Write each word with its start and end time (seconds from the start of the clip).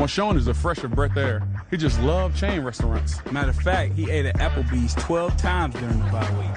Marshawn 0.00 0.34
is 0.38 0.48
a 0.48 0.54
fresher 0.54 0.88
breath 0.88 1.14
air. 1.18 1.42
He 1.70 1.76
just 1.76 2.00
loved 2.00 2.34
chain 2.34 2.62
restaurants. 2.62 3.22
Matter 3.30 3.50
of 3.50 3.56
fact, 3.56 3.92
he 3.92 4.10
ate 4.10 4.24
at 4.24 4.34
Applebee's 4.38 4.94
12 4.94 5.36
times 5.36 5.74
during 5.74 5.98
the 5.98 6.04
bye 6.10 6.30
week. 6.40 6.56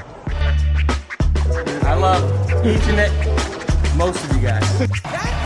I 1.83 1.93
love 1.95 2.23
each 2.65 2.79
and 2.87 2.99
every, 3.01 3.97
most 3.97 4.23
of 4.23 4.33
you 4.33 4.41
guys. 4.47 4.63
That 4.79 4.87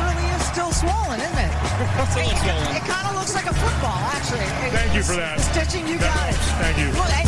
really 0.06 0.30
is 0.38 0.46
still 0.46 0.72
swollen, 0.72 1.20
isn't 1.20 1.40
it? 1.42 1.50
Still 1.74 2.22
it, 2.22 2.38
swollen. 2.38 2.76
It, 2.78 2.86
kind 2.86 3.08
of 3.10 3.16
looks 3.18 3.34
like 3.34 3.48
a 3.50 3.54
football, 3.56 3.98
actually. 4.14 4.46
It- 4.46 4.74
Thank 4.78 4.94
you 4.94 5.02
for 5.02 5.16
that. 5.16 5.40
Stitching, 5.42 5.88
you 5.88 5.98
got 5.98 6.30
it. 6.30 6.36
Thank 6.62 6.78
you. 6.78 6.92
Well, 6.94 7.10
hey, 7.10 7.26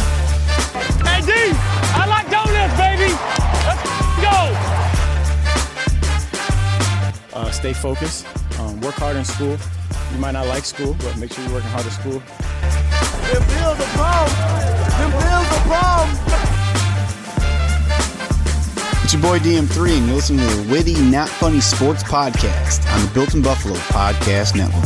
Hey, 1.01 1.21
D, 1.25 1.33
I 1.97 2.05
like 2.05 2.29
donuts, 2.29 2.77
baby. 2.77 3.09
Let's 3.65 3.81
go. 7.33 7.39
uh, 7.39 7.49
stay 7.49 7.73
focused, 7.73 8.27
um, 8.59 8.79
work 8.81 8.93
hard 8.93 9.15
in 9.15 9.25
school. 9.25 9.57
You 10.11 10.17
might 10.19 10.31
not 10.31 10.47
like 10.47 10.65
school, 10.65 10.95
but 10.99 11.17
make 11.17 11.31
sure 11.31 11.43
you're 11.43 11.53
working 11.53 11.69
hard 11.69 11.85
at 11.85 11.91
school. 11.91 12.19
Them 12.19 13.43
bills 13.47 13.79
are 13.79 13.97
bomb. 13.97 14.29
Them 14.97 15.11
bills 15.11 15.49
are 15.53 15.65
bomb. 15.69 16.09
It's 19.03 19.13
your 19.13 19.21
boy 19.21 19.39
DM3, 19.39 19.97
and 19.97 20.07
you're 20.07 20.15
listening 20.15 20.39
to 20.47 20.55
the 20.55 20.71
Witty, 20.71 20.99
Not 21.11 21.29
Funny 21.29 21.61
Sports 21.61 22.03
Podcast 22.03 22.91
on 22.93 23.05
the 23.05 23.11
Built 23.13 23.35
in 23.35 23.41
Buffalo 23.41 23.75
Podcast 23.75 24.55
Network. 24.55 24.85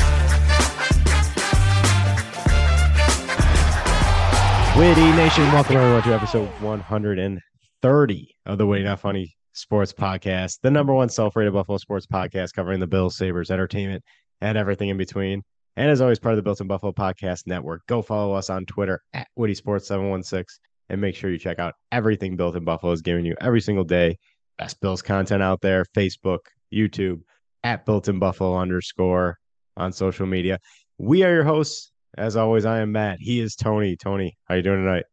Witty 4.78 5.12
Nation, 5.16 5.44
welcome 5.54 5.78
everyone 5.78 6.04
to 6.04 6.14
episode 6.14 6.50
130 6.62 8.36
of 8.46 8.58
the 8.58 8.66
Witty 8.66 8.84
Not 8.84 9.00
Funny 9.00 9.36
Sports 9.54 9.94
Podcast, 9.94 10.60
the 10.64 10.72
number 10.72 10.94
one 10.94 11.10
self-rated 11.10 11.54
Buffalo 11.54 11.78
sports 11.78 12.08
podcast 12.08 12.54
covering 12.54 12.80
the 12.80 12.88
Bills, 12.88 13.16
Sabres, 13.16 13.52
entertainment, 13.52 14.04
and 14.44 14.58
everything 14.58 14.90
in 14.90 14.98
between. 14.98 15.42
And 15.78 15.90
as 15.90 16.02
always, 16.02 16.20
part 16.20 16.34
of 16.34 16.36
the 16.36 16.44
Built 16.44 16.60
in 16.62 16.68
Buffalo 16.68 16.92
Podcast 16.92 17.48
Network. 17.48 17.82
Go 17.88 18.02
follow 18.02 18.34
us 18.34 18.50
on 18.50 18.66
Twitter 18.66 19.02
at 19.14 19.28
Witty 19.38 19.56
Sports 19.56 19.88
716 19.88 20.46
and 20.90 21.00
make 21.02 21.16
sure 21.16 21.32
you 21.32 21.40
check 21.40 21.60
out 21.60 21.76
everything 21.92 22.36
Built 22.36 22.56
in 22.56 22.66
Buffalo 22.66 22.92
is 22.92 23.02
giving 23.02 23.26
you 23.26 23.36
every 23.40 23.62
single 23.62 23.86
day. 23.86 24.18
Best 24.60 24.82
Bills 24.82 25.02
content 25.02 25.42
out 25.42 25.62
there, 25.62 25.86
Facebook, 25.96 26.40
YouTube, 26.72 27.22
at 27.64 27.86
Built 27.86 28.10
in 28.10 28.20
Buffalo 28.20 28.58
underscore 28.58 29.38
on 29.78 29.94
social 29.94 30.28
media. 30.28 30.60
We 30.98 31.24
are 31.24 31.34
your 31.34 31.46
hosts. 31.46 31.92
As 32.18 32.36
always, 32.36 32.66
I 32.66 32.82
am 32.82 32.92
Matt. 32.92 33.18
He 33.20 33.40
is 33.40 33.56
Tony. 33.56 33.96
Tony, 33.96 34.38
how 34.46 34.54
are 34.54 34.58
you 34.58 34.64
doing 34.64 34.84
tonight? 34.84 35.06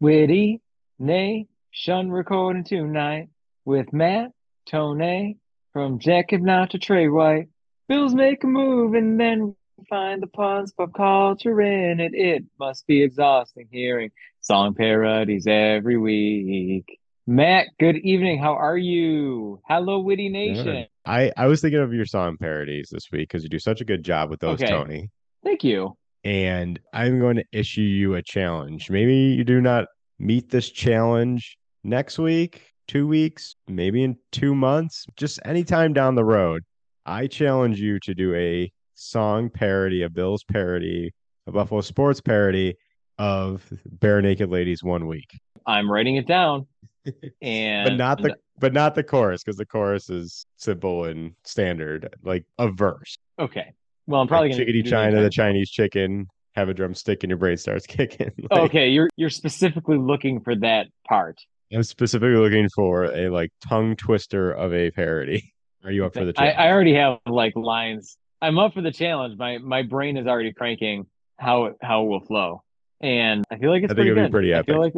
Witty 0.00 0.62
Nation 0.98 2.10
recording 2.10 2.64
tonight 2.64 3.28
with 3.64 3.92
Matt, 3.92 4.30
Tony, 4.64 5.38
from 5.72 5.98
Jacob 5.98 6.40
Not 6.40 6.70
to 6.70 6.78
Trey 6.78 7.08
White. 7.08 7.48
Bills 7.88 8.14
make 8.14 8.42
a 8.42 8.48
move 8.48 8.94
and 8.94 9.18
then 9.18 9.54
find 9.88 10.20
the 10.20 10.26
puns, 10.26 10.72
pop 10.72 10.92
culture 10.94 11.60
in 11.60 12.00
it. 12.00 12.14
It 12.14 12.44
must 12.58 12.84
be 12.88 13.00
exhausting 13.02 13.68
hearing 13.70 14.10
song 14.40 14.74
parodies 14.74 15.46
every 15.46 15.96
week. 15.96 16.84
Matt, 17.28 17.68
good 17.78 17.96
evening. 17.98 18.40
How 18.40 18.54
are 18.54 18.76
you? 18.76 19.60
Hello, 19.68 20.00
Witty 20.00 20.28
Nation. 20.28 20.86
I, 21.04 21.30
I 21.36 21.46
was 21.46 21.60
thinking 21.60 21.80
of 21.80 21.92
your 21.92 22.06
song 22.06 22.36
parodies 22.36 22.88
this 22.90 23.06
week 23.12 23.28
because 23.28 23.44
you 23.44 23.48
do 23.48 23.60
such 23.60 23.80
a 23.80 23.84
good 23.84 24.04
job 24.04 24.30
with 24.30 24.40
those, 24.40 24.60
Okay. 24.60 24.66
Tony. 24.66 25.10
Thank 25.44 25.62
you. 25.62 25.96
And 26.24 26.80
I'm 26.92 27.20
going 27.20 27.36
to 27.36 27.44
issue 27.52 27.82
you 27.82 28.14
a 28.14 28.22
challenge. 28.22 28.90
Maybe 28.90 29.14
you 29.14 29.44
do 29.44 29.60
not 29.60 29.86
meet 30.18 30.50
this 30.50 30.70
challenge 30.70 31.56
next 31.84 32.18
week, 32.18 32.62
two 32.88 33.06
weeks, 33.06 33.54
maybe 33.68 34.02
in 34.02 34.16
two 34.32 34.56
months, 34.56 35.06
just 35.16 35.38
anytime 35.44 35.92
down 35.92 36.16
the 36.16 36.24
road. 36.24 36.64
I 37.06 37.28
challenge 37.28 37.80
you 37.80 38.00
to 38.00 38.14
do 38.14 38.34
a 38.34 38.70
song 38.94 39.48
parody, 39.48 40.02
a 40.02 40.10
Bills 40.10 40.42
parody, 40.42 41.14
a 41.46 41.52
Buffalo 41.52 41.80
sports 41.80 42.20
parody 42.20 42.74
of 43.16 43.64
Barenaked 43.98 44.50
Ladies 44.50 44.82
one 44.82 45.06
week. 45.06 45.38
I'm 45.66 45.90
writing 45.90 46.16
it 46.16 46.26
down. 46.26 46.66
And 47.40 47.88
but 47.88 47.96
not 47.96 48.20
the 48.20 48.34
but 48.58 48.72
not 48.72 48.96
the 48.96 49.04
chorus 49.04 49.44
because 49.44 49.56
the 49.56 49.64
chorus 49.64 50.10
is 50.10 50.44
simple 50.56 51.04
and 51.04 51.34
standard, 51.44 52.12
like 52.24 52.44
a 52.58 52.68
verse. 52.68 53.16
okay. 53.38 53.72
Well, 54.08 54.20
I'm 54.20 54.26
probably 54.26 54.48
like 54.48 54.56
gonna 54.56 54.64
chickadee 54.64 54.82
China, 54.82 55.22
the 55.22 55.30
Chinese 55.30 55.70
chicken, 55.70 56.26
have 56.56 56.68
a 56.68 56.74
drumstick 56.74 57.22
and 57.22 57.30
your 57.30 57.38
brain 57.38 57.58
starts 57.58 57.86
kicking. 57.86 58.32
Oh, 58.50 58.56
like, 58.56 58.70
Okay, 58.70 58.88
you're 58.88 59.08
you're 59.14 59.30
specifically 59.30 59.98
looking 59.98 60.40
for 60.40 60.56
that 60.56 60.88
part. 61.06 61.38
I'm 61.72 61.84
specifically 61.84 62.38
looking 62.38 62.68
for 62.74 63.04
a 63.04 63.28
like 63.28 63.52
tongue 63.64 63.94
twister 63.94 64.50
of 64.50 64.74
a 64.74 64.90
parody. 64.90 65.52
Are 65.86 65.92
you 65.92 66.04
up 66.04 66.14
for 66.14 66.24
the 66.24 66.32
challenge? 66.32 66.56
I 66.58 66.68
already 66.68 66.94
have 66.94 67.20
like 67.26 67.54
lines. 67.54 68.18
I'm 68.42 68.58
up 68.58 68.74
for 68.74 68.82
the 68.82 68.90
challenge. 68.90 69.38
My 69.38 69.58
my 69.58 69.82
brain 69.82 70.16
is 70.16 70.26
already 70.26 70.52
cranking 70.52 71.06
how 71.38 71.66
it, 71.66 71.76
how 71.80 72.02
it 72.02 72.08
will 72.08 72.20
flow, 72.20 72.64
and 73.00 73.44
I 73.52 73.56
feel 73.56 73.70
like 73.70 73.84
it's 73.84 73.92
I 73.92 73.94
think 73.94 74.06
pretty 74.06 74.10
it'll 74.10 74.22
be 74.22 74.26
good. 74.26 74.32
pretty 74.32 74.54
I 74.56 74.62
feel 74.64 74.80
like 74.80 74.94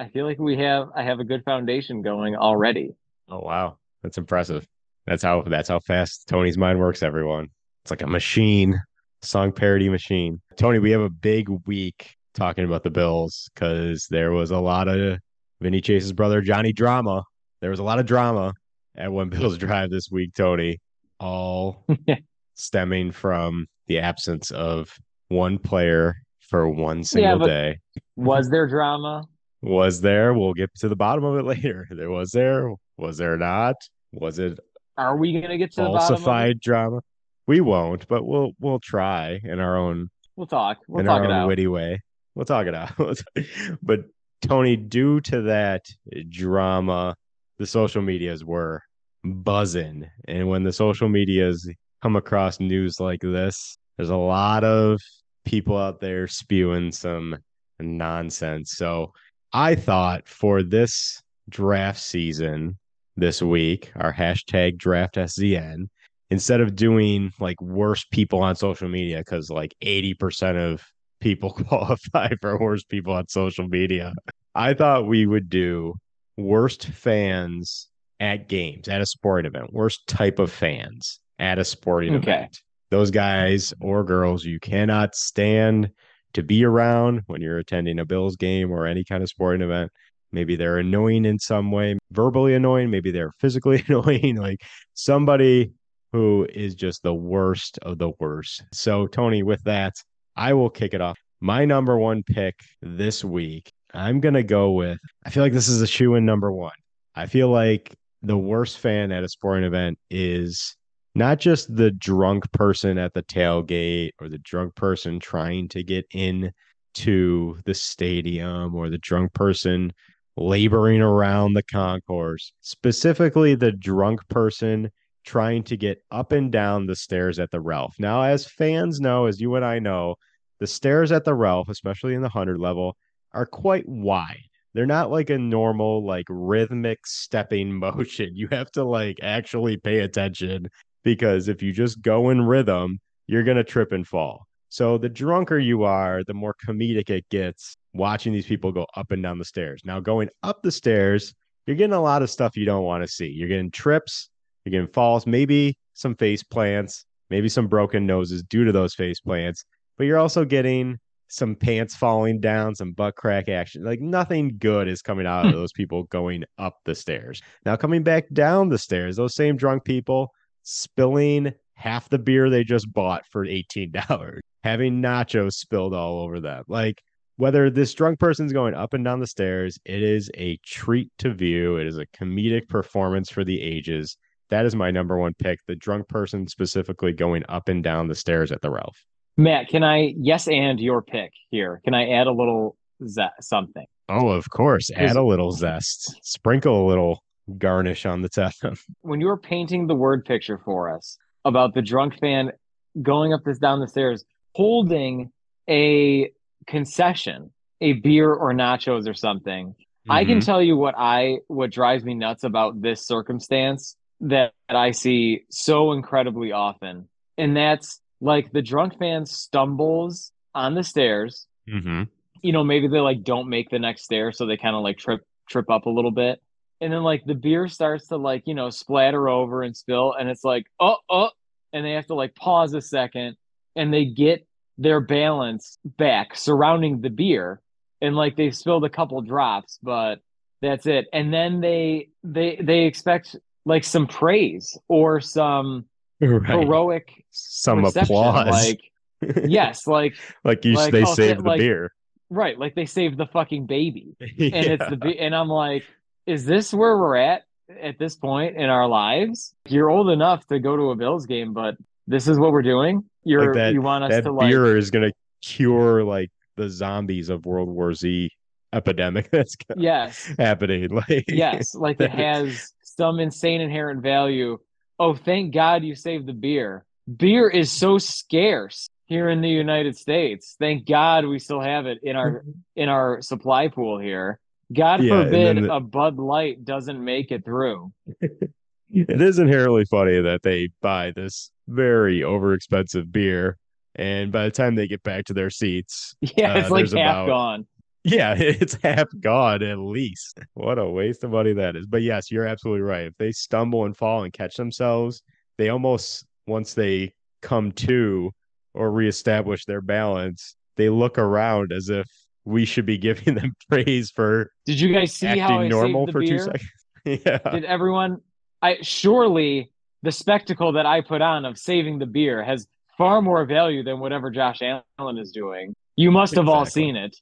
I 0.00 0.08
feel 0.08 0.26
like 0.26 0.40
we 0.40 0.56
have 0.56 0.88
I 0.96 1.04
have 1.04 1.20
a 1.20 1.24
good 1.24 1.44
foundation 1.44 2.02
going 2.02 2.34
already. 2.34 2.90
oh 3.28 3.38
wow, 3.38 3.78
that's 4.02 4.18
impressive. 4.18 4.66
That's 5.06 5.22
how 5.22 5.42
that's 5.42 5.68
how 5.68 5.78
fast 5.78 6.26
Tony's 6.26 6.58
mind 6.58 6.80
works. 6.80 7.04
Everyone, 7.04 7.46
it's 7.84 7.92
like 7.92 8.02
a 8.02 8.08
machine, 8.08 8.80
song 9.20 9.52
parody 9.52 9.88
machine. 9.88 10.40
Tony, 10.56 10.80
we 10.80 10.90
have 10.90 11.02
a 11.02 11.10
big 11.10 11.48
week 11.66 12.16
talking 12.34 12.64
about 12.64 12.82
the 12.82 12.90
Bills 12.90 13.48
because 13.54 14.08
there 14.10 14.32
was 14.32 14.50
a 14.50 14.58
lot 14.58 14.88
of 14.88 15.20
Vinny 15.60 15.80
Chase's 15.80 16.12
brother 16.12 16.40
Johnny 16.40 16.72
drama. 16.72 17.22
There 17.60 17.70
was 17.70 17.78
a 17.78 17.84
lot 17.84 18.00
of 18.00 18.06
drama 18.06 18.54
at 18.96 19.12
One 19.12 19.28
Bills 19.28 19.58
Drive 19.58 19.90
this 19.90 20.08
week, 20.10 20.34
Tony. 20.34 20.78
All 21.18 21.84
stemming 22.54 23.12
from 23.12 23.66
the 23.86 23.98
absence 24.00 24.50
of 24.50 24.94
one 25.28 25.58
player 25.58 26.16
for 26.40 26.68
one 26.68 27.04
single 27.04 27.40
but- 27.40 27.46
day. 27.46 27.78
Was 28.16 28.50
there 28.50 28.66
drama? 28.66 29.24
Was 29.62 30.00
there? 30.00 30.34
We'll 30.34 30.54
get 30.54 30.74
to 30.80 30.88
the 30.88 30.96
bottom 30.96 31.24
of 31.24 31.38
it 31.38 31.44
later. 31.44 31.86
There 31.90 32.10
was 32.10 32.32
there. 32.32 32.72
Was 32.96 33.16
there 33.18 33.36
not? 33.36 33.76
Was 34.12 34.38
it 34.40 34.58
Are 34.98 35.16
we 35.16 35.40
gonna 35.40 35.56
get 35.56 35.70
to 35.72 35.82
the 35.82 35.88
bottom 35.88 35.96
of 35.96 36.08
falsified 36.08 36.60
drama? 36.60 37.00
We 37.46 37.60
won't, 37.60 38.08
but 38.08 38.26
we'll 38.26 38.52
we'll 38.60 38.80
try 38.80 39.40
in 39.42 39.60
our 39.60 39.76
own 39.76 40.10
We'll 40.36 40.46
talk. 40.48 40.78
We'll 40.88 41.00
in 41.00 41.06
talk 41.06 41.20
our 41.20 41.26
own 41.26 41.30
out. 41.30 41.48
witty 41.48 41.68
way. 41.68 42.00
We'll 42.34 42.44
talk 42.44 42.66
it 42.66 42.74
out. 42.74 43.20
but 43.82 44.04
Tony, 44.42 44.76
due 44.76 45.20
to 45.22 45.42
that 45.42 45.86
drama, 46.28 47.14
the 47.62 47.66
social 47.68 48.02
medias 48.02 48.44
were 48.44 48.82
buzzing. 49.22 50.04
And 50.26 50.48
when 50.48 50.64
the 50.64 50.72
social 50.72 51.08
medias 51.08 51.70
come 52.02 52.16
across 52.16 52.58
news 52.58 52.98
like 52.98 53.20
this, 53.20 53.78
there's 53.96 54.10
a 54.10 54.16
lot 54.16 54.64
of 54.64 55.00
people 55.44 55.78
out 55.78 56.00
there 56.00 56.26
spewing 56.26 56.90
some 56.90 57.38
nonsense. 57.78 58.72
So 58.72 59.12
I 59.52 59.76
thought 59.76 60.26
for 60.26 60.64
this 60.64 61.22
draft 61.48 62.00
season 62.00 62.78
this 63.16 63.40
week, 63.40 63.92
our 63.94 64.12
hashtag 64.12 64.76
draft 64.76 65.14
SZN, 65.14 65.86
instead 66.32 66.60
of 66.60 66.74
doing 66.74 67.30
like 67.38 67.62
worst 67.62 68.10
people 68.10 68.40
on 68.40 68.56
social 68.56 68.88
media, 68.88 69.18
because 69.18 69.50
like 69.50 69.72
80% 69.80 70.56
of 70.56 70.82
people 71.20 71.52
qualify 71.68 72.30
for 72.40 72.58
worst 72.58 72.88
people 72.88 73.12
on 73.12 73.28
social 73.28 73.68
media, 73.68 74.12
I 74.52 74.74
thought 74.74 75.06
we 75.06 75.26
would 75.26 75.48
do 75.48 75.94
worst 76.36 76.86
fans 76.86 77.88
at 78.20 78.48
games, 78.48 78.88
at 78.88 79.00
a 79.00 79.06
sporting 79.06 79.52
event, 79.52 79.72
worst 79.72 80.06
type 80.06 80.38
of 80.38 80.50
fans 80.50 81.20
at 81.38 81.58
a 81.58 81.64
sporting 81.64 82.14
Okay. 82.14 82.32
event. 82.32 82.58
Those 82.90 83.10
guys 83.10 83.72
or 83.80 84.04
girls 84.04 84.44
you 84.44 84.60
cannot 84.60 85.14
stand 85.14 85.90
to 86.34 86.42
be 86.42 86.64
around 86.64 87.22
when 87.26 87.40
you're 87.40 87.58
attending 87.58 87.98
a 87.98 88.04
Bills 88.04 88.36
game 88.36 88.70
or 88.70 88.86
any 88.86 89.04
kind 89.04 89.22
of 89.22 89.28
sporting 89.28 89.62
event. 89.62 89.90
Maybe 90.30 90.56
they're 90.56 90.78
annoying 90.78 91.24
in 91.24 91.38
some 91.38 91.70
way, 91.70 91.98
verbally 92.10 92.54
annoying. 92.54 92.90
Maybe 92.90 93.10
they're 93.10 93.32
physically 93.40 93.82
annoying, 93.88 94.36
like 94.36 94.58
somebody 94.94 95.72
who 96.12 96.46
is 96.54 96.74
just 96.74 97.02
the 97.02 97.14
worst 97.14 97.78
of 97.82 97.98
the 97.98 98.12
worst. 98.20 98.62
So, 98.72 99.06
Tony, 99.06 99.42
with 99.42 99.62
that, 99.64 99.94
I 100.36 100.52
will 100.52 100.70
kick 100.70 100.94
it 100.94 101.00
off. 101.00 101.18
My 101.40 101.64
number 101.64 101.98
one 101.98 102.22
pick 102.22 102.54
this 102.82 103.24
week, 103.24 103.72
I'm 103.94 104.20
going 104.20 104.34
to 104.34 104.42
go 104.42 104.72
with, 104.72 104.98
I 105.24 105.30
feel 105.30 105.42
like 105.42 105.52
this 105.52 105.68
is 105.68 105.82
a 105.82 105.86
shoe 105.86 106.14
in 106.14 106.24
number 106.24 106.50
one. 106.50 106.72
I 107.14 107.26
feel 107.26 107.48
like 107.48 107.94
the 108.22 108.38
worst 108.38 108.78
fan 108.78 109.12
at 109.12 109.24
a 109.24 109.28
sporting 109.28 109.64
event 109.64 109.98
is 110.10 110.76
not 111.14 111.38
just 111.38 111.74
the 111.74 111.90
drunk 111.90 112.50
person 112.52 112.96
at 112.96 113.12
the 113.12 113.22
tailgate 113.22 114.12
or 114.20 114.28
the 114.28 114.38
drunk 114.38 114.74
person 114.74 115.20
trying 115.20 115.68
to 115.68 115.82
get 115.82 116.06
in 116.12 116.52
to 116.94 117.58
the 117.64 117.74
stadium 117.74 118.74
or 118.74 118.88
the 118.88 118.98
drunk 118.98 119.32
person 119.34 119.92
laboring 120.36 121.02
around 121.02 121.52
the 121.52 121.62
concourse, 121.62 122.52
specifically 122.60 123.54
the 123.54 123.72
drunk 123.72 124.26
person 124.28 124.90
trying 125.24 125.62
to 125.62 125.76
get 125.76 125.98
up 126.10 126.32
and 126.32 126.50
down 126.50 126.86
the 126.86 126.96
stairs 126.96 127.38
at 127.38 127.50
the 127.50 127.60
Ralph. 127.60 127.94
Now, 127.98 128.22
as 128.22 128.46
fans 128.46 129.00
know, 129.00 129.26
as 129.26 129.40
you 129.40 129.54
and 129.54 129.64
I 129.64 129.78
know, 129.78 130.16
the 130.58 130.66
stairs 130.66 131.12
at 131.12 131.24
the 131.24 131.34
Ralph, 131.34 131.68
especially 131.68 132.14
in 132.14 132.22
the 132.22 132.28
100 132.28 132.58
level, 132.58 132.96
are 133.34 133.46
quite 133.46 133.88
wide. 133.88 134.44
They're 134.74 134.86
not 134.86 135.10
like 135.10 135.30
a 135.30 135.38
normal, 135.38 136.04
like 136.06 136.26
rhythmic 136.28 137.06
stepping 137.06 137.74
motion. 137.78 138.30
You 138.34 138.48
have 138.52 138.70
to 138.72 138.84
like 138.84 139.18
actually 139.22 139.76
pay 139.76 140.00
attention 140.00 140.68
because 141.04 141.48
if 141.48 141.62
you 141.62 141.72
just 141.72 142.00
go 142.00 142.30
in 142.30 142.42
rhythm, 142.42 143.00
you're 143.26 143.44
going 143.44 143.56
to 143.56 143.64
trip 143.64 143.92
and 143.92 144.06
fall. 144.06 144.46
So 144.68 144.96
the 144.96 145.08
drunker 145.08 145.58
you 145.58 145.84
are, 145.84 146.24
the 146.24 146.34
more 146.34 146.54
comedic 146.66 147.10
it 147.10 147.28
gets 147.28 147.76
watching 147.92 148.32
these 148.32 148.46
people 148.46 148.72
go 148.72 148.86
up 148.96 149.10
and 149.10 149.22
down 149.22 149.38
the 149.38 149.44
stairs. 149.44 149.82
Now, 149.84 150.00
going 150.00 150.30
up 150.42 150.62
the 150.62 150.72
stairs, 150.72 151.34
you're 151.66 151.76
getting 151.76 151.92
a 151.92 152.00
lot 152.00 152.22
of 152.22 152.30
stuff 152.30 152.56
you 152.56 152.64
don't 152.64 152.84
want 152.84 153.04
to 153.04 153.08
see. 153.08 153.26
You're 153.26 153.48
getting 153.48 153.70
trips, 153.70 154.30
you're 154.64 154.70
getting 154.70 154.92
falls, 154.92 155.26
maybe 155.26 155.76
some 155.92 156.14
face 156.16 156.42
plants, 156.42 157.04
maybe 157.28 157.48
some 157.48 157.66
broken 157.66 158.06
noses 158.06 158.42
due 158.42 158.64
to 158.64 158.72
those 158.72 158.94
face 158.94 159.20
plants, 159.20 159.64
but 159.98 160.04
you're 160.04 160.18
also 160.18 160.44
getting 160.44 160.98
some 161.32 161.56
pants 161.56 161.96
falling 161.96 162.40
down, 162.40 162.74
some 162.74 162.92
butt 162.92 163.16
crack 163.16 163.48
action. 163.48 163.82
Like 163.82 164.00
nothing 164.00 164.58
good 164.58 164.86
is 164.86 165.00
coming 165.00 165.26
out 165.26 165.46
of 165.46 165.52
hmm. 165.52 165.56
those 165.58 165.72
people 165.72 166.02
going 166.04 166.44
up 166.58 166.76
the 166.84 166.94
stairs. 166.94 167.40
Now, 167.64 167.74
coming 167.74 168.02
back 168.02 168.28
down 168.34 168.68
the 168.68 168.76
stairs, 168.76 169.16
those 169.16 169.34
same 169.34 169.56
drunk 169.56 169.82
people 169.84 170.30
spilling 170.62 171.54
half 171.72 172.10
the 172.10 172.18
beer 172.18 172.50
they 172.50 172.64
just 172.64 172.92
bought 172.92 173.24
for 173.26 173.46
$18, 173.46 174.40
having 174.62 175.00
nachos 175.00 175.54
spilled 175.54 175.94
all 175.94 176.20
over 176.20 176.38
them. 176.38 176.64
Like, 176.68 177.02
whether 177.36 177.70
this 177.70 177.94
drunk 177.94 178.20
person's 178.20 178.52
going 178.52 178.74
up 178.74 178.92
and 178.92 179.02
down 179.02 179.18
the 179.18 179.26
stairs, 179.26 179.78
it 179.86 180.02
is 180.02 180.30
a 180.36 180.58
treat 180.66 181.10
to 181.20 181.32
view. 181.32 181.78
It 181.78 181.86
is 181.86 181.96
a 181.96 182.06
comedic 182.08 182.68
performance 182.68 183.30
for 183.30 183.42
the 183.42 183.58
ages. 183.58 184.18
That 184.50 184.66
is 184.66 184.76
my 184.76 184.90
number 184.90 185.16
one 185.16 185.32
pick. 185.38 185.60
The 185.66 185.76
drunk 185.76 186.08
person 186.08 186.46
specifically 186.46 187.14
going 187.14 187.42
up 187.48 187.70
and 187.70 187.82
down 187.82 188.08
the 188.08 188.14
stairs 188.14 188.52
at 188.52 188.60
the 188.60 188.70
Ralph. 188.70 189.02
Matt, 189.36 189.68
can 189.68 189.82
I 189.82 190.14
yes 190.18 190.48
and 190.48 190.78
your 190.78 191.02
pick 191.02 191.32
here? 191.50 191.80
Can 191.84 191.94
I 191.94 192.10
add 192.10 192.26
a 192.26 192.32
little 192.32 192.76
ze- 193.06 193.22
something? 193.40 193.86
Oh, 194.08 194.28
of 194.28 194.50
course. 194.50 194.90
Add 194.94 195.16
a 195.16 195.22
little 195.22 195.52
zest. 195.52 196.18
Sprinkle 196.22 196.84
a 196.84 196.86
little 196.86 197.22
garnish 197.58 198.04
on 198.06 198.22
the 198.22 198.28
top. 198.28 198.52
When 199.02 199.20
you 199.20 199.26
were 199.26 199.36
painting 199.38 199.86
the 199.86 199.94
word 199.94 200.24
picture 200.24 200.58
for 200.64 200.94
us 200.94 201.16
about 201.44 201.74
the 201.74 201.82
drunk 201.82 202.18
fan 202.20 202.52
going 203.00 203.32
up 203.32 203.42
this 203.44 203.58
down 203.58 203.80
the 203.80 203.88
stairs, 203.88 204.24
holding 204.54 205.30
a 205.68 206.30
concession, 206.66 207.50
a 207.80 207.94
beer 207.94 208.32
or 208.32 208.52
nachos 208.52 209.08
or 209.08 209.14
something. 209.14 209.74
I 210.10 210.24
can 210.24 210.38
Mhm. 210.38 210.44
tell 210.44 210.62
you 210.62 210.76
what 210.76 210.94
I 210.98 211.38
what 211.48 211.70
drives 211.70 212.04
me 212.04 212.14
nuts 212.14 212.44
about 212.44 212.80
this 212.82 213.06
circumstance 213.06 213.96
that 214.20 214.52
I 214.68 214.90
see 214.90 215.44
so 215.50 215.92
incredibly 215.92 216.52
often. 216.52 217.08
And 217.38 217.56
that's 217.56 218.00
like 218.22 218.52
the 218.52 218.62
drunk 218.62 218.98
fan 218.98 219.26
stumbles 219.26 220.32
on 220.54 220.74
the 220.74 220.84
stairs. 220.84 221.46
Mhm. 221.68 222.08
You 222.40 222.52
know, 222.52 222.64
maybe 222.64 222.88
they 222.88 223.00
like 223.00 223.22
don't 223.22 223.48
make 223.48 223.68
the 223.68 223.78
next 223.78 224.04
stair, 224.04 224.32
so 224.32 224.46
they 224.46 224.56
kind 224.56 224.76
of 224.76 224.82
like 224.82 224.96
trip 224.96 225.26
trip 225.48 225.68
up 225.68 225.86
a 225.86 225.90
little 225.90 226.10
bit. 226.10 226.40
And 226.80 226.92
then 226.92 227.02
like 227.02 227.24
the 227.24 227.34
beer 227.34 227.68
starts 227.68 228.08
to 228.08 228.16
like, 228.16 228.44
you 228.46 228.54
know, 228.54 228.70
splatter 228.70 229.28
over 229.28 229.62
and 229.62 229.76
spill, 229.76 230.14
and 230.14 230.28
it's 230.28 230.44
like, 230.44 230.66
oh, 230.80 230.96
oh, 231.10 231.30
and 231.72 231.84
they 231.84 231.92
have 231.92 232.06
to 232.06 232.14
like 232.14 232.34
pause 232.34 232.72
a 232.74 232.80
second 232.80 233.36
and 233.74 233.92
they 233.92 234.04
get 234.04 234.46
their 234.78 235.00
balance 235.00 235.78
back 235.84 236.36
surrounding 236.36 237.00
the 237.00 237.10
beer. 237.10 237.60
And 238.00 238.16
like 238.16 238.36
they 238.36 238.50
spilled 238.50 238.84
a 238.84 238.90
couple 238.90 239.20
drops, 239.22 239.78
but 239.82 240.20
that's 240.60 240.86
it. 240.86 241.06
And 241.12 241.32
then 241.32 241.60
they 241.60 242.08
they 242.22 242.56
they 242.60 242.84
expect 242.84 243.36
like 243.64 243.84
some 243.84 244.06
praise 244.06 244.78
or 244.88 245.20
some 245.20 245.86
Right. 246.22 246.60
heroic 246.60 247.24
Some 247.30 247.80
reception. 247.84 248.14
applause. 248.14 248.46
Like 248.48 248.80
yes, 249.46 249.86
like 249.86 250.14
like 250.44 250.64
you 250.64 250.74
like, 250.74 250.92
they 250.92 251.02
oh, 251.02 251.14
saved 251.14 251.40
the 251.40 251.48
like- 251.48 251.58
beer. 251.58 251.92
right, 252.30 252.58
like 252.58 252.74
they 252.74 252.86
saved 252.86 253.18
the 253.18 253.26
fucking 253.26 253.66
baby. 253.66 254.16
And 254.20 254.30
Yeah. 254.38 254.60
it's 254.62 254.88
the 254.88 254.96
be- 254.96 255.18
and 255.18 255.34
I'm 255.34 255.48
like, 255.48 255.84
is 256.26 256.44
this 256.46 256.72
where 256.72 256.96
we're 256.96 257.16
at 257.16 257.42
at 257.80 257.98
this 257.98 258.14
point 258.16 258.56
in 258.56 258.68
our 258.70 258.86
lives? 258.88 259.54
You're 259.68 259.90
old 259.90 260.10
enough 260.10 260.46
to 260.46 260.58
go 260.60 260.76
to 260.76 260.90
a 260.90 260.96
Bills 260.96 261.26
game, 261.26 261.52
but 261.52 261.76
this 262.06 262.28
is 262.28 262.38
what 262.38 262.52
we're 262.52 262.62
doing. 262.62 263.04
You're 263.24 263.46
Like 263.46 263.54
that- 263.54 263.72
you 263.74 263.82
want 263.82 264.04
us 264.04 264.10
that 264.10 264.24
to 264.24 264.32
like 264.32 264.48
beer 264.50 264.76
is 264.76 264.90
gonna 264.90 265.12
cure 265.42 266.04
like 266.04 266.30
the 266.56 266.68
zombies 266.70 267.30
of 267.30 267.46
World 267.46 267.68
War 267.68 267.94
Z 267.94 268.30
epidemic 268.72 269.30
that's 269.32 269.56
yes. 269.76 270.32
happening. 270.38 270.88
Like 270.90 271.24
yes, 271.28 271.74
like 271.74 272.00
it 272.00 272.10
has 272.10 272.72
some 272.82 273.18
insane 273.20 273.60
inherent 273.60 274.02
value. 274.02 274.58
Oh, 275.02 275.14
thank 275.16 275.52
God 275.52 275.82
you 275.82 275.96
saved 275.96 276.26
the 276.26 276.32
beer. 276.32 276.84
Beer 277.16 277.48
is 277.48 277.72
so 277.72 277.98
scarce 277.98 278.88
here 279.06 279.28
in 279.28 279.40
the 279.40 279.48
United 279.48 279.96
States. 279.96 280.54
Thank 280.60 280.86
God 280.86 281.26
we 281.26 281.40
still 281.40 281.60
have 281.60 281.86
it 281.86 281.98
in 282.04 282.14
our 282.14 282.44
in 282.76 282.88
our 282.88 283.20
supply 283.20 283.66
pool 283.66 283.98
here. 283.98 284.38
God 284.72 285.02
Yeah, 285.02 285.24
forbid 285.24 285.64
the- 285.64 285.74
a 285.74 285.80
Bud 285.80 286.18
Light 286.18 286.64
doesn't 286.64 287.04
make 287.04 287.32
it 287.32 287.44
through. 287.44 287.92
it 288.20 289.20
is 289.20 289.40
inherently 289.40 289.84
funny 289.86 290.20
that 290.20 290.44
they 290.44 290.68
buy 290.80 291.10
this 291.10 291.50
very 291.66 292.20
overexpensive 292.20 293.10
beer 293.10 293.56
and 293.96 294.30
by 294.30 294.44
the 294.44 294.50
time 294.52 294.76
they 294.76 294.86
get 294.86 295.02
back 295.02 295.24
to 295.24 295.34
their 295.34 295.50
seats 295.50 296.14
Yeah, 296.20 296.54
Uh, 296.54 296.58
it's 296.60 296.70
like 296.70 296.84
half 296.86 296.92
about- 296.92 297.26
gone. 297.26 297.66
Yeah 298.04 298.34
it's 298.38 298.76
half 298.82 299.08
gone 299.20 299.62
at 299.62 299.78
least 299.78 300.40
what 300.54 300.78
a 300.78 300.88
waste 300.88 301.24
of 301.24 301.30
money 301.30 301.52
that 301.52 301.76
is 301.76 301.86
but 301.86 302.02
yes 302.02 302.30
you're 302.30 302.46
absolutely 302.46 302.82
right 302.82 303.06
if 303.06 303.16
they 303.18 303.32
stumble 303.32 303.84
and 303.84 303.96
fall 303.96 304.24
and 304.24 304.32
catch 304.32 304.56
themselves 304.56 305.22
they 305.58 305.68
almost 305.68 306.26
once 306.46 306.74
they 306.74 307.12
come 307.40 307.70
to 307.72 308.30
or 308.74 308.90
reestablish 308.90 309.64
their 309.64 309.80
balance 309.80 310.56
they 310.76 310.88
look 310.88 311.18
around 311.18 311.72
as 311.72 311.88
if 311.88 312.06
we 312.44 312.64
should 312.64 312.86
be 312.86 312.98
giving 313.08 313.34
them 313.34 313.54
praise 313.68 314.10
for 314.10 314.50
Did 314.66 314.80
you 314.80 314.92
guys 314.92 315.12
see 315.12 315.38
how 315.38 315.60
I 315.60 315.68
normal 315.68 316.06
for 316.06 316.20
beer? 316.20 316.38
two 316.38 316.44
seconds 316.44 316.70
yeah 317.24 317.38
Did 317.50 317.64
everyone? 317.64 318.20
I 318.60 318.78
surely 318.82 319.72
the 320.02 320.12
spectacle 320.12 320.72
that 320.72 320.86
I 320.86 321.00
put 321.00 321.20
on 321.20 321.44
of 321.44 321.58
saving 321.58 321.98
the 321.98 322.06
beer 322.06 322.42
has 322.42 322.66
far 322.96 323.22
more 323.22 323.44
value 323.44 323.82
than 323.82 323.98
whatever 324.00 324.30
Josh 324.30 324.60
Allen 324.62 325.18
is 325.18 325.32
doing. 325.32 325.74
You 325.96 326.10
must 326.10 326.34
have 326.34 326.48
all 326.48 326.64
seen 326.64 326.96
it, 326.96 327.16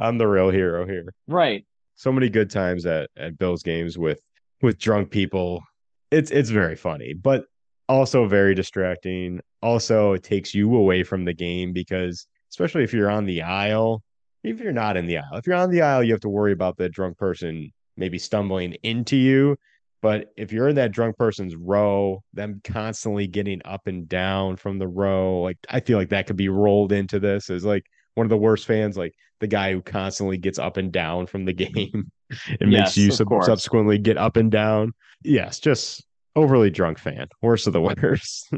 i'm 0.00 0.18
the 0.18 0.26
real 0.26 0.50
hero 0.50 0.86
here 0.86 1.14
right? 1.28 1.64
so 2.00 2.10
many 2.10 2.30
good 2.30 2.48
times 2.48 2.86
at 2.86 3.10
at 3.18 3.38
Bills 3.38 3.62
games 3.62 3.98
with 3.98 4.20
with 4.62 4.78
drunk 4.78 5.10
people. 5.10 5.62
It's 6.10 6.30
it's 6.30 6.48
very 6.48 6.74
funny, 6.74 7.12
but 7.12 7.44
also 7.90 8.26
very 8.26 8.54
distracting. 8.54 9.40
Also, 9.62 10.14
it 10.14 10.22
takes 10.22 10.54
you 10.54 10.74
away 10.76 11.02
from 11.02 11.26
the 11.26 11.34
game 11.34 11.74
because 11.74 12.26
especially 12.50 12.84
if 12.84 12.94
you're 12.94 13.10
on 13.10 13.26
the 13.26 13.42
aisle, 13.42 14.02
if 14.42 14.60
you're 14.60 14.72
not 14.72 14.96
in 14.96 15.06
the 15.06 15.18
aisle, 15.18 15.34
if 15.36 15.46
you're 15.46 15.56
on 15.56 15.70
the 15.70 15.82
aisle, 15.82 16.02
you 16.02 16.12
have 16.12 16.22
to 16.22 16.30
worry 16.30 16.52
about 16.52 16.78
the 16.78 16.88
drunk 16.88 17.18
person 17.18 17.70
maybe 17.98 18.18
stumbling 18.18 18.72
into 18.82 19.16
you. 19.16 19.56
But 20.00 20.32
if 20.38 20.50
you're 20.50 20.70
in 20.70 20.76
that 20.76 20.92
drunk 20.92 21.18
person's 21.18 21.54
row, 21.54 22.22
them 22.32 22.62
constantly 22.64 23.26
getting 23.26 23.60
up 23.66 23.86
and 23.86 24.08
down 24.08 24.56
from 24.56 24.78
the 24.78 24.88
row, 24.88 25.42
like 25.42 25.58
I 25.68 25.80
feel 25.80 25.98
like 25.98 26.08
that 26.08 26.26
could 26.26 26.36
be 26.36 26.48
rolled 26.48 26.92
into 26.92 27.20
this 27.20 27.50
is 27.50 27.62
like 27.62 27.84
one 28.20 28.26
of 28.26 28.30
the 28.30 28.36
worst 28.36 28.66
fans, 28.66 28.98
like 28.98 29.14
the 29.40 29.46
guy 29.46 29.72
who 29.72 29.80
constantly 29.80 30.36
gets 30.36 30.58
up 30.58 30.76
and 30.76 30.92
down 30.92 31.26
from 31.26 31.46
the 31.46 31.52
game 31.64 32.12
and 32.60 32.70
Yes, 32.70 32.80
makes 32.80 32.96
you 32.98 33.10
sub- 33.10 33.28
subsequently 33.42 33.96
get 33.96 34.18
up 34.18 34.36
and 34.36 34.50
down. 34.50 34.92
Yes, 35.22 35.58
just 35.58 36.04
overly 36.36 36.68
drunk 36.68 36.98
fan. 36.98 37.28
Worst 37.40 37.66
of 37.66 37.72
the 37.72 37.80
worst. 38.02 38.52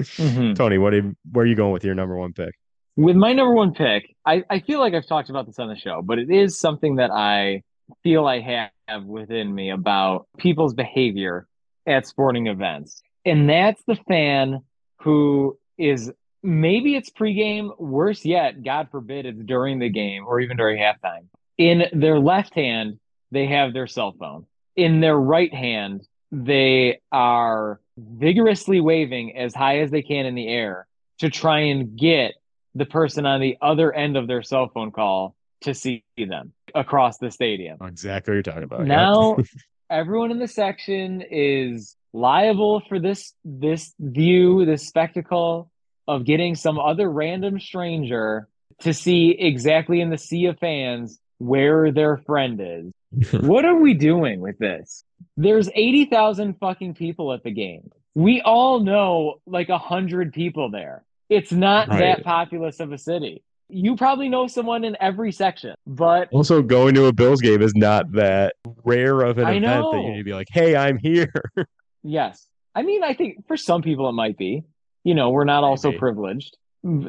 Mhm. 0.00 0.54
Tony, 0.54 0.78
what 0.78 0.94
are, 0.94 1.12
where 1.32 1.44
are 1.44 1.48
you 1.48 1.56
going 1.56 1.72
with 1.72 1.84
your 1.84 1.96
number 1.96 2.16
one 2.16 2.32
pick? 2.32 2.54
With 2.96 3.16
my 3.16 3.32
number 3.32 3.52
one 3.52 3.74
pick, 3.74 4.14
I, 4.24 4.44
I 4.48 4.60
feel 4.60 4.78
like 4.78 4.94
I've 4.94 5.06
talked 5.08 5.28
about 5.28 5.46
this 5.46 5.58
on 5.58 5.68
the 5.68 5.76
show, 5.76 6.02
but 6.02 6.18
it 6.20 6.30
is 6.30 6.56
something 6.58 6.96
that 6.96 7.10
I 7.10 7.62
feel 8.04 8.26
I 8.26 8.70
have 8.86 9.04
within 9.04 9.52
me 9.52 9.70
about 9.70 10.28
people's 10.38 10.74
behavior 10.74 11.48
at 11.86 12.06
sporting 12.06 12.46
events. 12.46 13.02
And 13.24 13.50
that's 13.50 13.82
the 13.88 13.96
fan 14.08 14.60
who 15.00 15.58
is 15.76 16.12
maybe 16.42 16.94
it's 16.96 17.10
pregame, 17.10 17.78
worse 17.78 18.24
yet, 18.24 18.62
God 18.62 18.88
forbid 18.90 19.26
it's 19.26 19.42
during 19.42 19.78
the 19.78 19.88
game 19.88 20.24
or 20.26 20.40
even 20.40 20.56
during 20.56 20.78
halftime. 20.78 21.26
In 21.58 21.84
their 21.92 22.18
left 22.18 22.54
hand, 22.54 22.98
they 23.30 23.46
have 23.46 23.72
their 23.72 23.86
cell 23.86 24.14
phone. 24.18 24.46
In 24.76 25.00
their 25.00 25.16
right 25.16 25.52
hand, 25.52 26.06
they 26.32 27.00
are 27.12 27.80
vigorously 27.96 28.80
waving 28.80 29.36
as 29.36 29.54
high 29.54 29.80
as 29.80 29.90
they 29.90 30.02
can 30.02 30.26
in 30.26 30.34
the 30.34 30.48
air 30.48 30.86
to 31.18 31.28
try 31.28 31.60
and 31.60 31.98
get 31.98 32.32
the 32.74 32.86
person 32.86 33.26
on 33.26 33.40
the 33.40 33.56
other 33.60 33.92
end 33.92 34.16
of 34.16 34.26
their 34.26 34.42
cell 34.42 34.70
phone 34.72 34.90
call 34.90 35.34
to 35.62 35.74
see 35.74 36.04
them 36.16 36.52
across 36.74 37.18
the 37.18 37.30
stadium. 37.30 37.78
Exactly 37.82 38.32
what 38.32 38.34
you're 38.36 38.42
talking 38.42 38.62
about. 38.62 38.86
Now 38.86 39.36
everyone 39.90 40.30
in 40.30 40.38
the 40.38 40.48
section 40.48 41.22
is 41.30 41.96
liable 42.12 42.80
for 42.88 42.98
this 42.98 43.34
this 43.44 43.92
view, 43.98 44.64
this 44.64 44.86
spectacle 44.86 45.70
of 46.10 46.24
getting 46.24 46.54
some 46.54 46.78
other 46.78 47.10
random 47.10 47.58
stranger 47.60 48.48
to 48.80 48.92
see 48.92 49.30
exactly 49.30 50.00
in 50.00 50.10
the 50.10 50.18
sea 50.18 50.46
of 50.46 50.58
fans 50.58 51.18
where 51.38 51.90
their 51.92 52.16
friend 52.18 52.60
is. 52.62 53.32
what 53.40 53.64
are 53.64 53.76
we 53.76 53.94
doing 53.94 54.40
with 54.40 54.58
this? 54.58 55.04
There's 55.36 55.68
80,000 55.74 56.58
fucking 56.58 56.94
people 56.94 57.32
at 57.32 57.42
the 57.42 57.50
game. 57.50 57.90
We 58.14 58.40
all 58.42 58.80
know 58.80 59.40
like 59.46 59.68
a 59.68 59.78
hundred 59.78 60.32
people 60.32 60.70
there. 60.70 61.04
It's 61.28 61.52
not 61.52 61.88
Right. 61.88 62.00
that 62.00 62.24
populous 62.24 62.80
of 62.80 62.92
a 62.92 62.98
city. 62.98 63.42
You 63.68 63.94
probably 63.94 64.28
know 64.28 64.48
someone 64.48 64.82
in 64.82 64.96
every 65.00 65.30
section, 65.30 65.74
but 65.86 66.28
also, 66.32 66.60
going 66.60 66.94
to 66.96 67.06
a 67.06 67.12
Bills 67.12 67.40
game 67.40 67.62
is 67.62 67.72
not 67.76 68.10
that 68.12 68.54
rare 68.84 69.20
of 69.20 69.38
an 69.38 69.44
I 69.44 69.52
event 69.52 69.86
that 69.92 70.02
you 70.02 70.10
need 70.10 70.18
to 70.18 70.24
be 70.24 70.34
like, 70.34 70.48
"Hey, 70.50 70.74
I'm 70.74 70.98
here." 70.98 71.32
Yes. 72.02 72.46
I 72.74 72.82
mean, 72.82 73.04
I 73.04 73.12
think 73.12 73.46
for 73.46 73.56
some 73.58 73.82
people 73.82 74.08
it 74.08 74.12
might 74.12 74.38
be. 74.38 74.64
You 75.04 75.14
know, 75.14 75.30
we're 75.30 75.44
not 75.44 75.64
all 75.64 75.76
so 75.76 75.92
privileged. 75.92 76.56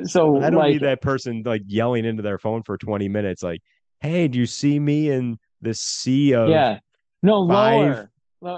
So 0.03 0.37
I 0.41 0.49
don't 0.49 0.59
like, 0.59 0.73
need 0.73 0.81
that 0.81 1.01
person 1.01 1.43
like 1.45 1.61
yelling 1.65 2.03
into 2.05 2.21
their 2.21 2.37
phone 2.37 2.63
for 2.63 2.77
20 2.77 3.07
minutes, 3.07 3.41
like, 3.41 3.61
hey, 4.01 4.27
do 4.27 4.37
you 4.37 4.45
see 4.45 4.79
me 4.79 5.09
in 5.09 5.37
this 5.61 5.79
sea 5.79 6.33
of 6.33 6.49
yeah, 6.49 6.79
no 7.23 7.47
five- 7.47 7.81
lower. 7.81 8.07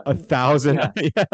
A 0.05 0.15
thousand 0.15 0.79
yeah. 1.17 1.25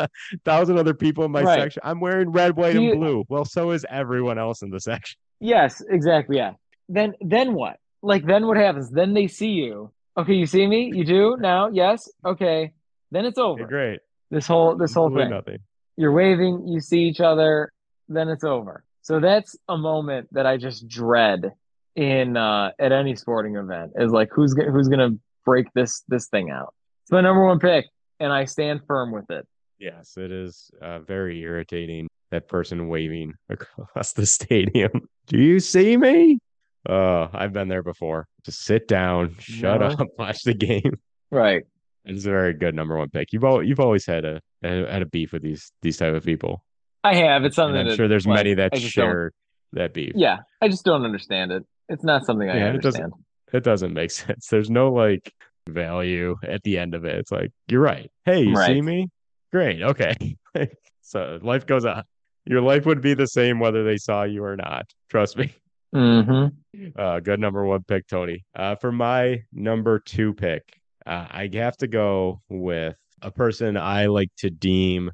thousand 0.43 0.79
other 0.79 0.95
people 0.95 1.23
in 1.23 1.31
my 1.31 1.43
Right. 1.43 1.59
section? 1.61 1.81
I'm 1.85 1.99
wearing 1.99 2.31
red, 2.31 2.55
white, 2.57 2.75
and 2.75 2.99
blue. 2.99 3.23
Well, 3.29 3.45
so 3.45 3.69
is 3.71 3.85
everyone 3.87 4.39
else 4.39 4.63
in 4.63 4.71
the 4.71 4.79
section. 4.79 5.19
Yes, 5.39 5.83
exactly. 5.87 6.37
Yeah. 6.37 6.53
Then 6.87 7.13
then 7.21 7.53
what? 7.53 7.77
Like 8.01 8.25
then 8.25 8.47
what 8.47 8.57
happens? 8.57 8.89
Then 8.89 9.13
they 9.13 9.27
see 9.27 9.49
you. 9.51 9.91
Okay, 10.17 10.33
you 10.33 10.47
see 10.47 10.65
me? 10.65 10.91
You 10.91 11.05
do 11.05 11.37
now? 11.39 11.69
Yes. 11.71 12.09
Okay. 12.25 12.71
Then 13.11 13.25
it's 13.25 13.37
over. 13.37 13.61
Okay, 13.61 13.69
great. 13.69 13.99
This 14.31 14.47
whole 14.47 14.75
this 14.75 14.95
whole 14.95 15.05
Absolutely 15.05 15.25
thing. 15.25 15.29
nothing. 15.35 15.57
You're 15.95 16.13
waving, 16.13 16.67
you 16.67 16.79
see 16.79 17.01
each 17.01 17.19
other, 17.19 17.71
then 18.09 18.27
it's 18.29 18.43
over. 18.43 18.83
So 19.01 19.19
that's 19.19 19.55
a 19.69 19.77
moment 19.77 20.27
that 20.33 20.45
I 20.45 20.57
just 20.57 20.87
dread 20.87 21.51
in 21.95 22.37
uh 22.37 22.71
at 22.79 22.91
any 22.91 23.15
sporting 23.15 23.55
event 23.55 23.91
is 23.95 24.11
like 24.11 24.29
who's 24.31 24.53
go- 24.53 24.69
who's 24.71 24.87
gonna 24.87 25.11
break 25.45 25.67
this 25.73 26.03
this 26.07 26.27
thing 26.27 26.49
out. 26.49 26.73
It's 27.03 27.11
my 27.11 27.21
number 27.21 27.45
one 27.45 27.59
pick, 27.59 27.85
and 28.19 28.31
I 28.31 28.45
stand 28.45 28.81
firm 28.87 29.11
with 29.11 29.29
it. 29.31 29.47
Yes, 29.79 30.17
it 30.17 30.31
is 30.31 30.69
uh, 30.81 30.99
very 30.99 31.39
irritating. 31.41 32.07
That 32.31 32.47
person 32.47 32.89
waving 32.89 33.33
across 33.49 34.13
the 34.13 34.25
stadium. 34.25 34.91
Do 35.27 35.39
you 35.39 35.59
see 35.59 35.97
me? 35.97 36.37
Oh, 36.87 37.27
I've 37.33 37.53
been 37.53 37.67
there 37.69 37.83
before. 37.83 38.27
Just 38.45 38.63
sit 38.63 38.87
down, 38.87 39.35
shut 39.39 39.79
No. 39.79 39.87
up, 39.87 40.07
watch 40.17 40.43
the 40.43 40.53
game. 40.53 40.93
Right. 41.31 41.63
It's 42.05 42.25
a 42.25 42.29
very 42.29 42.53
good 42.53 42.75
number 42.75 42.97
one 42.97 43.09
pick. 43.09 43.33
You've 43.33 43.43
al- 43.43 43.63
you've 43.63 43.79
always 43.79 44.05
had 44.05 44.25
a 44.25 44.41
had 44.61 45.01
a 45.01 45.05
beef 45.07 45.33
with 45.33 45.41
these 45.41 45.71
these 45.81 45.97
type 45.97 46.13
of 46.13 46.23
people, 46.23 46.63
I 47.03 47.15
have. 47.15 47.43
It's 47.45 47.55
something 47.55 47.87
I'm 47.87 47.95
sure 47.95 48.07
there's 48.07 48.27
like, 48.27 48.37
many 48.37 48.53
that 48.55 48.71
I 48.73 48.77
just 48.77 48.95
don't- 48.95 49.05
share 49.05 49.31
that 49.73 49.93
beef. 49.93 50.13
Yeah, 50.15 50.37
I 50.61 50.67
just 50.67 50.83
don't 50.85 51.03
understand 51.05 51.51
it. 51.51 51.63
It's 51.87 52.03
not 52.03 52.25
something 52.25 52.49
I 52.49 52.57
Yeah, 52.57 52.73
it 52.73 52.81
doesn't- 52.81 53.01
understand. 53.03 53.25
It 53.53 53.63
doesn't 53.63 53.93
make 53.93 54.11
sense. 54.25 54.47
There's 54.47 54.69
no 54.69 54.91
like 54.91 55.33
value 55.67 56.35
at 56.43 56.63
the 56.63 56.77
end 56.77 56.95
of 56.95 57.05
it. 57.05 57.15
It's 57.15 57.31
like 57.31 57.51
you're 57.67 57.81
right. 57.81 58.11
Hey, 58.25 58.41
you 58.43 58.55
see 58.55 58.81
me? 58.81 59.07
Great. 59.51 59.81
Okay. 59.81 60.15
so 61.01 61.39
life 61.41 61.65
goes 61.65 61.85
on. 61.85 62.03
Your 62.45 62.61
life 62.61 62.85
would 62.85 63.01
be 63.01 63.13
the 63.13 63.27
same 63.27 63.59
whether 63.59 63.83
they 63.83 63.97
saw 63.97 64.23
you 64.23 64.43
or 64.43 64.55
not. 64.55 64.85
Trust 65.09 65.37
me. 65.37 65.53
Mm-hmm. 65.95 66.87
Uh, 66.95 67.19
good 67.19 67.39
number 67.39 67.65
one 67.65 67.83
pick, 67.87 68.07
Tony. 68.07 68.43
Uh, 68.55 68.75
for 68.75 68.91
my 68.91 69.41
number 69.51 69.99
two 69.99 70.33
pick, 70.33 70.63
uh, 71.05 71.25
I 71.29 71.49
have 71.53 71.77
to 71.77 71.87
go 71.87 72.41
with 72.49 72.95
a 73.21 73.31
person 73.31 73.75
I 73.77 74.05
like 74.07 74.29
to 74.37 74.49
deem 74.49 75.11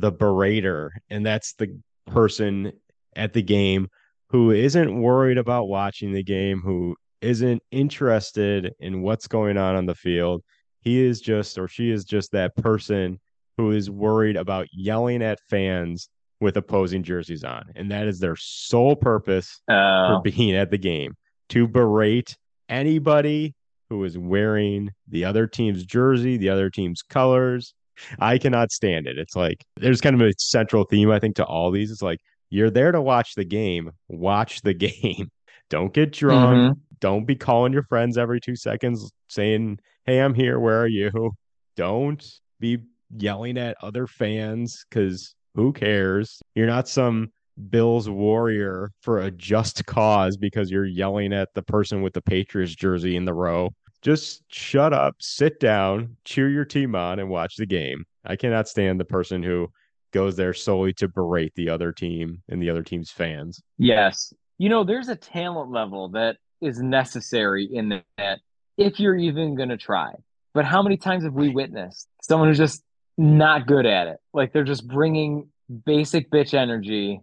the 0.00 0.12
berater, 0.12 0.90
and 1.10 1.24
that's 1.24 1.54
the 1.54 1.78
person 2.06 2.72
at 3.16 3.32
the 3.32 3.42
game 3.42 3.88
who 4.28 4.50
isn't 4.50 5.00
worried 5.00 5.38
about 5.38 5.68
watching 5.68 6.12
the 6.12 6.22
game, 6.22 6.60
who 6.60 6.96
isn't 7.20 7.62
interested 7.70 8.72
in 8.80 9.02
what's 9.02 9.26
going 9.28 9.56
on 9.56 9.76
on 9.76 9.86
the 9.86 9.94
field. 9.94 10.42
He 10.80 11.00
is 11.00 11.20
just, 11.20 11.58
or 11.58 11.68
she 11.68 11.90
is 11.90 12.04
just 12.04 12.32
that 12.32 12.54
person 12.56 13.20
who 13.56 13.70
is 13.70 13.88
worried 13.88 14.36
about 14.36 14.66
yelling 14.72 15.22
at 15.22 15.38
fans 15.48 16.08
with 16.40 16.56
opposing 16.56 17.02
jerseys 17.02 17.44
on, 17.44 17.64
and 17.76 17.90
that 17.90 18.06
is 18.06 18.18
their 18.18 18.36
sole 18.36 18.96
purpose 18.96 19.60
for 19.66 19.74
Uh, 20.16 20.20
being 20.20 20.54
at 20.54 20.70
the 20.70 20.78
game 20.78 21.14
to 21.50 21.66
berate 21.68 22.36
anybody 22.68 23.54
who 23.88 24.02
is 24.04 24.18
wearing 24.18 24.90
the 25.08 25.24
other 25.24 25.46
team's 25.46 25.84
jersey, 25.84 26.36
the 26.36 26.48
other 26.48 26.68
team's 26.68 27.02
colors. 27.02 27.74
I 28.18 28.38
cannot 28.38 28.72
stand 28.72 29.06
it. 29.06 29.18
It's 29.18 29.36
like 29.36 29.64
there's 29.76 30.00
kind 30.00 30.20
of 30.20 30.26
a 30.26 30.32
central 30.38 30.84
theme, 30.84 31.10
I 31.10 31.18
think, 31.18 31.36
to 31.36 31.44
all 31.44 31.70
these. 31.70 31.90
It's 31.90 32.02
like 32.02 32.18
you're 32.50 32.70
there 32.70 32.92
to 32.92 33.00
watch 33.02 33.34
the 33.34 33.44
game, 33.44 33.90
watch 34.08 34.62
the 34.62 34.74
game. 34.88 35.30
Don't 35.70 35.92
get 35.92 36.12
drunk. 36.12 36.76
mhm. 36.76 36.80
Don't 37.00 37.26
be 37.26 37.34
calling 37.36 37.72
your 37.72 37.82
friends 37.84 38.16
every 38.16 38.40
two 38.40 38.56
seconds 38.56 39.10
saying, 39.28 39.78
Hey, 40.06 40.20
I'm 40.20 40.34
here. 40.34 40.58
Where 40.58 40.80
are 40.80 40.86
you? 40.86 41.32
Don't 41.76 42.24
be 42.60 42.78
yelling 43.16 43.58
at 43.58 43.76
other 43.82 44.06
fans 44.06 44.84
because 44.88 45.34
who 45.54 45.72
cares? 45.72 46.40
You're 46.54 46.66
not 46.66 46.88
some 46.88 47.30
Bills 47.70 48.08
warrior 48.10 48.90
for 49.00 49.20
a 49.20 49.30
just 49.30 49.84
cause 49.86 50.36
because 50.36 50.70
you're 50.70 50.84
yelling 50.86 51.32
at 51.32 51.48
the 51.54 51.62
person 51.62 52.02
with 52.02 52.12
the 52.12 52.22
Patriots 52.22 52.74
jersey 52.74 53.16
in 53.16 53.24
the 53.24 53.34
row. 53.34 53.70
Just 54.04 54.42
shut 54.48 54.92
up, 54.92 55.16
sit 55.18 55.58
down, 55.58 56.16
cheer 56.24 56.50
your 56.50 56.66
team 56.66 56.94
on, 56.94 57.18
and 57.18 57.30
watch 57.30 57.56
the 57.56 57.66
game. 57.66 58.04
I 58.24 58.36
cannot 58.36 58.68
stand 58.68 59.00
the 59.00 59.04
person 59.04 59.42
who 59.42 59.70
goes 60.12 60.36
there 60.36 60.52
solely 60.52 60.92
to 60.92 61.08
berate 61.08 61.54
the 61.56 61.70
other 61.70 61.90
team 61.90 62.42
and 62.48 62.62
the 62.62 62.70
other 62.70 62.82
team's 62.82 63.10
fans. 63.10 63.62
Yes. 63.78 64.32
You 64.58 64.68
know, 64.68 64.84
there's 64.84 65.08
a 65.08 65.16
talent 65.16 65.70
level 65.70 66.10
that 66.10 66.36
is 66.60 66.78
necessary 66.78 67.68
in 67.72 68.02
that 68.18 68.40
if 68.76 69.00
you're 69.00 69.16
even 69.16 69.56
going 69.56 69.70
to 69.70 69.76
try. 69.76 70.12
But 70.52 70.64
how 70.64 70.82
many 70.82 70.96
times 70.96 71.24
have 71.24 71.32
we 71.32 71.48
witnessed 71.48 72.08
someone 72.22 72.48
who's 72.48 72.58
just 72.58 72.82
not 73.18 73.66
good 73.66 73.86
at 73.86 74.06
it? 74.06 74.18
Like 74.32 74.52
they're 74.52 74.64
just 74.64 74.86
bringing 74.86 75.48
basic 75.84 76.30
bitch 76.30 76.54
energy. 76.54 77.22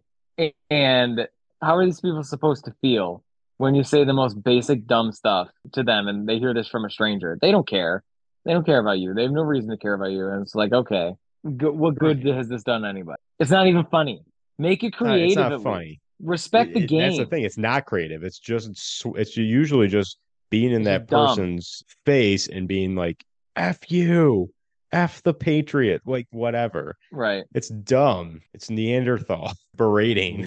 And 0.70 1.28
how 1.62 1.78
are 1.78 1.86
these 1.86 2.02
people 2.02 2.24
supposed 2.24 2.66
to 2.66 2.74
feel 2.82 3.24
when 3.62 3.76
you 3.76 3.84
say 3.84 4.04
the 4.04 4.14
most 4.14 4.42
basic 4.44 4.86
dumb 4.88 5.12
stuff 5.12 5.48
to 5.74 5.84
them 5.84 6.08
and 6.08 6.28
they 6.28 6.40
hear 6.40 6.54
this 6.54 6.68
from 6.68 6.84
a 6.86 6.90
stranger? 6.90 7.38
They 7.42 7.52
don't 7.52 7.68
care. 7.68 8.04
They 8.44 8.54
don't 8.54 8.66
care 8.66 8.80
about 8.80 9.00
you. 9.00 9.14
They 9.14 9.22
have 9.24 9.32
no 9.32 9.44
reason 9.44 9.70
to 9.70 9.78
care 9.78 9.94
about 9.94 10.12
you. 10.12 10.28
And 10.28 10.42
it's 10.42 10.56
like, 10.56 10.74
okay, 10.74 11.14
go- 11.58 11.72
what 11.72 11.96
good 11.96 12.26
has 12.26 12.48
this 12.50 12.64
done 12.64 12.84
anybody? 12.86 13.22
It's 13.40 13.52
not 13.52 13.68
even 13.68 13.86
funny. 13.86 14.24
Make 14.58 14.84
it 14.84 14.92
creative. 14.94 15.28
It's 15.28 15.36
not 15.36 15.52
least. 15.52 15.64
funny. 15.64 16.00
Respect 16.24 16.74
the 16.74 16.82
It- 16.84 16.88
game. 16.90 17.00
That's 17.02 17.18
the 17.20 17.26
thing. 17.28 17.44
It's 17.44 17.58
not 17.58 17.86
creative. 17.86 18.24
It's 18.24 18.40
just 18.40 19.06
it's 19.16 19.38
usually 19.38 19.88
just 19.88 20.18
being 20.50 20.72
in 20.72 20.82
It's 20.82 20.86
that 20.86 21.08
dumb. 21.08 21.28
person's 21.28 21.84
face 22.06 22.48
and 22.48 22.68
being 22.68 22.96
like, 22.96 23.24
"F 23.56 23.92
you, 23.92 24.52
F 24.92 25.24
the 25.24 25.34
Patriot," 25.34 26.02
like 26.06 26.28
whatever. 26.32 26.96
Right. 27.12 27.46
It's 27.56 27.70
dumb. 27.70 28.42
It's 28.54 28.70
Neanderthal 28.70 29.54
berating. 29.76 30.46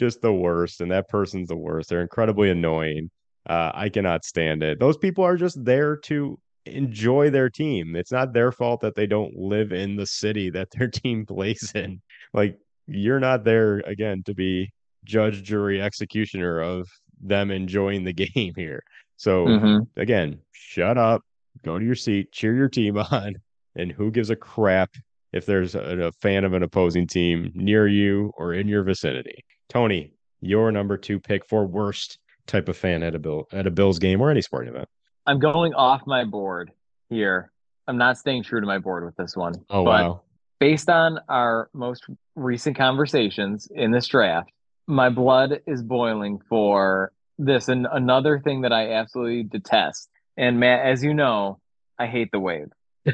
Just 0.00 0.22
the 0.22 0.32
worst. 0.32 0.80
And 0.80 0.90
that 0.90 1.10
person's 1.10 1.48
the 1.48 1.56
worst. 1.56 1.90
They're 1.90 2.00
incredibly 2.00 2.48
annoying. 2.50 3.10
Uh, 3.46 3.70
I 3.74 3.90
cannot 3.90 4.24
stand 4.24 4.62
it. 4.62 4.80
Those 4.80 4.96
people 4.96 5.24
are 5.24 5.36
just 5.36 5.62
there 5.62 5.96
to 6.04 6.38
enjoy 6.64 7.28
their 7.28 7.50
team. 7.50 7.94
It's 7.96 8.10
not 8.10 8.32
their 8.32 8.50
fault 8.50 8.80
that 8.80 8.94
they 8.94 9.06
don't 9.06 9.36
live 9.36 9.72
in 9.72 9.96
the 9.96 10.06
city 10.06 10.48
that 10.50 10.68
their 10.72 10.88
team 11.02 11.26
plays 11.26 11.70
in. 11.74 12.00
Like 12.32 12.56
you're 12.86 13.20
not 13.20 13.44
there 13.44 13.80
again 13.80 14.22
to 14.24 14.34
be 14.34 14.70
judge, 15.04 15.42
jury, 15.42 15.82
executioner 15.82 16.60
of 16.60 16.88
them 17.20 17.50
enjoying 17.50 18.04
the 18.04 18.12
game 18.34 18.54
here. 18.56 18.82
So 19.18 19.46
Mhm. 19.48 19.86
again, 19.96 20.38
shut 20.52 20.96
up, 20.96 21.20
go 21.62 21.78
to 21.78 21.84
your 21.84 21.94
seat, 21.94 22.32
cheer 22.32 22.54
your 22.54 22.70
team 22.70 22.96
on, 23.10 23.34
and 23.76 23.92
who 23.92 24.10
gives 24.10 24.30
a 24.30 24.36
crap 24.36 24.94
if 25.34 25.44
there's 25.44 25.74
a, 25.74 26.06
a 26.08 26.12
fan 26.22 26.44
of 26.44 26.54
an 26.54 26.62
opposing 26.62 27.06
team 27.06 27.52
near 27.54 27.86
you 27.86 28.32
or 28.38 28.54
in 28.54 28.66
your 28.66 28.82
vicinity. 28.82 29.44
Tony, 29.70 30.12
your 30.40 30.70
number 30.72 30.96
two 30.96 31.20
pick 31.20 31.46
for 31.46 31.64
worst 31.64 32.18
type 32.46 32.68
of 32.68 32.76
fan 32.76 33.02
at 33.02 33.14
a 33.14 33.18
Bill 33.18 33.48
at 33.52 33.66
a 33.66 33.70
Bills 33.70 33.98
game 33.98 34.20
or 34.20 34.30
any 34.30 34.42
sporting 34.42 34.74
event. 34.74 34.88
I'm 35.26 35.38
going 35.38 35.72
off 35.74 36.02
my 36.06 36.24
board 36.24 36.72
here. 37.08 37.52
I'm 37.86 37.96
not 37.96 38.18
staying 38.18 38.42
true 38.42 38.60
to 38.60 38.66
my 38.66 38.78
board 38.78 39.04
with 39.04 39.16
this 39.16 39.36
one. 39.36 39.54
Oh 39.70 39.84
but 39.84 40.02
wow. 40.02 40.22
based 40.58 40.90
on 40.90 41.20
our 41.28 41.70
most 41.72 42.04
recent 42.34 42.76
conversations 42.76 43.68
in 43.72 43.92
this 43.92 44.08
draft, 44.08 44.50
my 44.86 45.08
blood 45.08 45.60
is 45.66 45.82
boiling 45.82 46.40
for 46.48 47.12
this 47.38 47.68
and 47.68 47.86
another 47.90 48.40
thing 48.40 48.62
that 48.62 48.72
I 48.72 48.92
absolutely 48.92 49.44
detest. 49.44 50.10
And 50.36 50.58
Matt, 50.58 50.84
as 50.84 51.04
you 51.04 51.14
know, 51.14 51.60
I 51.98 52.06
hate 52.06 52.32
the 52.32 52.40
wave. 52.40 52.68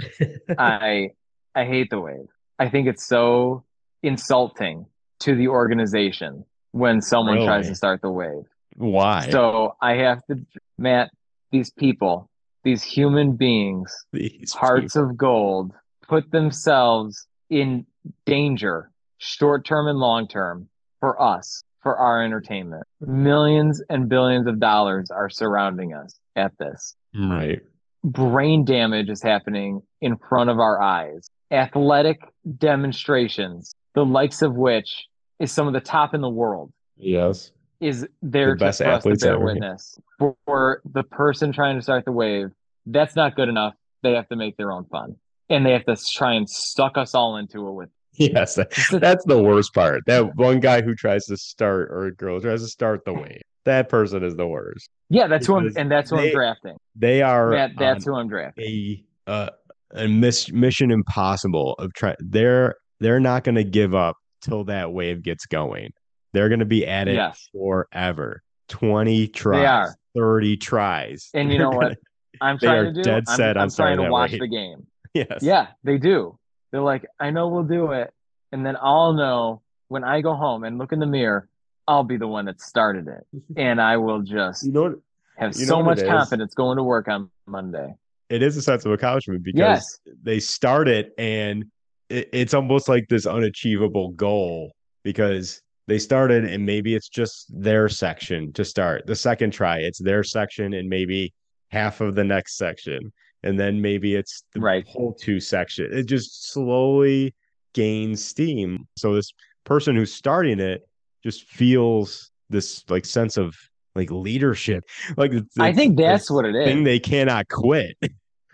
I 0.59 1.11
I 1.55 1.65
hate 1.67 1.91
the 1.91 2.01
wave. 2.01 2.29
I 2.59 2.71
think 2.71 2.89
it's 2.89 3.07
so 3.07 3.65
insulting 4.03 4.87
to 5.21 5.35
the 5.35 5.49
organization 5.49 6.45
when 6.73 7.01
someone 7.01 7.45
tries 7.45 7.69
to 7.69 7.75
start 7.75 8.03
the 8.03 8.11
wave. 8.11 8.45
Why? 8.77 9.29
So 9.31 9.77
I 9.81 9.95
have 9.95 10.25
to, 10.27 10.45
Matt, 10.79 11.11
these 11.51 11.71
people, 11.71 12.29
these 12.65 12.83
human 12.83 13.37
beings, 13.37 13.95
These 14.13 14.53
hearts 14.53 14.97
of 14.97 15.17
gold, 15.17 15.73
put 16.07 16.31
themselves 16.31 17.27
in 17.49 17.87
danger, 18.27 18.91
short 19.19 19.65
term 19.65 19.89
and 19.89 19.99
long 19.99 20.29
term, 20.29 20.69
for 21.01 21.21
us, 21.21 21.63
for 21.83 21.97
our 21.97 22.23
entertainment. 22.23 22.85
Millions 23.01 23.83
and 23.89 24.09
billions 24.09 24.47
of 24.47 24.61
dollars 24.61 25.11
are 25.11 25.31
surrounding 25.31 25.95
us 25.95 26.19
at 26.35 26.53
this. 26.59 26.95
right. 27.15 27.61
Brain 28.05 28.65
damage 28.65 29.09
is 29.09 29.21
happening 29.23 29.83
in 30.01 30.17
front 30.17 30.51
of 30.51 30.61
our 30.61 30.81
eyes. 30.81 31.27
Athletic 31.51 32.21
demonstrations, 32.59 33.75
the 33.97 34.05
likes 34.05 34.43
of 34.43 34.55
which 34.55 35.07
is 35.41 35.51
some 35.51 35.67
of 35.67 35.73
the 35.73 35.81
top 35.81 36.15
in 36.15 36.21
the 36.21 36.29
world 36.29 36.73
Yes. 36.97 37.51
is 37.81 38.07
there 38.23 38.53
The 38.53 38.57
best 38.67 38.79
to 38.79 38.87
athletes 38.87 39.25
bear 39.25 39.35
ever. 39.35 39.45
witness. 39.45 39.99
For, 40.19 40.37
for 40.47 40.83
the 40.93 41.03
person 41.03 41.51
trying 41.53 41.77
to 41.77 41.83
start 41.83 42.05
the 42.05 42.13
wave, 42.13 42.49
that's 42.87 43.17
not 43.17 43.35
good 43.35 43.49
enough. 43.49 43.75
They 44.03 44.13
have 44.13 44.29
to 44.29 44.37
make 44.37 44.57
their 44.57 44.71
own 44.71 44.85
fun. 44.85 45.17
And 45.51 45.65
they 45.67 45.73
have 45.73 45.85
to 45.87 45.97
try 46.15 46.35
and 46.35 46.49
suck 46.49 46.97
us 46.97 47.15
all 47.15 47.37
into 47.39 47.67
it 47.67 47.73
with 47.73 47.89
Yes, 48.19 48.55
that's 48.93 49.25
the 49.25 49.43
worst 49.43 49.75
part. 49.75 50.03
That 50.07 50.37
one 50.37 50.61
guy 50.61 50.83
who 50.83 50.95
tries 50.95 51.25
to 51.27 51.37
start 51.37 51.89
or 51.91 52.07
a 52.07 52.15
girl 52.15 52.41
tries 52.41 52.63
to 52.63 52.69
start 52.69 53.05
the 53.05 53.13
wave. 53.15 53.43
That 53.65 53.89
person 53.89 54.23
is 54.23 54.37
the 54.37 54.47
worst. 54.47 54.89
Yeah, 55.11 55.27
that's 55.27 55.47
who 55.47 55.57
I'm, 55.57 55.73
and 55.77 55.91
that's 55.91 56.11
who 56.11 56.17
they- 56.17 56.29
I'm 56.29 56.35
drafting. 56.35 56.77
They 56.95 57.21
are 57.23 57.51
That, 57.51 57.73
that's 57.79 58.05
who 58.05 58.15
I'm 58.15 58.29
drafting. 58.29 58.65
a 58.65 59.05
uh, 59.31 59.51
a 59.93 60.07
miss, 60.09 60.51
mission 60.53 60.91
impossible 60.91 61.75
of 61.79 61.93
trying. 61.95 62.17
They're 62.21 62.77
they're 63.01 63.21
not 63.21 63.45
going 63.45 63.55
to 63.57 63.65
give 63.65 63.95
up 63.95 64.17
till 64.43 64.65
that 64.65 64.93
wave 64.93 65.23
gets 65.23 65.47
going. 65.47 65.93
They're 66.33 66.49
going 66.49 66.61
to 66.61 66.65
be 66.67 66.87
at 66.87 67.09
it 67.09 67.15
Yes. 67.15 67.49
forever. 67.53 68.43
Twenty 68.69 69.29
tries, 69.29 69.65
are. 69.67 69.95
thirty 70.15 70.57
tries, 70.57 71.31
And 71.35 71.53
you 71.53 71.59
know 71.59 71.71
gonna- 71.71 71.89
what? 71.91 71.99
I'm 72.41 72.59
trying 72.59 72.85
to 72.87 72.93
do. 72.93 73.03
dead 73.03 73.25
I'm, 73.29 73.37
set 73.37 73.57
on 73.57 73.63
I'm 73.65 73.71
trying 73.71 73.97
to 73.99 74.11
watch 74.11 74.33
wave. 74.33 74.41
the 74.41 74.49
game. 74.49 74.87
Yes. 75.15 75.39
Yeah, 75.41 75.69
they 75.83 75.97
do. 75.97 76.39
They're 76.71 76.83
like, 76.83 77.07
I 77.19 77.31
know 77.31 77.49
we'll 77.49 77.63
do 77.63 77.93
it, 77.93 78.13
and 78.53 78.67
then 78.67 78.77
I'll 78.79 79.15
know 79.15 79.63
when 79.89 80.05
I 80.05 80.21
go 80.21 80.35
home 80.35 80.65
and 80.65 80.77
look 80.77 80.93
in 80.93 80.99
the 80.99 81.07
mirror, 81.07 81.49
I'll 81.89 82.05
be 82.05 82.19
the 82.19 82.27
one 82.27 82.45
that 82.47 82.61
started 82.61 83.07
it, 83.09 83.27
and 83.57 83.81
I 83.81 83.97
will 83.97 84.21
just 84.21 84.67
You 84.67 84.73
know 84.73 84.83
what? 84.83 84.93
have 85.39 85.55
so 85.55 85.83
much 85.83 86.05
confidence 86.05 86.53
going 86.55 86.77
to 86.77 86.83
work 86.83 87.09
on 87.09 87.31
Monday. 87.47 87.95
It 88.29 88.43
is 88.43 88.57
a 88.59 88.63
sense 88.63 88.85
of 88.85 88.93
accomplishment 88.93 89.43
because 89.45 89.59
Yes. 89.59 89.99
they 90.23 90.39
start 90.41 90.89
it 90.89 91.15
and 91.17 91.65
it, 92.09 92.29
it's 92.33 92.55
almost 92.55 92.89
like 92.89 93.09
this 93.09 93.27
unachievable 93.27 94.11
goal 94.13 94.73
because 95.05 95.61
they 95.89 95.99
started 95.99 96.45
and 96.45 96.65
maybe 96.67 96.95
it's 96.95 97.09
just 97.09 97.47
their 97.51 97.89
section 97.89 98.53
to 98.55 98.65
start. 98.65 99.07
The 99.07 99.15
second 99.17 99.53
try, 99.53 99.79
it's 99.79 99.99
their 100.01 100.23
section 100.25 100.75
and 100.75 100.89
maybe 100.89 101.33
half 101.71 102.01
of 102.01 102.15
the 102.15 102.25
next 102.25 102.57
section. 102.57 103.13
And 103.43 103.59
then 103.61 103.81
maybe 103.81 104.15
it's 104.17 104.43
the 104.53 104.61
Right. 104.61 104.85
whole 104.89 105.13
two 105.15 105.39
section. 105.39 105.89
It 105.93 106.07
just 106.07 106.51
slowly 106.51 107.35
gains 107.75 108.25
steam. 108.25 108.89
So 108.97 109.15
this 109.15 109.33
person 109.65 109.95
who's 109.95 110.13
starting 110.13 110.59
it 110.59 110.83
just 111.23 111.45
feels 111.45 112.31
this 112.51 112.85
like 112.89 113.05
sense 113.05 113.37
of 113.37 113.55
like 113.95 114.11
leadership. 114.11 114.83
Like 115.17 115.33
it's- 115.33 115.47
I 115.59 115.73
think 115.73 115.97
that's 115.97 116.31
what 116.31 116.45
it 116.47 116.53
Thing 116.53 116.79
is. 116.81 116.85
they 116.85 116.99
cannot 116.99 117.49
quit. 117.49 117.97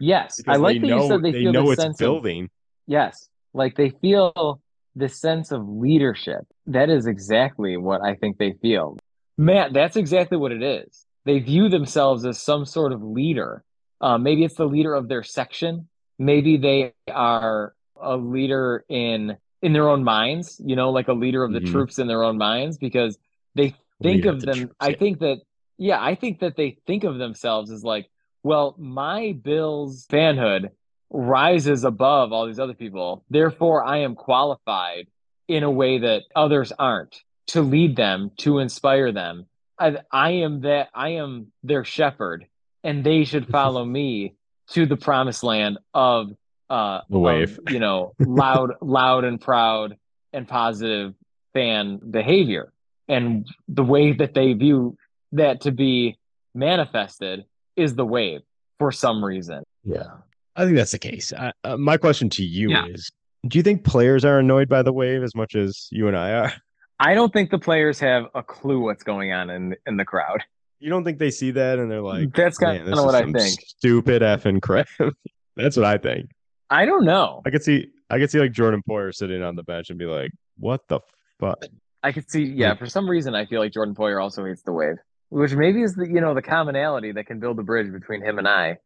Yes, 0.00 0.40
I 0.48 0.56
like 0.56 0.74
they 0.80 0.80
that 0.80 0.86
know, 0.88 1.02
you 1.04 1.08
said 1.08 1.22
they, 1.22 1.32
feel 1.32 1.52
know 1.52 1.70
it's 1.70 1.80
sense 1.82 1.94
of 1.94 1.98
building. 1.98 2.50
yes, 2.86 3.28
like 3.54 3.76
they 3.76 3.90
feel 3.90 4.60
this 4.94 5.20
sense 5.20 5.52
of 5.52 5.68
leadership. 5.68 6.46
That 6.66 6.90
is 6.90 7.06
exactly 7.06 7.76
what 7.76 8.02
I 8.02 8.14
think 8.14 8.38
they 8.38 8.52
feel. 8.60 8.98
Matt, 9.38 9.72
that's 9.72 9.96
exactly 9.96 10.36
what 10.36 10.52
it 10.52 10.62
is. 10.62 11.06
They 11.24 11.38
view 11.38 11.68
themselves 11.68 12.24
as 12.24 12.40
some 12.40 12.64
sort 12.66 12.92
of 12.92 13.02
leader. 13.02 13.64
Uh, 14.00 14.18
maybe 14.18 14.44
it's 14.44 14.56
the 14.56 14.66
leader 14.66 14.94
of 14.94 15.08
their 15.08 15.22
section. 15.22 15.88
Maybe 16.18 16.56
they 16.56 16.92
are 17.10 17.74
a 18.00 18.16
leader 18.16 18.84
in 18.88 19.36
in 19.62 19.72
their 19.72 19.88
own 19.88 20.02
minds. 20.02 20.60
You 20.64 20.76
know, 20.76 20.90
like 20.90 21.08
a 21.08 21.12
leader 21.12 21.44
of 21.44 21.52
the 21.52 21.60
Mhm. 21.60 21.70
troops 21.70 21.98
in 21.98 22.06
their 22.08 22.22
own 22.24 22.36
minds 22.36 22.76
because 22.78 23.16
they 23.54 23.68
think 24.02 24.16
Leader 24.24 24.28
of 24.30 24.34
of 24.36 24.40
the 24.40 24.46
them. 24.46 24.58
troops, 24.58 24.74
I 24.80 24.88
yeah. 24.90 24.96
think 24.96 25.18
that 25.20 25.38
yeah, 25.78 26.02
I 26.02 26.14
think 26.14 26.40
that 26.40 26.56
they 26.56 26.76
think 26.86 27.04
of 27.04 27.18
themselves 27.18 27.70
as 27.70 27.82
like, 27.82 28.08
well, 28.42 28.74
my 28.78 29.32
Bills 29.32 30.06
fanhood 30.08 30.68
rises 31.12 31.84
above 31.84 32.32
all 32.32 32.46
these 32.46 32.58
other 32.58 32.74
people. 32.74 33.24
Therefore, 33.30 33.84
I 33.84 33.98
am 33.98 34.14
qualified 34.14 35.06
in 35.46 35.62
a 35.62 35.70
way 35.70 35.98
that 35.98 36.22
others 36.34 36.72
aren't 36.78 37.20
to 37.48 37.60
lead 37.62 37.96
them, 37.96 38.30
to 38.38 38.58
inspire 38.58 39.12
them. 39.12 39.46
I, 39.78 39.98
I 40.10 40.30
am 40.30 40.62
that 40.62 40.88
I 40.94 41.10
am 41.10 41.52
their 41.62 41.84
shepherd, 41.84 42.46
and 42.82 43.04
they 43.04 43.24
should 43.24 43.48
follow 43.58 43.84
me 43.84 44.34
to 44.70 44.86
the 44.86 44.96
promised 44.96 45.42
land 45.42 45.78
of 45.92 46.30
uh 46.70 47.00
The 47.10 47.18
wave. 47.18 47.58
of, 47.58 47.72
you 47.72 47.78
know, 47.80 48.14
loud, 48.18 48.70
loud 48.80 49.24
and 49.24 49.40
proud 49.40 49.96
and 50.32 50.48
positive 50.48 51.14
fan 51.52 52.00
behavior. 52.10 52.72
And 53.08 53.46
the 53.68 53.84
way 53.84 54.12
that 54.12 54.32
they 54.32 54.54
view 54.54 54.96
that 55.32 55.62
to 55.62 55.72
be 55.72 56.16
manifested 56.54 57.44
is 57.76 57.94
the 57.94 58.06
wave 58.06 58.40
for 58.78 58.92
some 58.92 59.22
reason. 59.24 59.64
Yeah, 59.84 60.18
I 60.56 60.64
think 60.64 60.76
that's 60.76 60.92
the 60.92 60.98
case. 60.98 61.32
I, 61.32 61.52
uh, 61.64 61.76
my 61.76 61.96
question 61.96 62.28
to 62.30 62.44
you 62.44 62.70
Yeah. 62.70 62.86
is: 62.86 63.10
Do 63.46 63.58
you 63.58 63.62
think 63.62 63.84
players 63.84 64.24
are 64.24 64.38
annoyed 64.38 64.68
by 64.68 64.82
the 64.82 64.92
wave 64.92 65.22
as 65.22 65.34
much 65.34 65.54
as 65.54 65.88
you 65.90 66.08
and 66.08 66.16
I 66.16 66.32
are? 66.32 66.52
I 67.00 67.14
don't 67.14 67.32
think 67.32 67.50
the 67.50 67.58
players 67.58 67.98
have 68.00 68.26
a 68.34 68.42
clue 68.42 68.80
what's 68.80 69.02
going 69.02 69.32
on 69.32 69.50
in 69.50 69.74
in 69.86 69.96
the 69.96 70.04
crowd. 70.04 70.42
You 70.78 70.90
don't 70.90 71.04
think 71.04 71.18
they 71.18 71.30
see 71.30 71.52
that 71.52 71.78
and 71.78 71.90
they're 71.90 72.02
like, 72.02 72.32
That's 72.34 72.58
kind 72.58 72.88
of 72.88 73.04
what 73.04 73.14
I 73.14 73.22
think. 73.22 73.60
Stupid 73.60 74.20
effing 74.22 74.60
crap. 74.60 74.88
that's 75.56 75.76
what 75.76 75.86
I 75.86 75.96
think. 75.96 76.30
I 76.70 76.86
don't 76.86 77.04
know. 77.04 77.42
I 77.46 77.50
could 77.50 77.62
see, 77.62 77.88
I 78.10 78.18
could 78.18 78.30
see 78.30 78.40
like 78.40 78.52
Jordan 78.52 78.82
Poyer 78.88 79.14
sitting 79.14 79.42
on 79.42 79.56
the 79.56 79.62
bench 79.62 79.90
and 79.90 79.98
be 79.98 80.06
like, 80.06 80.32
"What 80.58 80.88
the 80.88 81.00
fuck?" 81.38 81.64
I 82.02 82.12
could 82.12 82.28
see, 82.30 82.42
yeah, 82.44 82.74
for 82.74 82.86
some 82.86 83.08
reason, 83.08 83.34
I 83.34 83.46
feel 83.46 83.60
like 83.60 83.72
Jordan 83.72 83.94
Poyer 83.94 84.20
also 84.20 84.44
hates 84.44 84.62
the 84.62 84.72
wave, 84.72 84.96
which 85.28 85.54
maybe 85.54 85.82
is 85.82 85.94
the 85.94 86.06
you 86.06 86.20
know 86.20 86.34
the 86.34 86.42
commonality 86.42 87.12
that 87.12 87.26
can 87.26 87.38
build 87.40 87.58
a 87.58 87.62
bridge 87.62 87.92
between 87.92 88.22
him 88.22 88.38
and 88.38 88.48
I. 88.48 88.78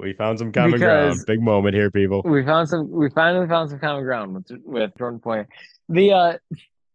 We 0.00 0.12
found 0.14 0.38
some 0.38 0.52
common 0.52 0.78
ground. 0.78 1.18
Big 1.26 1.40
moment 1.42 1.74
here, 1.74 1.90
people. 1.90 2.22
We 2.24 2.44
found 2.44 2.68
some. 2.68 2.90
We 2.90 3.10
finally 3.10 3.46
found 3.46 3.70
some 3.70 3.78
common 3.78 4.04
ground 4.04 4.34
with 4.34 4.46
with 4.64 4.90
Jordan 4.98 5.20
Poyer. 5.20 5.46
The 5.88 6.12
uh, 6.12 6.32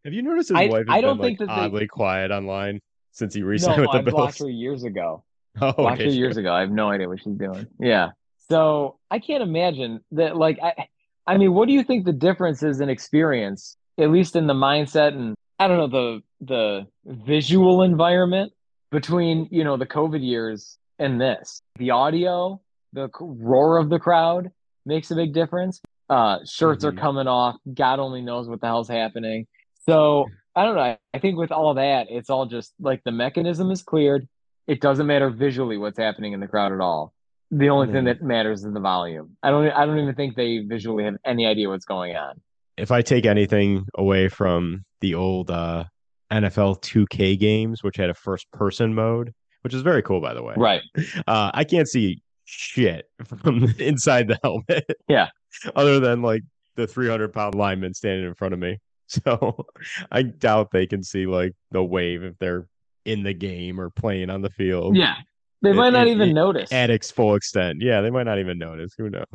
Have 0.03 0.13
you 0.13 0.21
noticed 0.21 0.49
his 0.49 0.57
I- 0.57 0.67
wife 0.67 0.85
I 0.89 1.01
don't 1.01 1.17
been 1.17 1.25
think 1.27 1.39
like 1.41 1.49
that 1.49 1.55
they- 1.55 1.61
oddly 1.67 1.87
quiet 1.87 2.31
online 2.31 2.79
since 3.11 3.33
he 3.33 3.41
no, 3.41 3.47
with 3.47 3.61
the 3.63 3.71
I 3.71 4.01
Bills? 4.01 4.13
blocked 4.13 4.39
her 4.39 4.49
years 4.49 4.83
ago. 4.83 5.23
Oh, 5.61 5.71
Blocked 5.71 5.99
her 5.99 6.05
did 6.05 6.13
you? 6.15 6.19
years 6.19 6.35
ago. 6.35 6.51
I 6.53 6.59
have 6.59 6.69
no 6.71 6.89
idea 6.89 7.07
what 7.07 7.21
she's 7.21 7.37
doing. 7.37 7.65
Yeah. 7.79 8.09
So 8.49 8.97
I 9.09 9.19
can't 9.19 9.41
imagine 9.41 10.01
that. 10.11 10.35
Like, 10.35 10.59
I, 10.61 10.87
I 11.25 11.37
mean, 11.37 11.53
what 11.53 11.67
do 11.69 11.73
you 11.73 11.81
think 11.81 12.03
the 12.05 12.11
difference 12.11 12.61
is 12.61 12.81
in 12.81 12.89
experience, 12.89 13.77
at 13.97 14.09
least 14.11 14.35
in 14.35 14.47
the 14.47 14.53
mindset 14.53 15.13
and 15.13 15.33
I 15.57 15.69
don't 15.69 15.77
know 15.77 15.87
the 15.87 16.21
the 16.41 16.87
visual 17.05 17.83
environment 17.83 18.51
between 18.91 19.47
you 19.49 19.63
know 19.63 19.77
the 19.77 19.85
COVID 19.85 20.21
years 20.21 20.77
and 20.99 21.21
this? 21.21 21.61
The 21.77 21.91
audio, 21.91 22.59
the 22.95 23.09
roar 23.19 23.77
of 23.77 23.89
the 23.89 23.99
crowd 23.99 24.49
makes 24.85 25.11
a 25.11 25.15
big 25.15 25.33
difference. 25.33 25.81
Uh, 26.09 26.39
shirts 26.45 26.83
Mhm. 26.85 26.89
are 26.89 26.91
coming 26.93 27.27
off. 27.27 27.55
God 27.73 27.99
only 27.99 28.21
knows 28.21 28.47
what 28.47 28.61
the 28.61 28.67
hell's 28.67 28.87
happening. 28.89 29.47
So 29.87 30.25
I 30.55 30.63
don't 30.63 30.75
know. 30.75 30.95
I, 31.13 31.19
think 31.19 31.37
with 31.37 31.51
all 31.51 31.73
that, 31.73 32.07
it's 32.09 32.29
all 32.29 32.45
just 32.45 32.73
like 32.79 33.03
the 33.03 33.11
mechanism 33.11 33.71
is 33.71 33.83
cleared. 33.83 34.25
It 34.67 34.79
doesn't 34.79 35.05
matter 35.05 35.29
visually 35.29 35.77
what's 35.77 35.97
happening 35.99 36.31
in 36.33 36.39
the 36.39 36.47
crowd 36.47 36.71
at 36.71 36.79
all. 36.79 37.13
The 37.51 37.69
only 37.69 37.87
thing 37.87 38.03
Mhm. 38.03 38.19
that 38.19 38.21
matters 38.21 38.63
is 38.63 38.73
the 38.73 38.79
volume. 38.79 39.35
I 39.43 39.49
don't. 39.51 39.67
I 39.71 39.85
don't 39.85 39.99
even 39.99 40.15
think 40.15 40.35
they 40.35 40.59
visually 40.59 41.03
have 41.03 41.17
any 41.25 41.45
idea 41.45 41.69
what's 41.69 41.85
going 41.85 42.15
on. 42.15 42.39
if 42.77 42.91
I 42.91 43.01
take 43.01 43.25
anything 43.25 43.85
away 43.97 44.27
from 44.27 44.83
the 45.01 45.15
old 45.15 45.49
uh, 45.49 45.85
NFL 46.31 46.75
2K 46.81 47.37
games, 47.37 47.83
which 47.83 47.95
had 47.95 48.09
a 48.09 48.13
first 48.13 48.51
person 48.51 48.93
mode, 48.93 49.33
which 49.61 49.73
is 49.73 49.81
very 49.81 50.01
cool, 50.01 50.19
by 50.19 50.33
the 50.33 50.43
way. 50.43 50.53
Right. 50.57 50.81
Uh, 51.27 51.51
I 51.53 51.63
can't 51.63 51.87
see 51.87 52.21
shit 52.57 53.05
from 53.25 53.63
inside 53.79 54.27
the 54.27 54.39
helmet. 54.43 54.85
Yeah. 55.07 55.29
Other 55.75 55.99
than 55.99 56.21
like 56.21 56.43
the 56.75 56.87
300 56.87 57.33
pound 57.33 57.55
lineman 57.55 57.93
standing 57.93 58.25
in 58.25 58.33
front 58.33 58.53
of 58.53 58.59
me. 58.59 58.77
So 59.07 59.65
I 60.11 60.23
doubt 60.23 60.71
they 60.71 60.87
can 60.87 61.03
see 61.03 61.27
like 61.27 61.53
the 61.69 61.83
wave 61.83 62.23
if 62.23 62.33
they're 62.39 62.67
in 63.05 63.21
the 63.21 63.35
game 63.35 63.79
or 63.79 63.91
playing 63.91 64.31
on 64.31 64.41
the 64.41 64.49
field 64.49 64.97
Yeah. 64.97 65.17
They 65.61 65.69
It- 65.69 65.75
might 65.75 65.91
not 65.93 66.07
it- 66.07 66.11
even 66.11 66.29
it- 66.29 66.33
notice. 66.33 66.71
at 66.73 66.89
its 66.89 67.11
full 67.11 67.35
extent. 67.35 67.81
Yeah, 67.81 68.01
they 68.01 68.09
might 68.09 68.23
not 68.23 68.39
even 68.39 68.57
notice. 68.57 68.93
Who 68.97 69.11
knows? 69.11 69.25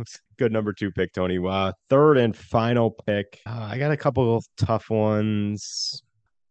Good 0.41 0.51
number 0.53 0.73
two 0.73 0.91
pick, 0.91 1.13
Tony. 1.13 1.39
Uh, 1.39 1.71
third 1.89 2.19
and 2.19 2.37
final 2.37 2.91
pick. 3.07 3.39
Uh, 3.47 3.69
I 3.71 3.79
got 3.79 3.93
a 3.93 3.97
couple 3.97 4.37
of 4.37 4.45
tough 4.57 4.91
ones. 4.91 6.03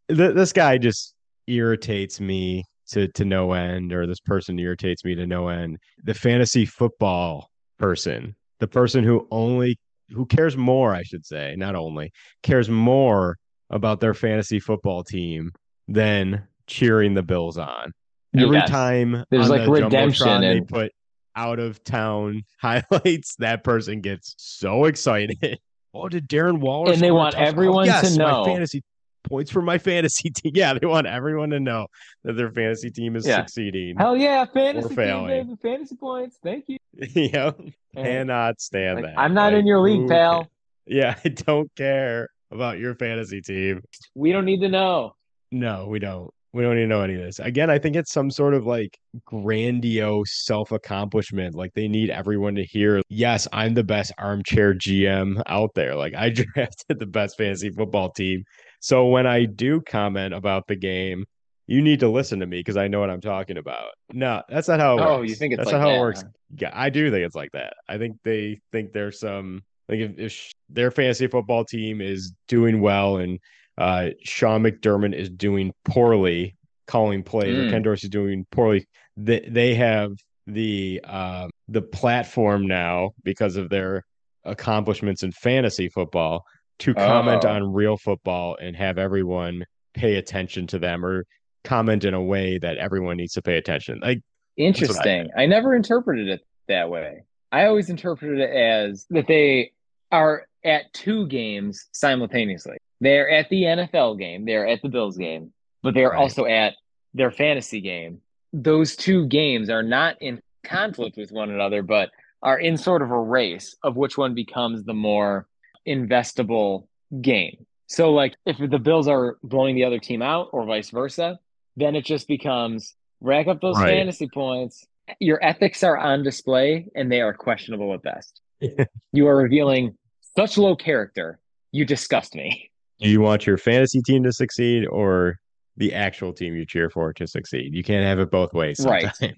Th- 0.07 0.33
this 0.33 0.53
guy 0.53 0.77
just 0.77 1.13
irritates 1.47 2.21
me 2.21 2.63
to 2.91 3.07
to 3.09 3.25
no 3.25 3.53
end, 3.53 3.93
or 3.93 4.05
this 4.07 4.19
person 4.19 4.59
irritates 4.59 5.03
me 5.03 5.15
to 5.15 5.25
no 5.27 5.47
end. 5.49 5.77
The 6.03 6.13
fantasy 6.13 6.65
football 6.65 7.49
person, 7.77 8.35
the 8.59 8.67
person 8.67 9.03
who 9.03 9.27
only 9.31 9.77
who 10.09 10.25
cares 10.25 10.57
more, 10.57 10.93
I 10.93 11.03
should 11.03 11.25
say, 11.25 11.55
not 11.57 11.75
only 11.75 12.11
cares 12.43 12.69
more 12.69 13.37
about 13.69 13.99
their 13.99 14.13
fantasy 14.15 14.59
football 14.59 15.03
team 15.03 15.51
than 15.87 16.47
cheering 16.67 17.13
the 17.13 17.23
Bills 17.23 17.57
on. 17.57 17.91
Every 18.35 18.57
Yes. 18.57 18.69
time 18.69 19.23
There's, 19.29 19.49
like, 19.49 19.65
the 19.65 19.71
redemption 19.71 20.27
Jumbotron 20.27 20.41
they 20.41 20.61
put 20.61 20.91
out 21.35 21.59
of 21.59 21.83
town 21.83 22.41
highlights, 22.61 23.35
that 23.37 23.63
person 23.63 24.01
gets 24.01 24.33
so 24.37 24.85
excited. 24.85 25.59
Oh, 25.91 26.07
did 26.07 26.29
Darren 26.29 26.59
Waller? 26.59 26.93
And 26.93 27.01
they 27.01 27.09
want 27.09 27.33
everyone 27.33 27.87
to 27.87 28.09
know. 28.15 28.43
My 28.43 28.45
fantasy 28.45 28.83
points 29.29 29.51
for 29.51 29.61
my 29.61 29.77
fantasy 29.77 30.29
team. 30.35 30.51
Yeah, 30.55 30.73
they 30.73 30.85
want 30.87 31.07
everyone 31.07 31.51
to 31.51 31.59
know 31.59 31.87
that 32.23 32.33
their 32.33 32.51
fantasy 32.51 32.89
team 32.89 33.15
is 33.15 33.25
Yeah. 33.27 33.37
succeeding. 33.45 33.95
Hell 33.97 34.17
yeah, 34.17 34.45
fantasy 34.45 34.89
team, 34.89 34.95
failing. 34.95 35.27
baby, 35.27 35.55
fantasy 35.61 35.95
points. 35.95 36.37
Thank 36.43 36.65
you. 36.67 36.77
yeah, 37.15 37.51
And, 37.57 37.73
cannot 37.95 38.59
stand 38.59 38.95
like, 38.97 39.05
that. 39.05 39.19
I'm 39.19 39.33
not 39.33 39.53
in 39.53 39.65
your 39.67 39.79
league, 39.81 40.07
pal. 40.09 40.43
ca- 40.43 40.49
Yeah, 40.87 41.15
I 41.23 41.29
don't 41.29 41.73
care 41.75 42.29
about 42.51 42.79
your 42.79 42.95
fantasy 42.95 43.41
team. 43.41 43.81
We 44.15 44.31
don't 44.31 44.45
need 44.45 44.61
to 44.61 44.69
know. 44.69 45.13
No, 45.51 45.87
we 45.87 45.99
don't. 45.99 46.31
We 46.51 46.63
don't 46.63 46.77
even 46.77 46.89
know 46.89 47.01
any 47.01 47.13
of 47.13 47.21
this. 47.21 47.39
Again, 47.39 47.69
I 47.69 47.77
think 47.77 47.95
it's 47.95 48.11
some 48.11 48.31
sort 48.31 48.55
of 48.55 48.65
like 48.65 48.97
grandiose 49.25 50.45
self 50.45 50.71
accomplishment. 50.71 51.53
Like 51.53 51.73
they 51.75 51.87
need 51.87 52.09
everyone 52.09 52.55
to 52.55 52.63
hear, 52.63 53.01
yes, 53.07 53.47
I'm 53.53 53.75
the 53.75 53.83
best 53.83 54.11
armchair 54.17 54.73
GM 54.73 55.41
out 55.45 55.71
there. 55.75 55.95
Like 55.95 56.15
I 56.15 56.29
drafted 56.55 56.99
the 56.99 57.05
best 57.05 57.37
fantasy 57.37 57.69
football 57.69 58.09
team. 58.11 58.43
So 58.79 59.07
when 59.07 59.27
I 59.27 59.45
do 59.45 59.81
comment 59.81 60.33
about 60.33 60.65
the 60.67 60.75
game, 60.75 61.25
you 61.67 61.83
need 61.83 61.99
to 61.99 62.09
listen 62.09 62.39
to 62.39 62.47
me 62.47 62.59
because 62.61 62.77
I 62.77 62.87
know 62.87 62.99
what 62.99 63.11
I'm 63.11 63.21
talking 63.21 63.57
about. 63.57 63.89
No, 64.11 64.41
that's 64.49 64.67
not 64.67 64.79
how 64.79 64.97
it 64.97 65.01
works. 65.01 65.11
Oh, 65.11 65.21
you 65.21 65.35
think 65.35 65.53
it's 65.53 65.59
that's 65.59 65.67
like 65.67 65.73
not 65.73 65.81
how 65.81 65.89
that, 65.89 65.97
it 65.97 65.99
works. 65.99 66.23
Yeah, 66.57 66.71
I 66.73 66.89
do 66.89 67.11
think 67.11 67.23
it's 67.23 67.35
like 67.35 67.51
that. 67.51 67.73
I 67.87 67.99
think 67.99 68.17
they 68.23 68.59
think 68.71 68.91
there's 68.91 69.19
some 69.19 69.61
like 69.87 69.99
if, 69.99 70.17
if 70.17 70.51
their 70.69 70.89
fantasy 70.89 71.27
football 71.27 71.63
team 71.63 72.01
is 72.01 72.33
doing 72.47 72.81
well 72.81 73.17
and 73.17 73.37
uh, 73.79 74.09
Sean 74.23 74.61
McDermott 74.63 75.13
is 75.15 75.29
doing 75.29 75.73
poorly 75.85 76.55
calling 76.87 77.23
plays, 77.23 77.55
or 77.57 77.63
Mm. 77.63 77.69
Ken 77.71 77.81
Dorsey's 77.83 78.09
doing 78.09 78.45
poorly. 78.51 78.85
They 79.17 79.47
they 79.49 79.75
have 79.75 80.11
the 80.47 81.01
uh, 81.03 81.47
the 81.67 81.81
platform 81.81 82.67
now 82.67 83.11
because 83.23 83.55
of 83.55 83.69
their 83.69 84.03
accomplishments 84.45 85.23
in 85.23 85.31
fantasy 85.31 85.89
football 85.89 86.43
to 86.79 86.93
comment 86.93 87.45
Oh. 87.45 87.49
on 87.49 87.73
real 87.73 87.97
football 87.97 88.57
and 88.61 88.75
have 88.75 88.97
everyone 88.97 89.65
pay 89.93 90.15
attention 90.15 90.65
to 90.67 90.79
them 90.79 91.05
or 91.05 91.25
comment 91.63 92.05
in 92.05 92.13
a 92.13 92.23
way 92.23 92.57
that 92.57 92.77
everyone 92.77 93.17
needs 93.17 93.33
to 93.33 93.41
pay 93.41 93.57
attention. 93.57 93.99
Like 94.01 94.21
Interesting. 94.57 95.29
I, 95.37 95.45
never 95.45 95.75
interpreted 95.75 96.27
it 96.29 96.41
that 96.67 96.89
way. 96.89 97.23
I 97.51 97.65
always 97.65 97.89
interpreted 97.89 98.39
it 98.39 98.49
as 98.49 99.05
that 99.09 99.27
they 99.27 99.71
are 100.11 100.45
at 100.65 100.91
two 100.93 101.27
games 101.27 101.87
simultaneously. 101.91 102.77
They're 103.01 103.29
at 103.29 103.49
the 103.49 103.63
NFL 103.63 104.17
game, 104.19 104.45
they're 104.45 104.67
at 104.67 104.81
the 104.81 104.89
Bills 104.89 105.17
game, 105.17 105.53
but 105.83 105.93
they're 105.93 106.09
Right. 106.09 106.19
also 106.19 106.45
at 106.45 106.73
their 107.13 107.31
fantasy 107.31 107.81
game. 107.81 108.21
Those 108.53 108.95
two 108.95 109.25
games 109.27 109.69
are 109.69 109.83
not 109.83 110.21
in 110.21 110.41
conflict 110.63 111.15
with 111.17 111.31
one 111.31 111.49
another, 111.49 111.81
but 111.83 112.09
are 112.41 112.59
in 112.59 112.77
sort 112.77 113.01
of 113.01 113.11
a 113.11 113.19
race 113.19 113.75
of 113.83 113.95
which 113.95 114.17
one 114.17 114.33
becomes 114.33 114.83
the 114.83 114.93
more 114.93 115.47
investable 115.87 116.87
game. 117.21 117.65
So, 117.87 118.11
like, 118.11 118.35
if 118.45 118.57
the 118.57 118.79
Bills 118.79 119.07
are 119.07 119.37
blowing 119.43 119.75
the 119.75 119.83
other 119.83 119.99
team 119.99 120.21
out 120.21 120.49
or 120.51 120.65
vice 120.65 120.89
versa, 120.91 121.39
then 121.75 121.95
it 121.95 122.05
just 122.05 122.27
becomes 122.27 122.95
rack 123.21 123.47
up 123.47 123.61
those 123.61 123.77
Right. 123.77 123.89
fantasy 123.95 124.27
points. 124.27 124.85
Your 125.19 125.43
ethics 125.43 125.83
are 125.83 125.97
on 125.97 126.21
display 126.23 126.87
and 126.95 127.11
they 127.11 127.21
are 127.21 127.33
questionable 127.33 127.93
at 127.93 128.03
best. 128.03 128.41
you 129.11 129.27
are 129.27 129.35
revealing 129.37 129.97
such 130.37 130.57
low 130.57 130.75
character. 130.75 131.39
You 131.71 131.85
disgust 131.85 132.35
me. 132.35 132.68
Do 133.01 133.09
you 133.09 133.21
want 133.21 133.45
your 133.47 133.57
fantasy 133.57 134.01
team 134.01 134.23
to 134.23 134.31
succeed 134.31 134.85
or 134.87 135.35
the 135.77 135.93
actual 135.93 136.33
team 136.33 136.55
you 136.55 136.65
cheer 136.65 136.89
for 136.89 137.13
to 137.13 137.27
succeed? 137.27 137.73
You 137.73 137.83
can't 137.83 138.05
have 138.05 138.19
it 138.19 138.29
both 138.31 138.53
ways 138.53 138.79
Right. 138.79 139.05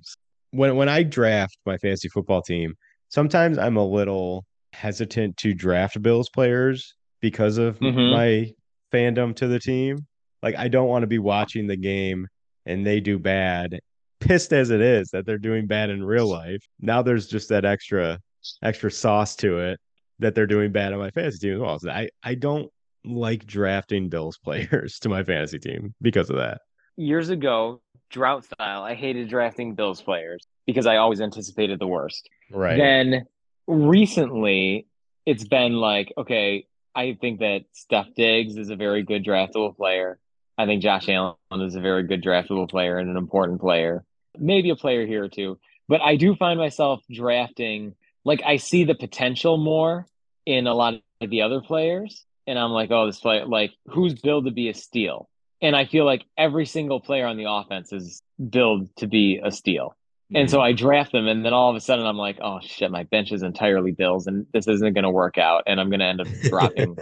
When 0.53 0.75
when 0.75 0.89
I 0.89 1.03
draft 1.03 1.57
my 1.65 1.77
fantasy 1.77 2.09
football 2.09 2.41
team, 2.41 2.73
sometimes 3.09 3.57
I'm 3.57 3.77
a 3.77 3.85
little 3.87 4.43
hesitant 4.73 5.37
to 5.37 5.53
draft 5.53 6.01
Bills 6.01 6.29
players 6.29 6.93
because 7.21 7.57
of 7.57 7.79
Mhm. 7.79 8.09
my 8.11 8.51
fandom 8.91 9.33
to 9.37 9.47
the 9.47 9.59
team. 9.59 10.05
Like 10.43 10.55
I 10.57 10.67
don't 10.67 10.89
want 10.89 11.03
to 11.03 11.07
be 11.07 11.19
watching 11.19 11.67
the 11.67 11.77
game 11.77 12.27
and 12.65 12.85
they 12.85 12.99
do 12.99 13.17
bad, 13.17 13.79
pissed 14.19 14.51
as 14.51 14.71
it 14.71 14.81
is 14.81 15.09
that 15.11 15.25
they're 15.25 15.37
doing 15.37 15.67
bad 15.67 15.89
in 15.89 16.03
real 16.03 16.27
life. 16.27 16.61
Now 16.81 17.01
there's 17.01 17.27
just 17.27 17.47
that 17.49 17.63
extra 17.63 18.19
extra 18.61 18.91
sauce 18.91 19.35
to 19.37 19.59
it 19.59 19.79
that 20.19 20.35
they're 20.35 20.47
doing 20.47 20.71
bad 20.73 20.91
on 20.91 20.99
my 20.99 21.11
fantasy 21.11 21.47
team 21.47 21.55
as 21.55 21.61
well. 21.61 21.79
So 21.79 21.89
I 21.91 22.09
I 22.23 22.35
don't 22.35 22.69
like 23.05 23.45
drafting 23.45 24.09
Bills 24.09 24.37
players 24.37 24.99
to 25.01 25.09
my 25.09 25.23
fantasy 25.23 25.59
team 25.59 25.93
because 26.01 26.29
of 26.29 26.37
that. 26.37 26.61
Years 26.97 27.29
ago, 27.29 27.81
drought 28.09 28.43
style, 28.45 28.83
I 28.83 28.95
hated 28.95 29.29
drafting 29.29 29.75
Bills 29.75 30.01
players 30.01 30.45
because 30.65 30.85
I 30.85 30.97
always 30.97 31.21
anticipated 31.21 31.79
the 31.79 31.87
worst. 31.87 32.29
Right. 32.51 32.77
Then 32.77 33.25
recently, 33.67 34.87
it's 35.25 35.47
been 35.47 35.73
like, 35.73 36.13
okay, 36.17 36.67
I 36.93 37.17
think 37.19 37.39
that 37.39 37.65
Stef 37.73 38.13
Diggs 38.15 38.57
is 38.57 38.69
a 38.69 38.75
very 38.75 39.03
good 39.03 39.23
draftable 39.23 39.75
player. 39.75 40.19
I 40.57 40.65
think 40.65 40.83
Josh 40.83 41.09
Allen 41.09 41.35
is 41.53 41.75
a 41.75 41.81
very 41.81 42.03
good 42.03 42.23
draftable 42.23 42.69
player 42.69 42.97
and 42.97 43.09
an 43.09 43.17
important 43.17 43.61
player. 43.61 44.03
Maybe 44.37 44.69
a 44.69 44.75
player 44.75 45.05
here 45.05 45.23
or 45.23 45.29
two. 45.29 45.57
But 45.87 46.01
I 46.01 46.15
do 46.15 46.35
find 46.35 46.59
myself 46.59 47.01
drafting, 47.11 47.95
like, 48.23 48.41
I 48.45 48.57
see 48.57 48.83
the 48.83 48.95
potential 48.95 49.57
more 49.57 50.05
in 50.45 50.67
a 50.67 50.73
lot 50.73 50.95
of 51.21 51.29
the 51.29 51.41
other 51.41 51.61
players. 51.61 52.25
And 52.47 52.57
I'm 52.57 52.71
like, 52.71 52.91
oh, 52.91 53.05
this 53.05 53.19
player, 53.19 53.45
like, 53.45 53.71
who's 53.87 54.13
billed 54.13 54.45
to 54.45 54.51
be 54.51 54.69
a 54.69 54.73
steal? 54.73 55.29
And 55.61 55.75
I 55.75 55.85
feel 55.85 56.05
like 56.05 56.25
every 56.37 56.65
single 56.65 56.99
player 56.99 57.27
on 57.27 57.37
the 57.37 57.45
offense 57.49 57.93
is 57.93 58.23
billed 58.49 58.95
to 58.97 59.07
be 59.07 59.39
a 59.43 59.51
steal. 59.51 59.95
And 60.33 60.49
so 60.49 60.61
I 60.61 60.71
draft 60.71 61.11
them, 61.11 61.27
and 61.27 61.43
then 61.45 61.53
all 61.53 61.69
of 61.69 61.75
a 61.75 61.81
sudden 61.81 62.05
I'm 62.05 62.17
like, 62.17 62.37
oh 62.41 62.59
shit, 62.61 62.89
my 62.89 63.03
bench 63.03 63.33
is 63.33 63.43
entirely 63.43 63.91
Bills, 63.91 64.27
and 64.27 64.45
this 64.53 64.65
isn't 64.67 64.93
going 64.93 65.03
to 65.03 65.09
work 65.09 65.37
out, 65.37 65.63
and 65.67 65.79
I'm 65.79 65.89
going 65.89 65.99
to 65.99 66.05
end 66.05 66.21
up 66.21 66.27
dropping 66.43 66.97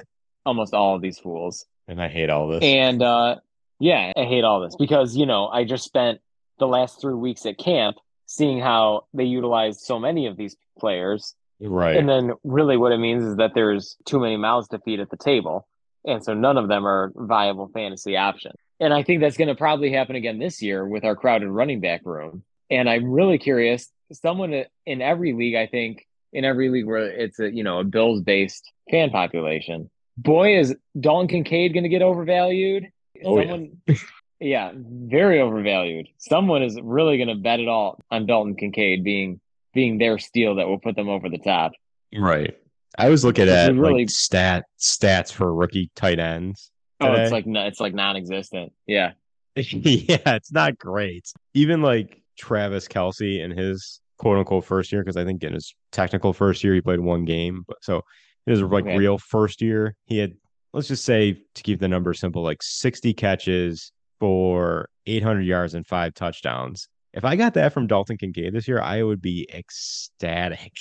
almost 0.45 0.73
all 0.73 0.95
of 0.95 1.02
these 1.02 1.19
fools. 1.19 1.65
and 1.88 2.02
I 2.02 2.08
hate 2.08 2.32
all 2.32 2.47
this. 2.47 2.63
And 2.63 3.04
uh, 3.04 3.36
yeah, 3.80 4.12
I 4.17 4.23
hate 4.23 4.43
all 4.43 4.62
this 4.62 4.75
because 4.75 5.15
you 5.15 5.28
know 5.28 5.47
I 5.47 5.63
just 5.63 5.84
spent 5.84 6.21
the 6.58 6.67
last 6.67 6.99
three 6.99 7.13
weeks 7.13 7.45
at 7.45 7.60
camp 7.60 7.97
seeing 8.25 8.60
how 8.60 9.06
they 9.13 9.25
utilized 9.25 9.82
so 9.82 9.99
many 9.99 10.25
of 10.25 10.36
these 10.36 10.56
players, 10.80 11.36
right. 11.62 11.95
and 11.95 12.08
then 12.08 12.34
really 12.43 12.78
what 12.78 12.91
it 12.91 12.98
means 12.98 13.24
is 13.24 13.36
that 13.38 13.52
there's 13.54 13.98
too 14.06 14.19
many 14.19 14.38
mouths 14.38 14.67
to 14.69 14.80
feed 14.80 15.00
at 15.00 15.10
the 15.10 15.17
table, 15.17 15.67
and 16.06 16.24
so 16.24 16.34
none 16.34 16.58
of 16.58 16.67
them 16.67 16.86
are 16.86 17.12
viable 17.15 17.69
fantasy 17.74 18.17
options. 18.17 18.56
And 18.80 18.93
I 18.93 19.04
think 19.04 19.19
that's 19.22 19.38
going 19.38 19.50
to 19.50 19.56
probably 19.56 19.91
happen 19.91 20.15
again 20.15 20.39
this 20.39 20.62
year 20.62 20.88
with 20.88 21.04
our 21.04 21.15
crowded 21.15 21.50
running 21.50 21.82
back 21.82 22.02
room. 22.06 22.43
And 22.69 22.89
I'm 22.89 23.12
really 23.12 23.38
curious. 23.38 23.91
Someone 24.12 24.63
in 24.86 25.02
every 25.02 25.34
league, 25.34 25.56
I 25.56 25.67
think, 25.67 26.08
in 26.32 26.45
every 26.45 26.69
league 26.69 26.86
where 26.86 27.10
it's 27.10 27.39
a 27.39 27.54
you 27.54 27.63
know 27.63 27.80
a 27.80 27.84
Bills 27.84 28.22
based 28.22 28.72
fan 28.89 29.10
population, 29.10 29.89
boy 30.17 30.58
is 30.58 30.76
Dalton 31.00 31.28
Kincaid 31.28 31.74
going 31.74 31.84
to 31.84 31.89
get 31.89 32.02
overvalued. 32.02 32.88
Oh, 33.24 33.39
yeah. 33.39 33.43
Someone, 33.43 33.82
yeah, 34.39 34.72
very 34.76 35.41
overvalued. 35.41 36.08
Someone 36.17 36.63
is 36.63 36.80
really 36.82 37.17
going 37.17 37.30
to 37.30 37.36
bet 37.36 37.60
it 37.60 37.67
all 37.67 38.00
on 38.10 38.26
Dalton 38.26 38.56
Kincaid 38.56 39.04
being 39.04 39.39
being 39.80 39.98
their 39.98 40.18
steal 40.20 40.56
that 40.56 40.68
will 40.68 40.78
put 40.80 40.96
them 40.98 41.08
over 41.08 41.30
the 41.30 41.38
top. 41.38 41.72
right. 42.18 42.54
I 42.98 43.08
was 43.08 43.24
looking 43.24 43.46
Which 43.46 43.54
at 43.54 43.74
really- 43.76 44.02
like 44.02 44.10
stat 44.10 44.65
stats 44.78 45.32
for 45.32 45.54
rookie 45.54 45.89
tight 45.96 46.20
ends. 46.20 46.70
Oh, 47.00 47.13
it's 47.13 47.32
like 47.32 47.46
it's 47.48 47.80
like 47.80 47.94
non-existent. 47.94 48.74
Yeah. 48.88 49.12
yeah, 49.56 50.18
it's 50.26 50.52
not 50.52 50.78
great. 50.78 51.32
Even 51.54 51.82
like 51.82 52.22
Travis 52.38 52.88
Kelce 52.89 53.39
in 53.42 53.52
his 53.52 54.02
quote 54.18 54.38
unquote 54.38 54.65
first 54.65 54.92
year, 54.92 55.02
because 55.02 55.15
I 55.15 55.24
think 55.24 55.44
in 55.44 55.54
his 55.54 55.74
technical 55.94 56.34
first 56.34 56.62
year 56.63 56.74
he 56.74 56.82
played 56.82 57.00
one 57.00 57.24
game, 57.24 57.63
but 57.68 57.78
so 57.82 58.02
in 58.48 58.52
his 58.52 58.62
like 58.63 58.86
Okay. 58.86 58.98
real 58.98 59.18
first 59.18 59.62
year, 59.62 59.96
he 60.08 60.18
had 60.18 60.34
let's 60.74 60.88
just 60.89 61.06
say 61.06 61.38
to 61.56 61.63
keep 61.63 61.80
the 61.80 61.88
number 61.88 62.13
simple, 62.13 62.42
like 62.44 62.62
60 62.62 63.13
catches 63.13 63.94
for 64.20 64.89
800 65.06 65.42
yards 65.46 65.74
and 65.74 65.86
five 65.88 66.13
touchdowns. 66.15 66.89
If 67.13 67.26
I 67.26 67.36
got 67.36 67.54
that 67.56 67.74
from 67.74 67.88
Dalton 67.88 68.17
Kincaid 68.17 68.54
this 68.54 68.67
year, 68.67 68.80
I 68.82 69.02
would 69.04 69.22
be 69.22 69.48
ecstatic. 69.54 70.74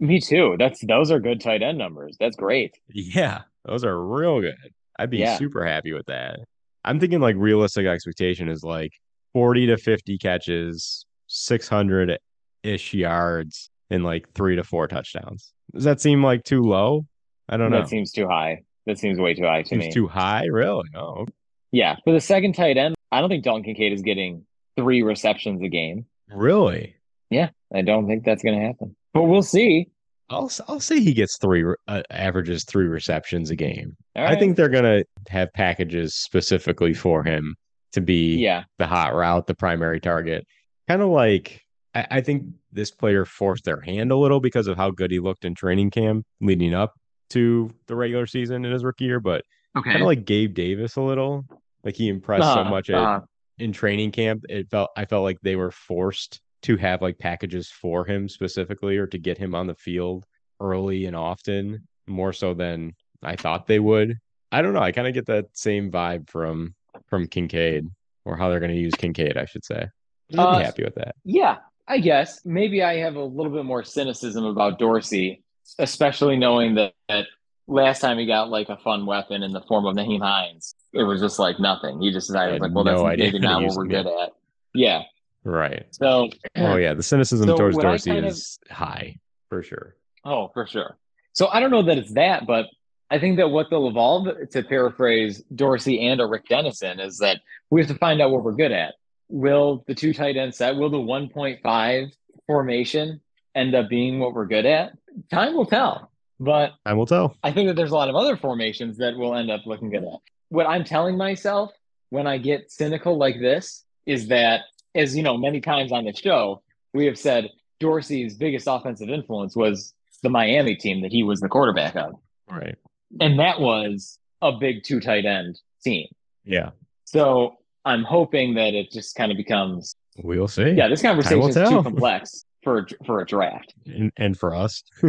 Me 0.00 0.20
too. 0.20 0.56
That's 0.58 0.84
those 0.86 1.10
are 1.10 1.20
good 1.20 1.40
tight 1.40 1.62
end 1.62 1.78
numbers. 1.78 2.16
That's 2.18 2.36
great. 2.36 2.72
Yeah, 2.88 3.42
those 3.64 3.84
are 3.84 3.98
real 4.02 4.40
good. 4.40 4.54
I'd 4.98 5.10
be 5.10 5.18
Yeah. 5.18 5.36
super 5.36 5.64
happy 5.64 5.92
with 5.92 6.06
that. 6.06 6.40
I'm 6.84 7.00
thinking 7.00 7.20
like 7.20 7.36
realistic 7.38 7.86
expectation 7.86 8.48
is 8.48 8.62
like 8.62 8.92
40 9.32 9.66
to 9.68 9.76
50 9.76 10.18
catches, 10.18 11.06
600 11.28 12.18
ish 12.62 12.94
yards, 12.94 13.70
and 13.90 14.04
like 14.04 14.26
three 14.34 14.56
to 14.56 14.64
four 14.64 14.86
touchdowns. 14.88 15.52
Does 15.72 15.84
that 15.84 16.00
seem 16.00 16.22
like 16.22 16.44
too 16.44 16.62
low? 16.62 17.06
I 17.48 17.56
don't 17.56 17.70
know. 17.70 17.80
That 17.80 17.88
seems 17.88 18.10
too 18.12 18.26
high. 18.28 18.62
That 18.86 18.98
seems 18.98 19.18
way 19.18 19.34
too 19.34 19.44
high 19.44 19.62
to 19.62 19.68
Seems 19.68 19.84
me. 19.86 19.92
too 19.92 20.06
high, 20.08 20.44
really? 20.50 20.88
Oh, 20.94 21.26
Yeah. 21.72 21.96
For 22.04 22.12
the 22.12 22.20
second 22.20 22.54
tight 22.54 22.76
end, 22.76 22.94
I 23.12 23.20
don't 23.20 23.28
think 23.30 23.44
Dalton 23.44 23.64
Kincaid 23.64 23.92
is 23.92 24.02
getting 24.02 24.44
three 24.76 25.02
receptions 25.02 25.62
a 25.62 25.68
game. 25.68 26.06
really? 26.30 26.94
Yeah, 27.30 27.50
I 27.74 27.82
don't 27.82 28.06
think 28.06 28.24
that's 28.24 28.42
going 28.42 28.58
to 28.58 28.64
happen. 28.66 28.94
But 29.12 29.24
we'll 29.24 29.42
see. 29.42 29.88
I'll 30.30 30.50
I'll 30.68 30.80
say 30.80 31.00
he 31.00 31.12
gets 31.12 31.36
three 31.38 31.64
uh, 31.88 32.02
averages 32.10 32.64
three 32.64 32.86
receptions 32.86 33.50
a 33.50 33.56
game. 33.56 33.94
All 34.16 34.24
I 34.26 34.36
think 34.38 34.56
they're 34.56 34.70
gonna 34.70 35.04
have 35.28 35.52
packages 35.52 36.14
specifically 36.14 36.94
for 36.94 37.22
him 37.22 37.54
to 37.92 38.00
be 38.00 38.36
Yeah. 38.36 38.64
the 38.78 38.86
hot 38.86 39.14
route, 39.14 39.46
the 39.46 39.54
primary 39.54 40.00
target. 40.00 40.46
Kind 40.88 41.02
of 41.02 41.10
like 41.10 41.60
I, 41.94 42.06
I 42.10 42.20
think 42.22 42.44
this 42.72 42.90
player 42.90 43.24
forced 43.26 43.64
their 43.64 43.80
hand 43.82 44.10
a 44.12 44.16
little 44.16 44.40
because 44.40 44.66
of 44.66 44.76
how 44.78 44.90
good 44.90 45.10
he 45.10 45.20
looked 45.20 45.44
in 45.44 45.54
training 45.54 45.90
camp 45.90 46.24
leading 46.40 46.72
up 46.74 46.94
to 47.30 47.70
the 47.86 47.94
regular 47.94 48.26
season 48.26 48.64
in 48.64 48.72
his 48.72 48.82
rookie 48.84 49.04
year, 49.04 49.20
but 49.20 49.44
Okay. 49.76 49.90
kind 49.90 50.02
of 50.02 50.06
like 50.06 50.24
Gabe 50.24 50.54
Davis 50.54 50.96
a 50.96 51.02
little. 51.02 51.44
Like 51.84 51.96
he 51.96 52.08
impressed 52.08 52.44
so 52.54 52.60
Uh-huh, 52.60 52.70
much 52.70 52.88
at, 52.90 52.96
uh-huh. 52.96 53.20
In 53.58 53.72
training 53.72 54.10
camp. 54.12 54.44
It 54.48 54.68
felt 54.70 54.90
I 54.96 55.04
felt 55.04 55.22
like 55.24 55.38
they 55.42 55.56
were 55.56 55.70
forced 55.70 56.40
to 56.62 56.76
have 56.76 57.02
like 57.02 57.18
packages 57.18 57.68
for 57.68 58.04
him 58.04 58.28
specifically 58.28 58.96
or 58.96 59.06
to 59.08 59.18
get 59.18 59.38
him 59.38 59.54
on 59.54 59.66
the 59.66 59.74
field 59.74 60.24
early 60.60 61.06
and 61.06 61.14
often, 61.14 61.86
more 62.06 62.32
so 62.32 62.54
than 62.54 62.94
I 63.22 63.36
thought 63.36 63.66
they 63.66 63.78
would. 63.78 64.18
I 64.50 64.62
don't 64.62 64.72
know. 64.72 64.80
I 64.80 64.92
kind 64.92 65.06
of 65.08 65.14
get 65.14 65.26
that 65.26 65.46
same 65.52 65.90
vibe 65.90 66.28
from 66.28 66.74
from 67.06 67.26
Kincaid. 67.26 67.86
or 68.24 68.36
how 68.36 68.48
they're 68.48 68.60
going 68.60 68.72
to 68.74 68.80
use 68.80 68.94
Kincaid, 68.94 69.36
I 69.36 69.44
should 69.44 69.64
say. 69.64 69.86
You'd 70.28 70.40
Uh, 70.40 70.58
be 70.58 70.64
happy 70.64 70.82
with 70.84 70.94
that. 70.94 71.14
Yeah, 71.24 71.58
I 71.86 71.98
guess 71.98 72.40
maybe 72.46 72.82
I 72.82 72.96
have 72.98 73.16
a 73.16 73.22
little 73.24 73.52
bit 73.52 73.66
more 73.66 73.84
cynicism 73.84 74.44
about 74.46 74.78
Dorsey, 74.78 75.42
especially 75.78 76.36
knowing 76.38 76.74
that, 76.76 76.94
that 77.10 77.26
last 77.66 78.00
time 78.00 78.16
he 78.18 78.24
got 78.24 78.48
like 78.48 78.70
a 78.70 78.78
fun 78.78 79.04
weapon 79.04 79.42
in 79.42 79.52
the 79.52 79.60
form 79.60 79.84
of 79.84 79.94
Nyheim 79.94 80.22
Hines, 80.22 80.74
it 80.94 81.02
was 81.02 81.20
just 81.20 81.38
like 81.38 81.58
nothing. 81.60 82.00
He 82.00 82.10
just 82.12 82.28
decided 82.28 82.60
like, 82.60 82.72
well, 82.74 82.84
no 82.84 83.04
that's 83.04 83.18
maybe 83.18 83.38
not 83.40 83.62
what 83.62 83.74
we're 83.76 83.86
good 83.86 84.06
at. 84.06 84.30
Yeah. 84.74 85.02
Right. 85.44 85.86
So, 85.90 86.30
Oh 86.56 86.76
yeah, 86.76 86.94
the 86.94 87.02
cynicism 87.02 87.46
So 87.48 87.56
towards 87.56 87.76
Dorsey 87.76 88.10
kind 88.10 88.24
of- 88.24 88.32
is 88.32 88.58
high 88.70 89.18
for 89.50 89.62
sure. 89.62 89.96
Oh, 90.24 90.48
for 90.54 90.66
sure. 90.66 90.96
So 91.32 91.48
I 91.48 91.60
don't 91.60 91.70
know 91.70 91.82
that 91.82 91.98
it's 91.98 92.14
that, 92.14 92.46
but 92.46 92.66
I 93.10 93.18
think 93.18 93.36
that 93.36 93.48
what 93.48 93.66
they'll 93.68 93.88
evolve, 93.88 94.28
to 94.52 94.62
paraphrase 94.62 95.42
Dorsey 95.54 96.06
and 96.06 96.20
or 96.20 96.28
Rick 96.28 96.48
Dennison, 96.48 96.98
is 97.00 97.18
that 97.18 97.40
we 97.70 97.80
have 97.82 97.88
to 97.90 97.98
find 97.98 98.22
out 98.22 98.30
what 98.30 98.42
we're 98.42 98.52
good 98.54 98.72
at. 98.72 98.94
Will 99.28 99.84
the 99.86 99.94
two 99.94 100.14
tight 100.14 100.36
end 100.36 100.54
set, 100.54 100.76
will 100.76 100.90
the 100.90 100.96
1.5 100.98 102.12
formation 102.46 103.20
end 103.54 103.74
up 103.74 103.88
being 103.88 104.18
what 104.20 104.32
we're 104.32 104.46
good 104.46 104.64
at? 104.66 104.92
Time 105.30 105.54
will 105.54 105.66
tell. 105.66 106.10
But 106.40 106.72
I 106.86 106.94
will 106.94 107.06
tell. 107.06 107.36
I 107.42 107.52
think 107.52 107.68
that 107.68 107.76
there's 107.76 107.90
a 107.92 107.94
lot 107.94 108.08
of 108.08 108.16
other 108.16 108.36
formations 108.36 108.96
that 108.98 109.16
will 109.16 109.34
end 109.34 109.50
up 109.50 109.60
looking 109.66 109.90
good 109.90 110.04
at. 110.04 110.18
What 110.48 110.66
I'm 110.66 110.84
telling 110.84 111.16
myself 111.16 111.70
when 112.10 112.26
I 112.26 112.38
get 112.38 112.70
cynical 112.70 113.16
like 113.18 113.40
this 113.40 113.84
is 114.06 114.28
that, 114.28 114.60
as 114.94 115.16
you 115.16 115.22
know, 115.22 115.36
many 115.36 115.60
times 115.60 115.90
on 115.92 116.04
the 116.04 116.14
show, 116.14 116.62
we 116.92 117.06
have 117.06 117.18
said 117.18 117.50
Dorsey's 117.80 118.36
biggest 118.36 118.66
offensive 118.68 119.08
influence 119.08 119.56
was 119.56 119.94
the 120.22 120.30
Miami 120.30 120.76
team 120.76 121.02
that 121.02 121.12
he 121.12 121.22
was 121.22 121.40
the 121.40 121.48
quarterback 121.48 121.96
of. 121.96 122.14
Right. 122.48 122.76
And 123.20 123.38
that 123.38 123.60
was 123.60 124.18
a 124.42 124.52
big 124.52 124.84
two 124.84 125.00
tight 125.00 125.24
end 125.24 125.58
team. 125.82 126.06
Yeah. 126.44 126.70
So 127.04 127.56
I'm 127.84 128.04
hoping 128.04 128.54
that 128.54 128.74
it 128.74 128.90
just 128.90 129.16
kind 129.16 129.30
of 129.30 129.36
becomes, 129.36 129.94
We'll 130.22 130.48
see. 130.48 130.70
yeah, 130.70 130.88
this 130.88 131.02
conversation 131.02 131.48
is 131.48 131.54
too 131.54 131.82
complex 131.82 132.44
for 132.64 132.78
a, 132.78 132.86
for 133.06 133.20
a 133.20 133.26
draft. 133.26 133.74
And, 133.86 134.10
and 134.16 134.38
for 134.38 134.54
us. 134.54 134.82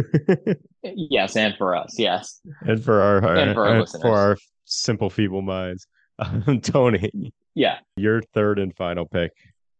Yes, 0.82 1.36
and 1.36 1.52
for 1.56 1.74
us, 1.74 1.98
yes. 1.98 2.40
and 2.60 2.82
for 2.82 3.00
our, 3.00 3.16
And 3.36 3.54
for 3.54 3.66
our 3.66 3.80
listeners. 3.80 4.02
for 4.02 4.10
our 4.16 4.36
simple 4.66 5.10
feeble 5.10 5.42
minds. 5.42 5.86
Um, 6.20 6.60
Tony, 6.62 7.32
Yeah. 7.56 7.78
your 7.96 8.22
third 8.34 8.60
and 8.60 8.72
final 8.76 9.04
pick. 9.06 9.32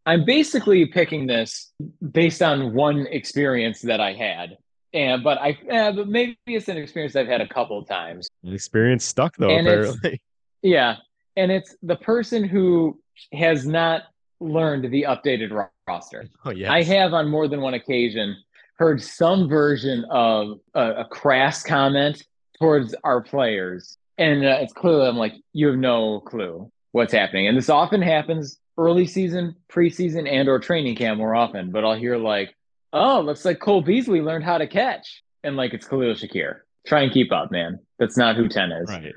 I'm 0.05 0.25
basically 0.25 0.85
picking 0.85 1.25
this 1.25 1.71
based 2.11 2.41
on 2.41 2.73
one 2.73 3.07
experience 3.07 3.81
that 3.83 4.01
I 4.01 4.13
had. 4.13 4.57
And 4.93 5.23
but 5.23 5.37
I 5.39 5.57
eh, 5.69 5.91
but 5.91 6.07
maybe 6.09 6.37
it's 6.45 6.67
an 6.69 6.77
experience 6.77 7.15
I've 7.15 7.27
had 7.27 7.41
a 7.41 7.47
couple 7.47 7.77
of 7.79 7.87
times. 7.87 8.27
An 8.43 8.53
experience 8.53 9.03
stuck 9.05 9.35
though, 9.37 9.49
And 9.49 9.67
apparently. 9.67 10.21
Yeah. 10.61 10.95
And 11.37 11.51
it's 11.51 11.75
the 11.83 11.95
person 11.97 12.43
who 12.43 12.99
has 13.31 13.65
not 13.67 14.03
learned 14.39 14.91
the 14.91 15.03
updated 15.03 15.67
roster. 15.87 16.27
Oh 16.45 16.51
yeah. 16.51 16.71
I 16.71 16.83
have 16.83 17.13
on 17.13 17.29
more 17.29 17.47
than 17.47 17.61
one 17.61 17.73
occasion 17.73 18.35
heard 18.77 19.01
some 19.01 19.49
version 19.49 20.05
of 20.09 20.59
a, 20.73 20.91
a 21.01 21.05
crass 21.05 21.63
comment 21.63 22.23
towards 22.59 22.95
our 23.03 23.21
players. 23.21 23.97
And 24.17 24.45
uh, 24.45 24.59
it's 24.61 24.73
clearly, 24.73 25.07
I'm 25.07 25.17
like, 25.17 25.33
you 25.53 25.67
have 25.67 25.77
no 25.77 26.21
clue 26.21 26.71
what's 26.91 27.13
happening. 27.13 27.47
And 27.47 27.57
this 27.57 27.69
often 27.69 28.01
happens 28.01 28.59
early 28.77 29.07
season, 29.07 29.55
preseason, 29.69 30.31
and 30.31 30.47
or 30.47 30.59
training 30.59 30.95
camp 30.95 31.17
more 31.17 31.35
often. 31.35 31.71
But 31.71 31.85
I'll 31.85 31.95
hear 31.95 32.17
like, 32.17 32.55
oh, 32.93 33.21
looks 33.21 33.45
like 33.45 33.59
Cole 33.59 33.81
Beasley 33.81 34.21
learned 34.21 34.43
how 34.43 34.57
to 34.57 34.67
catch. 34.67 35.23
And 35.43 35.55
like, 35.55 35.73
it's 35.73 35.87
Khalil 35.87 36.13
Shakir. 36.13 36.59
Try 36.85 37.01
and 37.01 37.11
keep 37.11 37.31
up, 37.31 37.51
man. 37.51 37.79
That's 37.99 38.17
not 38.17 38.35
who 38.35 38.47
10 38.47 38.71
is. 38.71 38.89
Right. 38.89 39.13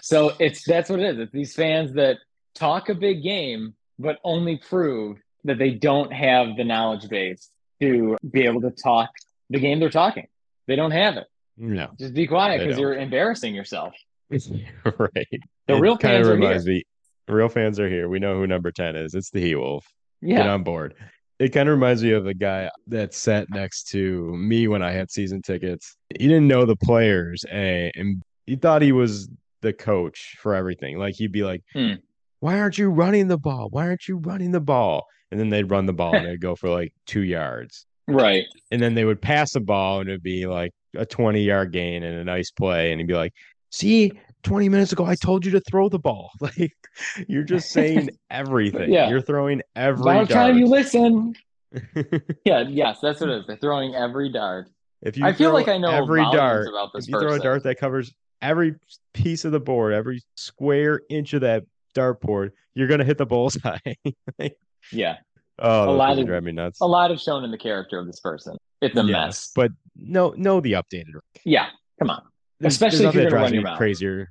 So 0.00 0.32
it's 0.38 0.64
that's 0.64 0.90
what 0.90 1.00
it 1.00 1.14
is. 1.14 1.18
It's 1.18 1.32
these 1.32 1.54
fans 1.54 1.94
that 1.94 2.18
talk 2.54 2.88
a 2.88 2.94
big 2.94 3.22
game, 3.22 3.74
but 3.98 4.18
only 4.24 4.56
prove 4.56 5.18
that 5.44 5.58
they 5.58 5.70
don't 5.70 6.12
have 6.12 6.56
the 6.56 6.64
knowledge 6.64 7.08
base 7.08 7.50
to 7.80 8.16
be 8.30 8.42
able 8.44 8.60
to 8.62 8.70
talk 8.70 9.10
the 9.50 9.58
game 9.60 9.78
they're 9.80 9.90
talking. 9.90 10.26
They 10.66 10.76
don't 10.76 10.90
have 10.92 11.16
it. 11.16 11.26
No. 11.56 11.90
Just 11.98 12.14
be 12.14 12.26
quiet 12.26 12.60
because 12.60 12.78
you're 12.78 12.94
embarrassing 12.94 13.54
yourself. 13.54 13.94
right. 14.30 15.28
The 15.66 15.74
It 15.76 15.80
real 15.80 15.96
fans 15.96 16.26
are 16.28 16.36
here. 16.36 16.58
me 16.64 16.82
real 17.28 17.48
fans 17.48 17.78
are 17.78 17.88
here. 17.88 18.08
We 18.08 18.18
know 18.18 18.34
who 18.36 18.46
number 18.46 18.70
10 18.72 18.96
is. 18.96 19.14
It's 19.14 19.30
the 19.30 19.40
He 19.40 19.54
Wolf. 19.54 19.86
Yeah. 20.20 20.38
Get 20.38 20.46
on 20.48 20.62
board. 20.62 20.94
It 21.38 21.48
kind 21.50 21.68
of 21.68 21.74
reminds 21.74 22.02
me 22.02 22.12
of 22.12 22.24
the 22.24 22.34
guy 22.34 22.70
that 22.86 23.12
sat 23.12 23.48
next 23.50 23.88
to 23.90 24.34
me 24.36 24.68
when 24.68 24.82
I 24.82 24.92
had 24.92 25.10
season 25.10 25.42
tickets. 25.42 25.96
He 26.18 26.26
didn't 26.28 26.48
know 26.48 26.64
the 26.64 26.76
players 26.76 27.44
and, 27.50 27.92
and 27.94 28.22
he 28.46 28.56
thought 28.56 28.82
he 28.82 28.92
was 28.92 29.28
the 29.60 29.72
coach 29.72 30.36
for 30.40 30.54
everything. 30.54 30.98
Like 30.98 31.14
he'd 31.16 31.32
be 31.32 31.42
like, 31.42 31.62
Hmm. 31.72 31.94
Why 32.44 32.60
aren't 32.60 32.76
you 32.76 32.90
running 32.90 33.28
the 33.28 33.38
ball? 33.38 33.68
Why 33.70 33.86
aren't 33.86 34.06
you 34.06 34.18
running 34.18 34.52
the 34.52 34.60
ball? 34.60 35.06
And 35.30 35.40
then 35.40 35.48
they'd 35.48 35.70
run 35.70 35.86
the 35.86 35.94
ball 35.94 36.14
and 36.14 36.26
they'd 36.26 36.42
go 36.42 36.54
for 36.54 36.68
like 36.68 36.92
two 37.06 37.22
yards. 37.22 37.86
Right. 38.06 38.44
And 38.70 38.82
then 38.82 38.92
they 38.92 39.06
would 39.06 39.22
pass 39.22 39.52
the 39.52 39.60
ball 39.60 40.00
and 40.00 40.10
it'd 40.10 40.22
be 40.22 40.44
like 40.44 40.70
a 40.94 41.06
20 41.06 41.40
yard 41.40 41.72
gain 41.72 42.02
and 42.02 42.18
a 42.18 42.22
nice 42.22 42.50
play. 42.50 42.92
And 42.92 43.00
he'd 43.00 43.06
be 43.06 43.14
like, 43.14 43.32
See, 43.70 44.12
20 44.42 44.68
minutes 44.68 44.92
ago, 44.92 45.06
I 45.06 45.14
told 45.14 45.46
you 45.46 45.52
to 45.52 45.60
throw 45.60 45.88
the 45.88 45.98
ball. 45.98 46.32
Like 46.42 46.72
you're 47.28 47.44
just 47.44 47.70
saying 47.70 48.10
everything. 48.30 48.92
Yeah. 48.92 49.08
You're 49.08 49.22
throwing 49.22 49.62
every 49.74 50.02
About 50.02 50.28
time 50.28 50.58
you 50.58 50.66
listen. 50.66 51.34
Yeah, 52.44 52.64
yes, 52.68 52.98
that's 53.00 53.22
what 53.22 53.30
it 53.30 53.38
is. 53.38 53.46
They're 53.46 53.56
throwing 53.56 53.94
every 53.94 54.30
dart. 54.30 54.68
if 55.00 55.16
you 55.16 55.24
I 55.24 55.32
feel 55.32 55.54
like 55.54 55.68
I 55.68 55.78
know 55.78 55.90
every 55.90 56.20
dart, 56.24 56.68
about 56.68 56.90
this 56.92 57.08
if 57.08 57.14
you 57.14 57.20
throw 57.20 57.32
a 57.32 57.38
dart 57.38 57.62
that 57.62 57.78
covers 57.78 58.12
every 58.42 58.74
piece 59.14 59.46
of 59.46 59.52
the 59.52 59.60
board, 59.60 59.94
every 59.94 60.22
square 60.36 61.00
inch 61.08 61.32
of 61.32 61.40
that 61.40 61.64
dartboard, 61.94 62.50
you're 62.74 62.88
gonna 62.88 63.04
hit 63.04 63.18
the 63.18 63.26
bullseye. 63.26 63.78
Yeah. 64.92 65.16
oh, 65.58 65.88
A 65.88 65.92
lot 65.92 66.18
of- 66.18 66.26
drive 66.26 66.42
me 66.42 66.52
nuts. 66.52 66.80
A 66.82 66.86
lot 66.86 67.10
of 67.10 67.18
shown 67.20 67.42
in 67.44 67.50
the 67.50 67.56
character 67.58 67.98
of 67.98 68.06
this 68.06 68.20
person. 68.20 68.56
It's 68.82 68.94
a 68.96 69.02
Yes, 69.02 69.08
mess. 69.08 69.52
but 69.54 69.70
no, 69.96 70.34
no, 70.36 70.60
the 70.60 70.72
updated. 70.72 71.12
Yeah. 71.44 71.68
Come 71.98 72.10
on. 72.10 72.22
There's- 72.60 72.74
Especially 72.74 72.98
there's 72.98 73.08
if 73.10 73.14
you're 73.14 73.22
gonna 73.24 73.30
drives 73.30 73.44
run 73.46 73.54
your 73.54 73.62
mouth. 73.62 73.78
crazier. 73.78 74.30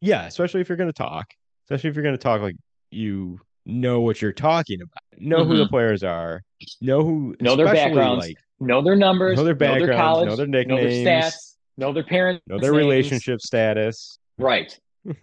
Yeah, 0.00 0.26
especially 0.26 0.60
if 0.60 0.68
you're 0.68 0.78
gonna 0.78 0.92
talk. 0.92 1.26
Especially 1.64 1.90
if 1.90 1.96
you're 1.96 2.04
gonna 2.04 2.18
talk 2.18 2.40
like 2.40 2.54
you 2.92 3.40
know 3.66 4.00
what 4.00 4.22
you're 4.22 4.32
talking 4.32 4.80
about. 4.80 5.20
Know 5.20 5.44
who 5.44 5.56
the 5.56 5.66
players 5.66 6.02
are. 6.04 6.42
Know 6.80 7.02
who 7.02 7.32
Mm-hmm. 7.32 7.44
Know 7.44 7.56
their 7.56 7.66
backgrounds, 7.66 8.26
Like 8.26 8.36
Know 8.60 8.80
their 8.82 8.96
numbers. 8.96 9.36
Know 9.38 9.44
their 9.44 9.54
backgrounds, 9.54 9.96
college. 9.96 10.28
know 10.28 10.36
their 10.36 10.46
Know 10.46 10.76
their 10.76 10.84
nicknames, 10.88 11.06
stats. 11.34 11.56
Know 11.76 11.92
their 11.92 12.04
parents. 12.04 12.42
know 12.46 12.58
their 12.60 12.70
names. 12.72 12.80
relationship 12.84 13.40
status. 13.40 14.18
Right. 14.38 14.78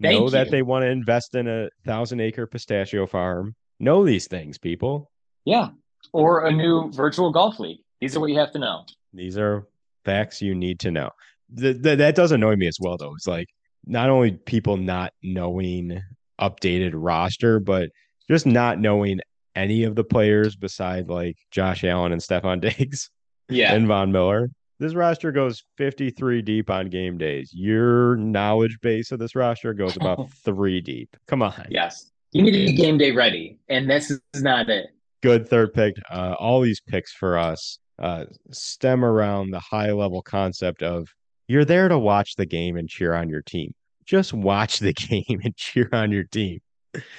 know 0.00 0.28
Thank 0.28 0.30
that 0.32 0.50
they 0.50 0.62
want 0.62 0.82
to 0.82 0.88
invest 0.88 1.34
in 1.34 1.48
a 1.48 1.68
thousand 1.84 2.20
acre 2.20 2.46
pistachio 2.46 3.06
farm. 3.06 3.54
Know 3.80 4.04
these 4.04 4.26
things, 4.26 4.58
people. 4.58 5.10
Yeah. 5.44 5.68
Or 6.12 6.46
a 6.46 6.52
new 6.52 6.90
virtual 6.92 7.30
golf 7.30 7.58
league. 7.58 7.78
These 8.00 8.16
are 8.16 8.20
what 8.20 8.30
you 8.30 8.38
have 8.38 8.52
to 8.52 8.58
know. 8.58 8.84
These 9.12 9.38
are 9.38 9.66
facts 10.04 10.42
you 10.42 10.54
need 10.54 10.80
to 10.80 10.90
know. 10.90 11.10
Th- 11.56 11.80
th- 11.82 11.98
that 11.98 12.14
does 12.14 12.32
annoy 12.32 12.56
me 12.56 12.66
as 12.66 12.78
well, 12.80 12.96
though. 12.96 13.14
It's 13.14 13.26
like 13.26 13.48
not 13.86 14.10
only 14.10 14.32
people 14.32 14.76
not 14.76 15.12
knowing 15.22 16.02
updated 16.40 16.92
roster, 16.94 17.60
but 17.60 17.90
just 18.28 18.46
not 18.46 18.78
knowing 18.78 19.20
any 19.56 19.84
of 19.84 19.94
the 19.94 20.04
players 20.04 20.56
beside 20.56 21.08
like 21.08 21.36
Josh 21.50 21.84
Allen 21.84 22.12
and 22.12 22.20
Stefon 22.20 22.60
Diggs 22.60 23.10
Yeah. 23.48 23.72
and 23.74 23.86
Von 23.86 24.10
Miller. 24.12 24.50
This 24.78 24.94
roster 24.94 25.30
goes 25.32 25.62
53 25.78 26.42
deep 26.42 26.68
on 26.70 26.88
game 26.90 27.16
days. 27.16 27.50
Your 27.54 28.16
knowledge 28.16 28.78
base 28.82 29.12
of 29.12 29.18
this 29.18 29.34
roster 29.34 29.72
goes 29.72 29.96
about 29.96 30.30
three 30.44 30.80
deep. 30.80 31.16
Come 31.26 31.42
on. 31.42 31.66
yes. 31.70 32.10
You 32.32 32.42
need 32.42 32.50
to 32.52 32.58
be 32.58 32.72
game 32.72 32.98
day 32.98 33.12
ready. 33.12 33.58
And 33.68 33.88
this 33.88 34.10
is 34.10 34.20
not 34.38 34.68
it. 34.68 34.88
good 35.22 35.48
third 35.48 35.72
pick. 35.72 35.94
Uh, 36.10 36.34
all 36.40 36.60
these 36.60 36.80
picks 36.80 37.12
for 37.12 37.38
us 37.38 37.78
uh, 38.00 38.24
stem 38.50 39.04
around 39.04 39.52
the 39.52 39.60
high 39.60 39.92
level 39.92 40.20
concept 40.20 40.82
of 40.82 41.06
you're 41.46 41.64
there 41.64 41.86
to 41.88 41.96
watch 41.98 42.34
the 42.34 42.46
game 42.46 42.76
and 42.76 42.88
cheer 42.88 43.14
on 43.14 43.28
your 43.28 43.42
team. 43.42 43.72
Just 44.04 44.32
watch 44.32 44.80
the 44.80 44.92
game 44.94 45.40
and 45.44 45.56
cheer 45.56 45.88
on 45.92 46.10
your 46.10 46.24
team. 46.24 46.58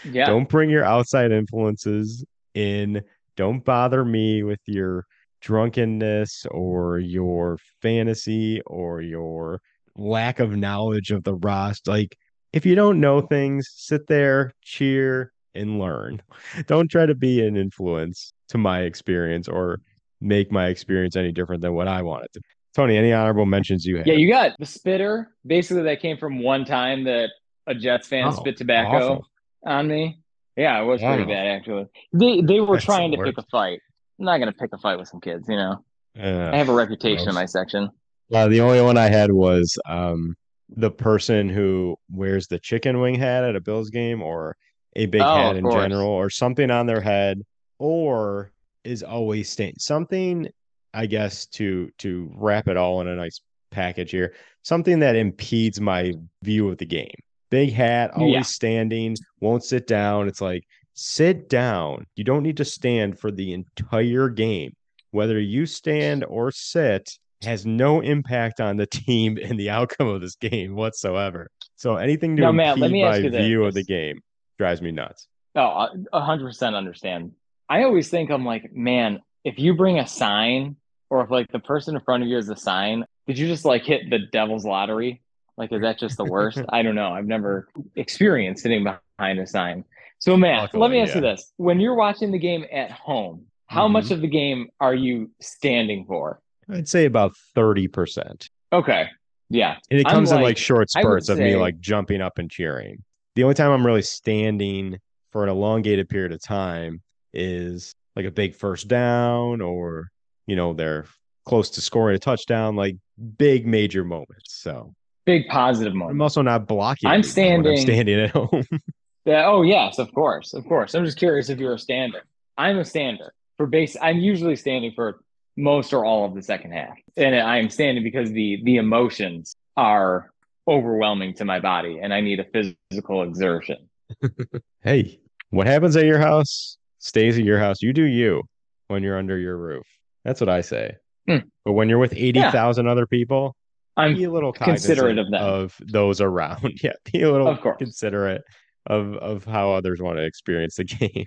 Yeah. 0.04 0.26
Don't 0.26 0.50
bring 0.50 0.70
your 0.70 0.84
outside 0.84 1.32
influences 1.32 2.26
in. 2.54 3.02
Don't 3.38 3.63
bother 3.63 4.04
me 4.04 4.44
with 4.44 4.60
your 4.65 5.06
drunkenness 5.45 6.47
or 6.49 6.97
your 6.97 7.60
fantasy 7.79 8.60
or 8.65 9.01
your 9.01 9.62
lack 9.95 10.39
of 10.39 10.58
knowledge 10.58 11.12
of 11.12 11.23
the 11.23 11.36
Rost. 11.36 11.88
Like, 11.88 12.17
if 12.51 12.65
you 12.65 12.73
don't 12.73 12.99
know 12.99 13.21
things, 13.21 13.69
sit 13.75 14.08
there, 14.08 14.51
cheer, 14.63 15.31
and 15.53 15.79
learn. 15.79 16.21
Don't 16.67 16.89
try 16.89 17.05
to 17.05 17.15
be 17.15 17.45
an 17.45 17.55
influence 17.55 18.34
to 18.49 18.58
my 18.58 18.81
experience 18.81 19.47
or 19.47 19.79
make 20.19 20.51
my 20.51 20.67
experience 20.67 21.15
any 21.15 21.31
different 21.31 21.62
than 21.62 21.73
what 21.73 21.88
I 21.88 22.01
want 22.01 22.25
it 22.25 22.34
to. 22.34 22.41
Tony, 22.75 22.97
any 22.97 23.13
honorable 23.13 23.45
mentions 23.45 23.86
you 23.86 23.97
have? 23.97 24.08
Yeah, 24.08 24.15
you 24.15 24.29
got 24.29 24.51
the 24.60 24.65
spitter. 24.65 25.31
Basically, 25.45 25.84
that 25.84 26.01
came 26.01 26.17
from 26.17 26.41
one 26.41 26.65
time 26.65 27.05
that 27.05 27.29
a 27.67 27.75
Jets 27.75 28.08
fan 28.08 28.27
Oh, 28.27 28.31
spit 28.31 28.58
tobacco 28.58 28.97
awful. 28.97 29.27
on 29.65 29.88
me. 29.88 30.19
Yeah, 30.58 30.81
it 30.81 30.86
was 30.86 31.01
pretty 31.01 31.23
bad 31.25 31.47
actually. 31.47 31.86
They 32.13 32.41
they 32.41 32.60
were 32.60 32.75
That's 32.75 32.86
trying 32.86 33.12
the 33.12 33.17
to 33.17 33.23
pick 33.23 33.38
a 33.38 33.43
fight. 33.43 33.79
I'm 34.19 34.25
not 34.25 34.38
gonna 34.39 34.54
pick 34.54 34.71
a 34.73 34.78
fight 34.78 34.97
with 34.97 35.08
some 35.08 35.19
kids, 35.21 35.45
you 35.49 35.56
know. 35.58 35.84
Uh, 36.17 36.51
I 36.54 36.58
have 36.58 36.69
a 36.69 36.73
reputation 36.73 37.30
in 37.30 37.36
my 37.36 37.45
section. 37.45 37.89
Uh, 38.34 38.47
the 38.47 38.62
only 38.62 38.82
one 38.82 38.97
I 38.97 39.10
had 39.10 39.32
was 39.32 39.78
um, 39.88 40.36
the 40.69 40.89
person 40.91 41.49
who 41.49 41.95
wears 42.10 42.47
the 42.47 42.60
chicken 42.60 42.99
wing 42.99 43.15
hat 43.15 43.43
at 43.43 43.56
a 43.56 43.62
Bills 43.62 43.89
game 43.89 44.21
or 44.21 44.56
a 44.95 45.06
big 45.08 45.21
Oh, 45.21 45.34
hat 45.34 45.58
in 45.58 45.63
course. 45.63 45.75
general 45.84 46.08
or 46.10 46.30
something 46.30 46.71
on 46.71 46.86
their 46.88 47.01
head 47.01 47.41
or 47.78 48.51
is 48.84 49.04
always 49.04 49.49
staying 49.49 49.75
something 49.80 50.47
I 50.93 51.08
guess 51.08 51.45
to 51.47 51.89
to 51.99 52.32
wrap 52.36 52.69
it 52.69 52.78
all 52.78 53.01
in 53.01 53.08
a 53.10 53.15
nice 53.15 53.41
package 53.71 54.12
here, 54.12 54.34
something 54.63 54.99
that 54.99 55.17
impedes 55.17 55.82
my 55.82 56.13
view 56.41 56.69
of 56.69 56.78
the 56.78 56.86
game. 56.86 57.12
Big 57.51 57.73
hat, 57.73 58.12
always 58.12 58.34
Yeah. 58.34 58.41
standing, 58.43 59.17
won't 59.41 59.65
sit 59.65 59.88
down. 59.88 60.30
It's 60.30 60.39
like 60.39 60.63
sit 60.95 61.49
down. 61.49 62.08
You 62.15 62.23
don't 62.23 62.43
need 62.43 62.58
to 62.58 62.65
stand 62.65 63.19
for 63.19 63.29
the 63.31 63.53
entire 63.53 64.29
game. 64.29 64.73
Whether 65.12 65.39
you 65.39 65.65
stand 65.65 66.25
or 66.25 66.51
sit 66.51 67.17
has 67.43 67.65
no 67.65 67.99
impact 68.01 68.60
on 68.60 68.77
the 68.77 68.86
team 68.88 69.38
and 69.41 69.60
the 69.60 69.69
outcome 69.69 70.08
of 70.08 70.21
this 70.21 70.36
game 70.36 70.75
whatsoever. 70.75 71.49
So 71.75 71.97
anything 71.97 72.36
to 72.38 72.41
impede 72.71 72.81
let 72.81 72.91
me 72.91 73.01
my 73.03 73.10
ask 73.10 73.23
you 73.23 73.29
this. 73.29 73.45
view 73.45 73.65
of 73.65 73.73
the 73.73 73.84
game 73.84 74.21
drives 74.58 74.81
me 74.81 74.91
nuts. 74.91 75.27
Oh, 75.55 75.62
a- 75.62 75.91
a 76.13 76.21
hundred 76.21 76.45
percent 76.45 76.75
understand. 76.75 77.31
I 77.69 77.84
always 77.84 78.10
think 78.10 78.29
I'm 78.31 78.45
like, 78.45 78.73
man, 78.73 79.21
if 79.43 79.60
you 79.60 79.73
bring 79.75 79.99
a 79.99 80.08
sign, 80.08 80.75
or 81.10 81.23
if 81.23 81.29
like 81.31 81.51
the 81.51 81.60
person 81.60 81.95
in 81.95 82.01
front 82.01 82.23
of 82.23 82.29
you 82.29 82.38
is 82.38 82.49
a 82.49 82.55
sign, 82.55 83.05
did 83.27 83.38
you 83.38 83.47
just 83.47 83.63
like 83.65 83.84
hit 83.84 84.10
the 84.10 84.19
devil's 84.31 84.65
lottery? 84.65 85.21
Like, 85.58 85.71
is 85.71 85.81
that 85.81 85.97
just 85.99 86.17
the 86.17 86.25
worst? 86.25 86.60
I 86.69 86.81
don't 86.81 86.95
know. 86.95 87.10
I've 87.12 87.25
never 87.27 87.67
experienced 87.95 88.63
sitting 88.63 88.84
behind 88.84 89.39
a 89.39 89.47
sign. 89.47 89.86
So, 90.19 90.36
Matt, 90.38 90.62
let 90.62 90.73
me 90.73 90.80
Luckily, 90.80 90.99
ask 91.01 91.15
you 91.15 91.21
this: 91.21 91.51
When 91.58 91.80
you're 91.80 91.95
watching 91.95 92.32
the 92.32 92.39
game 92.39 92.65
at 92.71 92.91
home, 92.91 93.45
how 93.67 93.88
Mhm. 93.88 93.91
much 93.91 94.12
of 94.12 94.21
the 94.21 94.28
game 94.28 94.69
are 94.80 94.95
you 94.95 95.32
standing 95.41 96.06
for? 96.06 96.41
I'd 96.69 96.88
say 96.88 97.06
about 97.06 97.34
30%. 97.56 98.49
Okay, 98.73 99.08
yeah, 99.49 99.78
And 99.91 99.99
it 99.99 100.08
comes 100.08 100.32
in 100.32 100.38
like- 100.38 100.43
like 100.43 100.58
short 100.58 100.89
spurts 100.89 101.30
of 101.30 101.38
me 101.38 101.56
like 101.56 101.80
jumping 101.80 102.21
up 102.21 102.39
and 102.39 102.49
cheering. 102.49 103.04
The 103.36 103.43
only 103.43 103.54
time 103.56 103.71
I'm 103.71 103.86
really 103.86 104.01
standing 104.01 104.97
for 105.32 105.43
an 105.43 105.49
elongated 105.49 106.10
period 106.10 106.32
of 106.32 106.41
time 106.41 107.01
is 107.34 107.93
like 108.15 108.25
a 108.25 108.32
big 108.32 108.56
first 108.56 108.88
down 108.88 109.62
or, 109.62 110.08
you 110.47 110.56
know, 110.56 110.73
they're 110.73 111.06
close 111.45 111.69
to 111.71 111.82
scoring 111.82 112.15
a 112.15 112.19
touchdown, 112.19 112.75
like 112.75 112.95
big 113.38 113.67
major 113.67 114.04
moments. 114.04 114.54
So 114.56 114.93
big 115.25 115.47
positive 115.49 115.93
moments. 115.93 116.13
I'm 116.15 116.21
also 116.21 116.41
not 116.41 116.65
blocking. 116.67 117.08
I'm 117.08 117.12
when 117.12 117.17
I'm 117.19 117.23
standing- 117.23 117.78
standing 117.78 118.19
at 118.21 118.30
home. 118.32 118.63
Yeah. 119.25 119.45
Oh, 119.47 119.61
yes, 119.63 119.99
of 119.99 120.13
course, 120.13 120.53
of 120.53 120.65
course. 120.65 120.93
I'm 120.93 121.05
just 121.05 121.17
curious 121.17 121.49
if 121.49 121.59
you're 121.59 121.73
a 121.73 121.79
stander. 121.79 122.23
I'm 122.57 122.77
a 122.77 122.85
stander 122.85 123.33
for 123.57 123.65
base. 123.65 123.97
I'm 124.01 124.17
usually 124.19 124.55
standing 124.55 124.91
for 124.95 125.19
most 125.57 125.93
or 125.93 126.05
all 126.05 126.25
of 126.25 126.35
the 126.35 126.41
second 126.41 126.71
half, 126.71 126.97
and 127.17 127.35
I'm 127.35 127.69
standing 127.69 128.03
because 128.03 128.31
the 128.31 128.61
the 128.63 128.77
emotions 128.77 129.55
are 129.77 130.31
overwhelming 130.67 131.33
to 131.35 131.45
my 131.45 131.59
body, 131.59 131.99
and 132.01 132.13
I 132.13 132.21
need 132.21 132.39
a 132.39 132.45
physical 132.91 133.23
exertion. 133.23 133.89
hey, 134.81 135.19
what 135.49 135.67
happens 135.67 135.95
at 135.95 136.05
your 136.05 136.19
house 136.19 136.77
stays 136.99 137.38
at 137.38 137.43
your 137.45 137.59
house. 137.59 137.81
You 137.81 137.93
do 137.93 138.03
you 138.03 138.43
when 138.88 139.03
you're 139.03 139.17
under 139.17 139.38
your 139.38 139.57
roof. 139.57 139.85
That's 140.23 140.41
what 140.41 140.49
I 140.49 140.61
say. 140.61 140.95
Hmm. 141.27 141.38
But 141.63 141.73
when 141.73 141.88
you're 141.88 141.99
with 141.99 142.13
80,000 142.15 142.88
other 142.88 143.05
people, 143.05 143.55
I'm 143.95 144.15
be 144.15 144.23
a 144.25 144.31
little 144.31 144.51
considerate 144.51 145.17
of 145.19 145.29
them. 145.31 145.69
those 145.91 146.19
around. 146.19 146.79
Yeah, 146.83 146.93
be 147.11 147.21
a 147.21 147.31
little 147.31 147.47
Of 147.47 147.61
course. 147.61 147.77
considerate 147.77 148.41
of 148.88 149.15
of 149.15 149.45
how 149.45 149.71
others 149.71 150.02
want 150.02 150.17
to 150.17 150.24
experience 150.24 150.76
the 150.76 150.84
game. 150.86 151.26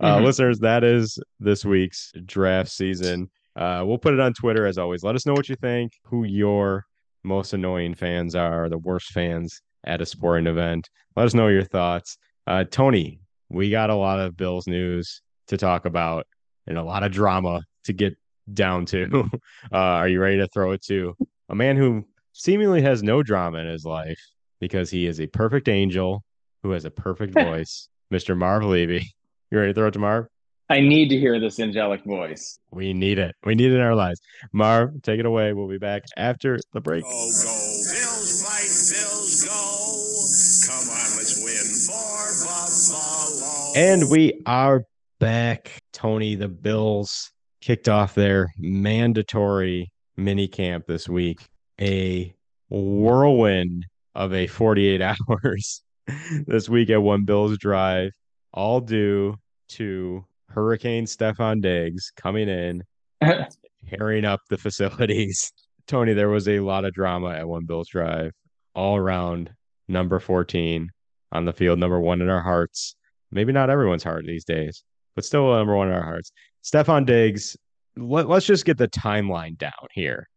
Uh, 0.00 0.18
Mhm. 0.18 0.24
listeners, 0.24 0.58
that 0.60 0.84
is 0.84 1.18
this 1.40 1.64
week's 1.64 2.12
draft 2.24 2.70
season. 2.70 3.30
Uh, 3.54 3.82
we'll 3.86 3.98
put 3.98 4.12
it 4.14 4.20
on 4.20 4.34
Twitter 4.34 4.66
as 4.66 4.76
always. 4.78 5.02
Let 5.02 5.14
us 5.14 5.24
know 5.26 5.32
what 5.34 5.48
you 5.48 5.56
think, 5.56 5.92
who 6.04 6.24
your 6.24 6.84
most 7.24 7.52
annoying 7.54 7.94
fans 7.94 8.34
are, 8.34 8.68
the 8.68 8.78
worst 8.78 9.10
fans 9.12 9.60
at 9.84 10.00
a 10.00 10.06
sporting 10.06 10.46
event. 10.46 10.88
Let 11.16 11.26
us 11.26 11.34
know 11.34 11.48
your 11.48 11.64
thoughts. 11.64 12.18
Uh, 12.46 12.64
Tony, 12.64 13.20
we 13.48 13.70
got 13.70 13.90
a 13.90 13.94
lot 13.94 14.20
of 14.20 14.36
Bills 14.36 14.66
news 14.66 15.22
to 15.48 15.56
talk 15.56 15.86
about 15.86 16.26
and 16.66 16.76
a 16.76 16.82
lot 16.82 17.02
of 17.02 17.12
drama 17.12 17.62
to 17.84 17.92
get 17.92 18.14
down 18.52 18.84
to. 18.86 19.28
uh, 19.72 19.76
are 19.76 20.08
you 20.08 20.20
ready 20.20 20.36
to 20.38 20.48
throw 20.48 20.72
it 20.72 20.82
to 20.86 21.16
a 21.48 21.54
man 21.54 21.76
who 21.76 22.04
seemingly 22.32 22.82
has 22.82 23.02
no 23.02 23.22
drama 23.22 23.58
in 23.58 23.66
his 23.68 23.84
life 23.84 24.20
because 24.60 24.90
he 24.90 25.06
is 25.06 25.20
a 25.20 25.26
perfect 25.28 25.68
angel 25.68 26.22
who 26.66 26.72
has 26.72 26.84
a 26.84 26.90
perfect 26.90 27.32
voice, 27.32 27.88
Mr. 28.12 28.36
Marv 28.36 28.64
Levy. 28.64 29.14
You 29.50 29.58
ready 29.58 29.72
to 29.72 29.74
throw 29.74 29.88
it 29.88 29.92
to 29.92 29.98
Marv? 29.98 30.26
I 30.68 30.80
need 30.80 31.08
to 31.10 31.16
hear 31.16 31.38
this 31.38 31.60
angelic 31.60 32.04
voice. 32.04 32.58
We 32.72 32.92
need 32.92 33.20
it. 33.20 33.36
We 33.44 33.54
need 33.54 33.70
it 33.70 33.76
in 33.76 33.80
our 33.80 33.94
lives. 33.94 34.20
Marv, 34.52 35.00
take 35.02 35.20
it 35.20 35.26
away. 35.26 35.52
We'll 35.52 35.68
be 35.68 35.78
back 35.78 36.02
after 36.16 36.58
the 36.72 36.80
break. 36.80 37.04
Go, 37.04 37.10
go, 37.10 37.14
Bills 37.14 38.42
fight, 38.42 38.66
Bills 38.66 39.44
go. 39.44 40.72
Come 40.74 40.88
on, 40.90 41.16
let's 41.16 41.40
win 41.44 41.86
for 41.86 42.46
Buffalo. 42.46 43.72
And 43.76 44.10
we 44.10 44.42
are 44.44 44.82
back. 45.20 45.70
Tony, 45.92 46.34
the 46.34 46.48
Bills 46.48 47.30
kicked 47.60 47.88
off 47.88 48.16
their 48.16 48.48
mandatory 48.58 49.92
mini 50.16 50.48
camp 50.48 50.86
this 50.88 51.08
week. 51.08 51.46
A 51.80 52.34
whirlwind 52.70 53.86
of 54.16 54.34
a 54.34 54.48
48 54.48 55.00
hours 55.30 55.82
this 56.46 56.68
week 56.68 56.90
at 56.90 57.02
One 57.02 57.24
Bills 57.24 57.58
Drive, 57.58 58.12
all 58.52 58.80
due 58.80 59.36
to 59.68 60.24
Hurricane 60.48 61.04
Stefon 61.04 61.60
Diggs 61.60 62.12
coming 62.16 62.48
in, 62.48 62.84
tearing 63.88 64.24
up 64.24 64.40
the 64.48 64.56
facilities. 64.56 65.52
Tony, 65.86 66.14
there 66.14 66.28
was 66.28 66.48
a 66.48 66.60
lot 66.60 66.84
of 66.84 66.92
drama 66.92 67.30
at 67.30 67.48
One 67.48 67.64
Bills 67.64 67.88
Drive 67.88 68.32
all 68.74 68.96
around 68.96 69.50
number 69.88 70.18
14 70.18 70.90
on 71.32 71.44
the 71.44 71.52
field, 71.52 71.78
number 71.78 72.00
one 72.00 72.20
in 72.20 72.28
our 72.28 72.42
hearts. 72.42 72.96
Maybe 73.30 73.52
not 73.52 73.70
everyone's 73.70 74.04
heart 74.04 74.24
these 74.26 74.44
days, 74.44 74.84
but 75.14 75.24
still 75.24 75.52
number 75.52 75.76
one 75.76 75.88
in 75.88 75.94
our 75.94 76.02
hearts. 76.02 76.32
Stefon 76.64 77.06
Diggs, 77.06 77.56
let, 77.96 78.28
us 78.28 78.44
just 78.44 78.64
get 78.64 78.78
the 78.78 78.88
timeline 78.88 79.56
down 79.58 79.72
here. 79.92 80.28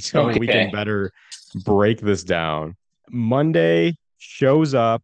So 0.00 0.28
we 0.28 0.46
can 0.46 0.70
better 0.70 1.12
break 1.64 2.00
this 2.00 2.24
down. 2.24 2.76
Monday 3.10 3.96
shows 4.18 4.74
up 4.74 5.02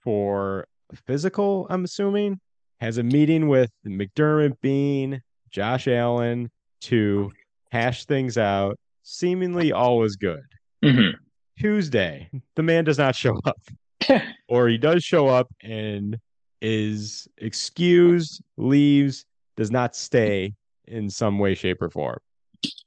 for 0.00 0.66
physical, 1.06 1.66
I'm 1.70 1.84
assuming, 1.84 2.40
has 2.80 2.98
a 2.98 3.02
meeting 3.02 3.48
with 3.48 3.70
McDermott, 3.86 4.60
Beane, 4.60 5.20
Josh 5.50 5.86
Allen 5.88 6.50
to 6.82 7.30
hash 7.70 8.04
things 8.06 8.38
out. 8.38 8.78
Seemingly 9.02 9.72
all 9.72 10.02
is 10.04 10.16
good. 10.16 10.42
Mhm. 10.84 11.14
Tuesday, 11.58 12.28
the 12.56 12.62
man 12.62 12.84
does 12.84 12.98
not 12.98 13.14
show 13.14 13.38
up, 13.44 13.60
or 14.48 14.68
he 14.68 14.78
does 14.78 15.04
show 15.04 15.28
up 15.28 15.48
and 15.62 16.16
is 16.60 17.28
excused, 17.38 18.42
leaves, 18.56 19.24
does 19.56 19.70
not 19.70 19.94
stay 19.94 20.54
in 20.86 21.10
some 21.10 21.38
way, 21.38 21.54
shape, 21.54 21.80
or 21.82 21.90
form. 21.90 22.18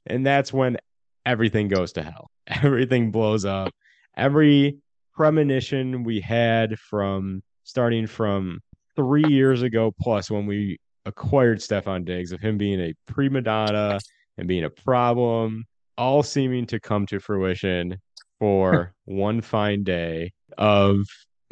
And 0.06 0.26
that's 0.26 0.52
when 0.52 0.76
everything 1.24 1.68
goes 1.68 1.92
to 1.94 2.02
hell. 2.02 2.30
Everything 2.46 3.10
blows 3.10 3.44
up. 3.44 3.72
Every 4.16 4.78
premonition 5.16 6.04
we 6.04 6.20
had 6.20 6.78
from 6.78 7.42
starting 7.64 8.06
from 8.06 8.60
three 8.94 9.24
years 9.28 9.62
ago 9.62 9.92
plus 10.00 10.30
when 10.30 10.46
we 10.46 10.78
acquired 11.06 11.58
Stefon 11.58 12.04
Diggs 12.04 12.32
of 12.32 12.40
him 12.40 12.58
being 12.58 12.80
a 12.80 12.94
prima 13.06 13.40
donna 13.40 13.98
and 14.36 14.46
being 14.46 14.64
a 14.64 14.70
problem, 14.70 15.64
all 15.96 16.22
seeming 16.22 16.66
to 16.66 16.78
come 16.78 17.06
to 17.06 17.18
fruition 17.18 17.96
for 18.38 18.92
one 19.04 19.40
fine 19.40 19.82
day 19.84 20.32
of 20.58 21.06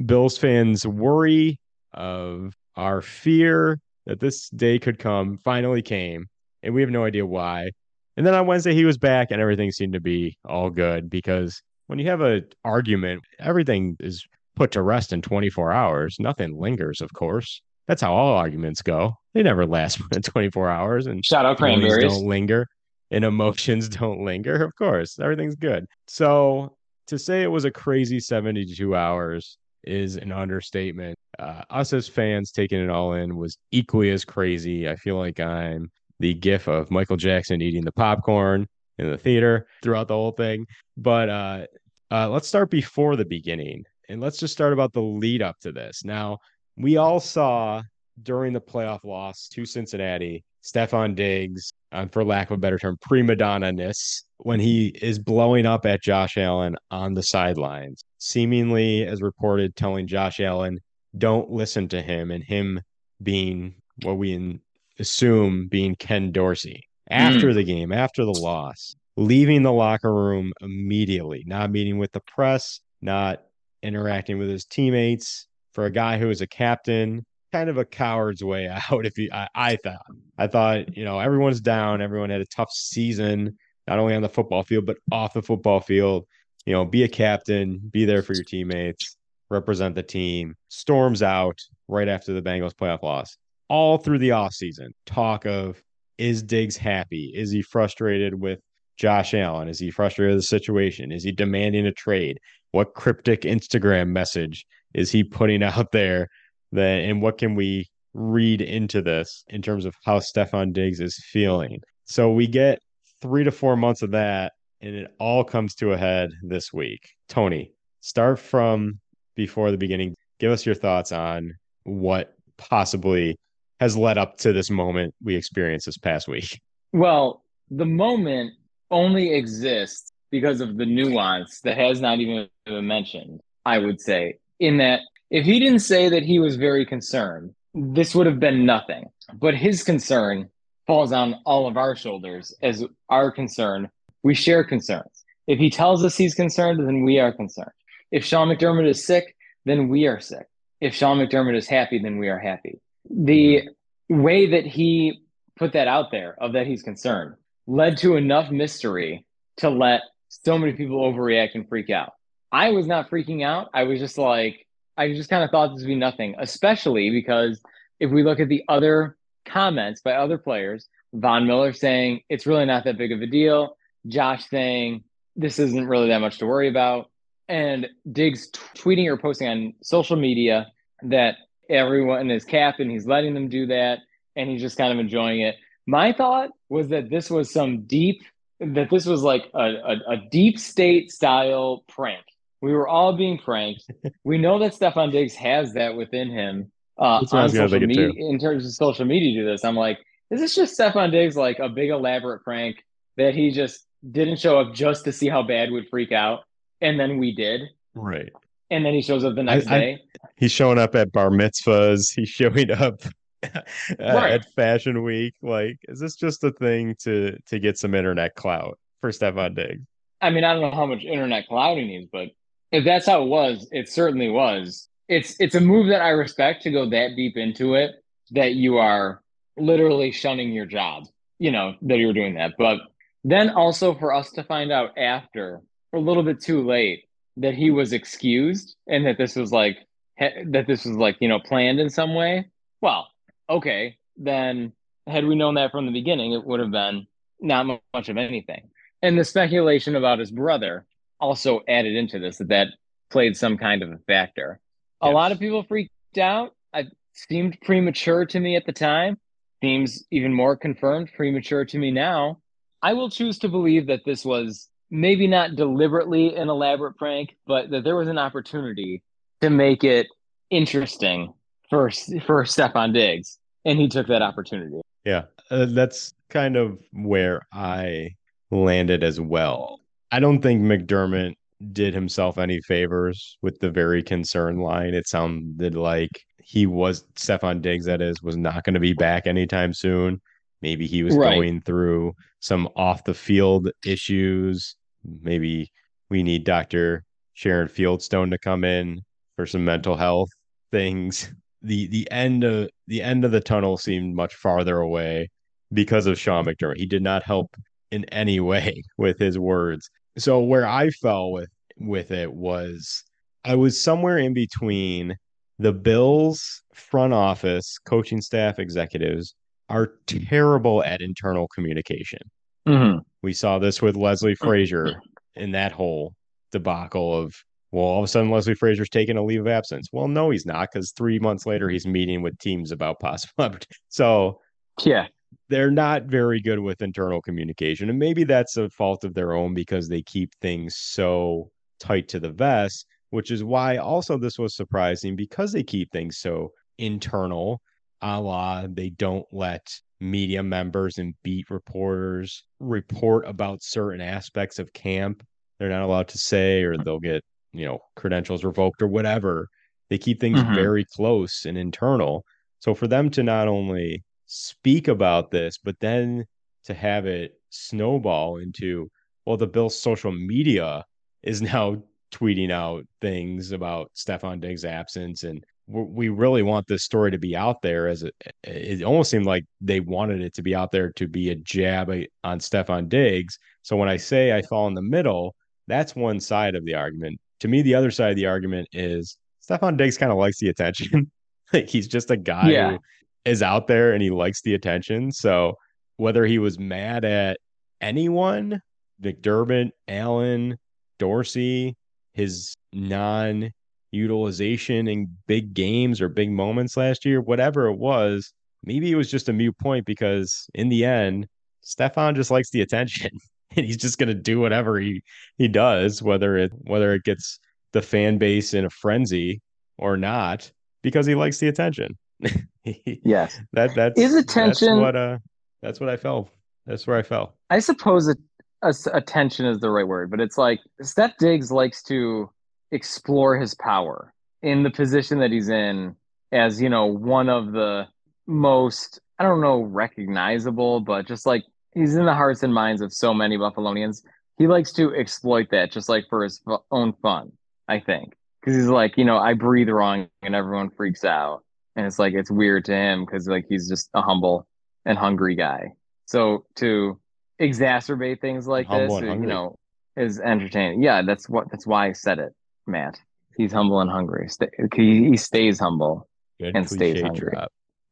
Bills 0.05 0.37
fans' 0.37 0.87
worry, 0.87 1.59
of 1.93 2.53
our 2.77 3.01
fear 3.01 3.79
that 4.07 4.21
this 4.21 4.51
day 4.51 4.79
could 4.79 4.99
come, 4.99 5.39
finally 5.39 5.81
came, 5.81 6.27
and 6.63 6.75
we 6.75 6.81
have 6.81 6.91
no 6.91 7.05
idea 7.05 7.25
why. 7.25 7.71
And 8.17 8.27
then 8.27 8.35
on 8.35 8.47
Wednesday 8.47 8.75
he 8.75 8.85
was 8.85 8.99
back 8.99 9.31
and 9.31 9.41
everything 9.41 9.71
seemed 9.71 9.95
to 9.95 10.01
be 10.01 10.37
all 10.45 10.71
good 10.71 11.09
because 11.09 11.63
when 11.87 11.99
you 11.99 12.07
have 12.09 12.21
an 12.21 12.47
argument, 12.65 13.23
everything 13.39 13.97
is 14.01 14.27
put 14.57 14.73
to 14.73 14.83
rest 14.83 15.13
in 15.13 15.23
24 15.23 15.73
hours. 15.73 16.17
Nothing 16.19 16.59
lingers, 16.59 17.01
of 17.01 17.13
course. 17.13 17.61
That's 17.89 18.01
how 18.01 18.15
all 18.15 18.37
arguments 18.37 18.83
go. 18.83 19.15
They 19.35 19.43
never 19.43 19.67
last 19.67 20.01
more 20.01 20.09
than 20.13 20.23
24 20.23 20.71
hours 20.71 21.07
and 21.07 21.25
Shout 21.25 21.45
out 21.45 21.59
cranberries. 21.59 22.13
don't 22.13 22.27
linger 22.27 22.67
and 23.11 23.25
emotions 23.25 23.89
don't 24.01 24.25
linger. 24.25 24.65
Of 24.65 24.75
course, 24.77 25.19
everything's 25.19 25.57
good. 25.57 25.87
So 26.07 26.77
to 27.09 27.19
say 27.19 27.43
it 27.43 27.51
was 27.51 27.65
a 27.65 27.71
crazy 27.71 28.21
72 28.21 28.97
hours 28.97 29.59
is 29.83 30.17
an 30.17 30.33
understatement. 30.33 31.19
Uh, 31.39 31.63
us 31.69 31.93
as 31.93 32.09
fans 32.09 32.51
taking 32.53 32.81
it 32.83 32.89
all 32.89 33.13
in 33.15 33.37
was 33.37 33.59
equally 33.71 34.11
as 34.11 34.25
crazy. 34.25 34.89
I 34.89 34.97
feel 34.97 35.17
like 35.19 35.41
I'm 35.41 35.91
the 36.21 36.33
gif 36.33 36.69
of 36.69 36.91
Michael 36.91 37.19
Jackson 37.19 37.61
eating 37.61 37.85
the 37.85 37.93
popcorn 37.93 38.67
in 38.99 39.11
the 39.11 39.19
theater 39.19 39.67
throughout 39.83 40.09
the 40.09 40.15
whole 40.15 40.33
thing. 40.33 40.67
But 40.97 41.29
uh, 41.29 41.67
uh, 42.11 42.29
let's 42.29 42.49
start 42.49 42.71
before 42.71 43.17
the 43.17 43.25
beginning 43.25 43.85
and 44.09 44.21
let's 44.21 44.39
just 44.39 44.53
start 44.53 44.73
about 44.73 44.93
the 44.93 45.03
lead 45.03 45.43
up 45.43 45.59
to 45.61 45.73
this. 45.73 46.05
Now, 46.05 46.39
we 46.77 46.97
all 46.97 47.21
saw 47.21 47.83
during 48.23 48.53
the 48.53 48.61
playoff 48.61 49.05
loss 49.05 49.49
to 49.49 49.65
Cincinnati, 49.65 50.45
Stefon 50.63 51.15
Diggs, 51.15 51.73
um, 51.93 52.09
for 52.09 52.25
lack 52.25 52.51
of 52.51 52.57
a 52.57 52.61
better 52.61 52.79
term, 52.79 52.97
prima 53.01 53.37
donna 53.37 53.73
ness 53.73 54.25
when 54.39 54.61
he 54.61 54.89
is 54.89 55.19
blowing 55.19 55.67
up 55.67 55.87
at 55.87 56.03
Josh 56.03 56.37
Allen 56.37 56.77
on 56.91 57.15
the 57.15 57.23
sidelines, 57.23 58.05
seemingly, 58.19 59.07
as 59.07 59.23
reported, 59.23 59.75
telling 59.77 60.07
Josh 60.07 60.41
Allen, 60.41 60.81
don't 61.17 61.51
listen 61.51 61.89
to 61.89 62.03
him 62.03 62.31
and 62.31 62.43
him 62.43 62.81
being 63.23 63.77
what 64.03 64.19
we 64.19 64.61
assume 64.99 65.69
being 65.69 65.95
Ken 65.95 66.33
Dorsey 66.33 66.89
after 67.11 67.51
hmm. 67.51 67.57
the 67.57 67.65
game, 67.65 67.93
after 67.93 68.25
the 68.25 68.33
loss, 68.33 68.97
leaving 69.17 69.63
the 69.63 69.73
locker 69.73 70.13
room 70.13 70.53
immediately, 70.61 71.45
not 71.47 71.71
meeting 71.71 71.99
with 71.99 72.13
the 72.13 72.21
press, 72.21 72.81
not 73.03 73.43
interacting 73.83 74.39
with 74.39 74.49
his 74.49 74.65
teammates. 74.65 75.47
For 75.73 75.87
a 75.87 75.91
guy 75.91 76.19
who 76.19 76.31
is 76.31 76.41
a 76.41 76.47
captain, 76.47 77.27
kind 77.53 77.69
of 77.69 77.79
a 77.79 77.85
coward's 77.85 78.45
way 78.45 78.69
out. 78.91 79.07
If 79.07 79.19
you, 79.19 79.29
I, 79.33 79.49
I 79.55 79.77
thought, 79.77 80.07
I 80.39 80.47
thought, 80.47 80.97
you 80.97 81.05
know, 81.05 81.19
everyone's 81.21 81.61
down. 81.61 82.01
Everyone 82.01 82.31
had 82.31 82.41
a 82.41 82.47
tough 82.47 82.71
season, 82.73 83.57
not 83.87 83.99
only 83.99 84.15
on 84.15 84.23
the 84.23 84.29
football 84.29 84.63
field 84.63 84.87
but 84.87 84.99
off 85.13 85.35
the 85.35 85.43
football 85.43 85.81
field. 85.81 86.27
You 86.67 86.73
know, 86.73 86.85
be 86.85 87.03
a 87.03 87.09
captain, 87.09 87.79
be 87.93 88.07
there 88.07 88.23
for 88.23 88.33
your 88.33 88.45
teammates, 88.45 89.17
represent 89.51 89.95
the 89.95 90.03
team. 90.03 90.55
Storms 90.69 91.23
out 91.23 91.59
right 91.89 92.09
after 92.09 92.33
the 92.33 92.41
Bengals 92.41 92.75
playoff 92.75 93.03
loss. 93.03 93.37
All 93.69 93.99
through 93.99 94.19
the 94.19 94.31
offseason, 94.31 94.89
talk 95.07 95.45
of 95.45 95.83
is 96.19 96.43
Diggs 96.43 96.77
happy? 96.77 97.33
Is 97.35 97.51
he 97.51 97.63
frustrated 97.63 98.41
with 98.41 98.61
Josh 98.97 99.35
Allen? 99.35 99.69
Is 99.69 99.79
he 99.79 99.91
frustrated 99.91 100.35
with 100.35 100.43
the 100.45 100.47
situation? 100.47 101.13
Is 101.13 101.25
he 101.25 101.33
demanding 101.33 101.87
a 101.87 101.93
trade? 101.93 102.39
What 102.71 102.95
cryptic 102.95 103.43
Instagram 103.43 104.09
message 104.09 104.67
is 104.95 105.11
he 105.11 105.25
putting 105.25 105.63
out 105.63 105.93
there? 105.93 106.29
That 106.73 107.01
and 107.05 107.23
what 107.23 107.39
can 107.39 107.55
we 107.55 107.89
read 108.15 108.61
into 108.61 109.03
this 109.03 109.45
in 109.49 109.63
terms 109.63 109.85
of 109.85 109.95
how 110.05 110.19
Stefon 110.19 110.73
Diggs 110.73 111.01
is 111.01 111.23
feeling? 111.31 111.81
So 112.05 112.33
we 112.33 112.47
get 112.47 112.81
three 113.23 113.45
to 113.45 113.51
four 113.51 113.77
months 113.77 114.03
of 114.03 114.11
that, 114.11 114.53
and 114.81 114.95
it 114.95 115.15
all 115.19 115.45
comes 115.45 115.75
to 115.77 115.93
a 115.93 115.97
head 115.97 116.31
this 116.43 116.73
week. 116.73 117.13
Tony, 117.29 117.73
start 118.01 118.39
from 118.39 118.99
before 119.37 119.71
the 119.71 119.79
beginning. 119.79 120.15
Give 120.41 120.53
us 120.53 120.67
your 120.67 120.75
thoughts 120.75 121.13
on 121.13 121.55
what 121.85 122.35
possibly 122.57 123.37
has 123.81 123.97
led 123.97 124.19
up 124.19 124.39
to 124.39 124.53
this 124.53 124.71
moment 124.71 125.15
we 125.23 125.37
experienced 125.37 125.87
this 125.87 125.99
past 125.99 126.29
week. 126.29 126.61
Well, 126.93 127.45
the 127.71 127.87
moment 127.87 128.53
only 128.91 129.35
exists 129.35 130.13
because 130.31 130.61
of 130.61 130.77
the 130.77 130.87
nuance 130.87 131.61
that 131.61 131.77
has 131.77 132.01
not 132.01 132.19
even 132.19 132.49
been 132.67 132.87
mentioned, 132.87 133.41
I 133.65 133.79
would 133.79 134.01
say, 134.01 134.39
in 134.61 134.79
that 134.79 135.01
if 135.31 135.45
he 135.45 135.59
didn't 135.59 135.81
say 135.81 136.09
that 136.09 136.23
he 136.23 136.39
was 136.39 136.57
very 136.57 136.87
concerned, 136.87 137.55
this 137.75 138.15
would 138.15 138.27
have 138.27 138.39
been 138.39 138.65
nothing. 138.65 139.07
But 139.33 139.55
his 139.55 139.83
concern 139.83 140.51
falls 140.87 141.13
on 141.13 141.41
all 141.45 141.67
of 141.67 141.77
our 141.77 141.97
shoulders 141.97 142.55
as 142.63 142.85
our 143.09 143.31
concern. 143.31 143.91
We 144.23 144.35
share 144.35 144.65
concerns. 144.65 145.25
If 145.47 145.59
he 145.59 145.71
tells 145.71 146.05
us 146.05 146.17
he's 146.17 146.35
concerned, 146.35 146.87
then 146.87 147.03
we 147.03 147.19
are 147.19 147.33
concerned. 147.33 147.73
If 148.11 148.25
Sean 148.25 148.49
McDermott 148.49 148.89
is 148.89 149.05
sick, 149.05 149.35
then 149.65 149.89
we 149.89 150.07
are 150.07 150.21
sick. 150.21 150.47
If 150.81 150.95
Sean 150.95 151.19
McDermott 151.19 151.57
is 151.57 151.67
happy, 151.67 151.99
then 151.99 152.19
we 152.19 152.29
are 152.29 152.39
happy. 152.39 152.81
The 153.09 153.63
mm-hmm. 154.11 154.23
way 154.23 154.47
that 154.51 154.67
he 154.67 155.23
put 155.57 155.73
that 155.73 155.89
out 155.89 156.11
there 156.11 156.37
of 156.43 156.53
that 156.53 156.67
he's 156.67 156.83
concerned 156.83 157.35
led 157.67 157.97
to 157.99 158.17
enough 158.17 158.51
mystery 158.51 159.25
to 159.57 159.71
let 159.71 160.03
so 160.29 160.59
many 160.59 160.73
people 160.73 161.01
overreact 161.01 161.55
and 161.55 161.69
freak 161.69 161.91
out. 161.91 162.15
I 162.51 162.71
was 162.71 162.87
not 162.87 163.11
freaking 163.11 163.45
out. 163.45 163.71
I 163.73 163.85
was 163.85 163.99
just 163.99 164.19
like, 164.19 164.67
I 164.97 165.13
just 165.13 165.31
kind 165.31 165.43
of 165.43 165.51
thought 165.51 165.73
this 165.73 165.83
would 165.83 165.89
be 165.89 165.95
nothing, 165.95 166.35
especially 166.39 167.11
because 167.11 167.61
if 168.01 168.11
we 168.11 168.23
look 168.23 168.41
at 168.41 168.49
the 168.49 168.65
other 168.69 169.17
comments 169.45 170.01
by 170.01 170.13
other 170.13 170.39
players, 170.39 170.89
Von 171.13 171.47
Miller 171.47 171.73
saying 171.73 172.23
it's 172.29 172.47
really 172.47 172.65
not 172.65 172.85
that 172.85 172.99
big 172.99 173.13
of 173.13 173.23
a 173.23 173.27
deal, 173.27 173.77
Josh 174.07 174.49
saying 174.49 175.05
this 175.37 175.59
isn't 175.59 175.87
really 175.87 176.09
that 176.09 176.21
much 176.21 176.39
to 176.39 176.47
worry 176.47 176.69
about, 176.69 177.11
and 177.49 177.89
Diggs 178.11 178.49
t- 178.49 178.61
tweeting 178.75 179.07
or 179.07 179.17
posting 179.17 179.49
on 179.49 179.75
social 179.83 180.17
media 180.17 180.73
that 181.03 181.37
everyone 181.69 182.31
is 182.31 182.45
capped 182.45 182.81
and 182.81 182.91
he's 182.91 183.07
letting 183.07 183.35
them 183.35 183.49
do 183.49 183.67
that 183.67 184.01
and 184.37 184.49
he's 184.51 184.61
just 184.61 184.77
kind 184.77 184.93
of 184.93 184.99
enjoying 184.99 185.41
it. 185.41 185.57
My 185.87 186.13
thought 186.13 186.51
was 186.69 186.89
that 186.89 187.11
this 187.11 187.31
was 187.31 187.53
some 187.53 187.83
deep, 187.83 188.23
that 188.61 188.91
this 188.91 189.07
was 189.07 189.23
like 189.23 189.51
a, 189.55 189.59
a, 189.61 189.97
a 190.13 190.17
deep 190.31 190.59
state 190.59 191.11
style 191.11 191.85
prank. 191.89 192.25
We 192.63 192.73
were 192.73 192.89
all 192.89 193.17
being 193.17 193.39
pranked. 193.39 193.85
we 194.25 194.39
know 194.39 194.59
that 194.61 194.73
Stefon 194.73 195.13
Diggs 195.13 195.35
has 195.35 195.75
that 195.75 195.95
within 195.95 196.31
him 196.31 196.71
uh, 196.99 197.21
That's 197.21 197.33
what 197.33 197.39
I 197.41 197.43
on 197.45 197.49
social 197.51 197.81
media. 197.81 198.11
In 198.17 198.39
terms 198.39 198.65
of 198.65 198.73
social 198.73 199.05
media, 199.05 199.43
do 199.43 199.47
this. 199.47 199.65
I'm 199.65 199.77
like, 199.77 199.99
is 200.31 200.41
this 200.41 200.55
just 200.55 200.79
Stefon 200.79 201.11
Diggs 201.11 201.37
like 201.37 201.59
a 201.59 201.69
big 201.69 201.91
elaborate 201.91 202.43
prank 202.43 202.77
that 203.17 203.35
he 203.35 203.51
just 203.51 203.85
didn't 204.11 204.39
show 204.39 204.59
up 204.61 204.75
just 204.75 205.05
to 205.05 205.13
see 205.13 205.29
how 205.29 205.43
bad 205.43 205.71
we'd 205.71 205.89
freak 205.89 206.13
out, 206.13 206.41
and 206.81 206.99
then 206.99 207.19
we 207.19 207.35
did, 207.35 207.63
Right. 207.95 208.33
and 208.71 208.85
then 208.85 208.95
he 208.95 209.03
shows 209.03 209.25
up 209.25 209.35
the 209.35 209.43
next 209.43 209.67
I- 209.67 209.79
day. 209.79 210.03
He's 210.37 210.53
showing 210.53 210.79
up 210.79 210.95
at 210.95 211.13
bar 211.13 211.31
mitzvahs. 211.31 212.13
He's 212.15 212.29
showing 212.29 212.71
up 212.71 213.01
at, 213.43 213.67
Right. 213.99 214.33
at 214.33 214.53
Fashion 214.55 215.03
Week. 215.03 215.35
Like, 215.43 215.79
is 215.89 216.01
this 216.01 216.17
just 216.17 216.43
a 216.45 216.51
thing 216.51 216.97
to 217.03 217.39
to 217.47 217.59
get 217.59 217.79
some 217.79 217.95
internet 217.95 218.35
clout 218.35 218.79
for 219.01 219.11
Stefon 219.11 219.55
Diggs? 219.55 219.87
I 220.21 220.31
mean, 220.31 220.45
I 220.45 220.53
don't 220.53 220.63
know 220.63 220.71
how 220.71 220.87
much 220.87 221.05
internet 221.05 221.47
cloud 221.49 221.79
he 221.79 221.85
needs, 221.85 222.09
but 222.11 222.29
if 222.73 222.85
that's 222.85 223.07
how 223.07 223.23
it 223.23 223.29
was, 223.29 223.69
it 223.73 223.89
certainly 223.89 224.29
was. 224.31 224.89
It's 225.09 225.37
it's 225.39 225.55
a 225.55 225.61
move 225.61 225.89
that 225.89 226.01
I 226.01 226.11
respect 226.11 226.63
to 226.63 226.71
go 226.71 226.89
that 226.91 227.11
deep 227.17 227.37
into 227.37 227.75
it 227.75 227.93
that 228.31 228.55
you 228.55 228.79
are 228.79 229.21
literally 229.57 230.11
shunning 230.11 230.53
your 230.53 230.67
job, 230.67 231.05
you 231.39 231.53
know, 231.53 231.75
that 231.83 231.99
you're 231.99 232.15
doing 232.15 232.35
that. 232.35 232.55
But 232.59 232.79
then 233.23 233.51
also 233.51 233.95
for 233.95 234.13
us 234.15 234.31
to 234.33 234.43
find 234.43 234.73
out 234.73 234.97
after, 234.99 235.61
a 235.95 235.99
little 235.99 236.23
bit 236.23 236.41
too 236.41 236.67
late, 236.67 237.05
that 237.37 237.55
he 237.55 237.71
was 237.71 237.93
excused 237.93 238.77
and 238.89 239.05
that 239.07 239.19
this 239.19 239.37
was 239.37 239.53
like 239.53 239.77
that 240.19 240.67
this 240.67 240.85
was 240.85 240.97
like, 240.97 241.17
you 241.21 241.29
know, 241.29 241.41
planned 241.41 241.81
in 241.81 241.91
some 241.91 242.15
way. 242.15 242.51
Well, 242.81 243.09
okay, 243.49 243.99
then 244.17 244.73
had 245.07 245.27
we 245.27 245.35
known 245.35 245.55
that 245.55 245.73
from 245.73 245.87
the 245.87 245.93
beginning, 245.93 246.33
it 246.33 246.45
would 246.45 246.61
have 246.61 246.71
been 246.71 247.07
not 247.41 247.81
much 247.93 248.09
of 248.09 248.17
anything. 248.17 248.71
And 249.03 249.19
the 249.19 249.25
speculation 249.25 249.97
about 249.97 250.19
his 250.19 250.31
brother 250.31 250.87
also 251.21 251.61
added 251.69 251.95
into 251.95 252.19
this 252.19 252.39
that 252.39 252.49
that 252.49 252.69
played 253.11 253.37
some 253.37 253.59
kind 253.59 253.83
of 253.83 253.91
a 253.91 253.99
factor. 254.07 254.61
A 255.01 255.11
lot 255.11 255.33
of 255.33 255.39
people 255.39 255.63
freaked 255.63 256.19
out. 256.19 256.55
It 256.73 256.87
seemed 257.13 257.59
premature 257.61 258.25
to 258.25 258.41
me 258.41 258.57
at 258.57 258.65
the 258.65 258.73
time. 258.73 259.19
Seems 259.63 260.05
even 260.11 260.33
more 260.33 260.57
confirmed 260.57 261.11
premature 261.15 261.65
to 261.67 261.79
me 261.79 261.91
now. 261.91 262.39
I 262.83 262.93
will 262.93 263.11
choose 263.11 263.39
to 263.41 263.49
believe 263.49 263.87
that 263.87 264.05
this 264.05 264.25
was 264.25 264.69
maybe 264.91 265.27
not 265.27 265.57
deliberately 265.57 266.35
an 266.37 266.49
elaborate 266.49 266.97
prank, 266.97 267.37
but 267.47 267.71
that 267.71 267.85
there 267.85 267.97
was 267.97 268.09
an 268.09 268.19
opportunity 268.19 269.03
to 269.45 269.51
make 269.51 269.85
it 269.85 270.07
interesting 270.51 271.33
for 271.71 271.91
for 272.27 272.45
Stefon 272.45 272.93
Diggs, 272.93 273.39
and 273.65 273.79
he 273.79 273.89
took 273.89 274.07
that 274.09 274.23
opportunity. 274.23 274.81
Yeah, 275.05 275.25
uh, 275.51 275.67
that's 275.67 276.15
kind 276.31 276.57
of 276.57 276.79
where 276.93 277.43
I 277.53 278.11
landed 278.51 279.03
as 279.05 279.21
well. 279.21 279.81
I 280.11 280.21
don't 280.21 280.41
think 280.41 280.63
McDermott 280.63 281.35
did 281.73 281.95
himself 281.95 282.39
any 282.39 282.61
favors 282.63 283.37
with 283.43 283.59
the 283.61 283.71
very 283.71 284.03
concerned 284.03 284.63
line. 284.63 284.95
It 284.95 285.07
sounded 285.09 285.75
like 285.75 286.11
he 286.39 286.67
was 286.67 287.05
Stefon 287.17 287.63
Diggs, 287.63 287.87
that 287.87 288.03
is, 288.03 288.23
was 288.23 288.37
not 288.37 288.65
going 288.65 288.75
to 288.75 288.81
be 288.81 288.93
back 288.93 289.27
anytime 289.27 289.73
soon. 289.73 290.21
Maybe 290.63 290.87
he 290.87 291.03
was 291.03 291.17
Right. 291.17 291.35
going 291.35 291.61
through 291.63 292.15
some 292.41 292.69
off 292.77 293.05
the 293.05 293.15
field 293.15 293.71
issues. 293.85 294.77
Maybe 295.05 295.71
we 296.11 296.23
need 296.23 296.45
Dr. 296.45 297.05
Sharon 297.35 297.69
Fieldstone 297.69 298.31
to 298.31 298.39
come 298.39 298.65
in 298.65 299.01
for 299.37 299.47
some 299.47 299.65
mental 299.65 299.97
health 299.97 300.29
things. 300.71 301.33
The 301.63 301.87
the 301.89 302.11
end 302.11 302.45
of 302.45 302.69
the 302.87 303.03
end 303.03 303.25
of 303.25 303.31
the 303.31 303.41
tunnel 303.41 303.77
seemed 303.77 304.15
much 304.15 304.35
farther 304.35 304.79
away 304.81 305.31
because 305.73 306.07
of 306.07 306.19
Sean 306.19 306.45
McDermott. 306.45 306.77
He 306.77 306.87
did 306.87 307.03
not 307.03 307.23
help 307.23 307.57
in 307.91 308.05
any 308.07 308.41
way 308.53 308.83
with 308.99 309.19
his 309.19 309.39
words. 309.39 309.89
So 310.19 310.41
where 310.41 310.67
I 310.67 310.91
fell 310.91 311.31
with 311.31 311.51
with 311.79 312.11
it 312.11 312.33
was 312.33 313.03
I 313.45 313.55
was 313.57 313.81
somewhere 313.81 314.19
in 314.19 314.33
between 314.33 315.17
the 315.59 315.73
Bills 315.73 316.63
front 316.73 317.13
office, 317.13 317.79
coaching 317.85 318.21
staff, 318.21 318.59
executives 318.59 319.35
are 319.69 319.93
terrible 320.07 320.83
at 320.85 321.01
internal 321.01 321.49
communication. 321.49 322.21
Mm-hmm. 322.67 322.99
We 323.23 323.33
saw 323.33 323.59
this 323.59 323.81
with 323.81 323.97
Leslie 323.97 324.35
Frazier 324.35 325.01
in 325.35 325.53
that 325.53 325.73
whole 325.73 326.15
debacle 326.53 327.17
of, 327.17 327.35
well, 327.75 327.85
all 327.85 327.99
of 327.99 328.05
a 328.05 328.09
sudden 328.09 328.31
Leslie 328.31 328.55
Frazier's 328.55 328.89
taking 328.89 329.17
a 329.17 329.25
leave 329.25 329.41
of 329.41 329.49
absence. 329.49 329.89
Well, 329.93 330.07
no, 330.07 330.31
he's 330.31 330.47
not, 330.47 330.69
because 330.73 330.93
three 330.93 331.19
months 331.19 331.45
later 331.45 331.69
he's 331.69 331.87
meeting 331.87 332.23
with 332.23 332.39
teams 332.39 332.71
about 332.71 333.01
possible. 333.01 333.51
So 333.89 334.41
Yeah, 334.85 335.09
they're 335.49 335.73
not 335.73 336.05
very 336.05 336.41
good 336.41 336.61
with 336.61 336.83
internal 336.83 337.21
communication. 337.21 337.91
And 337.91 337.99
maybe 337.99 338.23
that's 338.23 338.57
a 338.57 338.71
fault 338.71 339.03
of 339.03 339.15
their 339.15 339.33
own 339.33 339.55
because 339.55 339.89
they 339.89 340.03
keep 340.03 340.33
things 340.41 340.77
so 340.77 341.51
tight 341.81 342.07
to 342.09 342.21
the 342.21 342.31
vest, 342.31 342.87
which 343.11 343.33
is 343.33 343.43
why 343.43 343.79
also 343.79 344.17
this 344.17 344.39
was 344.39 344.55
surprising 344.55 345.17
because 345.17 345.51
they 345.53 345.65
keep 345.65 345.91
things 345.91 346.19
so 346.19 346.53
internal, 346.79 347.61
a 348.03 348.21
la 348.21 348.67
they 348.69 348.91
don't 348.91 349.27
let 349.33 349.67
media 350.01 350.45
members 350.45 350.99
and 350.99 351.15
beat 351.25 351.51
reporters 351.51 352.45
report 352.61 353.27
about 353.27 353.65
certain 353.65 354.01
aspects 354.01 354.61
of 354.61 354.73
camp. 354.73 355.27
They're 355.59 355.71
not 355.71 355.83
allowed 355.83 356.09
to 356.09 356.19
say, 356.19 356.63
or 356.63 356.77
they'll 356.77 357.01
get, 357.01 357.23
you 357.55 357.65
know, 357.65 357.79
credentials 357.97 358.45
revoked 358.45 358.83
or 358.83 358.89
whatever. 358.89 359.49
They 359.91 359.99
keep 359.99 360.21
things 360.21 360.43
Mhm. 360.43 360.55
very 360.55 360.85
close 360.85 361.45
and 361.47 361.57
internal. 361.59 362.25
So 362.61 362.75
for 362.75 362.89
them 362.89 363.11
to 363.11 363.23
not 363.23 363.49
only 363.49 364.03
speak 364.27 364.89
about 364.89 365.31
this, 365.31 365.59
but 365.59 365.79
then 365.81 366.27
to 366.65 366.75
have 366.75 367.07
it 367.07 367.35
snowball 367.51 368.39
into, 368.39 368.91
well, 369.27 369.37
the 369.37 369.47
Bills' 369.47 369.79
social 369.79 370.13
media 370.13 370.85
is 371.23 371.43
now 371.43 371.83
tweeting 372.13 372.51
out 372.51 372.85
things 373.01 373.53
about 373.53 373.91
Stefon 373.95 374.41
Diggs' 374.41 374.65
absence, 374.65 375.25
and 375.25 375.45
we 375.67 376.11
really 376.11 376.43
want 376.43 376.67
this 376.67 376.85
story 376.85 377.11
to 377.11 377.19
be 377.19 377.35
out 377.37 377.63
there. 377.63 377.89
As 377.89 378.03
it, 378.03 378.15
it 378.43 378.83
almost 378.83 379.11
seemed 379.11 379.25
like 379.27 379.45
they 379.61 379.81
wanted 379.81 380.21
it 380.21 380.35
to 380.35 380.43
be 380.43 380.55
out 380.55 380.71
there 380.73 380.93
to 380.93 381.09
be 381.09 381.31
a 381.31 381.35
jab 381.37 381.91
on 382.23 382.39
Stefon 382.39 382.89
Diggs. 382.89 383.39
So 383.63 383.77
when 383.77 383.89
I 383.89 383.97
say 383.97 384.37
I 384.37 384.43
fall 384.43 384.67
in 384.69 384.75
the 384.75 384.83
middle, 384.83 385.35
that's 385.67 385.97
one 385.97 386.21
side 386.21 386.55
of 386.55 386.65
the 386.67 386.75
argument. 386.75 387.19
To 387.41 387.49
me, 387.49 387.63
the 387.63 387.75
other 387.75 387.91
side 387.91 388.11
of 388.11 388.17
the 388.17 388.27
argument 388.27 388.69
is 388.73 389.17
Stefon 389.49 389.77
Diggs 389.77 389.99
kind 389.99 390.13
of 390.13 390.19
likes 390.19 390.39
the 390.39 390.49
attention. 390.49 391.11
like 391.53 391.69
he's 391.69 391.89
just 391.89 392.11
a 392.11 392.17
guy 392.17 392.51
Yeah. 392.51 392.71
who 392.73 392.79
is 393.25 393.43
out 393.43 393.67
there 393.67 393.93
and 393.93 394.03
he 394.03 394.11
likes 394.11 394.43
the 394.43 394.55
attention. 394.55 395.13
So 395.13 395.55
whether 395.97 396.25
he 396.27 396.39
was 396.39 396.59
mad 396.59 397.05
at 397.05 397.39
anyone, 397.81 398.61
McDermott, 399.03 399.71
Allen, 399.89 400.57
Dorsey, 400.99 401.77
his 402.15 402.55
non 402.73 403.51
utilization 403.91 404.89
in 404.89 405.09
big 405.27 405.55
games 405.55 406.01
or 406.01 406.09
big 406.09 406.31
moments 406.31 406.77
last 406.77 407.05
year, 407.05 407.21
whatever 407.21 407.67
it 407.67 407.77
was, 407.77 408.33
maybe 408.65 408.91
it 408.91 408.97
was 408.97 409.11
just 409.11 409.29
a 409.29 409.33
mute 409.33 409.57
point 409.59 409.85
because 409.87 410.47
in 410.55 410.69
the 410.69 410.85
end, 410.85 411.27
Stefon 411.65 412.15
just 412.15 412.31
likes 412.31 412.51
the 412.51 412.61
attention 412.61 413.11
and 413.57 413.67
he's 413.67 413.77
just 413.77 413.99
gonna 413.99 414.15
do 414.15 414.41
whatever 414.41 414.79
he 414.79 415.03
he 415.39 415.49
does, 415.49 416.03
whether 416.03 416.37
it 416.37 416.53
whether 416.63 416.93
it 416.95 417.05
gets 417.05 417.39
the 417.73 417.83
fan 417.83 418.19
base 418.19 418.55
in 418.55 418.65
a 418.65 418.71
frenzy 418.71 419.41
or 419.79 419.97
not, 419.97 420.51
because 420.83 421.07
he 421.07 421.15
likes 421.15 421.39
the 421.39 421.49
attention. 421.49 421.97
Yes. 422.65 423.39
that 423.53 423.75
that's 423.75 424.01
Is 424.01 424.15
that's 424.15 424.25
attention- 424.25 424.81
what 424.81 424.97
uh 424.97 425.19
that's 425.63 425.81
what 425.81 425.91
I 425.91 425.97
felt. 425.99 426.31
That's 426.67 426.87
where 426.87 426.97
I 426.97 427.03
fell. 427.03 427.35
I 427.51 427.59
suppose 427.59 428.09
it, 428.09 428.17
a- 428.63 428.75
attention 428.95 429.45
is 429.45 429.59
the 429.61 429.71
right 429.71 429.87
word, 429.87 430.11
but 430.11 430.19
it's 430.21 430.39
like 430.39 430.61
Steph 430.81 431.19
Diggs 431.19 431.53
likes 431.53 431.83
to 431.85 432.31
explore 432.73 433.37
his 433.37 433.55
power 433.55 434.15
in 434.43 434.63
the 434.63 434.71
position 434.71 435.19
that 435.19 435.31
he's 435.31 435.51
in 435.51 435.95
as, 436.33 436.61
you 436.63 436.71
know, 436.71 436.87
one 436.87 437.29
of 437.29 437.53
the 437.53 437.87
most, 438.27 438.99
I 439.19 439.25
don't 439.25 439.41
know, 439.43 439.61
recognizable, 439.63 440.81
but 440.81 441.07
just 441.07 441.27
like 441.27 441.45
he's 441.75 441.97
in 441.97 442.07
the 442.07 442.15
hearts 442.15 442.43
and 442.43 442.55
minds 442.55 442.81
of 442.81 442.93
so 442.93 443.13
many 443.13 443.37
Buffalonians. 443.37 444.03
He 444.39 444.47
likes 444.47 444.73
to 444.75 444.95
exploit 444.95 445.49
that 445.51 445.71
just 445.71 445.89
like 445.89 446.07
for 446.09 446.25
his 446.25 446.39
fu- 446.39 446.63
own 446.71 446.93
fun, 447.03 447.33
I 447.69 447.81
think. 447.81 448.15
Because 448.41 448.57
he's 448.57 448.69
like, 448.69 448.97
you 448.97 449.05
know, 449.05 449.19
I 449.19 449.35
breathe 449.35 449.69
wrong 449.69 450.09
and 450.23 450.35
everyone 450.35 450.71
freaks 450.71 451.05
out. 451.05 451.45
And 451.77 451.87
it's 451.87 451.99
like, 451.99 452.15
it's 452.15 452.31
weird 452.31 452.65
to 452.67 452.73
him 452.73 453.05
because 453.05 453.27
like 453.27 453.47
he's 453.49 453.69
just 453.69 453.91
a 453.95 454.03
humble 454.03 454.47
and 454.85 454.99
hungry 454.99 455.35
guy. 455.35 455.73
So 456.07 456.45
to 456.57 457.01
exacerbate 457.41 458.21
things 458.21 458.47
like 458.47 458.67
Humble 458.67 459.01
this, 459.01 459.11
you 459.11 459.27
know, 459.27 459.59
is 459.97 460.21
entertaining. 460.21 460.83
Yeah, 460.83 461.03
that's 461.03 461.29
what 461.29 461.51
that's 461.51 461.67
why 461.67 461.89
I 461.89 461.93
said 461.93 462.19
it, 462.19 462.35
Matt. 462.67 462.99
He's 463.37 463.53
humble 463.53 463.81
and 463.81 463.91
hungry. 463.91 464.29
He, 464.75 465.09
he 465.09 465.17
stays 465.17 465.59
humble. 465.59 466.09
Good 466.39 466.55
And 466.55 466.69
stays 466.69 467.01
hungry. 467.01 467.37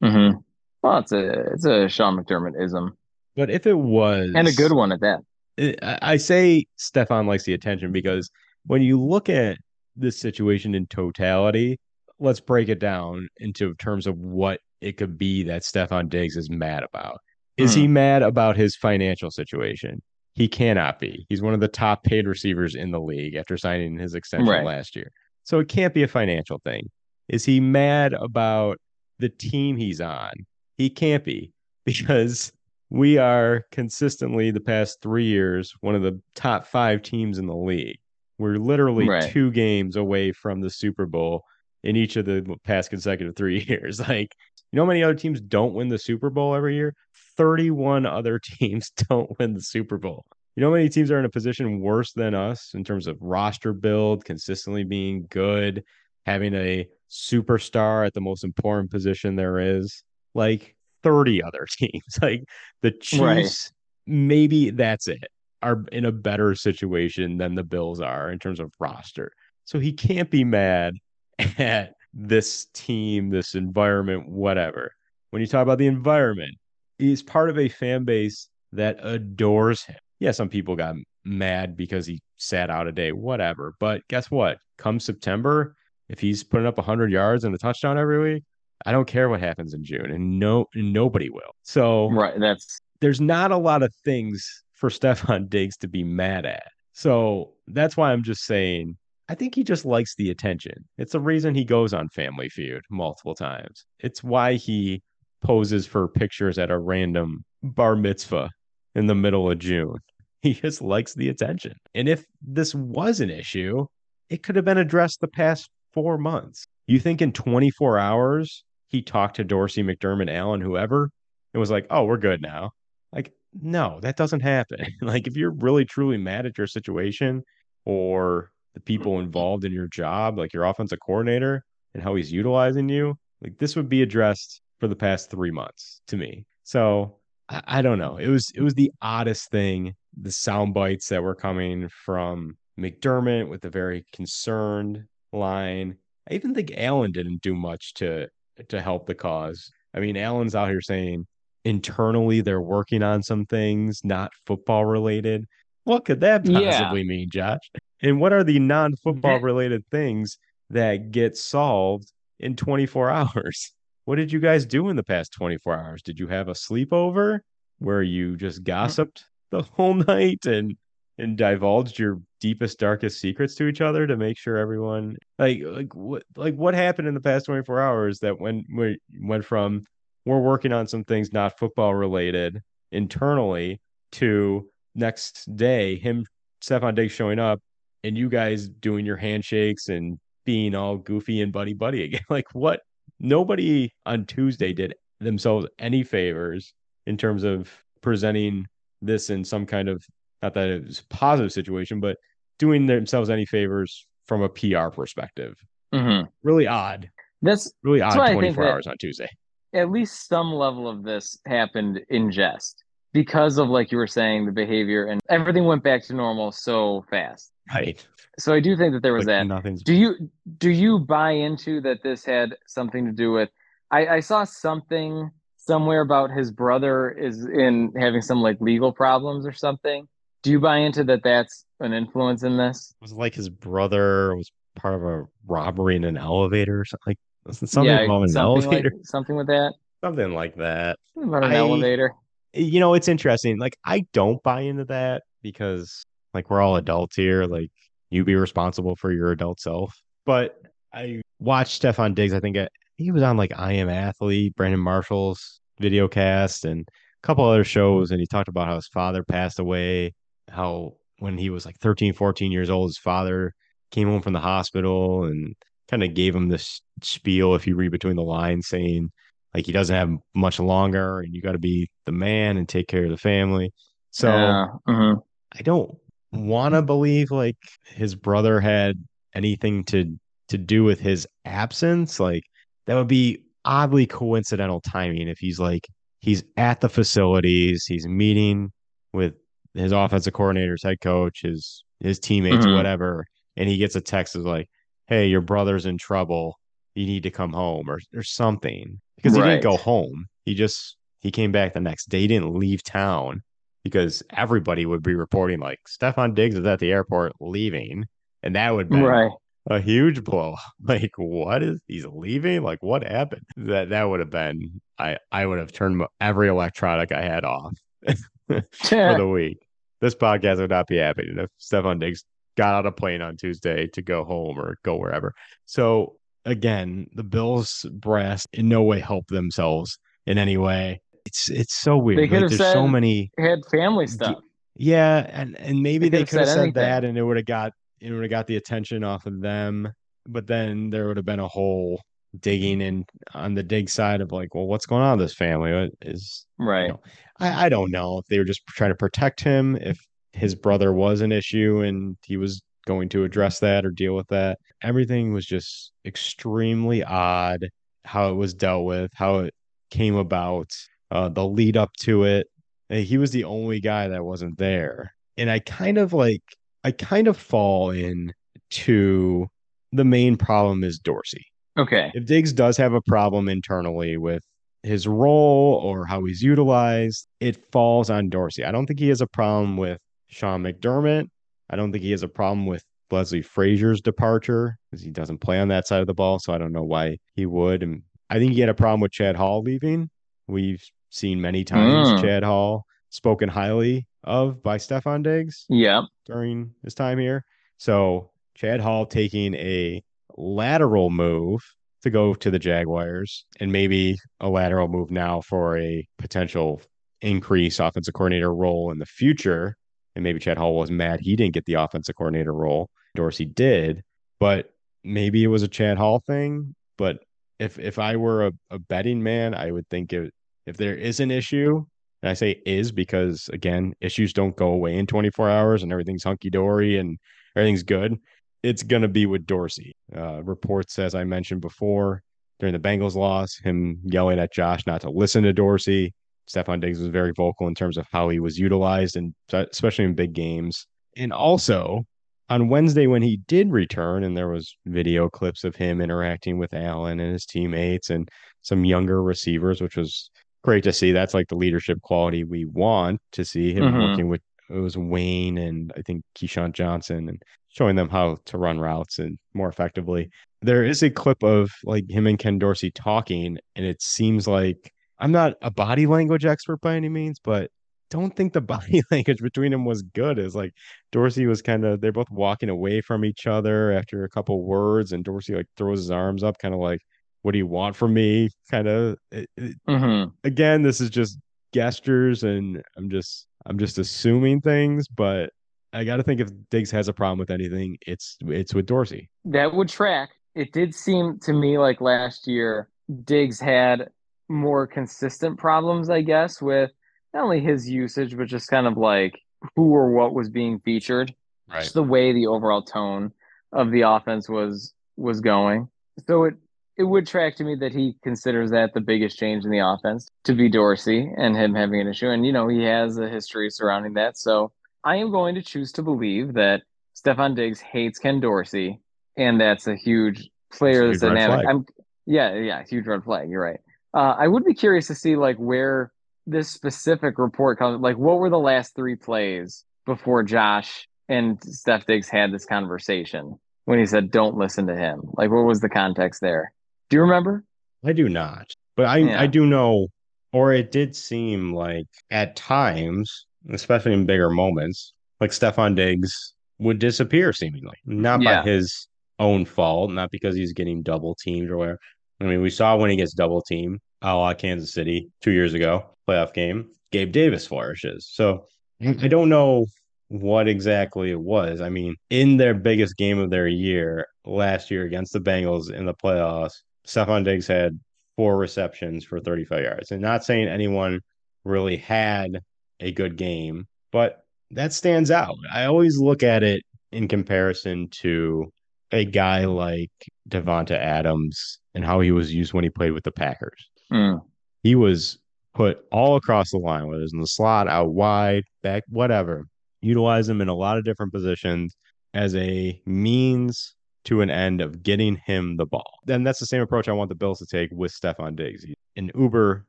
Mm-hmm. 0.02 0.38
Well, 0.82 0.98
it's 0.98 1.12
a 1.12 1.30
it's 1.52 1.64
a 1.64 1.88
Sean 1.88 2.16
McDermott 2.16 2.62
ism 2.62 2.96
But 3.36 3.50
if 3.50 3.66
it 3.66 3.78
was 3.78 4.32
and 4.34 4.48
a 4.48 4.52
good 4.52 4.72
one 4.72 4.92
at 4.92 5.00
that. 5.00 5.20
it- 5.56 5.78
I 5.82 6.16
say 6.16 6.64
Stefon 6.78 7.26
likes 7.26 7.44
the 7.44 7.54
attention 7.54 7.92
because 7.92 8.30
when 8.66 8.82
you 8.82 9.00
look 9.00 9.28
at 9.28 9.58
this 9.96 10.18
situation 10.18 10.74
in 10.74 10.86
totality, 10.86 11.78
let's 12.18 12.40
break 12.40 12.68
it 12.68 12.78
down 12.78 13.28
into 13.38 13.74
terms 13.74 14.06
of 14.06 14.16
what 14.18 14.60
it 14.80 14.96
could 14.96 15.18
be 15.18 15.42
that 15.44 15.62
Stefon 15.62 16.08
Diggs 16.08 16.36
is 16.36 16.50
mad 16.50 16.82
about. 16.82 17.18
Is 17.56 17.74
he 17.74 17.86
hmm. 17.86 17.92
mad 17.94 18.22
about 18.22 18.56
his 18.56 18.76
financial 18.76 19.30
situation? 19.30 20.02
He 20.34 20.48
cannot 20.48 20.98
be. 20.98 21.26
He's 21.28 21.42
one 21.42 21.52
of 21.54 21.60
the 21.60 21.68
top 21.68 22.04
paid 22.04 22.26
receivers 22.26 22.74
in 22.74 22.90
the 22.90 23.00
league 23.00 23.34
after 23.34 23.58
signing 23.58 23.98
his 23.98 24.14
extension 24.14 24.48
Right. 24.48 24.64
last 24.64 24.96
year. 24.96 25.10
So 25.44 25.58
it 25.58 25.68
can't 25.68 25.92
be 25.92 26.02
a 26.02 26.08
financial 26.08 26.58
thing. 26.64 26.88
Is 27.28 27.44
he 27.44 27.60
mad 27.60 28.14
about 28.14 28.78
the 29.18 29.28
team 29.28 29.76
he's 29.76 30.00
on? 30.00 30.32
He 30.78 30.88
can't 30.88 31.24
be 31.24 31.52
because 31.84 32.52
we 32.92 33.16
are 33.16 33.64
consistently 33.72 34.50
the 34.50 34.60
past 34.60 35.00
three 35.00 35.24
years 35.24 35.72
one 35.80 35.94
of 35.94 36.02
the 36.02 36.20
top 36.34 36.66
five 36.66 37.00
teams 37.00 37.38
in 37.38 37.46
the 37.46 37.56
league. 37.56 37.96
We're 38.38 38.58
literally 38.58 39.08
Right. 39.08 39.32
two 39.32 39.50
games 39.50 39.96
away 39.96 40.32
from 40.32 40.60
the 40.60 40.68
Super 40.68 41.06
Bowl 41.06 41.42
in 41.82 41.96
each 41.96 42.16
of 42.16 42.26
the 42.26 42.44
past 42.64 42.90
consecutive 42.90 43.34
three 43.34 43.64
years. 43.68 43.98
Like, 43.98 44.34
you 44.70 44.76
know 44.76 44.82
how 44.82 44.88
many 44.88 45.02
other 45.02 45.14
teams 45.14 45.40
don't 45.40 45.72
win 45.72 45.88
the 45.88 45.98
Super 45.98 46.28
Bowl 46.28 46.54
every 46.54 46.74
year? 46.74 46.94
31 47.38 48.04
other 48.04 48.38
teams 48.42 48.90
don't 49.08 49.38
win 49.38 49.54
the 49.54 49.62
Super 49.62 49.96
Bowl. 49.96 50.26
You 50.54 50.60
know 50.60 50.68
how 50.68 50.76
many 50.76 50.90
teams 50.90 51.10
are 51.10 51.18
in 51.18 51.24
a 51.24 51.30
position 51.30 51.80
worse 51.80 52.12
than 52.12 52.34
us 52.34 52.72
in 52.74 52.84
terms 52.84 53.06
of 53.06 53.16
roster 53.22 53.72
build, 53.72 54.26
consistently 54.26 54.84
being 54.84 55.26
good, 55.30 55.82
having 56.26 56.52
a 56.52 56.86
superstar 57.10 58.06
at 58.06 58.12
the 58.12 58.20
most 58.20 58.44
important 58.44 58.90
position 58.90 59.34
there 59.34 59.58
is? 59.58 60.02
Like 60.34 60.76
30 61.02 61.42
other 61.42 61.66
teams. 61.78 62.18
Like 62.20 62.44
the 62.82 62.90
Chiefs, 62.92 63.20
Right. 63.20 63.70
maybe 64.06 64.70
that's 64.70 65.08
it, 65.08 65.28
are 65.62 65.84
in 65.92 66.04
a 66.04 66.12
better 66.12 66.54
situation 66.54 67.38
than 67.38 67.54
the 67.54 67.64
Bills 67.64 68.00
are 68.00 68.30
in 68.30 68.38
terms 68.38 68.60
of 68.60 68.72
roster. 68.80 69.32
So 69.64 69.78
he 69.78 69.92
can't 69.92 70.30
be 70.30 70.44
mad 70.44 70.94
at 71.58 71.94
this 72.14 72.66
team, 72.74 73.30
this 73.30 73.54
environment, 73.54 74.28
whatever. 74.28 74.92
When 75.30 75.40
you 75.40 75.46
talk 75.46 75.62
about 75.62 75.78
the 75.78 75.86
environment, 75.86 76.54
he's 76.98 77.22
part 77.22 77.48
of 77.48 77.58
a 77.58 77.68
fan 77.68 78.04
base 78.04 78.48
that 78.72 78.98
adores 79.02 79.82
him. 79.84 79.96
Yeah, 80.20 80.32
some 80.32 80.48
people 80.48 80.76
got 80.76 80.96
mad 81.24 81.76
because 81.76 82.06
he 82.06 82.20
sat 82.36 82.70
out 82.70 82.86
a 82.86 82.92
day, 82.92 83.12
whatever. 83.12 83.74
But 83.80 84.02
guess 84.08 84.30
what? 84.30 84.58
Come 84.78 85.00
September, 85.00 85.74
if 86.08 86.20
he's 86.20 86.44
putting 86.44 86.66
up 86.66 86.76
100 86.76 87.10
yards 87.10 87.44
and 87.44 87.54
a 87.54 87.58
touchdown 87.58 87.98
every 87.98 88.34
week, 88.34 88.42
I 88.86 88.92
don't 88.92 89.06
care 89.06 89.28
what 89.28 89.40
happens 89.40 89.74
in 89.74 89.84
June, 89.84 90.10
and 90.10 90.38
no, 90.38 90.66
nobody 90.74 91.30
will. 91.30 91.54
So 91.62 92.10
Right. 92.10 92.38
That's 92.38 92.80
there's 93.00 93.20
not 93.20 93.50
a 93.50 93.56
lot 93.56 93.82
of 93.82 93.94
things 94.04 94.46
for 94.72 94.90
Stefon 94.90 95.48
Diggs 95.48 95.76
to 95.78 95.88
be 95.88 96.04
mad 96.04 96.46
at. 96.46 96.68
So 96.92 97.52
that's 97.68 97.96
why 97.96 98.12
I'm 98.12 98.22
just 98.22 98.44
saying, 98.44 98.96
I 99.28 99.34
think 99.34 99.54
he 99.54 99.64
just 99.64 99.84
likes 99.84 100.14
the 100.14 100.30
attention. 100.30 100.84
It's 100.98 101.12
the 101.12 101.20
reason 101.20 101.54
he 101.54 101.64
goes 101.64 101.94
on 101.94 102.08
Family 102.10 102.48
Feud 102.48 102.82
multiple 102.90 103.34
times. 103.34 103.86
It's 104.00 104.22
why 104.22 104.54
he 104.54 105.02
poses 105.42 105.86
for 105.86 106.08
pictures 106.08 106.58
at 106.58 106.70
a 106.70 106.78
random 106.78 107.44
bar 107.62 107.96
mitzvah 107.96 108.50
in 108.94 109.06
the 109.06 109.14
middle 109.14 109.50
of 109.50 109.58
June. 109.58 109.96
He 110.42 110.54
just 110.54 110.82
likes 110.82 111.14
the 111.14 111.28
attention. 111.28 111.74
And 111.94 112.08
if 112.08 112.24
this 112.42 112.74
was 112.74 113.20
an 113.20 113.30
issue, 113.30 113.86
it 114.28 114.42
could 114.42 114.56
have 114.56 114.64
been 114.64 114.78
addressed 114.78 115.20
the 115.20 115.28
past 115.28 115.70
four 115.92 116.18
months. 116.18 116.66
You 116.86 116.98
think 116.98 117.22
in 117.22 117.32
24 117.32 117.98
hours 117.98 118.64
he 118.92 119.02
talked 119.02 119.36
to 119.36 119.44
Dorsey, 119.44 119.82
McDermott, 119.82 120.30
Allen, 120.30 120.60
whoever, 120.60 121.10
and 121.52 121.60
was 121.60 121.70
like, 121.70 121.86
oh, 121.90 122.04
we're 122.04 122.18
good 122.18 122.42
now. 122.42 122.72
Like, 123.12 123.32
no, 123.60 123.98
that 124.02 124.16
doesn't 124.16 124.40
happen. 124.40 124.86
like, 125.00 125.26
if 125.26 125.36
you're 125.36 125.50
really 125.50 125.86
truly 125.86 126.18
mad 126.18 126.46
at 126.46 126.58
your 126.58 126.66
situation 126.66 127.42
or 127.86 128.52
the 128.74 128.80
people 128.80 129.18
involved 129.18 129.64
in 129.64 129.72
your 129.72 129.88
job, 129.88 130.38
like 130.38 130.52
your 130.52 130.64
offensive 130.64 130.98
coordinator 131.04 131.64
and 131.94 132.02
how 132.02 132.14
he's 132.14 132.30
utilizing 132.30 132.88
you, 132.88 133.16
like 133.42 133.58
this 133.58 133.74
would 133.76 133.88
be 133.88 134.02
addressed 134.02 134.60
for 134.78 134.88
the 134.88 134.96
past 134.96 135.30
three 135.30 135.50
months 135.50 136.02
to 136.08 136.16
me. 136.16 136.44
So 136.62 137.16
I, 137.48 137.62
I 137.66 137.82
don't 137.82 137.98
know. 137.98 138.18
It 138.18 138.28
was 138.28 138.52
it 138.54 138.60
was 138.60 138.74
the 138.74 138.92
oddest 139.00 139.50
thing. 139.50 139.94
The 140.20 140.32
sound 140.32 140.74
bites 140.74 141.08
that 141.08 141.22
were 141.22 141.34
coming 141.34 141.88
from 141.88 142.56
McDermott 142.78 143.48
with 143.48 143.64
a 143.64 143.70
very 143.70 144.04
concerned 144.12 145.04
line. 145.32 145.96
I 146.30 146.34
even 146.34 146.54
think 146.54 146.72
Allen 146.76 147.12
didn't 147.12 147.42
do 147.42 147.54
much 147.54 147.94
to 147.94 148.28
to 148.68 148.80
help 148.80 149.06
the 149.06 149.14
cause. 149.14 149.70
I 149.94 150.00
mean, 150.00 150.16
Allen's 150.16 150.54
out 150.54 150.68
here 150.70 150.80
saying 150.80 151.26
internally 151.64 152.40
they're 152.40 152.60
working 152.60 153.02
on 153.02 153.22
some 153.22 153.46
things 153.46 154.00
not 154.04 154.32
football 154.46 154.84
related. 154.84 155.46
What 155.84 156.04
could 156.04 156.20
that 156.20 156.46
Yeah. 156.46 156.70
possibly 156.70 157.04
mean, 157.04 157.28
Josh? 157.30 157.60
And 158.02 158.20
what 158.20 158.32
are 158.32 158.44
the 158.44 158.58
non-football 158.58 159.40
related 159.40 159.84
things 159.90 160.38
that 160.70 161.10
get 161.10 161.36
solved 161.36 162.12
in 162.40 162.56
24 162.56 163.10
hours? 163.36 163.72
What 164.04 164.16
did 164.16 164.32
you 164.32 164.40
guys 164.40 164.66
do 164.66 164.88
in 164.88 164.96
the 164.96 165.04
past 165.04 165.32
24 165.32 165.78
hours? 165.78 166.02
Did 166.02 166.18
you 166.18 166.26
have 166.28 166.48
a 166.48 166.52
sleepover 166.52 167.40
where 167.78 168.02
you 168.02 168.36
just 168.36 168.60
mm. 168.60 168.64
gossiped 168.64 169.24
the 169.50 169.62
whole 169.62 169.94
night 170.08 170.44
and 170.46 170.76
and 171.22 171.36
divulged 171.36 171.98
your 171.98 172.20
deepest 172.40 172.78
darkest 172.78 173.20
secrets 173.20 173.54
to 173.54 173.68
each 173.68 173.80
other 173.80 174.06
to 174.06 174.16
make 174.16 174.36
sure 174.36 174.56
everyone 174.56 175.16
like 175.38 175.60
like 175.64 175.94
what 175.94 176.24
like 176.36 176.54
what 176.54 176.74
happened 176.74 177.06
in 177.06 177.14
the 177.14 177.20
past 177.20 177.46
24 177.46 177.80
hours 177.80 178.18
that 178.18 178.40
when 178.40 178.64
we 178.74 178.98
went 179.20 179.44
from 179.44 179.84
we're 180.26 180.40
working 180.40 180.72
on 180.72 180.86
some 180.86 181.04
things 181.04 181.32
not 181.32 181.58
football 181.58 181.94
related 181.94 182.60
internally 182.90 183.80
to 184.10 184.68
next 184.94 185.56
day 185.56 185.96
him 185.96 186.24
Stefon 186.62 186.94
Diggs 186.94 187.12
showing 187.12 187.38
up 187.38 187.60
and 188.04 188.16
you 188.16 188.28
guys 188.28 188.68
doing 188.68 189.06
your 189.06 189.16
handshakes 189.16 189.88
and 189.88 190.18
being 190.44 190.74
all 190.74 190.96
goofy 190.96 191.40
and 191.42 191.52
buddy 191.52 191.74
buddy 191.74 192.04
again. 192.04 192.22
Like 192.28 192.46
what? 192.52 192.80
Nobody 193.20 193.92
on 194.04 194.26
Tuesday 194.26 194.72
did 194.72 194.94
themselves 195.20 195.66
any 195.78 196.02
favors 196.02 196.74
in 197.06 197.16
terms 197.16 197.44
of 197.44 197.70
presenting 198.00 198.66
this 199.00 199.30
in 199.30 199.44
some 199.44 199.66
kind 199.66 199.88
of 199.88 200.04
not 200.42 200.54
that 200.54 200.68
it 200.68 200.86
was 200.86 200.98
a 201.00 201.04
positive 201.14 201.52
situation, 201.52 202.00
but 202.00 202.18
doing 202.58 202.86
themselves 202.86 203.30
any 203.30 203.46
favors 203.46 204.06
from 204.26 204.42
a 204.42 204.48
PR 204.48 204.88
perspective. 204.88 205.56
Mhm. 205.94 206.28
Really 206.42 206.66
odd. 206.66 207.08
That's 207.42 207.72
Really 207.82 208.00
That's 208.00 208.14
odd 208.16 208.18
why 208.18 208.24
I 208.24 208.28
think 208.28 208.40
24 208.40 208.64
that- 208.64 208.72
hours 208.72 208.86
on 208.86 208.96
Tuesday. 208.98 209.28
at 209.74 209.90
least 209.90 210.28
some 210.28 210.52
level 210.52 210.86
of 210.88 211.02
this 211.02 211.38
happened 211.46 211.98
in 212.10 212.30
jest 212.30 212.84
because 213.14 213.56
of 213.58 213.68
like 213.68 213.90
you 213.90 213.96
were 213.98 214.06
saying 214.06 214.44
the 214.46 214.52
behavior 214.52 215.06
and 215.06 215.20
everything 215.30 215.64
went 215.64 215.82
back 215.82 216.02
to 216.04 216.14
normal 216.14 216.52
so 216.52 217.04
fast. 217.10 217.52
Right. 217.74 218.06
So 218.38 218.52
I 218.52 218.60
do 218.60 218.76
think 218.76 218.92
that 218.92 219.02
there 219.02 219.14
was 219.14 219.26
Like 219.26 219.38
that. 219.38 219.46
nothing's 219.46 219.82
Do 219.82 219.94
you 219.94 220.30
do 220.58 220.70
you 220.70 220.98
buy 220.98 221.30
into 221.32 221.80
that 221.82 222.02
this 222.02 222.24
had 222.24 222.54
something 222.66 223.04
to 223.06 223.12
do 223.12 223.32
with 223.32 223.50
I, 223.90 224.06
I 224.16 224.20
saw 224.20 224.44
something 224.44 225.30
somewhere 225.56 226.00
about 226.00 226.30
his 226.30 226.50
brother 226.50 227.10
is 227.10 227.44
in 227.46 227.92
having 227.96 228.20
some 228.22 228.40
like 228.42 228.58
legal 228.60 228.92
problems 228.92 229.46
or 229.46 229.52
something. 229.52 230.06
Do 230.42 230.50
you 230.50 230.60
buy 230.60 230.78
into 230.78 231.04
that 231.04 231.22
that's 231.22 231.64
an 231.80 231.92
influence 231.92 232.42
in 232.42 232.56
this? 232.56 232.94
It 233.00 233.02
was 233.02 233.12
like 233.12 233.34
his 233.34 233.48
brother 233.48 234.34
was 234.36 234.50
part 234.76 234.94
of 234.94 235.02
a 235.02 235.24
robbery 235.46 235.96
in 235.96 236.04
an 236.04 236.16
elevator 236.16 236.80
or 236.80 236.84
something 236.84 237.16
like 237.46 237.54
something 237.54 237.84
yeah, 237.84 238.00
an 238.00 238.36
elevator. 238.36 238.90
like 238.94 239.04
something 239.04 239.36
with 239.36 239.46
that. 239.48 239.74
something 240.02 240.32
like 240.32 240.56
that. 240.56 240.98
Something 241.14 241.28
about 241.28 241.44
an 241.44 241.52
I- 241.52 241.56
elevator. 241.56 242.12
you 242.54 242.80
know, 242.80 242.94
it's 242.94 243.08
interesting. 243.08 243.58
Like, 243.58 243.76
I 243.84 244.04
don't 244.12 244.42
buy 244.42 244.62
into 244.62 244.84
that 244.86 245.22
because, 245.42 246.04
like, 246.34 246.50
we're 246.50 246.60
all 246.60 246.76
adults 246.76 247.16
here. 247.16 247.44
Like, 247.44 247.70
you 248.10 248.24
be 248.24 248.34
responsible 248.34 248.94
for 248.96 249.10
your 249.12 249.32
adult 249.32 249.58
self. 249.60 250.00
But 250.26 250.60
I 250.92 251.22
watched 251.40 251.82
Stefon 251.82 252.14
Diggs. 252.14 252.34
I 252.34 252.40
think 252.40 252.56
uh, 252.56 252.68
he 252.96 253.10
was 253.10 253.22
on 253.22 253.36
like 253.36 253.52
I 253.58 253.72
Am 253.74 253.88
Athlete, 253.88 254.54
Brandon 254.54 254.80
Marshall's 254.80 255.60
video 255.80 256.08
cast, 256.08 256.64
and 256.64 256.82
a 256.82 257.26
couple 257.26 257.44
other 257.44 257.64
shows. 257.64 258.10
And 258.10 258.20
he 258.20 258.26
talked 258.26 258.48
about 258.48 258.66
how 258.68 258.74
his 258.76 258.86
father 258.88 259.24
passed 259.24 259.58
away, 259.58 260.12
how 260.48 260.94
when 261.18 261.38
he 261.38 261.50
was 261.50 261.64
like 261.66 261.78
13, 261.78 262.12
14 262.14 262.52
years 262.52 262.70
old, 262.70 262.90
his 262.90 262.98
father 262.98 263.54
came 263.90 264.08
home 264.08 264.22
from 264.22 264.32
the 264.32 264.40
hospital 264.40 265.24
and 265.24 265.54
kind 265.88 266.02
of 266.02 266.14
gave 266.14 266.34
him 266.34 266.48
this 266.48 266.80
spiel, 267.02 267.54
if 267.54 267.66
you 267.66 267.76
read 267.76 267.92
between 267.92 268.16
the 268.16 268.22
lines, 268.22 268.68
saying, 268.68 269.10
like 269.54 269.66
he 269.66 269.72
doesn't 269.72 269.94
have 269.94 270.10
much 270.34 270.58
longer 270.58 271.20
and 271.20 271.34
you 271.34 271.42
got 271.42 271.52
to 271.52 271.58
be 271.58 271.90
the 272.06 272.12
man 272.12 272.56
and 272.56 272.68
take 272.68 272.88
care 272.88 273.04
of 273.04 273.10
the 273.10 273.16
family 273.16 273.72
so 274.10 274.28
Yeah, 274.28 274.66
mhm. 274.88 275.22
i 275.52 275.62
don't 275.62 275.94
want 276.32 276.74
to 276.74 276.82
believe 276.82 277.30
like 277.30 277.56
his 277.86 278.14
brother 278.14 278.60
had 278.60 278.96
anything 279.34 279.84
to 279.84 280.18
to 280.48 280.58
do 280.58 280.84
with 280.84 281.00
his 281.00 281.26
absence 281.44 282.18
like 282.20 282.44
that 282.86 282.94
would 282.94 283.08
be 283.08 283.44
oddly 283.64 284.06
coincidental 284.06 284.80
timing 284.80 285.28
if 285.28 285.38
he's 285.38 285.58
like 285.58 285.86
he's 286.20 286.44
at 286.56 286.80
the 286.80 286.88
facilities 286.88 287.84
he's 287.86 288.06
meeting 288.06 288.72
with 289.12 289.34
his 289.74 289.92
offensive 289.92 290.32
coordinators 290.34 290.82
head 290.84 291.00
coach 291.00 291.40
his 291.42 291.84
his 292.00 292.18
teammates 292.18 292.66
Mhm. 292.66 292.74
whatever. 292.74 293.24
And 293.56 293.68
he 293.68 293.76
gets 293.76 293.94
a 293.96 294.00
text 294.00 294.36
is 294.36 294.44
like 294.44 294.68
hey 295.08 295.26
your 295.26 295.40
brother's 295.40 295.86
in 295.86 295.98
trouble. 295.98 296.58
You 296.94 297.06
need 297.06 297.22
to 297.24 297.30
come 297.30 297.52
home 297.52 297.88
or 297.90 297.98
or 298.14 298.22
something. 298.22 299.00
Because 299.16 299.34
he 299.34 299.40
didn't 299.42 299.62
go 299.62 299.76
home. 299.76 300.26
He 300.44 300.54
just 300.54 300.96
he 301.20 301.30
came 301.30 301.52
back 301.52 301.74
the 301.74 301.80
next 301.80 302.08
day. 302.08 302.20
He 302.20 302.26
didn't 302.26 302.54
leave 302.54 302.82
town 302.82 303.42
because 303.84 304.22
everybody 304.30 304.84
would 304.86 305.02
be 305.02 305.14
reporting 305.14 305.58
like 305.60 305.78
Stefon 305.88 306.34
Diggs 306.34 306.56
is 306.56 306.64
at 306.66 306.78
the 306.80 306.90
airport 306.92 307.32
leaving. 307.40 308.04
And 308.42 308.56
that 308.56 308.74
would 308.74 308.88
be 308.90 309.00
Right. 309.00 309.30
a 309.70 309.80
huge 309.80 310.24
blow. 310.24 310.56
Like 310.84 311.12
what 311.16 311.62
is 311.62 311.80
he's 311.86 312.04
leaving? 312.06 312.62
Like 312.62 312.82
what 312.82 313.04
happened? 313.04 313.44
That 313.56 313.90
that 313.90 314.04
would 314.04 314.18
have 314.20 314.30
been 314.30 314.80
I 314.98 315.18
I 315.30 315.46
would 315.46 315.58
have 315.60 315.72
turned 315.72 316.02
every 316.20 316.48
electronic 316.48 317.12
I 317.12 317.22
had 317.22 317.44
off 317.44 317.72
for 318.72 319.16
the 319.16 319.28
week 319.28 319.58
this 320.02 320.14
podcast 320.16 320.58
would 320.58 320.68
not 320.70 320.86
be 320.88 320.96
happening 320.98 321.38
if 321.38 321.48
Stefon 321.60 322.00
Diggs 322.00 322.24
got 322.56 322.74
on 322.74 322.86
a 322.86 322.92
plane 322.92 323.22
on 323.22 323.36
Tuesday 323.36 323.86
to 323.86 324.02
go 324.02 324.24
home 324.24 324.58
or 324.58 324.76
go 324.84 324.96
wherever. 324.96 325.32
So 325.64 326.16
again, 326.44 327.06
the 327.14 327.22
Bills 327.22 327.86
brass 327.90 328.44
in 328.52 328.68
no 328.68 328.82
way 328.82 328.98
helped 328.98 329.30
themselves 329.30 329.98
in 330.26 330.36
any 330.38 330.58
way. 330.58 331.00
It's 331.24 331.48
it's 331.48 331.74
so 331.74 331.96
weird. 331.96 332.18
They 332.18 332.26
could 332.26 332.42
Like, 332.42 332.50
have 332.50 332.58
there's 332.58 332.72
so 332.72 332.88
many 332.88 333.30
had 333.38 333.60
family 333.70 334.08
stuff. 334.08 334.38
yeah, 334.74 335.24
and 335.30 335.56
and 335.58 335.80
maybe 335.80 336.08
They 336.08 336.18
they 336.18 336.24
could 336.24 336.40
have 336.40 336.48
said 336.48 336.64
said 336.64 336.74
that 336.74 337.04
and 337.04 337.16
it 337.16 337.22
would 337.22 337.36
have 337.36 337.46
got 337.46 337.72
it 338.00 338.10
would 338.10 338.22
have 338.22 338.30
got 338.30 338.48
the 338.48 338.56
attention 338.56 339.04
off 339.04 339.26
of 339.26 339.40
them. 339.40 339.92
But 340.26 340.48
then 340.48 340.90
there 340.90 341.06
would 341.06 341.16
have 341.16 341.26
been 341.26 341.40
a 341.40 341.48
whole 341.48 342.02
digging 342.40 342.80
in 342.80 343.04
on 343.34 343.54
the 343.54 343.62
dig 343.62 343.88
side 343.88 344.20
of 344.20 344.32
like, 344.32 344.54
well, 344.54 344.66
what's 344.66 344.86
going 344.86 345.02
on 345.02 345.18
with 345.18 345.28
this 345.28 345.36
family? 345.36 345.72
What 345.72 345.90
is 346.02 346.46
Right. 346.58 346.88
know, 346.88 347.00
I, 347.38 347.66
I 347.66 347.68
don't 347.68 347.90
know 347.90 348.18
if 348.18 348.26
they 348.26 348.38
were 348.38 348.44
just 348.44 348.66
trying 348.68 348.90
to 348.90 348.96
protect 348.96 349.40
him, 349.40 349.76
if 349.76 349.98
his 350.32 350.54
brother 350.54 350.92
was 350.92 351.20
an 351.20 351.32
issue 351.32 351.80
and 351.80 352.16
he 352.24 352.36
was 352.36 352.62
going 352.86 353.08
to 353.10 353.24
address 353.24 353.60
that 353.60 353.84
or 353.84 353.90
deal 353.90 354.14
with 354.14 354.28
that. 354.28 354.58
Everything 354.82 355.32
was 355.32 355.46
just 355.46 355.92
extremely 356.04 357.04
odd 357.04 357.68
how 358.04 358.30
it 358.30 358.34
was 358.34 358.54
dealt 358.54 358.84
with, 358.84 359.10
how 359.14 359.40
it 359.40 359.54
came 359.90 360.16
about, 360.16 360.70
uh, 361.10 361.28
the 361.28 361.46
lead 361.46 361.76
up 361.76 361.90
to 362.00 362.24
it. 362.24 362.46
He 362.88 363.18
was 363.18 363.30
the 363.30 363.44
only 363.44 363.80
guy 363.80 364.08
that 364.08 364.24
wasn't 364.24 364.58
there. 364.58 365.14
And 365.36 365.50
I 365.50 365.60
kind 365.60 365.98
of 365.98 366.12
like, 366.12 366.42
I 366.84 366.90
kind 366.90 367.28
of 367.28 367.36
fall 367.36 367.90
in 367.90 368.32
to 368.70 369.46
the 369.92 370.04
main 370.04 370.36
problem 370.36 370.82
is 370.82 370.98
Dorsey 370.98 371.46
Okay. 371.78 372.10
if 372.14 372.26
Diggs 372.26 372.52
does 372.52 372.76
have 372.76 372.92
a 372.92 373.00
problem 373.02 373.48
internally 373.48 374.16
with 374.16 374.42
his 374.82 375.06
role 375.06 375.74
or 375.82 376.04
how 376.06 376.24
he's 376.24 376.42
utilized, 376.42 377.26
it 377.40 377.56
falls 377.72 378.10
on 378.10 378.28
Dorsey. 378.28 378.64
I 378.64 378.72
don't 378.72 378.86
think 378.86 378.98
he 379.00 379.08
has 379.08 379.20
a 379.20 379.26
problem 379.26 379.76
with 379.76 379.98
Sean 380.28 380.62
McDermott. 380.62 381.28
I 381.70 381.76
don't 381.76 381.92
think 381.92 382.02
he 382.04 382.10
has 382.10 382.22
a 382.22 382.28
problem 382.28 382.66
with 382.66 382.82
Leslie 383.10 383.42
Frazier's 383.42 384.00
departure 384.00 384.76
because 384.90 385.04
he 385.04 385.10
doesn't 385.10 385.38
play 385.38 385.60
on 385.60 385.68
that 385.68 385.86
side 385.86 386.00
of 386.00 386.06
the 386.06 386.14
ball. 386.14 386.38
So 386.40 386.52
I 386.52 386.58
don't 386.58 386.72
know 386.72 386.82
why 386.82 387.18
he 387.34 387.46
would. 387.46 387.82
And 387.82 388.02
I 388.28 388.38
think 388.38 388.52
he 388.54 388.60
had 388.60 388.68
a 388.68 388.74
problem 388.74 389.00
with 389.00 389.12
Chad 389.12 389.36
Hall 389.36 389.62
leaving. 389.62 390.10
We've 390.48 390.82
seen 391.10 391.40
many 391.40 391.62
times 391.64 392.08
Mm. 392.08 392.20
Chad 392.22 392.42
Hall 392.42 392.84
spoken 393.10 393.48
highly 393.48 394.06
of 394.24 394.62
by 394.62 394.78
Stefon 394.78 395.22
Diggs 395.22 395.66
Yeah. 395.68 396.02
during 396.26 396.74
his 396.82 396.94
time 396.94 397.18
here. 397.18 397.44
So 397.76 398.30
Chad 398.54 398.80
Hall 398.80 399.06
taking 399.06 399.54
a 399.54 400.02
lateral 400.36 401.10
move 401.10 401.60
to 402.02 402.10
go 402.10 402.34
to 402.34 402.50
the 402.50 402.58
Jaguars 402.58 403.44
and 403.60 403.72
maybe 403.72 404.18
a 404.40 404.48
lateral 404.48 404.88
move 404.88 405.10
now 405.10 405.40
for 405.40 405.78
a 405.78 406.06
potential 406.18 406.82
increase 407.20 407.78
offensive 407.78 408.14
coordinator 408.14 408.52
role 408.52 408.90
in 408.90 408.98
the 408.98 409.06
future. 409.06 409.76
And 410.14 410.22
maybe 410.22 410.38
Chad 410.38 410.58
Hall 410.58 410.76
was 410.76 410.90
mad 410.90 411.20
he 411.20 411.36
didn't 411.36 411.54
get 411.54 411.64
the 411.64 411.74
offensive 411.74 412.16
coordinator 412.16 412.52
role. 412.52 412.90
Dorsey 413.14 413.44
did, 413.44 414.02
but 414.40 414.72
maybe 415.04 415.44
it 415.44 415.48
was 415.48 415.62
a 415.62 415.68
Chad 415.68 415.96
Hall 415.96 416.20
thing. 416.26 416.74
But 416.98 417.20
if 417.58 417.78
if 417.78 417.98
I 417.98 418.16
were 418.16 418.48
a, 418.48 418.52
a 418.70 418.78
betting 418.78 419.22
man, 419.22 419.54
I 419.54 419.70
would 419.70 419.88
think 419.88 420.12
it, 420.12 420.32
if 420.66 420.76
there 420.76 420.94
is 420.94 421.20
an 421.20 421.30
issue, 421.30 421.84
and 422.22 422.30
I 422.30 422.34
say 422.34 422.60
is 422.66 422.92
because 422.92 423.48
again, 423.52 423.94
issues 424.00 424.32
don't 424.32 424.56
go 424.56 424.68
away 424.68 424.96
in 424.96 425.06
24 425.06 425.48
hours 425.48 425.82
and 425.82 425.92
everything's 425.92 426.24
hunky 426.24 426.50
dory 426.50 426.98
and 426.98 427.18
everything's 427.56 427.82
good. 427.82 428.16
It's 428.62 428.82
gonna 428.82 429.08
be 429.08 429.26
with 429.26 429.46
Dorsey. 429.46 429.92
Uh, 430.14 430.42
reports, 430.42 430.98
as 430.98 431.14
I 431.14 431.24
mentioned 431.24 431.60
before, 431.60 432.22
during 432.60 432.72
the 432.74 432.78
Bengals 432.78 433.14
loss, 433.16 433.56
him 433.58 433.98
yelling 434.04 434.38
at 434.38 434.52
Josh 434.52 434.86
not 434.86 435.00
to 435.02 435.10
listen 435.10 435.42
to 435.44 435.52
Dorsey. 435.52 436.14
Stefon 436.48 436.80
Diggs 436.80 436.98
was 436.98 437.08
very 437.08 437.32
vocal 437.32 437.66
in 437.68 437.74
terms 437.74 437.96
of 437.96 438.06
how 438.12 438.28
he 438.28 438.38
was 438.40 438.58
utilized, 438.58 439.16
and 439.16 439.34
especially 439.52 440.04
in 440.04 440.14
big 440.14 440.32
games. 440.32 440.86
And 441.16 441.32
also 441.32 442.04
on 442.48 442.68
Wednesday 442.68 443.06
when 443.06 443.22
he 443.22 443.38
did 443.48 443.72
return, 443.72 444.22
and 444.24 444.36
there 444.36 444.48
was 444.48 444.76
video 444.86 445.28
clips 445.28 445.64
of 445.64 445.74
him 445.76 446.00
interacting 446.00 446.58
with 446.58 446.74
Allen 446.74 447.20
and 447.20 447.32
his 447.32 447.46
teammates 447.46 448.10
and 448.10 448.28
some 448.62 448.84
younger 448.84 449.22
receivers, 449.22 449.80
which 449.80 449.96
was 449.96 450.30
great 450.62 450.84
to 450.84 450.92
see. 450.92 451.10
That's 451.12 451.34
like 451.34 451.48
the 451.48 451.56
leadership 451.56 452.00
quality 452.02 452.44
we 452.44 452.64
want 452.64 453.20
to 453.32 453.44
see 453.44 453.72
him 453.72 453.84
Mhm. 453.84 454.10
working 454.10 454.28
with 454.28 454.42
it 454.70 454.78
was 454.78 454.96
Wayne 454.96 455.58
and 455.58 455.92
I 455.96 456.02
think 456.02 456.22
KeeSean 456.36 456.72
Johnson 456.72 457.28
and 457.28 457.42
showing 457.72 457.96
them 457.96 458.08
how 458.08 458.36
to 458.46 458.58
run 458.58 458.78
routes 458.78 459.18
and 459.18 459.38
more 459.54 459.68
effectively. 459.68 460.30
There 460.60 460.84
is 460.84 461.02
a 461.02 461.10
clip 461.10 461.42
of 461.42 461.70
like 461.84 462.08
him 462.08 462.26
and 462.26 462.38
Ken 462.38 462.58
Dorsey 462.58 462.90
talking, 462.90 463.58
and 463.74 463.86
it 463.86 464.00
seems 464.02 464.46
like 464.46 464.92
I'm 465.18 465.32
not 465.32 465.54
a 465.62 465.70
body 465.70 466.06
language 466.06 466.44
expert 466.44 466.80
by 466.80 466.94
any 466.96 467.08
means, 467.08 467.40
but 467.42 467.70
don't 468.10 468.36
think 468.36 468.52
the 468.52 468.60
body 468.60 469.02
language 469.10 469.40
between 469.42 469.72
them 469.72 469.84
was 469.84 470.02
good. 470.02 470.38
It's 470.38 470.54
like 470.54 470.72
Dorsey 471.10 471.46
was 471.46 471.62
kind 471.62 471.84
of 471.84 472.00
they're 472.00 472.12
both 472.12 472.30
walking 472.30 472.68
away 472.68 473.00
from 473.00 473.24
each 473.24 473.46
other 473.46 473.92
after 473.92 474.24
a 474.24 474.28
couple 474.28 474.62
words, 474.64 475.12
and 475.12 475.24
Dorsey 475.24 475.54
like 475.54 475.66
throws 475.76 476.00
his 476.00 476.10
arms 476.10 476.44
up, 476.44 476.58
kind 476.58 476.74
of 476.74 476.80
like, 476.80 477.00
"What 477.42 477.52
do 477.52 477.58
you 477.58 477.66
want 477.66 477.96
from 477.96 478.14
me?" 478.14 478.50
Kind 478.70 478.86
of. 478.88 479.16
It, 479.30 479.48
it, 479.56 479.76
hmm 479.88 480.24
again, 480.44 480.82
this 480.82 481.00
is 481.00 481.10
just 481.10 481.38
gestures, 481.72 482.44
and 482.44 482.82
I'm 482.96 483.10
just 483.10 483.46
I'm 483.66 483.78
just 483.78 483.98
assuming 483.98 484.60
things, 484.60 485.08
but 485.08 485.50
I 485.92 486.04
got 486.04 486.16
to 486.16 486.22
think 486.22 486.40
if 486.40 486.48
Diggs 486.70 486.90
has 486.90 487.08
a 487.08 487.12
problem 487.12 487.38
with 487.38 487.50
anything, 487.50 487.98
it's 488.06 488.38
it's 488.46 488.74
with 488.74 488.86
Dorsey. 488.86 489.28
That 489.44 489.74
would 489.74 489.88
track. 489.88 490.30
It 490.54 490.72
did 490.72 490.94
seem 490.94 491.38
to 491.40 491.52
me 491.52 491.78
like 491.78 492.00
last 492.00 492.46
year 492.46 492.88
Diggs 493.24 493.60
had 493.60 494.10
more 494.48 494.86
consistent 494.86 495.58
problems, 495.58 496.10
I 496.10 496.22
guess, 496.22 496.60
with 496.60 496.90
not 497.34 497.44
only 497.44 497.60
his 497.60 497.88
usage, 497.88 498.36
but 498.36 498.46
just 498.46 498.68
kind 498.68 498.86
of 498.86 498.96
like 498.96 499.38
who 499.76 499.94
or 499.94 500.12
what 500.12 500.34
was 500.34 500.48
being 500.48 500.80
featured. 500.80 501.34
Right. 501.68 501.82
Just 501.82 501.94
the 501.94 502.02
way 502.02 502.32
the 502.32 502.46
overall 502.46 502.82
tone 502.82 503.32
of 503.72 503.90
the 503.90 504.02
offense 504.02 504.48
was 504.48 504.92
was 505.16 505.40
going. 505.40 505.88
So 506.26 506.44
it 506.44 506.54
it 506.96 507.04
would 507.04 507.26
track 507.26 507.56
to 507.56 507.64
me 507.64 507.74
that 507.76 507.92
he 507.92 508.16
considers 508.22 508.70
that 508.70 508.92
the 508.92 509.00
biggest 509.00 509.38
change 509.38 509.64
in 509.64 509.70
the 509.70 509.78
offense 509.78 510.28
to 510.44 510.54
be 510.54 510.68
Dorsey 510.68 511.30
and 511.36 511.56
him 511.56 511.74
having 511.74 512.00
an 512.00 512.08
issue. 512.08 512.28
And 512.28 512.44
you 512.44 512.52
know, 512.52 512.68
he 512.68 512.82
has 512.82 513.18
a 513.18 513.28
history 513.28 513.70
surrounding 513.70 514.14
that. 514.14 514.36
So 514.36 514.72
I 515.04 515.16
am 515.16 515.30
going 515.30 515.54
to 515.56 515.62
choose 515.62 515.92
to 515.92 516.02
believe 516.02 516.54
that 516.54 516.82
Stefon 517.14 517.54
Diggs 517.54 517.80
hates 517.80 518.18
Ken 518.18 518.40
Dorsey, 518.40 519.00
and 519.36 519.60
that's 519.60 519.86
a 519.86 519.96
huge 519.96 520.48
player 520.72 521.08
huge 521.08 521.20
dynamic. 521.20 521.66
I'm 521.68 521.86
yeah, 522.26 522.54
yeah, 522.54 522.82
huge 522.88 523.06
red 523.06 523.24
flag. 523.24 523.50
You're 523.50 523.62
right. 523.62 523.80
Uh, 524.14 524.36
I 524.38 524.46
would 524.46 524.64
be 524.64 524.74
curious 524.74 525.08
to 525.08 525.14
see 525.14 525.36
like 525.36 525.56
where 525.56 526.12
this 526.46 526.70
specific 526.70 527.38
report 527.38 527.78
comes. 527.78 528.00
Like, 528.00 528.16
what 528.16 528.38
were 528.38 528.50
the 528.50 528.58
last 528.58 528.94
three 528.94 529.16
plays 529.16 529.84
before 530.06 530.42
Josh 530.42 531.08
and 531.28 531.62
Steph 531.62 532.06
Diggs 532.06 532.28
had 532.28 532.52
this 532.52 532.64
conversation 532.64 533.58
when 533.84 533.98
he 533.98 534.06
said, 534.06 534.30
"Don't 534.30 534.56
listen 534.56 534.86
to 534.86 534.96
him"? 534.96 535.22
Like, 535.34 535.50
what 535.50 535.64
was 535.64 535.80
the 535.80 535.88
context 535.88 536.40
there? 536.40 536.72
Do 537.08 537.16
you 537.16 537.22
remember? 537.22 537.64
I 538.04 538.12
do 538.12 538.28
not, 538.28 538.72
but 538.96 539.06
I 539.06 539.18
Yeah. 539.18 539.40
I 539.40 539.46
do 539.46 539.66
know, 539.66 540.08
or 540.52 540.72
it 540.72 540.90
did 540.90 541.16
seem 541.16 541.72
like 541.72 542.08
at 542.30 542.56
times, 542.56 543.46
especially 543.70 544.12
in 544.12 544.26
bigger 544.26 544.50
moments, 544.50 545.12
like 545.40 545.50
Stefon 545.50 545.94
Diggs 545.94 546.54
would 546.78 546.98
disappear 546.98 547.52
seemingly, 547.52 547.96
not 548.04 548.42
Yeah. 548.42 548.62
by 548.62 548.68
his 548.68 549.08
own 549.38 549.64
fault, 549.64 550.10
not 550.12 550.30
because 550.30 550.54
he's 550.54 550.72
getting 550.72 551.02
double 551.02 551.34
teamed 551.34 551.70
or 551.70 551.76
whatever. 551.76 551.98
I 552.40 552.44
mean, 552.44 552.60
we 552.62 552.70
saw 552.70 552.96
when 552.96 553.10
he 553.10 553.16
gets 553.16 553.34
double 553.34 553.62
teamed, 553.62 554.00
a 554.20 554.34
la 554.34 554.54
Kansas 554.54 554.92
City 554.92 555.28
two 555.40 555.50
years 555.52 555.74
ago, 555.74 556.04
playoff 556.28 556.52
game, 556.54 556.90
Gabe 557.10 557.32
Davis 557.32 557.66
flourishes. 557.66 558.28
So 558.32 558.66
I 559.00 559.12
don't 559.28 559.48
know 559.48 559.86
what 560.28 560.66
exactly 560.68 561.30
it 561.30 561.40
was. 561.40 561.80
I 561.80 561.88
mean, 561.88 562.16
in 562.30 562.56
their 562.56 562.74
biggest 562.74 563.16
game 563.16 563.38
of 563.38 563.50
their 563.50 563.66
year 563.68 564.26
last 564.44 564.90
year 564.90 565.02
against 565.04 565.32
the 565.32 565.40
Bengals 565.40 565.92
in 565.92 566.06
the 566.06 566.14
playoffs, 566.14 566.72
Stefon 567.06 567.44
Diggs 567.44 567.66
had 567.66 567.98
four 568.36 568.56
receptions 568.56 569.24
for 569.24 569.40
35 569.40 569.82
yards. 569.82 570.10
And 570.10 570.22
not 570.22 570.44
saying 570.44 570.68
anyone 570.68 571.20
really 571.64 571.96
had 571.96 572.60
a 573.00 573.12
good 573.12 573.36
game, 573.36 573.86
but 574.10 574.44
that 574.70 574.92
stands 574.92 575.30
out. 575.30 575.56
I 575.72 575.84
always 575.84 576.18
look 576.18 576.42
at 576.42 576.62
it 576.62 576.82
in 577.10 577.28
comparison 577.28 578.08
to 578.20 578.72
a 579.12 579.24
guy 579.24 579.66
like 579.66 580.10
Davante 580.48 580.96
Adams 580.96 581.78
and 581.94 582.04
how 582.04 582.20
he 582.20 582.32
was 582.32 582.52
used 582.52 582.72
when 582.72 582.84
he 582.84 582.90
played 582.90 583.12
with 583.12 583.24
the 583.24 583.32
Packers. 583.32 583.90
Hmm. 584.10 584.36
He 584.82 584.94
was 584.94 585.38
put 585.74 586.04
all 586.10 586.36
across 586.36 586.70
the 586.70 586.78
line, 586.78 587.06
whether 587.06 587.22
it's 587.22 587.32
in 587.32 587.40
the 587.40 587.46
slot, 587.46 587.88
out 587.88 588.12
wide, 588.12 588.64
back, 588.82 589.04
whatever. 589.08 589.66
Utilize 590.00 590.48
him 590.48 590.60
in 590.60 590.68
a 590.68 590.74
lot 590.74 590.98
of 590.98 591.04
different 591.04 591.32
positions 591.32 591.96
as 592.34 592.54
a 592.56 593.00
means 593.06 593.94
to 594.24 594.40
an 594.40 594.50
end 594.50 594.80
of 594.80 595.02
getting 595.02 595.40
him 595.46 595.76
the 595.76 595.86
ball. 595.86 596.18
Then 596.26 596.44
that's 596.44 596.60
the 596.60 596.66
same 596.66 596.82
approach 596.82 597.08
I 597.08 597.12
want 597.12 597.28
the 597.28 597.34
Bills 597.34 597.58
to 597.58 597.66
take 597.66 597.90
with 597.92 598.12
Stefon 598.12 598.56
Diggs. 598.56 598.84
He's 598.84 598.96
an 599.16 599.30
uber 599.34 599.86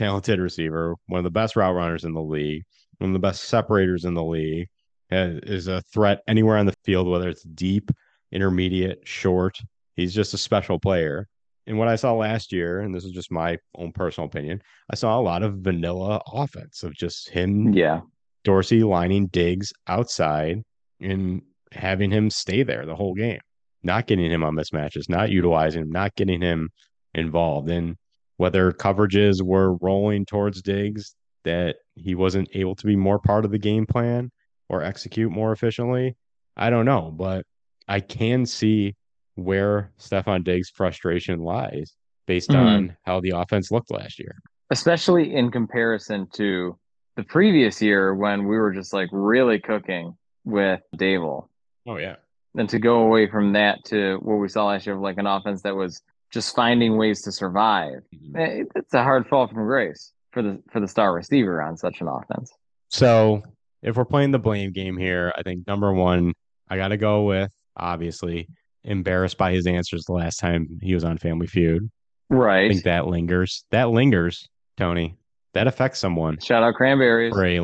talented 0.00 0.40
receiver, 0.40 0.96
one 1.08 1.18
of 1.18 1.24
the 1.24 1.30
best 1.30 1.56
route 1.56 1.74
runners 1.74 2.04
in 2.04 2.14
the 2.14 2.22
league, 2.22 2.64
one 2.98 3.10
of 3.10 3.12
the 3.12 3.18
best 3.18 3.44
separators 3.44 4.06
in 4.06 4.14
the 4.14 4.24
league, 4.24 4.66
has- 5.10 5.40
is 5.42 5.68
a 5.68 5.82
threat 5.82 6.22
anywhere 6.26 6.56
on 6.56 6.64
the 6.64 6.74
field, 6.84 7.06
whether 7.06 7.28
it's 7.28 7.42
deep, 7.42 7.90
intermediate, 8.32 9.06
short. 9.06 9.60
He's 9.96 10.14
just 10.14 10.32
a 10.32 10.38
special 10.38 10.78
player. 10.78 11.28
And 11.66 11.78
what 11.78 11.88
I 11.88 11.96
saw 11.96 12.14
last 12.14 12.50
year, 12.50 12.80
and 12.80 12.94
this 12.94 13.04
is 13.04 13.12
just 13.12 13.30
my 13.30 13.58
own 13.76 13.92
personal 13.92 14.26
opinion, 14.26 14.62
I 14.90 14.96
saw 14.96 15.20
a 15.20 15.20
lot 15.20 15.42
of 15.42 15.58
vanilla 15.58 16.22
offense 16.32 16.82
of 16.82 16.94
just 16.94 17.28
him 17.28 17.74
Yeah. 17.74 18.00
Dorsey 18.42 18.82
lining 18.82 19.26
Diggs 19.26 19.70
outside 19.86 20.62
and 20.98 21.42
having 21.72 22.10
him 22.10 22.30
stay 22.30 22.62
there 22.62 22.86
the 22.86 22.96
whole 22.96 23.12
game, 23.12 23.40
not 23.82 24.06
getting 24.06 24.30
him 24.30 24.42
on 24.42 24.54
mismatches, 24.54 25.10
not 25.10 25.30
utilizing 25.30 25.82
him, 25.82 25.90
not 25.90 26.14
getting 26.14 26.40
him 26.40 26.70
involved. 27.14 27.68
And 27.68 27.96
whether 28.40 28.72
coverages 28.72 29.42
were 29.42 29.74
rolling 29.82 30.24
towards 30.24 30.62
Diggs, 30.62 31.14
that 31.44 31.76
he 31.94 32.14
wasn't 32.14 32.48
able 32.54 32.74
to 32.74 32.86
be 32.86 32.96
more 32.96 33.18
part 33.18 33.44
of 33.44 33.50
the 33.50 33.58
game 33.58 33.84
plan 33.84 34.30
or 34.70 34.82
execute 34.82 35.30
more 35.30 35.52
efficiently, 35.52 36.16
I 36.56 36.70
don't 36.70 36.86
know. 36.86 37.10
But 37.14 37.44
I 37.86 38.00
can 38.00 38.46
see 38.46 38.94
where 39.34 39.92
Stefon 39.98 40.42
Diggs' 40.42 40.70
frustration 40.70 41.40
lies 41.40 41.94
based 42.26 42.48
Mhm. 42.48 42.56
on 42.66 42.96
how 43.04 43.20
the 43.20 43.30
offense 43.36 43.70
looked 43.70 43.90
last 43.90 44.18
year. 44.18 44.34
especially 44.72 45.34
in 45.34 45.50
comparison 45.50 46.28
to 46.32 46.78
the 47.16 47.24
previous 47.24 47.82
year 47.82 48.14
when 48.14 48.46
we 48.46 48.56
were 48.56 48.72
just 48.72 48.92
like 48.92 49.08
really 49.10 49.58
cooking 49.58 50.16
with 50.44 50.80
Daboll. 50.96 51.48
Oh, 51.88 51.96
yeah. 51.96 52.16
And 52.54 52.68
to 52.68 52.78
go 52.78 53.00
away 53.02 53.28
from 53.28 53.52
that 53.54 53.84
to 53.86 54.18
what 54.22 54.36
we 54.36 54.48
saw 54.48 54.66
last 54.68 54.86
year 54.86 54.94
of 54.94 55.02
like 55.02 55.18
an 55.18 55.26
offense 55.26 55.62
that 55.62 55.74
was 55.74 56.00
just 56.30 56.54
finding 56.54 56.96
ways 56.96 57.22
to 57.22 57.32
survive. 57.32 58.02
Eh, 58.36 58.64
It's 58.76 58.94
a 58.94 59.02
hard 59.02 59.26
fall 59.26 59.46
from 59.48 59.64
grace 59.66 60.12
for 60.32 60.42
the 60.42 60.62
for 60.70 60.80
the 60.80 60.88
star 60.88 61.12
receiver 61.14 61.60
on 61.62 61.76
such 61.76 62.00
an 62.00 62.08
offense. 62.08 62.52
So 62.88 63.42
if 63.82 63.96
we're 63.96 64.04
playing 64.04 64.30
the 64.30 64.38
blame 64.38 64.72
game 64.72 64.96
here, 64.96 65.32
I 65.36 65.42
think 65.42 65.66
number 65.66 65.92
one, 65.92 66.32
I 66.68 66.76
got 66.76 66.88
to 66.88 66.96
go 66.96 67.24
with 67.24 67.52
obviously 67.76 68.46
embarrassed 68.84 69.38
by 69.38 69.52
his 69.52 69.66
answers 69.66 70.04
the 70.04 70.12
last 70.12 70.36
time 70.38 70.78
he 70.82 70.94
was 70.94 71.04
on 71.04 71.18
Family 71.18 71.46
Feud. 71.46 71.90
Right. 72.28 72.66
I 72.66 72.68
think 72.68 72.84
that 72.84 73.06
lingers. 73.06 73.64
That 73.70 73.90
lingers, 73.90 74.48
Tony. 74.76 75.16
That 75.54 75.66
affects 75.66 75.98
someone 75.98 76.38
Shout 76.38 76.62
out 76.62 76.74
cranberries. 76.74 77.32
for 77.32 77.44
a, 77.44 77.58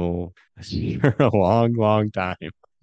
for 0.98 1.14
a 1.22 1.36
long, 1.36 1.74
long 1.74 2.10
time. 2.10 2.34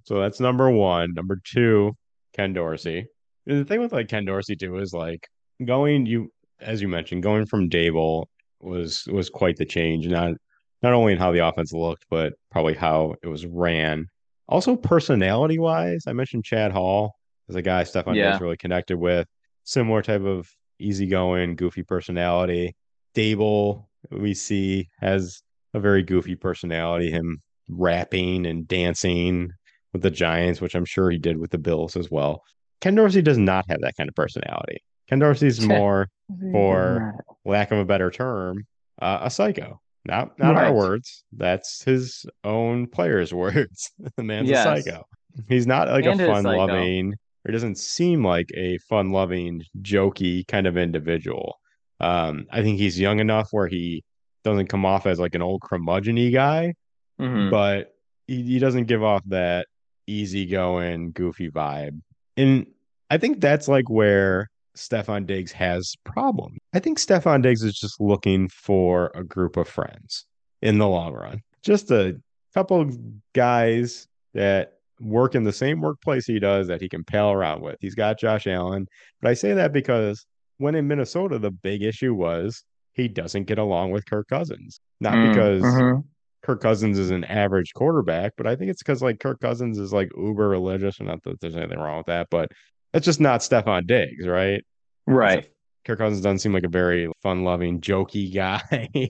So 0.04 0.20
that's 0.22 0.40
number 0.40 0.70
one. 0.70 1.14
Number 1.14 1.40
two, 1.44 1.92
Ken 2.34 2.54
Dorsey. 2.54 3.06
And 3.46 3.60
The 3.60 3.66
thing 3.66 3.82
with 3.82 3.92
like 3.92 4.08
Ken 4.08 4.24
Dorsey 4.24 4.56
too 4.56 4.78
is 4.78 4.94
like 4.94 5.28
going 5.66 6.06
you 6.06 6.32
as 6.62 6.82
you 6.82 6.88
mentioned, 6.88 7.24
going 7.24 7.46
from 7.46 7.70
Daboll 7.70 8.26
was 8.60 9.06
was 9.08 9.30
quite 9.30 9.58
the 9.58 9.66
change. 9.66 10.08
Not 10.08 10.34
not 10.82 10.94
only 10.94 11.14
in 11.14 11.20
how 11.20 11.32
the 11.32 11.46
offense 11.46 11.74
looked, 11.74 12.06
but 12.10 12.34
probably 12.52 12.74
how 12.74 13.16
it 13.24 13.28
was 13.28 13.46
ran. 13.46 14.08
Also 14.48 14.76
personality 14.76 15.60
wise, 15.60 16.04
I 16.08 16.14
mentioned 16.14 16.46
Chad 16.46 16.72
Hall 16.72 17.16
as 17.50 17.56
a 17.56 17.62
guy 17.62 17.84
Stefon 17.84 18.16
Yeah. 18.16 18.38
Really 18.40 18.58
connected 18.58 18.98
with. 18.98 19.28
Similar 19.64 20.02
type 20.02 20.24
of 20.24 20.50
easygoing, 20.80 21.56
goofy 21.56 21.84
personality. 21.84 22.76
Daboll, 23.16 23.86
we 24.12 24.34
see, 24.34 24.90
has 25.00 25.42
a 25.74 25.80
very 25.80 26.04
goofy 26.04 26.36
personality, 26.36 27.10
him 27.10 27.40
rapping 27.70 28.46
and 28.46 28.68
dancing 28.68 29.52
with 29.94 30.02
the 30.02 30.12
Giants, 30.12 30.60
which 30.60 30.76
I'm 30.76 30.86
sure 30.86 31.10
he 31.10 31.18
did 31.18 31.38
with 31.38 31.52
the 31.52 31.58
Bills 31.58 31.96
as 31.96 32.12
well. 32.12 32.42
Ken 32.82 32.96
Dorsey 32.96 33.22
does 33.22 33.38
not 33.38 33.66
have 33.70 33.80
that 33.82 33.96
kind 33.96 34.10
of 34.10 34.16
personality. 34.16 34.84
Ken 35.10 35.20
Dorsey's 35.20 35.62
more, 35.68 36.08
for 36.52 37.16
lack 37.46 37.72
of 37.72 37.78
a 37.80 37.86
better 37.86 38.10
term, 38.12 38.66
uh, 39.02 39.20
a 39.24 39.30
psycho. 39.30 39.80
Not 40.06 40.38
not 40.38 40.56
our 40.58 40.74
words. 40.74 41.24
That's 41.32 41.82
his 41.84 42.26
own 42.44 42.88
players' 42.88 43.34
words. 43.44 43.92
the 44.18 44.24
man's 44.24 44.50
Yes. 44.50 44.66
a 44.66 44.82
psycho. 44.82 45.04
He's 45.48 45.66
not 45.66 45.88
like 45.88 46.06
And 46.06 46.20
a 46.20 46.26
fun 46.28 46.44
loving, 46.44 47.14
or 47.48 47.52
doesn't 47.52 47.78
seem 47.78 48.26
like 48.26 48.50
a 48.56 48.78
fun 48.90 49.12
loving, 49.12 49.64
jokey 49.82 50.46
kind 50.48 50.68
of 50.68 50.78
individual. 50.78 51.56
Um, 52.02 52.48
I 52.52 52.62
think 52.62 52.78
he's 52.80 53.00
young 53.00 53.20
enough 53.20 53.48
where 53.52 53.68
he 53.68 54.04
doesn't 54.44 54.68
come 54.68 54.86
off 54.86 55.06
as 55.08 55.20
like 55.20 55.36
an 55.36 55.42
old 55.42 55.62
curmudgeon 55.62 56.32
guy, 56.34 56.74
Mhm. 57.22 57.50
but 57.50 57.94
he, 58.28 58.44
he 58.44 58.60
doesn't 58.60 58.86
give 58.86 59.02
off 59.04 59.22
that 59.28 59.68
easygoing, 60.06 61.12
goofy 61.14 61.50
vibe. 61.50 62.02
And 62.36 62.68
I 63.10 63.18
think 63.18 63.40
that's 63.42 63.68
like 63.70 63.90
where 63.90 64.50
Stefon 64.76 65.26
Diggs 65.26 65.52
has 65.52 65.94
problems. 66.04 66.58
I 66.74 66.80
think 66.80 67.00
Stefon 67.00 67.42
Diggs 67.42 67.64
is 67.64 67.78
just 67.78 68.00
looking 68.02 68.48
for 68.50 69.12
a 69.16 69.24
group 69.24 69.58
of 69.58 69.68
friends 69.68 70.26
in 70.62 70.78
the 70.78 70.88
long 70.88 71.14
run. 71.14 71.42
Just 71.64 71.92
a 71.92 72.20
couple 72.54 72.82
of 72.82 72.98
guys 73.34 74.08
that 74.34 74.74
work 75.00 75.36
in 75.36 75.44
the 75.44 75.54
same 75.54 75.82
workplace 75.82 76.26
he 76.26 76.40
does 76.40 76.68
that 76.68 76.82
he 76.82 76.90
can 76.90 77.04
pal 77.04 77.32
around 77.32 77.62
with. 77.62 77.78
He's 77.82 77.96
got 77.96 78.20
Josh 78.20 78.48
Allen, 78.48 78.88
but 79.22 79.30
I 79.30 79.34
say 79.34 79.54
that 79.54 79.74
because 79.74 80.26
when 80.58 80.76
in 80.76 80.88
Minnesota, 80.88 81.40
the 81.40 81.52
big 81.52 81.84
issue 81.84 82.14
was 82.14 82.64
he 82.94 83.08
doesn't 83.08 83.46
get 83.46 83.58
along 83.58 83.92
with 83.92 84.06
Kirk 84.06 84.28
Cousins. 84.28 84.80
Not 85.00 85.16
Mm, 85.16 85.30
because 85.30 85.64
mhm. 85.64 86.04
Kirk 86.44 86.62
Cousins 86.62 87.00
is 87.00 87.10
an 87.10 87.24
average 87.26 87.74
quarterback, 87.74 88.34
but 88.38 88.48
I 88.48 88.56
think 88.56 88.70
it's 88.70 88.84
because 88.84 89.02
like 89.02 89.20
Kirk 89.20 89.40
Cousins 89.40 89.78
is 89.78 89.94
like 89.94 90.12
uber 90.16 90.48
religious, 90.48 91.00
and 91.00 91.08
not 91.08 91.24
that 91.24 91.40
there's 91.42 91.56
anything 91.56 91.80
wrong 91.80 91.98
with 91.98 92.08
that, 92.08 92.28
but 92.30 92.52
that's 92.94 93.06
just 93.06 93.20
not 93.20 93.42
Stefon 93.42 93.88
Diggs, 93.88 94.28
right? 94.28 94.64
Right. 95.06 95.50
Kirk 95.86 95.98
Cousins 95.98 96.22
doesn't 96.22 96.40
seem 96.40 96.54
like 96.54 96.64
a 96.64 96.70
very 96.70 97.12
fun 97.22 97.44
loving, 97.44 97.82
jokey 97.82 98.34
guy 98.34 99.10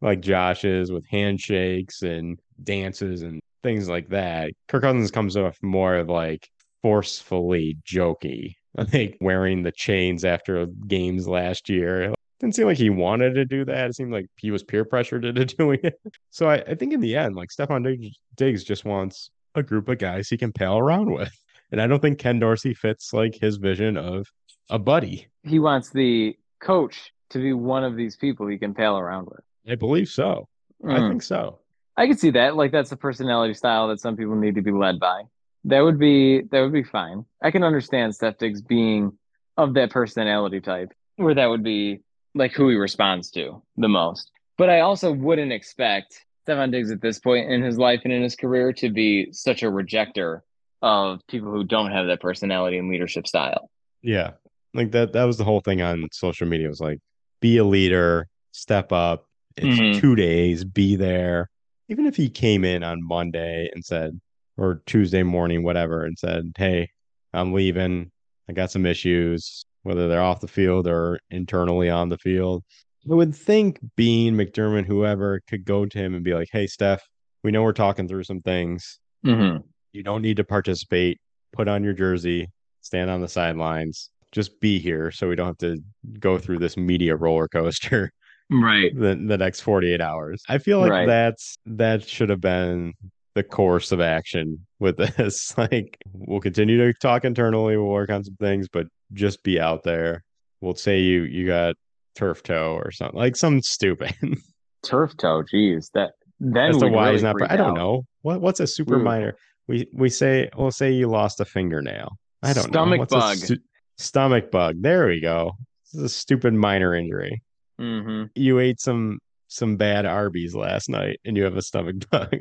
like 0.00 0.20
Josh 0.20 0.64
is 0.64 0.92
with 0.92 1.06
handshakes 1.08 2.02
and 2.02 2.38
dances 2.62 3.22
and 3.22 3.40
things 3.62 3.88
like 3.88 4.08
that. 4.10 4.52
Kirk 4.68 4.82
Cousins 4.82 5.10
comes 5.10 5.36
off 5.36 5.58
more 5.62 5.96
of 5.96 6.08
like 6.08 6.48
forcefully 6.82 7.78
jokey. 7.86 8.54
I 8.78 8.84
think 8.84 9.16
wearing 9.20 9.62
the 9.62 9.72
chains 9.72 10.24
after 10.24 10.66
games 10.66 11.26
last 11.26 11.68
year. 11.68 12.14
Didn't 12.38 12.54
seem 12.54 12.66
like 12.66 12.76
he 12.76 12.90
wanted 12.90 13.34
to 13.34 13.44
do 13.44 13.64
that. 13.64 13.90
It 13.90 13.96
seemed 13.96 14.12
like 14.12 14.26
he 14.36 14.52
was 14.52 14.62
peer 14.62 14.84
pressured 14.84 15.24
into 15.24 15.44
doing 15.56 15.80
it. 15.82 16.00
So 16.30 16.48
I, 16.48 16.56
I 16.58 16.74
think 16.76 16.92
in 16.92 17.00
the 17.00 17.16
end, 17.16 17.34
like 17.34 17.48
Stefon 17.48 17.82
Diggs, 17.82 18.16
Diggs 18.36 18.62
just 18.62 18.84
wants 18.84 19.30
a 19.56 19.62
group 19.62 19.88
of 19.88 19.98
guys 19.98 20.28
he 20.28 20.36
can 20.36 20.52
pal 20.52 20.78
around 20.78 21.10
with. 21.10 21.32
And 21.70 21.80
I 21.80 21.86
don't 21.86 22.00
think 22.00 22.18
Ken 22.18 22.38
Dorsey 22.38 22.74
fits 22.74 23.12
like 23.12 23.34
his 23.34 23.56
vision 23.56 23.96
of 23.96 24.26
a 24.70 24.78
buddy. 24.78 25.26
He 25.44 25.58
wants 25.58 25.90
the 25.90 26.36
coach 26.60 27.12
to 27.30 27.38
be 27.38 27.52
one 27.52 27.84
of 27.84 27.96
these 27.96 28.16
people 28.16 28.46
he 28.46 28.58
can 28.58 28.74
pal 28.74 28.98
around 28.98 29.26
with. 29.30 29.40
I 29.70 29.74
believe 29.74 30.08
so. 30.08 30.48
I 30.84 30.98
Mm. 30.98 31.08
think 31.10 31.22
so. 31.22 31.58
I 31.96 32.06
could 32.06 32.18
see 32.18 32.30
that. 32.30 32.56
Like 32.56 32.72
that's 32.72 32.90
the 32.90 32.96
personality 32.96 33.54
style 33.54 33.88
that 33.88 34.00
some 34.00 34.16
people 34.16 34.36
need 34.36 34.54
to 34.54 34.62
be 34.62 34.70
led 34.70 34.98
by. 35.00 35.22
That 35.64 35.80
would 35.80 35.98
be 35.98 36.42
that 36.52 36.60
would 36.60 36.72
be 36.72 36.84
fine. 36.84 37.24
I 37.42 37.50
can 37.50 37.64
understand 37.64 38.14
Steph 38.14 38.38
Diggs 38.38 38.62
being 38.62 39.18
of 39.56 39.74
that 39.74 39.90
personality 39.90 40.60
type, 40.60 40.92
where 41.16 41.34
that 41.34 41.46
would 41.46 41.64
be 41.64 42.00
like 42.34 42.52
who 42.52 42.68
he 42.68 42.76
responds 42.76 43.30
to 43.32 43.60
the 43.76 43.88
most. 43.88 44.30
But 44.56 44.70
I 44.70 44.80
also 44.80 45.12
wouldn't 45.12 45.52
expect 45.52 46.24
Stefon 46.46 46.70
Diggs 46.70 46.90
at 46.92 47.00
this 47.02 47.18
point 47.18 47.50
in 47.50 47.62
his 47.62 47.76
life 47.76 48.00
and 48.04 48.12
in 48.12 48.22
his 48.22 48.36
career 48.36 48.72
to 48.74 48.88
be 48.90 49.32
such 49.32 49.62
a 49.62 49.66
rejecter 49.66 50.40
of 50.82 51.20
people 51.28 51.50
who 51.50 51.64
don't 51.64 51.90
have 51.92 52.06
that 52.06 52.20
personality 52.20 52.78
and 52.78 52.90
leadership 52.90 53.26
style. 53.26 53.70
Yeah. 54.02 54.32
Like 54.74 54.92
that 54.92 55.12
that 55.14 55.24
was 55.24 55.36
the 55.38 55.44
whole 55.44 55.60
thing 55.60 55.82
on 55.82 56.06
social 56.12 56.46
media. 56.46 56.66
It 56.66 56.70
was 56.70 56.80
like 56.80 56.98
be 57.40 57.56
a 57.56 57.64
leader, 57.64 58.28
step 58.52 58.92
up. 58.92 59.26
It's 59.56 59.78
Mhm. 59.78 60.00
two 60.00 60.14
days, 60.14 60.64
be 60.64 60.94
there. 60.96 61.50
Even 61.88 62.06
if 62.06 62.16
he 62.16 62.28
came 62.28 62.64
in 62.64 62.82
on 62.84 63.02
Monday 63.02 63.70
and 63.74 63.84
said, 63.84 64.20
or 64.56 64.82
Tuesday 64.86 65.22
morning, 65.22 65.62
whatever, 65.62 66.04
and 66.04 66.18
said, 66.18 66.52
Hey, 66.56 66.90
I'm 67.32 67.52
leaving. 67.52 68.10
I 68.48 68.52
got 68.52 68.70
some 68.70 68.86
issues, 68.86 69.64
whether 69.82 70.06
they're 70.08 70.22
off 70.22 70.40
the 70.40 70.48
field 70.48 70.86
or 70.86 71.18
internally 71.30 71.90
on 71.90 72.08
the 72.08 72.18
field. 72.18 72.64
I 73.10 73.14
would 73.14 73.34
think 73.34 73.78
Beane, 73.96 74.34
McDermott, 74.34 74.84
whoever 74.86 75.40
could 75.48 75.64
go 75.64 75.86
to 75.86 75.98
him 75.98 76.14
and 76.14 76.22
be 76.24 76.34
like, 76.34 76.48
Hey, 76.52 76.66
Steph, 76.66 77.02
we 77.42 77.50
know 77.50 77.62
we're 77.62 77.72
talking 77.72 78.06
through 78.06 78.24
some 78.24 78.42
things. 78.42 79.00
Mm-hmm. 79.24 79.66
You 79.92 80.02
don't 80.02 80.22
need 80.22 80.36
to 80.38 80.44
participate. 80.44 81.18
Put 81.52 81.68
on 81.68 81.82
your 81.82 81.94
jersey, 81.94 82.48
stand 82.82 83.10
on 83.10 83.20
the 83.20 83.28
sidelines, 83.28 84.10
just 84.32 84.60
be 84.60 84.78
here 84.78 85.10
so 85.10 85.28
we 85.28 85.34
don't 85.34 85.46
have 85.46 85.58
to 85.58 85.82
go 86.20 86.38
through 86.38 86.58
this 86.58 86.76
media 86.76 87.16
roller 87.16 87.48
coaster 87.48 88.10
Right. 88.50 88.94
the, 88.94 89.14
the 89.14 89.36
next 89.38 89.60
48 89.60 90.00
hours. 90.00 90.42
I 90.48 90.58
feel 90.58 90.80
like 90.80 90.90
Right. 90.90 91.06
that's 91.06 91.56
that 91.66 92.06
should 92.06 92.28
have 92.30 92.40
been 92.40 92.92
the 93.34 93.42
course 93.42 93.92
of 93.92 94.00
action 94.00 94.66
with 94.78 94.96
this. 95.16 95.56
Like 95.56 95.96
we'll 96.12 96.40
continue 96.40 96.76
to 96.78 96.92
talk 96.98 97.24
internally, 97.24 97.76
we'll 97.76 97.86
work 97.88 98.10
on 98.10 98.24
some 98.24 98.36
things, 98.36 98.68
but 98.68 98.86
just 99.14 99.42
be 99.42 99.58
out 99.60 99.82
there. 99.84 100.22
We'll 100.60 100.74
say 100.74 101.00
you 101.00 101.22
you 101.22 101.46
got 101.46 101.76
turf 102.14 102.42
toe 102.42 102.74
or 102.82 102.90
something 102.90 103.18
like 103.18 103.36
something 103.36 103.62
stupid. 103.62 104.14
Turf 104.84 105.16
toe, 105.16 105.42
geez. 105.50 105.90
That 105.94 106.12
then 106.40 106.52
That's 106.70 106.78
the 106.78 106.88
why 106.88 107.04
really 107.06 107.14
he's 107.14 107.22
not. 107.22 107.36
I 107.50 107.56
don't 107.56 107.70
out. 107.70 107.76
know 107.76 108.04
what 108.22 108.40
what's 108.40 108.60
a 108.60 108.66
super 108.66 108.98
minor. 108.98 109.34
We 109.68 109.86
we 109.92 110.08
say 110.08 110.48
we'll 110.56 110.70
say 110.70 110.92
you 110.92 111.08
lost 111.08 111.40
a 111.40 111.44
fingernail. 111.44 112.16
I 112.42 112.52
don't 112.52 112.64
Stomach 112.64 112.96
know. 112.96 113.00
What's 113.00 113.12
a 113.14 113.18
bug. 113.18 113.36
stu- 113.36 113.58
stomach 113.98 114.50
bug. 114.50 114.76
There 114.80 115.06
we 115.06 115.20
go. 115.20 115.52
This 115.84 115.94
is 116.00 116.02
a 116.04 116.08
stupid 116.08 116.54
minor 116.54 116.94
injury. 116.94 117.42
Mm-hmm. 117.80 118.24
You 118.34 118.58
ate 118.58 118.80
some 118.80 119.18
some 119.48 119.76
bad 119.76 120.04
Arby's 120.06 120.54
last 120.54 120.88
night 120.90 121.20
and 121.24 121.36
you 121.36 121.44
have 121.44 121.56
a 121.56 121.62
stomach 121.62 121.96
bug. 122.10 122.34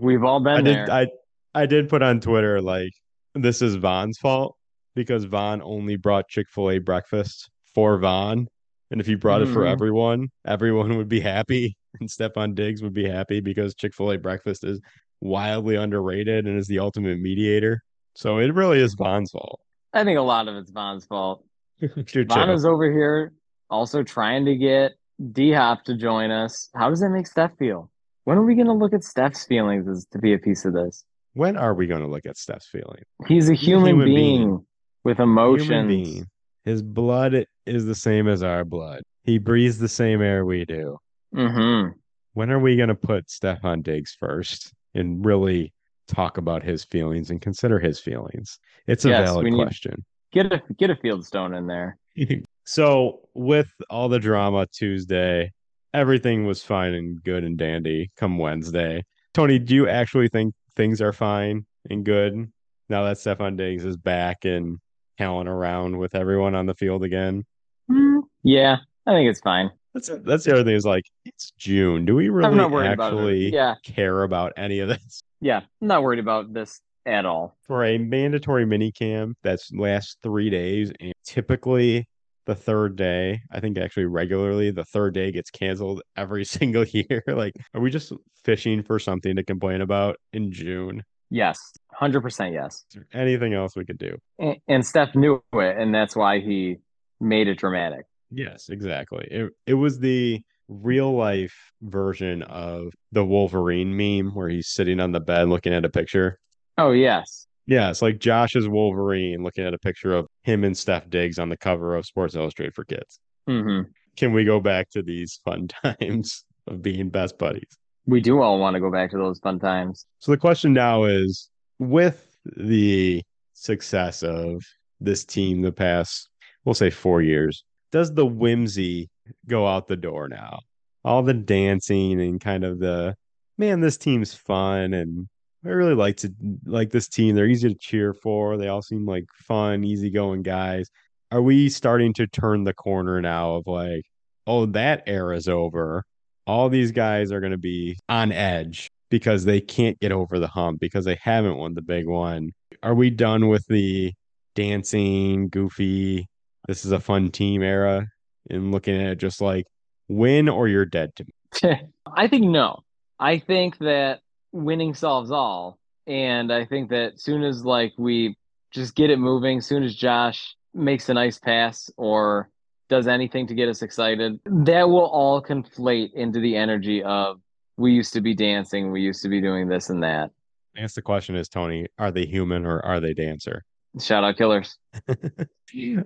We've 0.00 0.24
all 0.24 0.40
been 0.40 0.54
I 0.58 0.60
did 0.62 0.76
there. 0.76 0.90
I 0.92 1.06
I 1.54 1.66
did 1.66 1.88
put 1.88 2.02
on 2.02 2.20
Twitter 2.20 2.60
like 2.60 2.92
this 3.34 3.62
is 3.62 3.76
Von's 3.76 4.18
fault 4.18 4.56
because 4.94 5.24
Von 5.24 5.60
only 5.62 5.96
brought 5.96 6.28
Chick-fil-A 6.28 6.78
breakfast 6.78 7.50
for 7.74 7.98
Von. 7.98 8.48
And 8.90 9.00
if 9.00 9.06
he 9.06 9.14
brought 9.14 9.42
it 9.42 9.48
for 9.48 9.62
Mhm. 9.64 9.72
everyone, 9.72 10.28
everyone 10.46 10.96
would 10.96 11.08
be 11.08 11.20
happy. 11.20 11.76
And 11.98 12.10
Stefon 12.10 12.54
Diggs 12.54 12.82
would 12.82 12.92
be 12.92 13.08
happy 13.08 13.40
because 13.40 13.74
Chick-fil-A 13.74 14.18
breakfast 14.18 14.64
is 14.64 14.80
wildly 15.20 15.76
underrated 15.76 16.46
and 16.46 16.58
is 16.58 16.66
the 16.66 16.78
ultimate 16.78 17.18
mediator. 17.18 17.82
So 18.14 18.38
it 18.38 18.54
really 18.54 18.80
is 18.80 18.94
Von's 18.94 19.30
fault. 19.30 19.60
I 19.92 20.04
think 20.04 20.18
a 20.18 20.22
lot 20.22 20.48
of 20.48 20.56
it's 20.56 20.70
Von's 20.70 21.04
fault. 21.06 21.44
Dude, 21.80 22.28
Von 22.28 22.50
is 22.50 22.64
over 22.64 22.90
here 22.90 23.32
also 23.68 24.02
trying 24.02 24.44
to 24.46 24.56
get 24.56 24.92
D 25.32 25.52
Hop 25.52 25.84
to 25.84 25.96
join 25.96 26.30
us. 26.30 26.70
How 26.74 26.90
does 26.90 27.00
that 27.00 27.10
make 27.10 27.26
Steph 27.26 27.56
feel? 27.58 27.90
When 28.24 28.38
are 28.38 28.44
we 28.44 28.54
going 28.54 28.66
to 28.66 28.72
look 28.72 28.92
at 28.92 29.04
Steph's 29.04 29.44
feelings 29.44 29.86
as 29.88 30.06
to 30.12 30.18
be 30.18 30.32
a 30.32 30.38
piece 30.38 30.64
of 30.64 30.72
this? 30.72 31.04
when 31.36 31.58
are 31.58 31.74
we 31.74 31.86
going 31.86 32.00
to 32.00 32.08
look 32.08 32.24
at 32.24 32.38
Steph's 32.38 32.66
feeling? 32.66 33.02
He's 33.28 33.50
a 33.50 33.54
human, 33.54 33.88
human 33.88 34.06
being, 34.06 34.36
being. 34.36 34.66
with 35.04 35.20
emotions. 35.20 35.86
being. 35.86 36.26
His 36.64 36.82
blood 36.82 37.44
is 37.66 37.84
the 37.84 37.94
same 37.94 38.26
as 38.26 38.42
our 38.42 38.64
blood. 38.64 39.02
He 39.22 39.36
breathes 39.36 39.78
the 39.78 39.88
same 39.88 40.22
air 40.22 40.46
we 40.46 40.64
do. 40.64 40.96
hmm 41.34 41.88
When 42.32 42.50
are 42.50 42.58
we 42.58 42.76
going 42.76 42.88
to 42.88 42.94
put 42.94 43.30
Steph 43.30 43.64
on 43.66 43.82
Diggs 43.82 44.16
first 44.18 44.72
and 44.96 45.24
really 45.24 45.72
talk 46.08 46.38
about 46.38 46.62
his 46.62 46.84
feelings 46.84 47.30
and 47.30 47.40
consider 47.40 47.78
his 47.78 48.00
feelings? 48.00 48.58
It's 48.86 49.04
a 49.04 49.10
Yes, 49.10 49.28
valid 49.28 49.54
question. 49.54 50.04
Get 50.32 50.52
a 50.52 50.62
get 50.76 50.90
a 50.90 50.96
Fieldstone 50.96 51.56
in 51.56 51.66
there. 51.66 51.98
so, 52.64 53.20
with 53.34 53.72
all 53.90 54.08
the 54.08 54.18
drama 54.18 54.66
Tuesday, 54.72 55.52
everything 55.94 56.46
was 56.46 56.62
fine 56.62 56.94
and 56.94 57.22
good 57.22 57.44
and 57.44 57.56
dandy 57.56 58.10
come 58.16 58.38
Wednesday. 58.38 59.04
Tony, 59.34 59.58
do 59.58 59.74
you 59.74 59.88
actually 59.88 60.28
think 60.28 60.54
things 60.74 61.00
are 61.00 61.12
fine 61.12 61.66
and 61.90 62.04
good 62.04 62.50
now 62.88 63.04
that 63.04 63.16
Stefon 63.16 63.56
Diggs 63.56 63.84
is 63.84 63.96
back 63.96 64.44
and 64.44 64.78
howling 65.18 65.48
around 65.48 65.98
with 65.98 66.14
everyone 66.14 66.54
on 66.54 66.66
the 66.66 66.74
field 66.74 67.04
again? 67.04 67.44
Hmm, 67.88 68.20
Yeah, 68.42 68.76
I 69.06 69.12
think 69.12 69.30
it's 69.30 69.40
fine. 69.40 69.70
That's 69.96 70.10
that's 70.24 70.44
the 70.44 70.52
other 70.52 70.64
thing 70.64 70.74
is 70.74 70.84
like 70.84 71.04
it's 71.24 71.52
June. 71.56 72.04
Do 72.04 72.14
we 72.14 72.28
really 72.28 72.54
worried 72.66 72.92
about 72.92 73.12
actually 73.14 73.50
Yeah. 73.52 73.76
care 73.82 74.22
about 74.24 74.52
any 74.58 74.80
of 74.80 74.88
this? 74.88 75.22
Yeah, 75.40 75.60
I'm 75.80 75.88
not 75.88 76.02
worried 76.02 76.18
about 76.18 76.52
this 76.52 76.80
at 77.06 77.24
all. 77.24 77.56
for 77.66 77.84
a 77.84 77.96
mandatory 77.98 78.66
mini 78.66 78.92
camp 78.92 79.38
that's 79.42 79.70
lasts 79.72 80.16
three 80.22 80.50
days 80.50 80.92
and 81.00 81.12
typically 81.24 82.04
the 82.46 82.54
third 82.54 82.96
day 82.96 83.40
i 83.52 83.60
think 83.60 83.78
actually 83.78 84.06
regularly 84.06 84.72
the 84.72 84.84
third 84.86 85.14
day 85.14 85.30
gets 85.30 85.48
canceled 85.50 86.02
every 86.16 86.44
single 86.56 86.84
year 86.86 87.22
like 87.28 87.52
are 87.74 87.80
we 87.80 87.90
just 87.90 88.12
fishing 88.44 88.82
for 88.82 88.98
something 88.98 89.36
to 89.36 89.44
complain 89.44 89.80
about 89.82 90.16
in 90.32 90.50
june 90.50 91.02
Yes, 91.30 91.58
hundred 91.92 92.20
percent 92.22 92.52
yes. 92.54 92.84
Is 92.90 92.94
there 92.94 93.06
anything 93.20 93.52
else 93.54 93.74
we 93.76 93.84
could 93.84 93.98
do 93.98 94.16
And, 94.38 94.56
and 94.68 94.86
Steph 94.86 95.14
knew 95.16 95.42
it, 95.54 95.76
and 95.76 95.92
that's 95.94 96.14
why 96.16 96.38
he 96.40 96.78
made 97.20 97.48
it 97.48 97.58
dramatic. 97.58 98.04
Yes 98.36 98.68
exactly 98.68 99.26
it, 99.30 99.50
it 99.66 99.74
was 99.74 99.98
the 99.98 100.40
real 100.68 101.12
life 101.16 101.54
version 101.82 102.42
of 102.42 102.92
the 103.12 103.24
wolverine 103.24 103.96
meme 103.96 104.34
where 104.34 104.48
he's 104.48 104.68
sitting 104.68 105.00
on 105.00 105.12
the 105.12 105.20
bed 105.20 105.48
looking 105.48 105.72
at 105.74 105.84
a 105.84 105.88
picture 105.90 106.38
Oh 106.78 106.92
yes, 106.92 107.46
Yeah, 107.64 107.88
it's 107.88 108.02
like 108.02 108.18
Josh's 108.18 108.68
Wolverine 108.68 109.42
looking 109.42 109.64
at 109.64 109.72
a 109.72 109.78
picture 109.78 110.12
of 110.14 110.26
him 110.42 110.62
and 110.62 110.76
Steph 110.76 111.08
Diggs 111.08 111.38
on 111.38 111.48
the 111.48 111.56
cover 111.56 111.96
of 111.96 112.04
Sports 112.04 112.34
Illustrated 112.34 112.74
for 112.74 112.84
Kids. 112.84 113.18
hmm 113.46 113.80
Can 114.14 114.34
we 114.34 114.44
go 114.44 114.60
back 114.60 114.90
to 114.90 115.02
these 115.02 115.40
fun 115.42 115.68
times 115.82 116.44
of 116.66 116.82
being 116.82 117.08
best 117.08 117.38
buddies? 117.38 117.78
we 118.04 118.20
do 118.20 118.42
all 118.42 118.58
want 118.58 118.74
to 118.74 118.80
go 118.80 118.90
back 118.92 119.10
to 119.12 119.16
those 119.16 119.38
fun 119.38 119.58
times. 119.58 120.04
So 120.18 120.32
the 120.32 120.36
question 120.36 120.74
now 120.74 121.04
is 121.04 121.48
with 121.78 122.36
the 122.44 123.22
success 123.54 124.22
of 124.22 124.62
this 125.00 125.24
team 125.24 125.62
the 125.62 125.72
past, 125.72 126.28
we'll 126.66 126.74
say 126.74 126.90
four 126.90 127.22
years, 127.22 127.64
does 127.96 128.12
the 128.12 128.26
whimsy 128.26 129.08
go 129.48 129.66
out 129.66 129.86
the 129.86 129.96
door 129.96 130.28
now? 130.28 130.60
All 131.02 131.22
the 131.22 131.32
dancing 131.32 132.20
and 132.20 132.38
kind 132.38 132.62
of 132.62 132.78
the 132.78 133.16
man, 133.56 133.80
this 133.80 133.96
team's 133.96 134.34
fun 134.34 134.92
and 134.92 135.26
I 135.64 135.70
really 135.70 135.94
like 135.94 136.18
to 136.18 136.30
like 136.66 136.90
this 136.90 137.08
team. 137.08 137.34
They're 137.34 137.46
easy 137.46 137.70
to 137.70 137.74
cheer 137.74 138.12
for. 138.12 138.58
They 138.58 138.68
all 138.68 138.82
seem 138.82 139.06
like 139.06 139.24
fun, 139.34 139.82
easygoing 139.82 140.42
guys. 140.42 140.90
Are 141.32 141.40
we 141.40 141.70
starting 141.70 142.12
to 142.14 142.26
turn 142.26 142.64
the 142.64 142.74
corner 142.74 143.22
now 143.22 143.54
of 143.54 143.66
like, 143.66 144.04
oh, 144.46 144.66
that 144.66 145.04
era's 145.06 145.48
over? 145.48 146.04
All 146.46 146.68
these 146.68 146.92
guys 146.92 147.32
are 147.32 147.40
going 147.40 147.52
to 147.52 147.58
be 147.58 147.96
on 148.10 148.30
edge 148.30 148.90
because 149.10 149.46
they 149.46 149.62
can't 149.62 149.98
get 150.00 150.12
over 150.12 150.38
the 150.38 150.48
hump 150.48 150.80
because 150.80 151.06
they 151.06 151.18
haven't 151.22 151.56
won 151.56 151.72
the 151.72 151.80
big 151.80 152.06
one. 152.06 152.52
Are 152.82 152.94
we 152.94 153.08
done 153.08 153.48
with 153.48 153.66
the 153.68 154.12
dancing, 154.54 155.48
goofy, 155.48 156.28
this 156.66 156.84
is 156.84 156.92
a 156.92 157.00
fun 157.00 157.30
team 157.30 157.62
era 157.62 158.06
and 158.50 158.72
looking 158.72 159.00
at 159.00 159.12
it 159.12 159.18
just 159.18 159.40
like 159.40 159.66
win 160.08 160.48
or 160.48 160.68
you're 160.68 160.84
dead 160.84 161.14
to 161.16 161.24
me? 161.24 161.80
I 162.16 162.28
think 162.28 162.46
no. 162.46 162.80
I 163.18 163.38
think 163.38 163.78
that 163.78 164.20
winning 164.52 164.94
solves 164.94 165.30
all, 165.30 165.78
and 166.06 166.52
I 166.52 166.64
think 166.64 166.90
that 166.90 167.20
soon 167.20 167.42
as 167.42 167.64
like 167.64 167.92
we 167.96 168.36
just 168.70 168.94
get 168.94 169.10
it 169.10 169.18
moving, 169.18 169.60
soon 169.60 169.82
as 169.82 169.94
Josh 169.94 170.54
makes 170.74 171.08
a 171.08 171.14
nice 171.14 171.38
pass 171.38 171.90
or 171.96 172.50
does 172.88 173.06
anything 173.08 173.46
to 173.46 173.54
get 173.54 173.68
us 173.68 173.82
excited, 173.82 174.38
that 174.44 174.88
will 174.88 175.06
all 175.06 175.42
conflate 175.42 176.12
into 176.12 176.40
the 176.40 176.56
energy 176.56 177.02
of 177.02 177.40
we 177.76 177.92
used 177.92 178.12
to 178.12 178.20
be 178.20 178.34
dancing, 178.34 178.90
we 178.90 179.00
used 179.00 179.22
to 179.22 179.28
be 179.28 179.40
doing 179.40 179.68
this 179.68 179.90
and 179.90 180.02
that. 180.02 180.30
I 180.76 180.80
guess 180.82 180.94
the 180.94 181.02
question 181.02 181.36
is, 181.36 181.48
Tony, 181.48 181.86
are 181.98 182.10
they 182.10 182.26
human 182.26 182.66
or 182.66 182.84
are 182.84 183.00
they 183.00 183.14
dancer? 183.14 183.64
Shout 184.00 184.24
out 184.24 184.36
killers. 184.36 184.76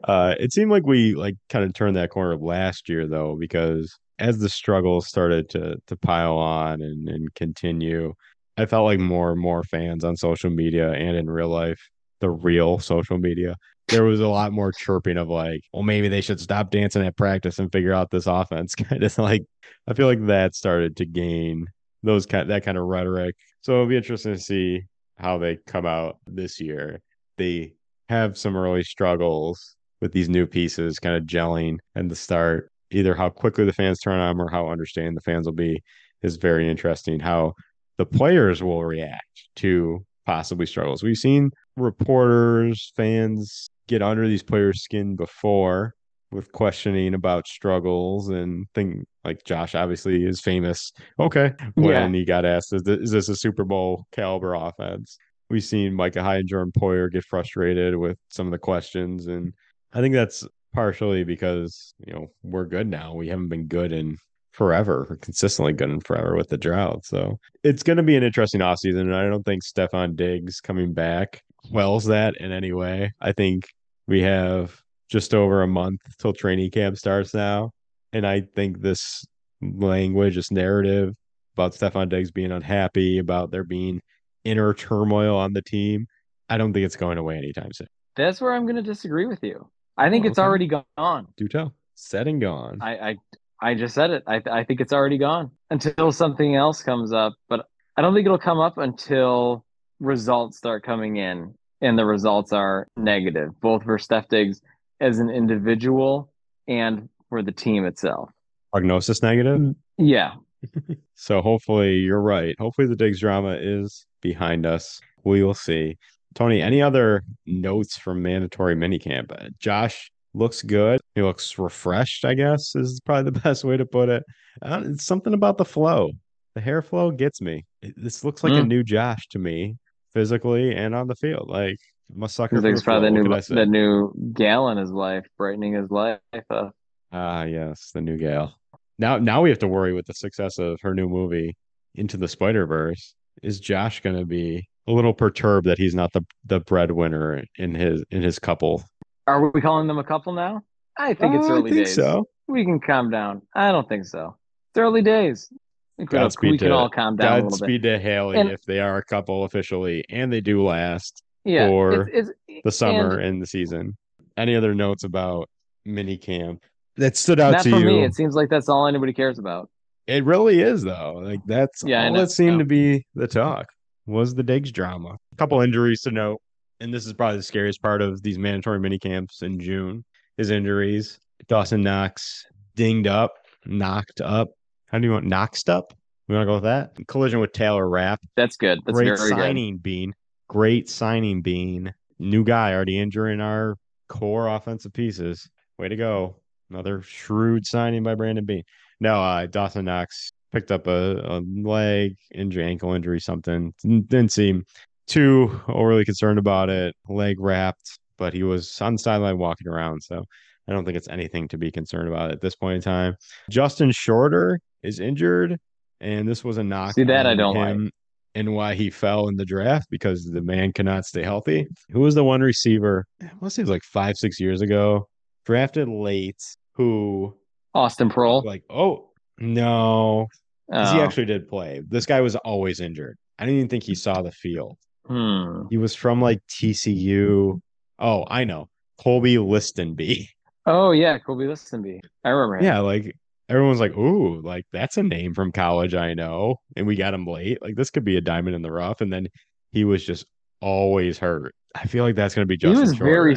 uh, 0.05 0.35
it 0.39 0.53
seemed 0.53 0.71
like 0.71 0.87
we 0.87 1.15
like 1.15 1.37
kind 1.49 1.65
of 1.65 1.73
turned 1.75 1.97
that 1.97 2.11
corner 2.11 2.37
last 2.37 2.89
year 2.89 3.07
though, 3.07 3.37
because 3.39 3.99
as 4.19 4.39
the 4.39 4.49
struggles 4.49 5.09
started 5.09 5.49
to 5.51 5.77
to 5.87 5.97
pile 5.97 6.37
on 6.37 6.83
and, 6.83 7.09
and 7.09 7.35
continue, 7.35 8.15
I 8.57 8.67
felt 8.67 8.85
like 8.85 9.01
more 9.01 9.33
and 9.33 9.41
more 9.41 9.65
fans 9.65 10.05
on 10.05 10.17
social 10.17 10.51
media 10.51 10.93
and 10.93 11.17
in 11.17 11.29
real 11.29 11.49
life, 11.49 11.81
the 12.21 12.31
real 12.31 12.79
social 12.79 13.19
media, 13.19 13.57
there 13.89 14.05
was 14.05 14.21
a 14.21 14.29
lot 14.29 14.53
more 14.53 14.73
chirping 14.73 15.17
of 15.17 15.29
like, 15.29 15.63
well, 15.73 15.83
maybe 15.83 16.09
they 16.09 16.21
should 16.21 16.41
stop 16.41 16.71
dancing 16.71 17.05
at 17.05 17.17
practice 17.17 17.59
and 17.59 17.73
figure 17.73 17.93
out 17.93 18.11
this 18.11 18.27
offense. 18.27 18.75
Kind 18.77 19.03
of 19.03 19.19
like 19.19 19.45
I 19.89 19.95
feel 19.95 20.07
like 20.07 20.27
that 20.27 20.55
started 20.55 20.97
to 20.99 21.07
gain 21.07 21.67
those 22.03 22.27
kind 22.27 22.51
that 22.51 22.65
kind 22.65 22.79
of 22.79 22.85
rhetoric. 22.85 23.35
So 23.63 23.73
it'll 23.73 23.87
be 23.87 23.97
interesting 23.97 24.35
to 24.35 24.41
see 24.41 24.83
how 25.17 25.39
they 25.39 25.57
come 25.67 25.87
out 25.87 26.19
this 26.27 26.61
year. 26.61 27.01
They 27.37 27.75
have 28.11 28.37
some 28.37 28.57
early 28.57 28.83
struggles 28.83 29.77
with 30.01 30.13
these 30.13 30.29
new 30.29 30.45
pieces 30.45 30.99
kind 30.99 31.17
of 31.17 31.23
gelling 31.25 31.79
and 31.95 32.11
the 32.11 32.17
start. 32.17 32.69
Either 32.91 33.15
how 33.15 33.31
quickly 33.31 33.65
the 33.65 33.73
fans 33.73 34.01
turn 34.01 34.19
on 34.19 34.37
them 34.37 34.45
or 34.45 34.51
how 34.51 34.69
understanding 34.69 35.15
the 35.15 35.21
fans 35.21 35.47
will 35.47 35.53
be 35.55 35.81
is 36.23 36.37
very 36.37 36.69
interesting. 36.69 37.21
How 37.21 37.55
the 37.99 38.05
players 38.07 38.65
will 38.65 38.85
react 38.85 39.49
to 39.57 40.05
possibly 40.27 40.67
struggles. 40.67 41.05
We've 41.05 41.17
seen 41.17 41.51
reporters, 41.77 42.93
fans 42.97 43.71
get 43.87 44.03
under 44.03 44.27
these 44.27 44.43
players' 44.43 44.83
skin 44.83 45.15
before 45.15 45.95
with 46.33 46.51
questioning 46.51 47.15
about 47.15 47.47
struggles 47.47 48.29
and 48.29 48.67
thing 48.75 49.05
like 49.25 49.45
Josh 49.45 49.77
obviously 49.77 50.25
is 50.25 50.41
famous. 50.41 50.93
Okay, 51.21 51.53
when 51.75 52.13
Yeah. 52.13 52.19
he 52.19 52.25
got 52.25 52.45
asked, 52.45 52.73
is 52.73 52.83
this, 52.83 52.99
is 52.99 53.11
this 53.13 53.29
a 53.29 53.37
Super 53.37 53.65
Bowl 53.65 54.07
caliber 54.11 54.55
offense? 54.55 55.17
We've 55.51 55.65
seen 55.65 55.95
Micah 55.95 56.23
Hyde 56.23 56.41
and 56.41 56.49
Jordan 56.49 56.73
Poyer 56.79 57.11
get 57.11 57.25
frustrated 57.25 57.97
with 57.97 58.17
some 58.29 58.47
of 58.47 58.53
the 58.53 58.59
questions, 58.59 59.27
and 59.27 59.53
I 59.93 60.01
think 60.01 60.15
that's 60.15 60.47
partially 60.73 61.25
because 61.25 61.93
you 62.07 62.13
know 62.13 62.29
we're 62.43 62.67
good 62.67 62.87
now. 62.87 63.15
We 63.15 63.29
haven't 63.29 63.49
been 63.49 63.67
good 63.67 63.93
in 63.93 64.17
forever, 64.53 65.07
or 65.11 65.17
consistently 65.17 65.73
good 65.73 65.91
in 65.91 66.01
forever 66.01 66.37
with 66.37 66.49
the 66.49 66.57
drought. 66.57 67.05
So 67.05 67.39
it's 67.65 67.83
going 67.83 67.97
to 67.97 68.03
be 68.03 68.17
an 68.17 68.23
interesting 68.23 68.61
offseason, 68.61 69.01
and 69.01 69.17
I 69.17 69.29
don't 69.29 69.45
think 69.45 69.65
Stefon 69.65 70.17
Diggs 70.17 70.61
coming 70.61 70.93
back 70.93 71.43
quells 71.71 72.05
that 72.07 72.37
in 72.39 72.53
any 72.53 72.73
way. 72.73 73.13
I 73.21 73.33
think 73.33 73.65
we 74.07 74.23
have 74.23 74.81
just 75.09 75.35
over 75.35 75.63
a 75.63 75.69
month 75.69 76.01
till 76.19 76.33
training 76.33 76.71
camp 76.71 76.97
starts 76.97 77.35
now. 77.35 77.73
And 78.13 78.27
I 78.27 78.43
think 78.55 78.81
this 78.81 79.25
language, 79.61 80.37
this 80.37 80.51
narrative 80.51 81.15
about 81.55 81.75
Stefon 81.75 82.09
Diggs 82.09 82.31
being 82.31 82.53
unhappy, 82.53 83.19
about 83.19 83.51
there 83.51 83.65
being 83.65 84.01
inner 84.45 84.75
turmoil 84.75 85.37
on 85.37 85.53
the 85.53 85.63
team, 85.63 86.07
I 86.49 86.59
don't 86.59 86.73
think 86.73 86.85
it's 86.87 86.97
going 86.97 87.19
away 87.19 87.37
anytime 87.37 87.73
soon. 87.73 87.87
That's 88.17 88.41
where 88.41 88.53
I'm 88.53 88.65
going 88.65 88.77
to 88.77 88.83
disagree 88.83 89.27
with 89.27 89.43
you. 89.43 89.69
I 89.97 90.11
think 90.11 90.25
Oh, 90.25 90.29
it's 90.29 90.39
okay. 90.39 90.47
already 90.47 90.67
gone. 90.97 91.27
Do 91.37 91.47
tell. 91.49 91.75
Said 91.95 92.27
and 92.27 92.41
gone. 92.41 92.79
I, 92.81 93.11
I 93.11 93.17
I 93.63 93.75
just 93.75 93.95
said 93.95 94.11
it. 94.11 94.23
I 94.27 94.41
I 94.51 94.65
think 94.65 94.81
it's 94.81 94.93
already 94.93 95.19
gone 95.19 95.51
until 95.71 96.11
something 96.13 96.57
else 96.57 96.83
comes 96.83 97.13
up. 97.13 97.35
But 97.49 97.67
I 97.97 98.03
don't 98.03 98.15
think 98.15 98.25
it'll 98.25 98.39
come 98.39 98.59
up 98.59 98.79
until 98.79 99.65
results 100.01 100.57
start 100.57 100.83
coming 100.83 101.17
in, 101.17 101.55
and 101.83 101.99
the 101.99 102.07
results 102.07 102.53
are 102.55 102.89
negative, 102.97 103.61
both 103.61 103.85
for 103.85 103.99
Stef 103.99 104.29
Diggs 104.29 104.63
as 105.01 105.19
an 105.19 105.29
individual 105.29 106.33
and 106.67 107.11
for 107.29 107.43
the 107.43 107.53
team 107.53 107.85
itself. 107.85 108.31
Prognosis 108.73 109.23
negative. 109.23 109.75
Yeah, 109.99 110.33
So 111.15 111.43
hopefully 111.43 111.97
you're 111.97 112.21
right. 112.23 112.55
Hopefully 112.59 112.87
the 112.87 112.97
Diggs 112.97 113.21
drama 113.21 113.59
is 113.61 114.07
behind 114.23 114.65
us. 114.65 115.01
We 115.25 115.43
will 115.43 115.53
see. 115.55 115.99
Tony, 116.35 116.63
any 116.63 116.81
other 116.81 117.23
notes 117.45 117.99
from 117.99 118.23
mandatory 118.23 118.75
minicamp? 118.75 119.31
Uh, 119.31 119.51
Josh 119.59 120.11
looks 120.33 120.63
good. 120.63 120.99
He 121.15 121.21
looks 121.23 121.59
refreshed, 121.59 122.25
I 122.25 122.33
guess, 122.35 122.75
is 122.75 123.01
probably 123.05 123.31
the 123.31 123.41
best 123.45 123.65
way 123.65 123.77
to 123.77 123.85
put 123.85 124.09
it. 124.09 124.23
Uh, 124.63 124.83
it's 124.87 125.05
something 125.05 125.35
about 125.35 125.59
the 125.59 125.65
flow. 125.67 126.13
The 126.55 126.61
hair 126.63 126.81
flow 126.81 127.11
gets 127.11 127.41
me. 127.43 127.67
It- 127.83 127.95
this 127.97 128.25
looks 128.25 128.43
like 128.43 128.53
a 128.55 128.63
Mm. 128.63 128.69
new 128.69 128.83
Josh 128.83 129.27
to 129.29 129.39
me, 129.39 129.77
physically 130.15 130.75
and 130.75 130.95
on 130.95 131.07
the 131.07 131.17
field. 131.17 131.49
Like 131.51 131.77
I'm 132.15 132.23
a 132.23 132.29
sucker 132.31 132.57
for 132.57 132.63
the 132.63 132.81
probably 132.83 133.09
the 133.11 133.15
new 133.15 133.23
can 133.25 133.33
I 133.35 133.41
say? 133.41 133.55
the 133.57 133.67
new 133.67 134.13
gal 134.33 134.69
in 134.71 134.79
his 134.79 134.91
life, 134.91 135.27
brightening 135.37 135.75
his 135.75 135.91
life. 135.91 136.21
Uh, 136.49 136.71
Ah, 137.13 137.43
yes, 137.43 137.91
the 137.93 138.01
new 138.01 138.17
gal. 138.17 138.55
Now, 139.01 139.17
now 139.17 139.41
we 139.41 139.49
have 139.49 139.59
to 139.61 139.67
worry 139.69 139.95
with 139.95 140.05
the 140.07 140.13
success 140.13 140.59
of 140.59 140.79
her 140.83 140.95
new 140.95 141.09
movie, 141.09 141.57
Into 141.95 142.19
the 142.19 142.29
Spider 142.29 142.67
Verse. 142.67 143.15
Is 143.43 143.59
Josh 143.59 144.01
going 144.01 144.17
to 144.17 144.27
be 144.27 144.69
a 144.87 144.93
little 144.93 145.15
perturbed 145.15 145.67
that 145.67 145.79
he's 145.79 145.95
not 145.95 146.13
the 146.13 146.23
the 146.45 146.61
breadwinner 146.61 147.43
in 147.57 147.75
his 147.75 148.05
in 148.11 148.21
his 148.23 148.39
couple? 148.39 148.85
are 149.27 149.49
we 149.51 149.61
calling 149.61 149.87
them 149.87 149.99
a 149.99 150.05
couple 150.05 150.33
now? 150.35 150.61
I 150.99 151.15
think 151.15 151.35
it's 151.37 151.47
Uh, 151.49 151.53
early 151.53 151.71
I 151.71 151.75
think 151.75 151.87
days. 151.87 151.95
so. 151.95 152.27
We 152.49 152.65
can 152.65 152.79
calm 152.81 153.11
down. 153.11 153.43
I 153.55 153.71
don't 153.73 153.89
think 153.89 154.05
so. 154.05 154.37
It's 154.71 154.79
early 154.79 155.03
days. 155.03 155.49
We 155.97 156.05
can, 156.07 156.19
Godspeed 156.19 156.51
we 156.53 156.59
can 156.59 156.69
to- 156.69 156.75
all 156.75 156.91
calm 156.91 157.17
down 157.17 157.33
a 157.33 157.35
little 157.37 157.51
bit. 157.51 157.59
Godspeed 157.61 157.83
to 157.85 157.99
Hailee 158.01 158.39
And- 158.41 158.51
if 158.51 158.63
they 158.63 158.81
are 158.81 158.97
a 158.99 159.05
couple 159.05 159.45
officially, 159.45 160.05
and 160.11 160.31
they 160.33 160.41
do 160.43 160.63
last 160.65 161.23
Yeah, 161.45 161.69
for 161.69 162.09
it's, 162.09 162.31
it's, 162.49 162.61
the 162.65 162.73
summer 162.73 163.17
and 163.19 163.27
and, 163.35 163.43
the 163.43 163.47
season. 163.47 163.97
Any 164.37 164.57
other 164.57 164.75
notes 164.75 165.05
about 165.05 165.49
mini 165.87 166.19
camp 166.19 166.63
that 166.97 167.17
stood 167.17 167.41
out 167.41 167.53
not 167.53 167.63
to 167.63 167.71
for 167.71 167.79
you? 167.79 167.87
me. 167.87 168.05
It 168.05 168.15
seems 168.15 168.35
like 168.35 168.49
that's 168.49 168.69
all 168.69 168.87
anybody 168.87 169.13
cares 169.13 169.39
about. 169.39 169.71
It 170.07 170.25
really 170.25 170.61
is 170.61 170.83
though. 170.83 171.21
Like 171.25 171.41
that's 171.47 171.83
Yeah, 171.85 172.09
all 172.09 172.15
that 172.15 172.31
seemed 172.31 172.53
Yeah. 172.53 172.59
to 172.59 172.65
oh. 172.65 172.67
be 172.67 173.07
the 173.15 173.29
talk 173.29 173.67
was 174.07 174.35
the 174.35 174.43
Diggs 174.43 174.73
drama. 174.73 175.17
A 175.33 175.37
couple 175.37 175.61
injuries 175.61 176.01
to 176.03 176.11
note, 176.11 176.39
and 176.81 176.93
this 176.93 177.07
is 177.07 177.13
probably 177.13 177.37
the 177.37 177.43
scariest 177.45 177.81
part 177.83 178.03
of 178.03 178.23
these 178.23 178.39
mandatory 178.39 178.81
mini 178.81 178.99
camps 178.99 179.43
in 179.43 179.61
June. 179.61 180.05
His 180.37 180.51
injuries. 180.51 181.19
Dawson 181.49 181.83
Knox 181.83 182.45
dinged 182.77 183.07
up, 183.07 183.33
knocked 183.67 184.21
up. 184.21 184.49
How 184.87 184.99
do 184.99 185.07
you 185.07 185.13
want 185.13 185.27
knocked 185.27 185.69
up? 185.69 185.95
We 186.29 186.35
want 186.35 186.43
to 186.45 186.51
go 186.51 186.55
with 186.55 186.65
that. 186.65 186.93
Collision 187.09 187.41
with 187.41 187.53
Taylor 187.53 187.89
Rapp. 187.89 188.21
That's 188.37 188.57
good. 188.57 188.79
That's 188.85 188.95
Great 188.97 189.07
very 189.07 189.17
good. 189.31 189.39
signing, 189.39 189.79
Beane. 189.79 190.13
Great 190.49 190.89
signing, 190.89 191.43
Beane. 191.43 191.93
New 192.19 192.45
guy 192.45 192.73
already 192.75 192.99
injuring 192.99 193.41
our 193.41 193.77
core 194.09 194.49
offensive 194.49 194.93
pieces. 194.93 195.49
Way 195.79 195.89
to 195.89 195.97
go. 195.97 196.37
Another 196.71 197.03
shrewd 197.03 197.67
signing 197.67 198.03
by 198.03 198.15
Brandon 198.15 198.45
Beane. 198.45 198.63
No, 199.01 199.23
uh, 199.23 199.47
Dawson 199.47 199.87
Knox 199.87 200.33
picked 200.53 200.71
up 200.71 200.87
a, 200.87 201.17
a 201.19 201.43
leg 201.63 202.17
injury, 202.33 202.65
ankle 202.65 202.93
injury, 202.93 203.21
something. 203.21 203.75
Didn't 203.83 204.33
seem 204.33 204.65
too 205.07 205.61
overly 205.69 206.05
concerned 206.05 206.39
about 206.39 206.71
it. 206.71 206.95
Leg 207.09 207.41
wrapped, 207.41 207.99
but 208.17 208.33
he 208.33 208.43
was 208.43 208.81
on 208.81 208.95
the 208.95 208.99
sideline 208.99 209.39
walking 209.39 209.69
around. 209.69 210.03
So 210.03 210.25
I 210.69 210.73
don't 210.73 210.85
think 210.85 210.97
it's 210.97 211.09
anything 211.09 211.49
to 211.49 211.59
be 211.59 211.71
concerned 211.71 212.09
about 212.09 212.31
at 212.31 212.41
this 212.41 212.55
point 212.55 212.77
in 212.77 212.83
time. 212.83 213.17
Justin 213.49 213.91
Shorter 213.91 214.61
is 214.83 215.01
injured, 215.01 215.59
and 216.01 216.29
this 216.29 216.45
was 216.45 216.59
a 216.59 216.65
knock. 216.65 216.95
See, 216.95 217.05
that 217.05 217.27
I 217.27 217.31
on 217.31 217.37
don't 217.37 217.57
like. 217.57 217.93
And 218.37 218.55
why 218.55 218.75
he 218.75 218.91
fell 218.91 219.27
in 219.27 219.35
the 219.35 219.45
draft 219.45 219.89
because 219.91 220.25
the 220.25 220.41
man 220.41 220.73
cannot 220.73 221.05
stay 221.05 221.25
healthy. 221.25 221.67
Who 221.91 221.99
was 221.99 222.15
the 222.15 222.23
one 222.23 222.43
receiver? 222.43 223.05
I 223.21 223.27
to 223.41 223.51
say 223.51 223.63
it 223.63 223.65
was 223.65 223.71
like 223.71 223.83
five, 223.83 224.17
six 224.17 224.39
years 224.39 224.61
ago, 224.61 225.09
drafted 225.45 225.89
late, 225.89 226.41
who 226.81 227.37
Austin 227.75 228.09
Proehl. 228.09 228.43
like, 228.45 228.63
oh 228.71 229.11
no, 229.39 230.27
'Cause 230.73 230.93
he 230.93 230.99
Oh, 230.99 231.03
actually 231.03 231.27
did 231.27 231.47
play. 231.49 231.83
This 231.89 232.07
guy 232.07 232.21
was 232.21 232.37
always 232.37 232.81
injured. 232.81 233.17
I 233.39 233.45
didn't 233.45 233.57
even 233.59 233.69
think 233.69 233.83
he 233.85 233.95
saw 233.95 234.23
the 234.23 234.33
field. 234.33 234.77
hmm. 235.07 235.63
He 235.71 235.77
was 235.79 235.95
from 235.95 236.21
like 236.23 236.41
TCU. 236.49 237.61
Oh, 237.99 238.25
I 238.29 238.45
know. 238.45 238.69
Colby 238.99 239.35
Listenby. 239.37 240.29
Oh 240.67 240.93
yeah, 240.93 241.19
Colby 241.19 241.45
Listenby. 241.47 242.01
I 242.25 242.29
remember 242.31 242.57
him. 242.59 242.65
Yeah, 242.65 242.79
like 242.81 243.15
everyone's 243.49 243.81
like, 243.81 243.97
ooh, 243.97 244.41
like 244.43 244.65
that's 244.73 244.97
a 244.97 245.03
name 245.03 245.35
from 245.35 245.53
college 245.53 245.95
I 245.95 246.15
know. 246.15 246.57
And 246.77 246.87
we 246.87 246.97
got 246.97 247.15
him 247.15 247.27
late. 247.27 247.59
Like 247.63 247.77
this 247.77 247.91
could 247.91 248.05
be 248.05 248.17
a 248.17 248.21
diamond 248.21 248.55
in 248.57 248.63
the 248.63 248.71
rough. 248.73 249.01
And 249.01 249.13
then 249.13 249.29
he 249.73 249.85
was 249.85 250.05
just 250.05 250.25
always 250.61 251.19
hurt. 251.19 251.55
I 251.75 251.87
feel 251.87 252.05
like 252.05 252.15
that's 252.15 252.35
gonna 252.35 252.47
be 252.47 252.55
he 252.55 252.59
Justin 252.59 252.81
was 252.81 252.93
very 252.95 253.35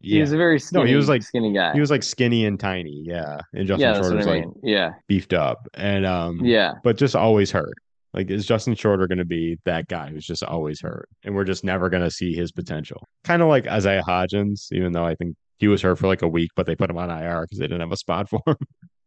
Skinny. 0.00 0.14
He 0.14 0.20
was 0.20 0.32
a 0.32 0.36
very 0.36 0.58
skinny. 0.58 0.82
No, 0.82 0.86
he 0.86 0.94
was 0.96 1.08
like- 1.08 1.22
skinny 1.22 1.52
guy. 1.52 1.72
He 1.72 1.80
was 1.80 1.90
like 1.90 2.02
skinny 2.02 2.46
and 2.46 2.58
tiny, 2.58 3.02
yeah. 3.04 3.38
And 3.54 3.66
Justin 3.66 3.88
yeah, 3.88 4.00
Shorter 4.00 4.16
was 4.16 4.26
I 4.26 4.30
like 4.30 4.44
mean. 4.44 4.54
yeah, 4.62 4.90
beefed 5.06 5.32
up. 5.32 5.68
And 5.74 6.06
um 6.06 6.44
yeah. 6.44 6.74
but 6.82 6.96
just 6.96 7.16
always 7.16 7.50
hurt. 7.50 7.74
Like, 8.14 8.30
is 8.30 8.46
Justin 8.46 8.74
Shorter 8.74 9.06
going 9.06 9.18
to 9.18 9.26
be 9.26 9.58
that 9.66 9.86
guy 9.86 10.08
who's 10.08 10.26
just 10.26 10.42
always 10.42 10.80
hurt, 10.80 11.08
and 11.24 11.34
we're 11.34 11.44
just 11.44 11.62
never 11.62 11.90
going 11.90 12.02
to 12.02 12.10
see 12.10 12.34
his 12.34 12.50
potential? 12.50 13.06
Kind 13.22 13.42
of 13.42 13.48
like 13.48 13.66
Isaiah 13.66 14.02
Hodgins, 14.02 14.72
even 14.72 14.92
though 14.92 15.04
I 15.04 15.14
think 15.14 15.36
he 15.58 15.68
was 15.68 15.82
hurt 15.82 15.98
for 15.98 16.06
like 16.06 16.22
a 16.22 16.28
week, 16.28 16.50
but 16.56 16.64
they 16.64 16.74
put 16.74 16.88
him 16.88 16.96
on 16.96 17.10
IR 17.10 17.42
because 17.42 17.58
they 17.58 17.66
didn't 17.66 17.80
have 17.80 17.92
a 17.92 17.96
spot 17.96 18.28
for 18.28 18.40
him. 18.46 18.56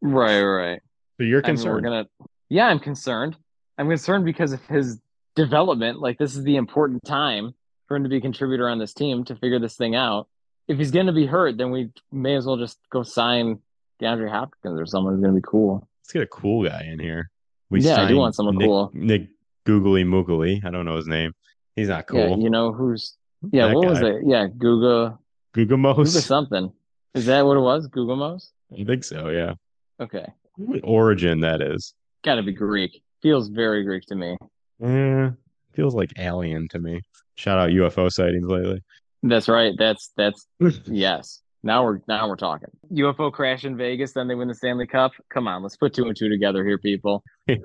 Right, 0.02 0.42
right. 0.42 0.80
So 1.18 1.24
you're 1.24 1.40
I 1.44 1.48
mean, 1.48 1.56
concerned? 1.58 1.84
gonna. 1.84 2.06
Yeah, 2.50 2.68
I'm 2.68 2.80
concerned. 2.80 3.38
I'm 3.78 3.90
concerned 3.90 4.26
because 4.26 4.52
of 4.52 4.64
his 4.68 5.00
development. 5.36 6.00
Like 6.00 6.18
this 6.18 6.36
is 6.36 6.44
the 6.44 6.56
important 6.56 7.04
time 7.04 7.54
for 7.88 7.98
him 7.98 8.04
to 8.04 8.10
be 8.10 8.18
a 8.18 8.22
contributor 8.22 8.70
on 8.70 8.80
this 8.80 8.94
team 8.94 9.24
to 9.26 9.36
figure 9.36 9.60
this 9.60 9.76
thing 9.76 9.96
out. 9.96 10.28
If 10.72 10.78
he's 10.78 10.92
going 10.92 11.08
to 11.08 11.12
be 11.12 11.26
hurt, 11.26 11.58
then 11.58 11.70
we 11.70 11.92
may 12.12 12.36
as 12.36 12.46
well 12.46 12.56
just 12.56 12.80
go 12.90 13.04
sign 13.04 13.60
DeAndre 14.02 14.30
Hopkins 14.30 14.80
or 14.80 14.86
someone 14.86 15.14
who's 15.14 15.22
going 15.22 15.36
to 15.36 15.42
be 15.42 15.46
cool. 15.46 15.86
Let's 16.02 16.14
get 16.14 16.22
a 16.24 16.28
cool 16.28 16.68
guy 16.68 16.88
in 16.92 16.98
here. 16.98 17.30
We 17.70 17.82
Yeah, 17.82 18.02
I 18.02 18.08
do 18.08 18.16
want 18.18 18.36
someone 18.36 18.58
Nick, 18.58 18.68
cool. 18.68 18.92
Nick 18.94 19.28
googly 19.66 20.06
moogly. 20.06 20.64
I 20.66 20.70
don't 20.72 20.86
know 20.86 20.96
his 20.96 21.08
name. 21.08 21.34
He's 21.76 21.90
not 21.90 22.08
cool. 22.08 22.20
Yeah, 22.20 22.36
you 22.38 22.50
know 22.50 22.72
who's 22.72 23.18
yeah, 23.52 23.68
That 23.68 23.76
what 23.76 23.90
was 23.90 24.02
it? 24.02 24.22
Yeah, 24.26 24.48
Google 24.48 25.20
Google 25.54 25.78
Gugamos. 25.78 26.22
something. 26.22 26.72
Is 27.14 27.26
that 27.26 27.46
what 27.46 27.58
it 27.58 27.62
was? 27.62 27.88
Google 27.88 28.16
Mos? 28.16 28.52
I 28.78 28.84
think 28.84 29.04
so. 29.04 29.30
Yeah. 29.30 29.54
Okay. 30.00 30.26
What 30.56 30.82
origin 30.84 31.42
that 31.42 31.62
is? 31.62 31.94
Gotta 32.24 32.44
be 32.44 32.54
Greek. 32.54 33.02
Feels 33.22 33.50
very 33.50 33.84
Greek 33.84 34.06
to 34.08 34.16
me. 34.16 34.38
Yeah, 34.80 35.32
feels 35.74 35.96
like 35.96 36.14
alien 36.18 36.68
to 36.70 36.80
me. 36.80 37.02
Shout 37.36 37.60
out 37.60 37.70
UFO 37.70 38.12
sightings 38.12 38.48
lately. 38.48 38.82
That's 39.24 39.48
right. 39.48 39.74
That's 39.78 40.12
that's 40.18 40.48
yes. 40.86 41.42
Now 41.64 41.84
we're 41.84 42.00
now 42.08 42.28
we're 42.28 42.36
talking. 42.36 42.70
UFO 42.92 43.32
crash 43.32 43.66
in 43.66 43.78
Vegas, 43.78 44.14
then 44.14 44.28
they 44.28 44.36
win 44.36 44.48
the 44.48 44.56
Stanley 44.56 44.88
Cup. 44.88 45.12
Come 45.30 45.48
on, 45.48 45.62
let's 45.62 45.78
put 45.78 45.94
two 45.94 46.06
and 46.06 46.18
two 46.18 46.30
together 46.30 46.66
here, 46.66 46.78
people. 46.78 47.24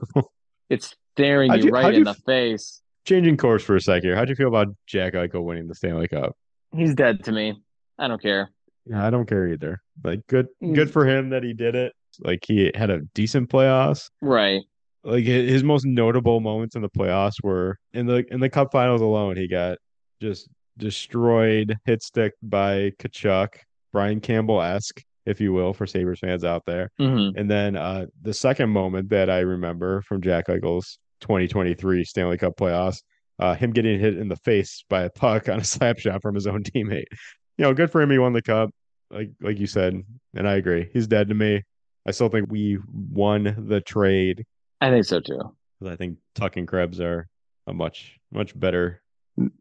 It's 0.68 0.96
staring 1.14 1.52
you 1.52 1.66
you- 1.66 1.70
right 1.70 1.94
in 1.94 2.00
you 2.00 2.04
the 2.04 2.14
face. 2.14 2.82
Changing 3.04 3.36
course 3.36 3.62
for 3.62 3.76
a 3.76 3.80
sec 3.80 4.02
here. 4.02 4.16
How'd 4.16 4.28
you 4.28 4.34
feel 4.34 4.48
about 4.48 4.74
Jack 4.88 5.12
Eichel 5.12 5.44
winning 5.44 5.68
the 5.68 5.76
Stanley 5.76 6.08
Cup? 6.08 6.36
He's 6.74 6.92
dead 6.92 7.22
to 7.26 7.30
me. 7.30 7.62
I 8.00 8.08
don't 8.08 8.20
care. 8.20 8.50
Yeah, 8.84 9.06
I 9.06 9.10
don't 9.10 9.26
care 9.26 9.46
either. 9.46 9.80
Like 10.02 10.26
good 10.26 10.48
mm. 10.60 10.74
good 10.74 10.90
for 10.90 11.06
him 11.06 11.30
that 11.30 11.44
he 11.44 11.52
did 11.52 11.76
it. 11.76 11.92
Like 12.18 12.44
he 12.44 12.72
had 12.74 12.90
a 12.90 13.02
decent 13.14 13.48
playoffs. 13.48 14.10
Right. 14.20 14.62
Like 15.04 15.24
his 15.24 15.62
most 15.62 15.86
notable 15.86 16.40
moments 16.40 16.74
in 16.74 16.82
the 16.82 16.90
playoffs 16.90 17.42
were 17.42 17.78
in 17.92 18.06
the 18.06 18.24
in 18.30 18.40
the 18.40 18.50
cup 18.50 18.72
finals 18.72 19.00
alone, 19.00 19.36
he 19.36 19.46
got 19.46 19.78
just 20.20 20.48
destroyed, 20.78 21.76
hit 21.84 22.02
stick 22.02 22.32
by 22.42 22.92
Tkachuk, 22.98 23.48
Brian 23.92 24.20
Campbell-esque, 24.20 25.02
if 25.24 25.40
you 25.40 25.52
will, 25.52 25.72
for 25.72 25.86
Sabres 25.86 26.20
fans 26.20 26.44
out 26.44 26.62
there. 26.66 26.90
hmm 26.98 27.30
And 27.36 27.50
then 27.50 27.76
uh 27.76 28.06
the 28.22 28.34
second 28.34 28.70
moment 28.70 29.10
that 29.10 29.30
I 29.30 29.40
remember 29.40 30.02
from 30.02 30.20
Jack 30.22 30.48
Eichel's 30.48 30.98
2023 31.20 32.04
Stanley 32.04 32.38
Cup 32.38 32.56
playoffs, 32.56 33.02
uh 33.38 33.54
him 33.54 33.72
getting 33.72 33.98
hit 33.98 34.16
in 34.16 34.28
the 34.28 34.36
face 34.36 34.84
by 34.88 35.02
a 35.02 35.10
puck 35.10 35.48
on 35.48 35.60
a 35.60 35.64
slap 35.74 35.98
shot 35.98 36.22
from 36.22 36.34
his 36.34 36.46
own 36.46 36.62
teammate. 36.62 37.06
You 37.58 37.64
know, 37.64 37.74
good 37.74 37.90
for 37.90 38.02
him 38.02 38.10
he 38.10 38.18
won 38.18 38.32
the 38.32 38.42
cup. 38.42 38.70
Like 39.10 39.30
like 39.40 39.58
you 39.58 39.66
said, 39.66 40.02
and 40.34 40.48
I 40.48 40.54
agree. 40.54 40.88
He's 40.92 41.06
dead 41.06 41.28
to 41.28 41.34
me. 41.34 41.62
I 42.06 42.10
still 42.12 42.28
think 42.28 42.50
we 42.50 42.78
won 42.92 43.66
the 43.68 43.80
trade. 43.80 44.44
I 44.80 44.90
think 44.90 45.06
so 45.06 45.20
too. 45.20 45.56
I 45.84 45.96
think 45.96 46.18
Tuch 46.34 46.56
and 46.56 46.68
Krebs 46.68 47.00
are 47.00 47.28
a 47.66 47.72
much 47.72 48.16
much 48.32 48.58
better 48.58 49.00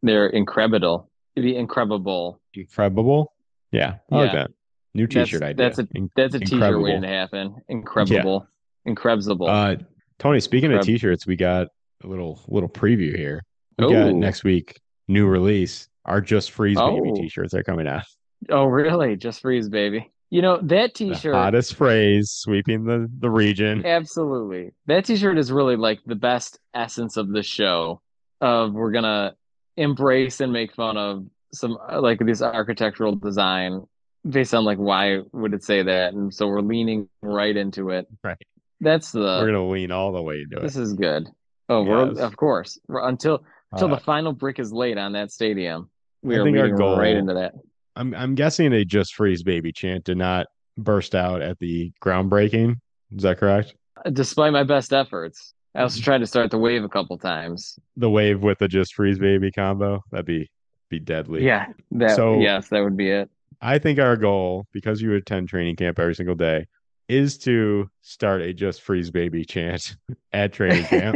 They're 0.01 0.27
incredible. 0.27 1.09
It'd 1.35 1.49
incredible. 1.49 2.39
incredible. 2.53 3.33
Yeah, 3.71 3.95
I 4.11 4.15
like 4.15 4.31
that. 4.33 4.51
New 4.93 5.07
t-shirt 5.07 5.43
idea. 5.43 5.55
that's 5.55 5.79
a- 5.79 5.87
In- 5.93 6.09
That's 6.15 6.33
a 6.35 6.39
t-shirt 6.39 6.53
incredible. 6.53 6.83
waiting 6.83 7.01
to 7.01 7.07
happen. 7.09 7.55
Incredible. 7.67 8.47
Incredible. 8.85 9.47
Uh, 9.47 9.75
Tony, 10.19 10.39
speaking 10.39 10.71
of 10.73 10.81
t-shirts, 10.81 11.27
we 11.27 11.35
got 11.35 11.67
a 12.03 12.07
little 12.07 12.41
little 12.47 12.69
preview 12.69 13.15
here. 13.15 13.43
We 13.77 13.85
Oh. 13.85 13.89
got 13.91 14.13
next 14.15 14.43
week 14.45 14.79
new 15.09 15.27
release. 15.27 15.89
Our 16.05 16.21
Just 16.21 16.51
Freeze 16.51 16.77
baby 16.77 17.09
Oh. 17.11 17.15
t-shirts 17.15 17.53
are 17.53 17.63
coming 17.63 17.87
out. 17.87 18.03
oh, 18.49 18.65
really? 18.65 19.15
Just 19.17 19.41
freeze, 19.41 19.67
baby. 19.69 20.11
You 20.29 20.41
know, 20.41 20.59
that 20.63 20.93
t-shirt 20.95 21.33
hottest 21.35 21.75
phrase 21.75 22.31
sweeping 22.31 22.85
the 22.85 23.09
the 23.19 23.29
region. 23.29 23.85
Absolutely. 23.85 24.71
That 24.85 25.05
t-shirt 25.05 25.37
is 25.37 25.51
really 25.51 25.75
like 25.75 25.99
the 26.05 26.15
best 26.15 26.59
essence 26.73 27.17
of 27.17 27.29
the 27.29 27.43
show 27.43 28.01
of 28.39 28.73
we're 28.73 28.91
gonna 28.91 29.35
embrace 29.77 30.39
and 30.41 30.51
make 30.53 30.73
fun 30.73 30.97
of 30.97 31.25
some 31.53 31.77
uh, 31.91 32.01
like 32.01 32.19
this 32.19 32.41
architectural 32.41 33.15
design 33.15 33.81
based 34.27 34.53
on 34.53 34.63
like 34.65 34.77
why 34.77 35.19
would 35.31 35.53
it 35.53 35.63
say 35.63 35.83
that 35.83 36.13
and 36.13 36.33
so 36.33 36.47
we're 36.47 36.61
leaning 36.61 37.07
right 37.21 37.55
into 37.55 37.89
it. 37.91 38.07
Right. 38.23 38.37
That's 38.81 39.11
the 39.11 39.19
We're 39.19 39.47
gonna 39.47 39.69
lean 39.69 39.91
all 39.91 40.11
the 40.11 40.21
way 40.21 40.41
into 40.41 40.57
it. 40.57 40.61
this 40.63 40.75
is 40.75 40.93
good. 40.93 41.27
Oh, 41.69 41.83
we're 41.83 42.19
of 42.21 42.35
course. 42.37 42.77
We're, 42.87 43.07
until 43.07 43.43
until 43.71 43.91
Uh, 43.91 43.95
the 43.95 44.01
final 44.01 44.33
brick 44.33 44.59
is 44.59 44.71
laid 44.73 44.97
on 44.97 45.13
that 45.13 45.31
stadium. 45.31 45.89
We 46.21 46.35
I 46.35 46.39
are 46.39 46.43
leaning 46.43 46.75
goal- 46.75 46.97
right 46.99 47.15
into 47.15 47.33
that. 47.35 47.53
I'm 47.95 48.13
I'm 48.13 48.35
guessing 48.35 48.73
a 48.73 48.83
Just 48.83 49.15
Freeze 49.15 49.43
baby 49.43 49.71
chant 49.71 50.03
did 50.03 50.17
not 50.17 50.47
burst 50.77 51.15
out 51.15 51.41
at 51.41 51.57
the 51.59 51.91
groundbreaking. 52.03 52.75
Is 53.15 53.23
that 53.23 53.37
correct? 53.37 53.73
Despite 54.11 54.51
my 54.51 54.63
best 54.63 54.91
efforts. 54.93 55.53
I 55.75 55.81
also 55.81 55.99
tried 56.01 56.19
to 56.19 56.27
start 56.27 56.51
the 56.51 56.57
wave 56.57 56.83
a 56.83 56.89
couple 56.89 57.17
times. 57.17 57.77
The 57.97 58.09
wave 58.09 58.41
with 58.41 58.59
the 58.59 58.67
Just 58.67 58.93
Freeze 58.95 59.19
baby 59.19 59.51
combo 59.51 60.03
that'd 60.11 60.25
be 60.25 60.49
be 60.89 60.99
deadly. 60.99 61.43
Yeah. 61.45 61.67
That 61.91 62.15
So- 62.15 62.39
yes, 62.39 62.69
that 62.69 62.81
would 62.83 62.95
be 62.97 63.09
it. 63.09 63.29
I 63.61 63.79
think 63.79 63.99
our 63.99 64.15
goal, 64.17 64.67
because 64.73 65.01
you 65.01 65.13
attend 65.15 65.49
training 65.49 65.77
camp 65.77 65.97
every 65.97 66.13
single 66.13 66.35
day, 66.35 66.67
is 67.07 67.37
to 67.39 67.89
start 68.01 68.41
a 68.41 68.53
Just 68.53 68.81
Freeze 68.81 69.09
Baby 69.11 69.43
chant 69.45 69.95
at 70.33 70.53
training 70.53 70.83
camp. 70.85 71.15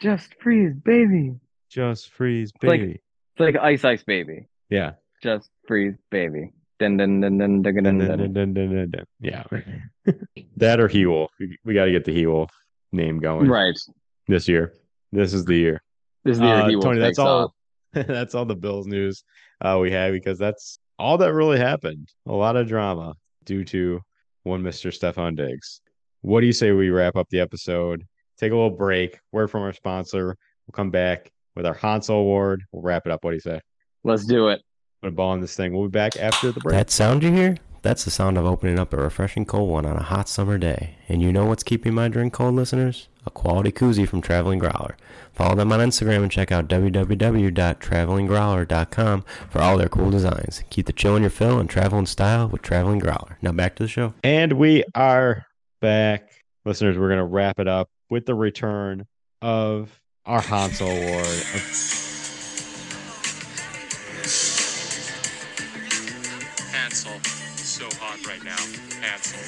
Just 0.00 0.34
freeze, 0.40 0.74
baby. 0.84 1.34
Just 1.70 2.10
Freeze 2.10 2.52
Baby. 2.60 3.00
It's 3.32 3.40
like 3.40 3.56
Ice 3.56 3.84
Ice 3.84 4.02
Baby. 4.04 4.46
yeah. 4.70 4.92
Just 5.22 5.50
freeze, 5.66 5.94
baby. 6.10 6.52
Dun 6.78 6.96
dun 6.96 7.20
dun 7.20 7.38
dun 7.38 7.62
dun 7.62 7.74
dun 7.74 7.82
Dun, 7.84 7.98
dun. 7.98 8.08
dun, 8.08 8.18
dun. 8.18 8.32
dun, 8.32 8.54
dun, 8.54 8.70
dun, 8.76 8.90
dun. 8.90 9.04
Yeah. 9.20 9.42
that 10.56 10.78
or 10.78 10.86
He 10.86 11.04
Wolf. 11.06 11.32
We, 11.40 11.58
we 11.64 11.74
got 11.74 11.86
to 11.86 11.90
get 11.90 12.04
the 12.04 12.14
He 12.14 12.26
Wolf 12.26 12.50
name 12.92 13.18
going 13.18 13.48
Right. 13.48 13.76
this 14.26 14.48
year. 14.48 14.72
This 15.12 15.32
is 15.34 15.44
the 15.44 15.56
year. 15.56 15.80
This 16.24 16.34
is 16.34 16.40
the 16.40 16.46
year 16.46 16.54
Uh, 16.56 16.68
he 16.68 16.76
will 16.76 16.82
Tony, 16.82 17.00
that's 17.00 17.18
all. 17.18 17.44
off. 17.44 17.52
that's 18.06 18.34
all 18.34 18.44
the 18.44 18.54
Bills 18.56 18.86
news 18.86 19.24
uh, 19.60 19.78
we 19.80 19.90
had 19.90 20.12
because 20.12 20.38
that's 20.38 20.78
all 20.98 21.16
that 21.18 21.32
really 21.32 21.58
happened. 21.58 22.08
A 22.26 22.32
lot 22.32 22.56
of 22.56 22.68
drama 22.68 23.14
due 23.44 23.64
to 23.64 24.00
one 24.42 24.62
Mr. 24.62 24.90
Stefon 24.92 25.36
Diggs. 25.36 25.80
What 26.22 26.40
do 26.40 26.46
you 26.46 26.52
say 26.52 26.72
we 26.72 26.90
wrap 26.90 27.16
up 27.16 27.28
the 27.30 27.40
episode? 27.40 28.04
Take 28.38 28.52
a 28.52 28.54
little 28.54 28.70
break, 28.70 29.18
word 29.32 29.48
from 29.50 29.62
our 29.62 29.72
sponsor. 29.72 30.36
We'll 30.66 30.72
come 30.74 30.90
back 30.90 31.30
with 31.56 31.64
our 31.66 31.74
Hansel 31.74 32.16
Award. 32.16 32.62
We'll 32.72 32.82
wrap 32.82 33.06
it 33.06 33.12
up. 33.12 33.24
What 33.24 33.30
do 33.30 33.36
you 33.36 33.40
say? 33.40 33.60
Let's 34.04 34.26
do 34.26 34.48
it. 34.48 34.60
Put 35.02 35.08
a 35.08 35.12
ball 35.12 35.34
in 35.34 35.40
this 35.40 35.56
thing. 35.56 35.72
We'll 35.72 35.84
be 35.88 35.90
back 35.90 36.16
after 36.18 36.52
the 36.52 36.60
break. 36.60 36.72
That 36.72 36.90
sound 36.90 37.22
you 37.22 37.32
hear? 37.32 37.56
That's 37.82 38.04
the 38.04 38.10
sound 38.10 38.36
of 38.36 38.44
opening 38.44 38.78
up 38.78 38.92
a 38.92 38.96
refreshing 38.96 39.44
cold 39.44 39.70
one 39.70 39.86
on 39.86 39.96
a 39.96 40.02
hot 40.02 40.28
summer 40.28 40.58
day. 40.58 40.96
And 41.08 41.22
you 41.22 41.32
know 41.32 41.46
what's 41.46 41.62
keeping 41.62 41.94
my 41.94 42.08
drink 42.08 42.32
cold, 42.32 42.54
listeners? 42.54 43.08
A 43.26 43.30
quality 43.30 43.70
koozie 43.70 44.08
from 44.08 44.20
Traveling 44.20 44.58
Growler. 44.58 44.96
Follow 45.32 45.54
them 45.54 45.72
on 45.72 45.80
Instagram 45.80 46.22
and 46.22 46.30
check 46.30 46.50
out 46.50 46.68
www.travelinggrowler.com 46.68 49.24
for 49.50 49.60
all 49.60 49.78
their 49.78 49.88
cool 49.88 50.10
designs. 50.10 50.64
Keep 50.70 50.86
the 50.86 50.92
chill 50.92 51.16
in 51.16 51.22
your 51.22 51.30
fill 51.30 51.58
and 51.58 51.70
travel 51.70 51.98
in 51.98 52.06
style 52.06 52.48
with 52.48 52.62
Traveling 52.62 52.98
Growler. 52.98 53.38
Now 53.42 53.52
back 53.52 53.76
to 53.76 53.84
the 53.84 53.88
show. 53.88 54.14
And 54.24 54.54
we 54.54 54.84
are 54.94 55.46
back. 55.80 56.30
Listeners, 56.64 56.98
we're 56.98 57.08
going 57.08 57.18
to 57.18 57.24
wrap 57.24 57.60
it 57.60 57.68
up 57.68 57.88
with 58.10 58.26
the 58.26 58.34
return 58.34 59.06
of 59.40 60.00
our 60.26 60.40
Hansel 60.40 60.90
Award. 60.90 61.26
right 68.28 68.44
now. 68.44 68.56
Hansel. 69.00 69.40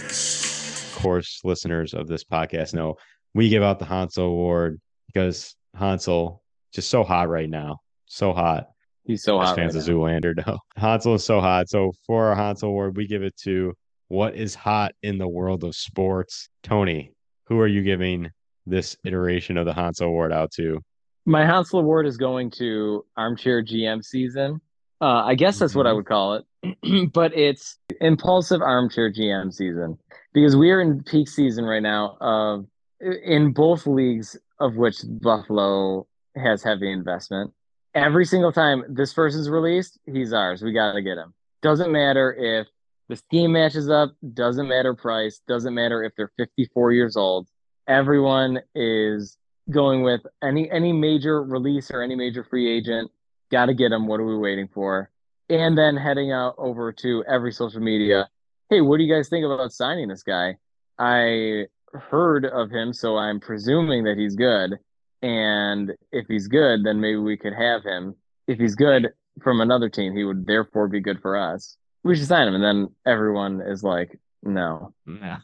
Of 0.96 1.02
course, 1.02 1.40
listeners 1.44 1.92
of 1.92 2.08
this 2.08 2.24
podcast 2.24 2.72
know 2.72 2.96
we 3.34 3.48
give 3.48 3.62
out 3.62 3.78
the 3.78 3.84
Hansel 3.84 4.24
Award 4.24 4.80
because 5.06 5.54
Hansel 5.74 6.42
just 6.72 6.88
so 6.88 7.04
hot 7.04 7.28
right 7.28 7.48
now. 7.48 7.78
So 8.06 8.32
hot. 8.32 8.68
He's 9.04 9.22
so 9.22 9.38
hot. 9.38 9.56
fans 9.56 9.74
right 9.74 9.82
of 9.82 9.88
now. 9.88 9.94
Zoolander 9.94 10.46
know. 10.46 10.58
Hansel 10.76 11.14
is 11.14 11.24
so 11.24 11.40
hot. 11.40 11.68
So 11.68 11.92
for 12.06 12.26
our 12.26 12.34
Hansel 12.34 12.70
Award, 12.70 12.96
we 12.96 13.06
give 13.06 13.22
it 13.22 13.36
to 13.42 13.74
what 14.08 14.34
is 14.34 14.54
hot 14.54 14.92
in 15.02 15.18
the 15.18 15.28
world 15.28 15.62
of 15.62 15.76
sports. 15.76 16.48
Tony, 16.62 17.12
who 17.46 17.60
are 17.60 17.68
you 17.68 17.82
giving 17.82 18.30
this 18.66 18.96
iteration 19.04 19.56
of 19.56 19.66
the 19.66 19.74
Hansel 19.74 20.08
Award 20.08 20.32
out 20.32 20.52
to? 20.52 20.80
My 21.26 21.44
Hansel 21.44 21.80
Award 21.80 22.06
is 22.06 22.16
going 22.16 22.50
to 22.52 23.04
Armchair 23.16 23.62
GM 23.62 24.02
season. 24.02 24.60
Uh, 25.00 25.24
I 25.24 25.34
guess 25.34 25.58
that's 25.58 25.74
what 25.74 25.86
I 25.86 25.90
Mhm. 25.90 25.96
would 25.96 26.06
call 26.06 26.34
it, 26.34 27.12
but 27.12 27.34
it's 27.36 27.78
impulsive 28.00 28.60
armchair 28.60 29.10
GM 29.10 29.50
season 29.52 29.98
because 30.34 30.56
we 30.56 30.70
are 30.70 30.80
in 30.80 31.02
peak 31.02 31.28
season 31.28 31.64
right 31.64 31.82
now 31.82 32.16
of 32.20 32.66
in 33.00 33.52
both 33.52 33.86
leagues 33.86 34.36
of 34.58 34.76
which 34.76 34.98
Buffalo 35.22 36.06
has 36.36 36.62
heavy 36.62 36.92
investment. 36.92 37.50
Every 37.94 38.26
single 38.26 38.52
time 38.52 38.84
this 38.88 39.14
person's 39.14 39.48
released, 39.48 39.98
he's 40.06 40.32
ours. 40.34 40.62
We 40.62 40.72
got 40.72 40.92
to 40.92 41.02
get 41.02 41.16
him. 41.16 41.32
Doesn't 41.62 41.90
matter 41.90 42.34
if 42.34 42.68
the 43.08 43.16
scheme 43.16 43.52
matches 43.52 43.88
up, 43.88 44.12
doesn't 44.34 44.68
matter 44.68 44.94
price, 44.94 45.40
doesn't 45.48 45.74
matter 45.74 46.04
if 46.04 46.12
they're 46.14 46.30
54 46.36 46.92
years 46.92 47.16
old. 47.16 47.48
Everyone 47.88 48.60
is 48.74 49.36
going 49.70 50.02
with 50.02 50.20
any 50.42 50.70
any 50.70 50.92
major 50.92 51.42
release 51.42 51.90
or 51.90 52.02
any 52.02 52.14
major 52.14 52.44
free 52.44 52.68
agent. 52.70 53.10
Got 53.50 53.66
to 53.66 53.74
get 53.74 53.92
him. 53.92 54.06
What 54.06 54.20
are 54.20 54.26
we 54.26 54.36
waiting 54.36 54.68
for? 54.68 55.10
And 55.48 55.76
then 55.76 55.96
heading 55.96 56.32
out 56.32 56.54
over 56.58 56.92
to 56.92 57.24
every 57.28 57.52
social 57.52 57.80
media. 57.80 58.28
Hey, 58.68 58.80
what 58.80 58.98
do 58.98 59.04
you 59.04 59.12
guys 59.12 59.28
think 59.28 59.44
about 59.44 59.72
signing 59.72 60.08
this 60.08 60.22
guy? 60.22 60.56
I 60.98 61.66
heard 61.92 62.44
of 62.44 62.70
him, 62.70 62.92
so 62.92 63.16
I'm 63.16 63.40
presuming 63.40 64.04
that 64.04 64.16
he's 64.16 64.36
good. 64.36 64.78
And 65.22 65.92
if 66.12 66.26
he's 66.28 66.46
good, 66.46 66.84
then 66.84 67.00
maybe 67.00 67.18
we 67.18 67.36
could 67.36 67.52
have 67.52 67.82
him. 67.82 68.14
If 68.46 68.58
he's 68.58 68.74
good 68.74 69.08
from 69.42 69.60
another 69.60 69.88
team, 69.88 70.14
he 70.14 70.24
would 70.24 70.46
therefore 70.46 70.88
be 70.88 71.00
good 71.00 71.20
for 71.20 71.36
us. 71.36 71.76
We 72.04 72.16
should 72.16 72.28
sign 72.28 72.48
him. 72.48 72.54
And 72.54 72.64
then 72.64 72.88
everyone 73.06 73.60
is 73.60 73.82
like, 73.82 74.18
no, 74.42 74.94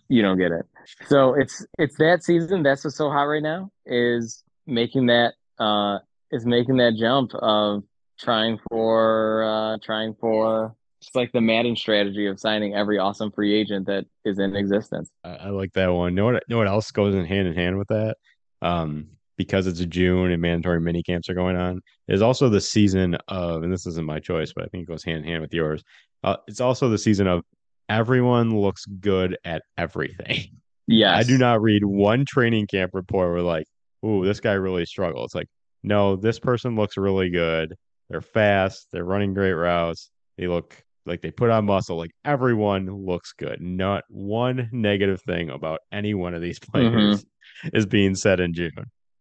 you 0.08 0.22
don't 0.22 0.38
get 0.38 0.52
it. 0.52 0.64
So 1.08 1.34
it's 1.34 1.66
it's 1.78 1.96
that 1.98 2.22
season. 2.22 2.62
That's 2.62 2.84
what's 2.84 2.96
so 2.96 3.10
hot 3.10 3.24
right 3.24 3.42
now 3.42 3.70
is 3.84 4.42
making 4.66 5.06
that 5.06 5.34
uh, 5.58 5.98
is 6.30 6.46
making 6.46 6.78
that 6.78 6.94
jump 6.98 7.32
of 7.34 7.82
trying 8.18 8.58
for 8.68 9.44
uh, 9.44 9.78
trying 9.84 10.14
for 10.20 10.74
just 11.02 11.14
like 11.14 11.32
the 11.32 11.40
Madden 11.40 11.76
strategy 11.76 12.26
of 12.26 12.40
signing 12.40 12.74
every 12.74 12.98
awesome 12.98 13.30
free 13.30 13.54
agent 13.54 13.86
that 13.86 14.06
is 14.24 14.38
in 14.38 14.56
existence. 14.56 15.10
I, 15.24 15.36
I 15.36 15.48
like 15.50 15.72
that 15.74 15.88
one. 15.88 16.14
Know 16.14 16.26
what? 16.26 16.42
Know 16.48 16.58
what 16.58 16.68
else 16.68 16.90
goes 16.90 17.14
in 17.14 17.24
hand 17.24 17.48
in 17.48 17.54
hand 17.54 17.78
with 17.78 17.88
that? 17.88 18.16
Um, 18.62 19.08
because 19.36 19.66
it's 19.66 19.80
June 19.80 20.30
and 20.30 20.40
mandatory 20.40 20.80
mini 20.80 21.02
camps 21.02 21.28
are 21.28 21.34
going 21.34 21.56
on. 21.56 21.82
Is 22.08 22.22
also 22.22 22.48
the 22.48 22.60
season 22.60 23.16
of, 23.28 23.62
and 23.62 23.72
this 23.72 23.86
isn't 23.86 24.06
my 24.06 24.18
choice, 24.18 24.52
but 24.52 24.64
I 24.64 24.68
think 24.68 24.82
it 24.82 24.88
goes 24.88 25.04
hand 25.04 25.18
in 25.18 25.24
hand 25.24 25.42
with 25.42 25.52
yours. 25.52 25.82
Uh, 26.24 26.36
it's 26.48 26.60
also 26.60 26.88
the 26.88 26.98
season 26.98 27.26
of 27.26 27.44
everyone 27.88 28.58
looks 28.58 28.86
good 28.86 29.36
at 29.44 29.62
everything. 29.76 30.44
Yeah, 30.88 31.16
I 31.16 31.24
do 31.24 31.36
not 31.36 31.62
read 31.62 31.84
one 31.84 32.24
training 32.24 32.68
camp 32.68 32.92
report 32.94 33.32
where 33.32 33.42
like, 33.42 33.66
"Ooh, 34.04 34.24
this 34.24 34.38
guy 34.38 34.52
really 34.52 34.86
struggled." 34.86 35.24
It's 35.24 35.34
like, 35.34 35.48
no, 35.82 36.14
this 36.14 36.38
person 36.38 36.76
looks 36.76 36.96
really 36.96 37.28
good. 37.28 37.74
They're 38.08 38.20
fast. 38.20 38.88
They're 38.92 39.04
running 39.04 39.34
great 39.34 39.52
routes. 39.52 40.10
They 40.38 40.46
look 40.46 40.76
like 41.06 41.22
they 41.22 41.30
put 41.30 41.50
on 41.50 41.66
muscle. 41.66 41.96
Like 41.96 42.12
everyone 42.24 42.86
looks 42.86 43.32
good. 43.32 43.60
Not 43.60 44.04
one 44.08 44.68
negative 44.72 45.22
thing 45.22 45.50
about 45.50 45.80
any 45.92 46.14
one 46.14 46.34
of 46.34 46.42
these 46.42 46.58
mm-hmm. 46.60 46.94
players 46.94 47.24
is 47.72 47.86
being 47.86 48.14
said 48.14 48.40
in 48.40 48.54
June. 48.54 48.72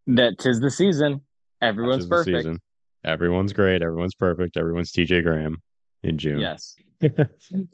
That 0.06 0.38
tis 0.38 0.60
the 0.60 0.70
season. 0.70 1.22
Everyone's 1.60 2.06
perfect. 2.06 2.38
season. 2.38 2.60
Everyone's 3.04 3.52
great. 3.52 3.82
Everyone's 3.82 4.14
perfect. 4.14 4.56
Everyone's 4.56 4.92
TJ 4.92 5.22
Graham 5.22 5.62
in 6.02 6.18
June. 6.18 6.40
Yes. 6.40 6.74
Good 7.00 7.20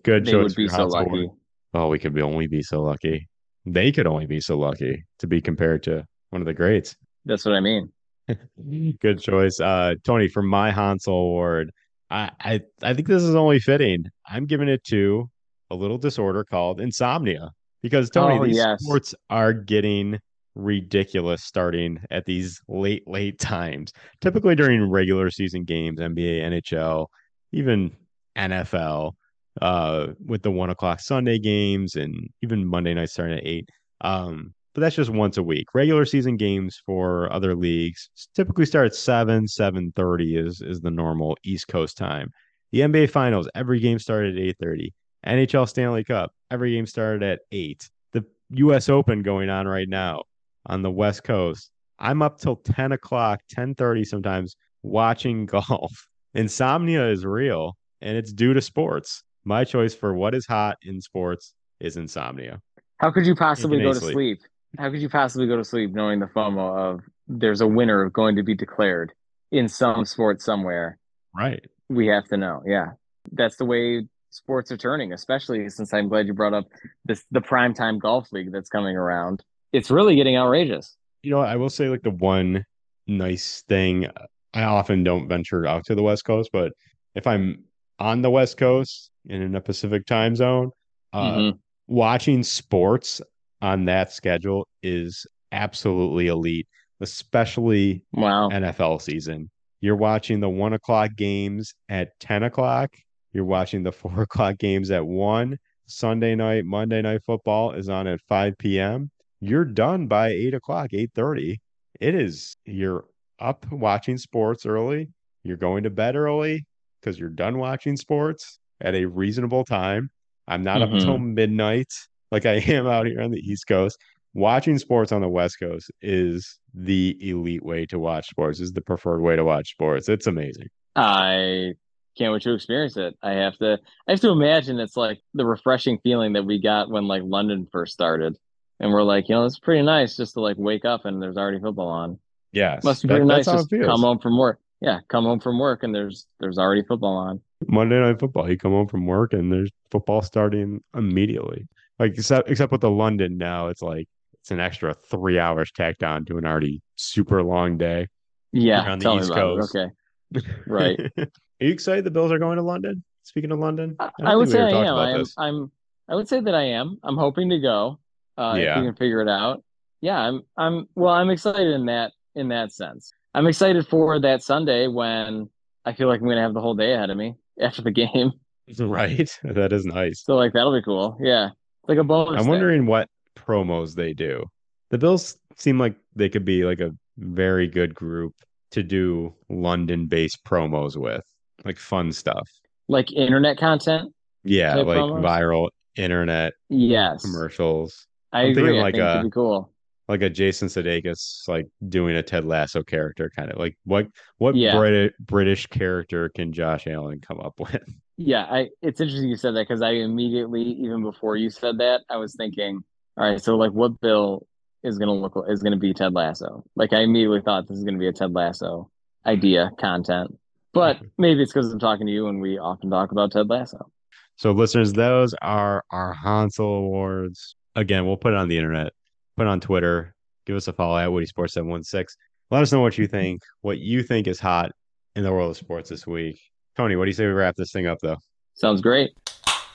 They 0.04 0.32
choice. 0.32 0.34
would 0.34 0.54
be 0.54 0.68
so 0.68 0.86
lucky. 0.86 1.30
Oh, 1.74 1.88
we 1.88 1.98
could 1.98 2.14
be 2.14 2.22
only 2.22 2.46
be 2.46 2.62
so 2.62 2.82
lucky. 2.82 3.28
They 3.64 3.92
could 3.92 4.06
only 4.06 4.26
be 4.26 4.40
so 4.40 4.58
lucky 4.58 5.04
to 5.20 5.26
be 5.26 5.40
compared 5.40 5.84
to 5.84 6.06
one 6.30 6.42
of 6.42 6.46
the 6.46 6.54
greats. 6.54 6.96
That's 7.24 7.44
what 7.44 7.54
I 7.54 7.60
mean. 7.60 7.92
Good 9.00 9.20
choice. 9.20 9.60
Uh 9.60 9.94
Tony, 10.04 10.28
for 10.28 10.42
my 10.42 10.70
Hansel 10.70 11.14
Award, 11.14 11.72
I, 12.10 12.30
I 12.40 12.60
I 12.82 12.94
think 12.94 13.08
this 13.08 13.22
is 13.22 13.34
only 13.34 13.58
fitting. 13.58 14.04
I'm 14.26 14.46
giving 14.46 14.68
it 14.68 14.84
to 14.84 15.28
a 15.70 15.74
little 15.74 15.98
disorder 15.98 16.44
called 16.44 16.80
insomnia. 16.80 17.50
Because 17.82 18.10
Tony, 18.10 18.38
Oh, 18.38 18.44
these 18.46 18.56
yes. 18.56 18.80
sports 18.82 19.14
are 19.28 19.52
getting 19.52 20.18
ridiculous 20.54 21.42
starting 21.42 21.98
at 22.10 22.24
these 22.26 22.60
late, 22.68 23.02
late 23.08 23.40
times. 23.40 23.92
Typically 24.20 24.54
during 24.54 24.88
regular 24.88 25.30
season 25.30 25.64
games, 25.64 25.98
NBA, 25.98 26.42
NHL, 26.42 27.06
even 27.50 27.90
NFL, 28.36 29.14
uh, 29.60 30.08
with 30.24 30.42
the 30.42 30.50
one 30.50 30.70
o'clock 30.70 31.00
Sunday 31.00 31.38
games 31.38 31.96
and 31.96 32.28
even 32.42 32.64
Monday 32.66 32.94
night 32.94 33.10
starting 33.10 33.38
at 33.38 33.44
eight. 33.46 33.68
Um, 34.02 34.54
but 34.74 34.80
that's 34.80 34.96
just 34.96 35.10
once 35.10 35.36
a 35.36 35.42
week. 35.42 35.66
Regular 35.74 36.04
season 36.04 36.36
games 36.36 36.80
for 36.84 37.32
other 37.32 37.54
leagues 37.54 38.08
typically 38.34 38.66
start 38.66 38.86
at 38.86 38.94
seven, 38.94 39.46
seven 39.46 39.92
thirty 39.94 40.36
is 40.36 40.60
is 40.60 40.80
the 40.80 40.90
normal 40.90 41.36
East 41.44 41.68
Coast 41.68 41.96
time. 41.96 42.30
The 42.72 42.80
NBA 42.80 43.10
Finals, 43.10 43.48
every 43.54 43.80
game 43.80 43.98
started 43.98 44.36
at 44.36 44.42
eight 44.42 44.56
thirty. 44.60 44.94
NHL 45.26 45.68
Stanley 45.68 46.04
Cup, 46.04 46.32
every 46.50 46.72
game 46.72 46.86
started 46.86 47.22
at 47.22 47.40
eight. 47.52 47.88
The 48.12 48.24
U.S. 48.50 48.88
Open 48.88 49.22
going 49.22 49.50
on 49.50 49.68
right 49.68 49.88
now 49.88 50.22
on 50.66 50.82
the 50.82 50.90
West 50.90 51.24
Coast. 51.24 51.70
I'm 51.98 52.22
up 52.22 52.38
till 52.38 52.56
ten 52.56 52.92
o'clock, 52.92 53.40
ten 53.48 53.74
thirty 53.74 54.04
sometimes 54.04 54.56
watching 54.82 55.46
golf. 55.46 56.08
Insomnia 56.34 57.08
is 57.08 57.26
real, 57.26 57.76
and 58.00 58.16
it's 58.16 58.32
due 58.32 58.54
to 58.54 58.60
sports. 58.60 59.22
My 59.44 59.64
choice 59.64 59.94
for 59.94 60.14
what 60.14 60.34
is 60.34 60.46
hot 60.46 60.78
in 60.82 61.00
sports 61.00 61.54
is 61.80 61.96
insomnia. 61.96 62.60
How 62.98 63.10
could 63.10 63.26
you 63.26 63.34
possibly 63.34 63.80
go 63.82 63.92
to 63.92 63.98
sleep. 63.98 64.12
sleep? 64.12 64.40
How 64.78 64.90
could 64.90 65.00
you 65.02 65.08
possibly 65.08 65.46
go 65.46 65.56
to 65.56 65.64
sleep 65.64 65.92
knowing 65.92 66.20
the 66.20 66.26
FOMO 66.26 66.76
of 66.94 67.00
there's 67.28 67.60
a 67.60 67.66
winner 67.66 68.08
going 68.10 68.36
to 68.36 68.42
be 68.42 68.54
declared 68.54 69.12
in 69.50 69.68
some 69.68 70.04
sport 70.04 70.40
somewhere? 70.40 70.98
Right. 71.36 71.64
We 71.88 72.06
have 72.08 72.24
to 72.28 72.36
know. 72.36 72.62
Yeah. 72.66 72.92
That's 73.32 73.56
the 73.56 73.64
way 73.64 74.06
sports 74.30 74.72
are 74.72 74.76
turning, 74.78 75.12
especially 75.12 75.68
since 75.68 75.92
I'm 75.92 76.08
glad 76.08 76.26
you 76.26 76.32
brought 76.32 76.54
up 76.54 76.66
this 77.04 77.24
the 77.30 77.40
primetime 77.40 77.98
golf 78.00 78.32
league 78.32 78.50
that's 78.50 78.70
coming 78.70 78.96
around. 78.96 79.44
It's 79.72 79.90
really 79.90 80.16
getting 80.16 80.36
outrageous. 80.36 80.96
You 81.22 81.32
know, 81.32 81.40
I 81.40 81.56
will 81.56 81.70
say 81.70 81.88
like 81.88 82.02
the 82.02 82.10
one 82.10 82.64
nice 83.06 83.62
thing. 83.68 84.06
I 84.54 84.62
often 84.64 85.04
don't 85.04 85.28
venture 85.28 85.66
out 85.66 85.84
to 85.86 85.94
the 85.94 86.02
West 86.02 86.24
Coast, 86.24 86.50
but 86.52 86.72
if 87.14 87.26
I'm 87.26 87.64
on 87.98 88.22
the 88.22 88.30
West 88.30 88.56
Coast 88.56 89.10
and 89.28 89.42
in 89.42 89.54
a 89.54 89.60
Pacific 89.60 90.06
time 90.06 90.34
zone, 90.34 90.70
uh, 91.12 91.36
Mhm. 91.36 91.58
watching 91.86 92.42
sports 92.42 93.20
on 93.62 93.84
that 93.86 94.12
schedule 94.12 94.68
is 94.82 95.24
absolutely 95.52 96.26
elite, 96.26 96.66
especially 97.00 98.02
Wow. 98.12 98.50
NFL 98.50 99.00
season. 99.00 99.50
You're 99.80 99.96
watching 99.96 100.40
the 100.40 100.50
one 100.50 100.72
o'clock 100.72 101.12
games 101.16 101.74
at 101.88 102.18
10 102.20 102.42
o'clock. 102.42 102.94
You're 103.32 103.44
watching 103.44 103.82
the 103.82 103.92
four 103.92 104.22
o'clock 104.22 104.58
games 104.58 104.90
at 104.90 105.06
one. 105.06 105.58
Sunday 105.86 106.34
night, 106.34 106.64
Monday 106.64 107.02
night 107.02 107.22
football 107.24 107.72
is 107.72 107.88
on 107.88 108.06
at 108.06 108.20
5 108.28 108.58
p.m. 108.58 109.10
You're 109.40 109.64
done 109.64 110.06
by 110.06 110.28
eight 110.28 110.54
o'clock, 110.54 110.90
8:30. 110.92 111.56
It 112.00 112.14
is 112.14 112.56
you're 112.64 113.04
up 113.40 113.66
watching 113.70 114.16
sports 114.16 114.64
early. 114.64 115.08
You're 115.42 115.56
going 115.56 115.82
to 115.82 115.90
bed 115.90 116.14
early 116.14 116.64
because 117.00 117.18
you're 117.18 117.28
done 117.28 117.58
watching 117.58 117.96
sports 117.96 118.60
at 118.80 118.94
a 118.94 119.04
reasonable 119.04 119.64
time. 119.64 120.10
I'm 120.46 120.62
not 120.62 120.80
up 120.80 120.88
mm-hmm. 120.88 120.98
until 120.98 121.18
midnight 121.18 121.92
like 122.32 122.46
I 122.46 122.54
am 122.54 122.88
out 122.88 123.06
here 123.06 123.20
on 123.20 123.30
the 123.30 123.38
East 123.38 123.68
Coast. 123.68 123.98
Watching 124.34 124.78
sports 124.78 125.12
on 125.12 125.20
the 125.20 125.28
West 125.28 125.60
Coast 125.60 125.92
is 126.00 126.58
the 126.72 127.16
elite 127.20 127.62
way 127.62 127.84
to 127.86 127.98
watch 127.98 128.28
sports, 128.30 128.60
is 128.60 128.72
the 128.72 128.80
preferred 128.80 129.20
way 129.20 129.36
to 129.36 129.44
watch 129.44 129.70
sports. 129.72 130.08
It's 130.08 130.26
amazing. 130.26 130.68
I 130.96 131.74
can't 132.16 132.32
wait 132.32 132.42
to 132.42 132.54
experience 132.54 132.96
it. 132.96 133.14
I 133.22 133.32
have 133.32 133.58
to 133.58 133.78
I 134.08 134.12
have 134.12 134.20
to 134.20 134.30
imagine 134.30 134.80
it's 134.80 134.96
like 134.96 135.20
the 135.34 135.44
refreshing 135.44 135.98
feeling 136.02 136.32
that 136.32 136.44
we 136.46 136.58
got 136.60 136.90
when 136.90 137.06
like 137.06 137.22
London 137.24 137.68
first 137.70 137.92
started. 137.92 138.36
And 138.80 138.90
we're 138.90 139.02
like, 139.02 139.28
you 139.28 139.34
know, 139.34 139.44
it's 139.44 139.58
pretty 139.58 139.82
nice 139.82 140.16
just 140.16 140.32
to 140.34 140.40
like 140.40 140.56
wake 140.58 140.86
up 140.86 141.04
and 141.04 141.22
there's 141.22 141.36
already 141.36 141.60
football 141.60 141.88
on. 141.88 142.18
Yes. 142.52 142.82
Must 142.84 143.02
be 143.02 143.08
that- 143.08 143.14
pretty 143.14 143.26
nice 143.28 143.44
just 143.44 143.70
come 143.70 144.00
home 144.00 144.18
from 144.18 144.38
work. 144.38 144.58
Yeah, 144.80 144.98
come 145.08 145.24
home 145.24 145.38
from 145.40 145.58
work 145.58 145.82
and 145.82 145.94
there's 145.94 146.26
there's 146.40 146.58
already 146.58 146.82
football 146.82 147.16
on. 147.16 147.40
Monday 147.68 148.00
night 148.00 148.18
football. 148.18 148.50
You 148.50 148.56
come 148.56 148.72
home 148.72 148.88
from 148.88 149.06
work 149.06 149.34
and 149.34 149.52
there's 149.52 149.70
football 149.90 150.22
starting 150.22 150.82
immediately. 150.96 151.68
Like 152.02 152.14
except 152.18 152.50
except 152.50 152.72
with 152.72 152.80
the 152.80 152.90
London 152.90 153.38
now, 153.38 153.68
it's 153.68 153.80
like 153.80 154.08
it's 154.40 154.50
an 154.50 154.58
extra 154.58 154.92
three 154.92 155.38
hours 155.38 155.70
tacked 155.70 156.02
on 156.02 156.24
to 156.24 156.36
an 156.36 156.44
already 156.44 156.82
super 156.96 157.44
long 157.44 157.78
day. 157.78 158.08
Yeah, 158.50 158.90
on 158.90 158.98
the 158.98 159.14
East. 159.14 159.32
Coast. 159.32 159.76
Okay. 159.76 159.92
Right. 160.66 160.98
Are 161.16 161.26
you 161.60 161.70
excited 161.72 162.02
the 162.02 162.10
Bills 162.10 162.32
are 162.32 162.40
going 162.40 162.56
to 162.56 162.62
London? 162.62 163.04
Speaking 163.22 163.52
of 163.52 163.60
London, 163.60 163.94
don't 164.00 164.12
I 164.26 164.34
would 164.34 164.48
say 164.48 164.60
I 164.62 164.70
am. 164.70 164.96
I 164.96 165.10
am. 165.12 165.24
I'm 165.38 165.70
I 166.08 166.16
would 166.16 166.26
say 166.26 166.40
that 166.40 166.54
I 166.56 166.64
am. 166.64 166.98
I'm 167.04 167.16
hoping 167.16 167.50
to 167.50 167.60
go. 167.60 168.00
Uh 168.36 168.54
if 168.56 168.64
Yeah. 168.64 168.80
we 168.80 168.86
can 168.88 168.96
figure 168.96 169.20
it 169.20 169.28
out. 169.28 169.62
Yeah, 170.00 170.18
I'm 170.18 170.42
I'm 170.58 170.88
well, 170.96 171.14
I'm 171.14 171.30
excited 171.30 171.72
in 171.72 171.86
that 171.86 172.10
in 172.34 172.48
that 172.48 172.72
sense. 172.72 173.12
I'm 173.32 173.46
excited 173.46 173.86
for 173.86 174.18
that 174.18 174.42
Sunday 174.42 174.88
when 174.88 175.48
I 175.84 175.92
feel 175.92 176.08
like 176.08 176.20
I'm 176.20 176.26
gonna 176.26 176.42
have 176.42 176.54
the 176.54 176.60
whole 176.60 176.74
day 176.74 176.94
ahead 176.94 177.10
of 177.10 177.16
me 177.16 177.36
after 177.60 177.82
the 177.82 177.92
game. 177.92 178.32
Right? 178.78 179.30
That 179.44 179.72
is 179.72 179.84
nice. 179.84 180.24
So 180.24 180.34
like 180.34 180.52
that'll 180.54 180.74
be 180.74 180.82
cool. 180.82 181.16
Yeah. 181.20 181.50
Like 181.88 181.98
a 181.98 182.04
bonus. 182.04 182.34
I'm 182.34 182.42
thing. 182.44 182.48
wondering 182.48 182.86
what 182.86 183.08
promos 183.36 183.94
they 183.94 184.12
do. 184.12 184.44
The 184.90 184.98
Bills 184.98 185.36
seem 185.56 185.78
like 185.78 185.96
they 186.14 186.28
could 186.28 186.44
be 186.44 186.64
like 186.64 186.80
a 186.80 186.92
very 187.18 187.66
good 187.66 187.94
group 187.94 188.34
to 188.72 188.82
do 188.82 189.34
London 189.48 190.06
based 190.06 190.44
promos 190.44 190.96
with, 190.96 191.24
like 191.64 191.78
fun 191.78 192.12
stuff. 192.12 192.48
like 192.88 193.12
internet 193.12 193.58
content. 193.58 194.12
Yeah, 194.44 194.76
like 194.76 194.98
promos? 194.98 195.22
viral 195.22 195.68
internet 195.96 196.52
Yes. 196.68 197.22
commercials. 197.22 198.06
I 198.32 198.42
I'm 198.42 198.50
agree. 198.50 198.62
thinking 198.62 198.78
I 198.78 198.82
like 198.82 198.94
think 198.94 199.26
a 199.26 199.30
cool. 199.30 199.70
like 200.08 200.22
a 200.22 200.30
Jason 200.30 200.68
Sudeikis 200.68 201.46
like 201.48 201.66
doing 201.88 202.16
a 202.16 202.22
Ted 202.22 202.44
Lasso 202.44 202.82
character 202.82 203.30
kind 203.34 203.50
of 203.52 203.58
like 203.58 203.76
what 203.84 204.08
what 204.38 204.54
Yeah. 204.56 204.76
British 204.76 205.12
British 205.20 205.66
character 205.66 206.28
can 206.30 206.52
Josh 206.52 206.86
Allen 206.86 207.20
come 207.20 207.40
up 207.40 207.54
with? 207.60 207.82
Yeah, 208.24 208.46
I 208.48 208.70
it's 208.80 209.00
interesting 209.00 209.28
you 209.28 209.36
said 209.36 209.54
that 209.56 209.68
because 209.68 209.82
I 209.82 209.90
immediately, 209.90 210.62
even 210.62 211.02
before 211.02 211.36
you 211.36 211.50
said 211.50 211.78
that, 211.78 212.02
I 212.08 212.16
was 212.16 212.34
thinking, 212.36 212.82
all 213.16 213.30
right, 213.30 213.42
so 213.42 213.56
like 213.56 213.72
what 213.72 214.00
bill 214.00 214.46
is 214.82 214.98
gonna 214.98 215.14
look 215.14 215.34
is 215.48 215.62
gonna 215.62 215.76
be 215.76 215.92
Ted 215.92 216.14
Lasso? 216.14 216.64
Like 216.76 216.92
I 216.92 217.00
immediately 217.00 217.40
thought 217.40 217.68
this 217.68 217.78
is 217.78 217.84
gonna 217.84 217.98
be 217.98 218.08
a 218.08 218.12
Ted 218.12 218.32
Lasso 218.32 218.90
idea 219.26 219.72
content. 219.78 220.38
But 220.72 221.00
maybe 221.18 221.42
it's 221.42 221.52
because 221.52 221.72
I'm 221.72 221.78
talking 221.78 222.06
to 222.06 222.12
you 222.12 222.28
and 222.28 222.40
we 222.40 222.58
often 222.58 222.90
talk 222.90 223.12
about 223.12 223.32
Ted 223.32 223.48
Lasso. 223.48 223.90
So, 224.36 224.52
listeners, 224.52 224.92
those 224.92 225.34
are 225.42 225.84
our 225.90 226.12
Hansel 226.14 226.64
Awards. 226.64 227.54
Again, 227.76 228.06
we'll 228.06 228.16
put 228.16 228.32
it 228.32 228.38
on 228.38 228.48
the 228.48 228.56
internet, 228.56 228.92
put 229.36 229.46
it 229.46 229.50
on 229.50 229.60
Twitter. 229.60 230.14
Give 230.46 230.56
us 230.56 230.68
a 230.68 230.72
follow 230.72 230.98
at 230.98 231.12
Witty 231.12 231.26
Sports 231.26 231.54
716. 231.54 232.16
Let 232.50 232.62
us 232.62 232.72
know 232.72 232.80
what 232.80 232.98
you 232.98 233.04
mm-hmm. 233.04 233.16
think, 233.16 233.42
what 233.60 233.78
you 233.78 234.02
think 234.02 234.26
is 234.26 234.40
hot 234.40 234.72
in 235.14 235.22
the 235.22 235.32
world 235.32 235.50
of 235.50 235.56
sports 235.56 235.90
this 235.90 236.06
week. 236.06 236.40
Tony, 236.76 236.96
what 236.96 237.04
do 237.04 237.10
you 237.10 237.14
say 237.14 237.26
we 237.26 237.32
wrap 237.32 237.56
this 237.56 237.72
thing 237.72 237.86
up, 237.86 237.98
though? 238.02 238.18
Sounds 238.54 238.80
great. 238.80 239.12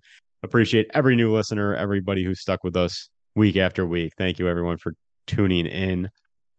appreciate 0.48 0.88
every 0.94 1.16
new 1.16 1.34
listener, 1.34 1.76
everybody 1.76 2.24
who's 2.24 2.42
stuck 2.42 2.64
with 2.64 2.76
us 2.76 3.10
week 3.36 3.58
after 3.58 3.86
week. 3.86 4.14
Thank 4.18 4.40
you, 4.40 4.48
everyone, 4.48 4.78
for 4.78 4.94
tuning 5.28 5.66
in. 5.66 6.10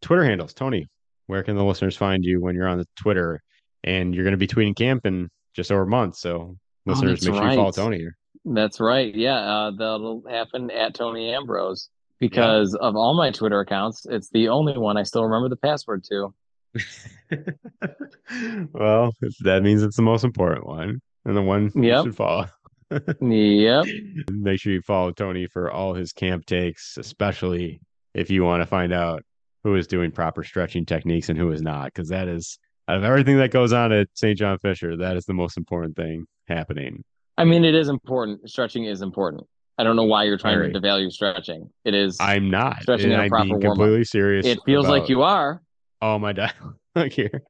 Twitter 0.03 0.25
handles, 0.25 0.55
Tony. 0.55 0.87
Where 1.27 1.43
can 1.43 1.57
the 1.57 1.65
listeners 1.65 1.97
find 1.97 2.25
you 2.25 2.41
when 2.41 2.55
you're 2.55 2.69
on 2.69 2.79
the 2.79 2.87
Twitter? 2.97 3.41
And 3.85 4.15
you're 4.15 4.25
going 4.25 4.33
to 4.33 4.39
be 4.39 4.47
tweeting 4.47 4.77
camp 4.77 5.07
in 5.07 5.29
just 5.55 5.73
over 5.73 5.83
a 5.83 5.87
month. 5.87 6.17
So, 6.17 6.57
listeners, 6.85 7.21
that's 7.21 7.27
make 7.27 7.41
sure 7.41 7.51
you 7.51 7.57
follow. 7.57 7.71
Tony 7.71 7.99
here. 7.99 8.17
That's 8.45 8.81
right. 8.81 9.15
Yeah, 9.15 9.37
uh, 9.37 9.71
that'll 9.73 10.23
happen 10.29 10.71
at 10.71 10.95
Tony 10.95 11.33
Ambrose 11.33 11.89
because 12.19 12.75
of 12.75 12.97
all 12.97 13.17
my 13.17 13.31
Twitter 13.31 13.61
accounts. 13.61 14.07
It's 14.09 14.31
the 14.31 14.49
only 14.49 14.77
one 14.77 14.97
I 14.97 15.03
still 15.03 15.25
remember 15.25 15.49
the 15.49 15.57
password 15.57 16.05
to. 16.05 16.35
well, 18.73 19.13
that 19.41 19.63
means 19.63 19.83
it's 19.83 19.97
the 19.97 20.03
most 20.03 20.25
important 20.25 20.67
one 20.67 21.01
and 21.25 21.37
the 21.37 21.43
one 21.43 21.71
you 21.75 22.03
should 22.03 22.17
follow. 22.17 22.47
Yep. 22.91 23.87
Make 24.31 24.61
sure 24.61 24.73
you 24.73 24.83
follow 24.83 25.13
Tony 25.13 25.47
for 25.47 25.71
all 25.71 25.95
his 25.95 26.13
camp 26.13 26.47
takes, 26.47 26.97
especially 26.97 27.81
if 28.15 28.31
you 28.31 28.45
want 28.45 28.63
to 28.63 28.67
find 28.67 28.93
out 28.93 29.23
who 29.65 29.75
is 29.75 29.87
doing 29.87 30.11
proper 30.11 30.45
stretching 30.45 30.87
techniques 30.87 31.29
and 31.29 31.39
who 31.39 31.51
is 31.51 31.63
not, 31.63 31.87
because 31.87 32.09
that 32.09 32.29
is 32.29 32.59
out 32.89 32.97
of 32.97 33.05
everything 33.05 33.37
that 33.39 33.51
goes 33.51 33.73
on 33.73 33.93
at 33.93 34.09
St. 34.15 34.39
John 34.39 34.59
Fisher, 34.59 34.97
that 34.97 35.17
is 35.17 35.27
the 35.27 35.35
most 35.35 35.59
important 35.59 35.97
thing 35.97 36.27
happening. 36.47 37.05
I 37.37 37.45
mean, 37.45 37.65
it 37.65 37.75
is 37.75 37.89
important. 37.89 38.49
Stretching 38.49 38.85
is 38.85 39.03
important. 39.03 39.45
I 39.77 39.85
don't 39.85 39.95
know 39.95 40.05
why 40.05 40.25
you're 40.25 40.39
trying 40.39 40.59
Very. 40.59 40.73
to 40.73 40.81
devalue 40.81 41.13
stretching. 41.13 41.71
It 41.85 41.95
is. 41.95 42.17
I'm 42.19 42.51
not. 42.51 42.83
Stretching 42.83 43.13
and 43.13 43.15
in 43.15 43.21
a 43.21 43.23
I'm 43.25 43.29
proper 43.29 43.45
being 43.45 43.61
warm-up. 43.61 43.77
completely 43.77 44.05
serious. 44.05 44.47
It 44.47 44.59
feels 44.65 44.89
like 44.89 45.09
you 45.09 45.23
are. 45.23 45.63
Oh 46.03 46.19
my 46.19 46.33
god! 46.33 46.53
Look 46.97 47.13
here, 47.13 47.43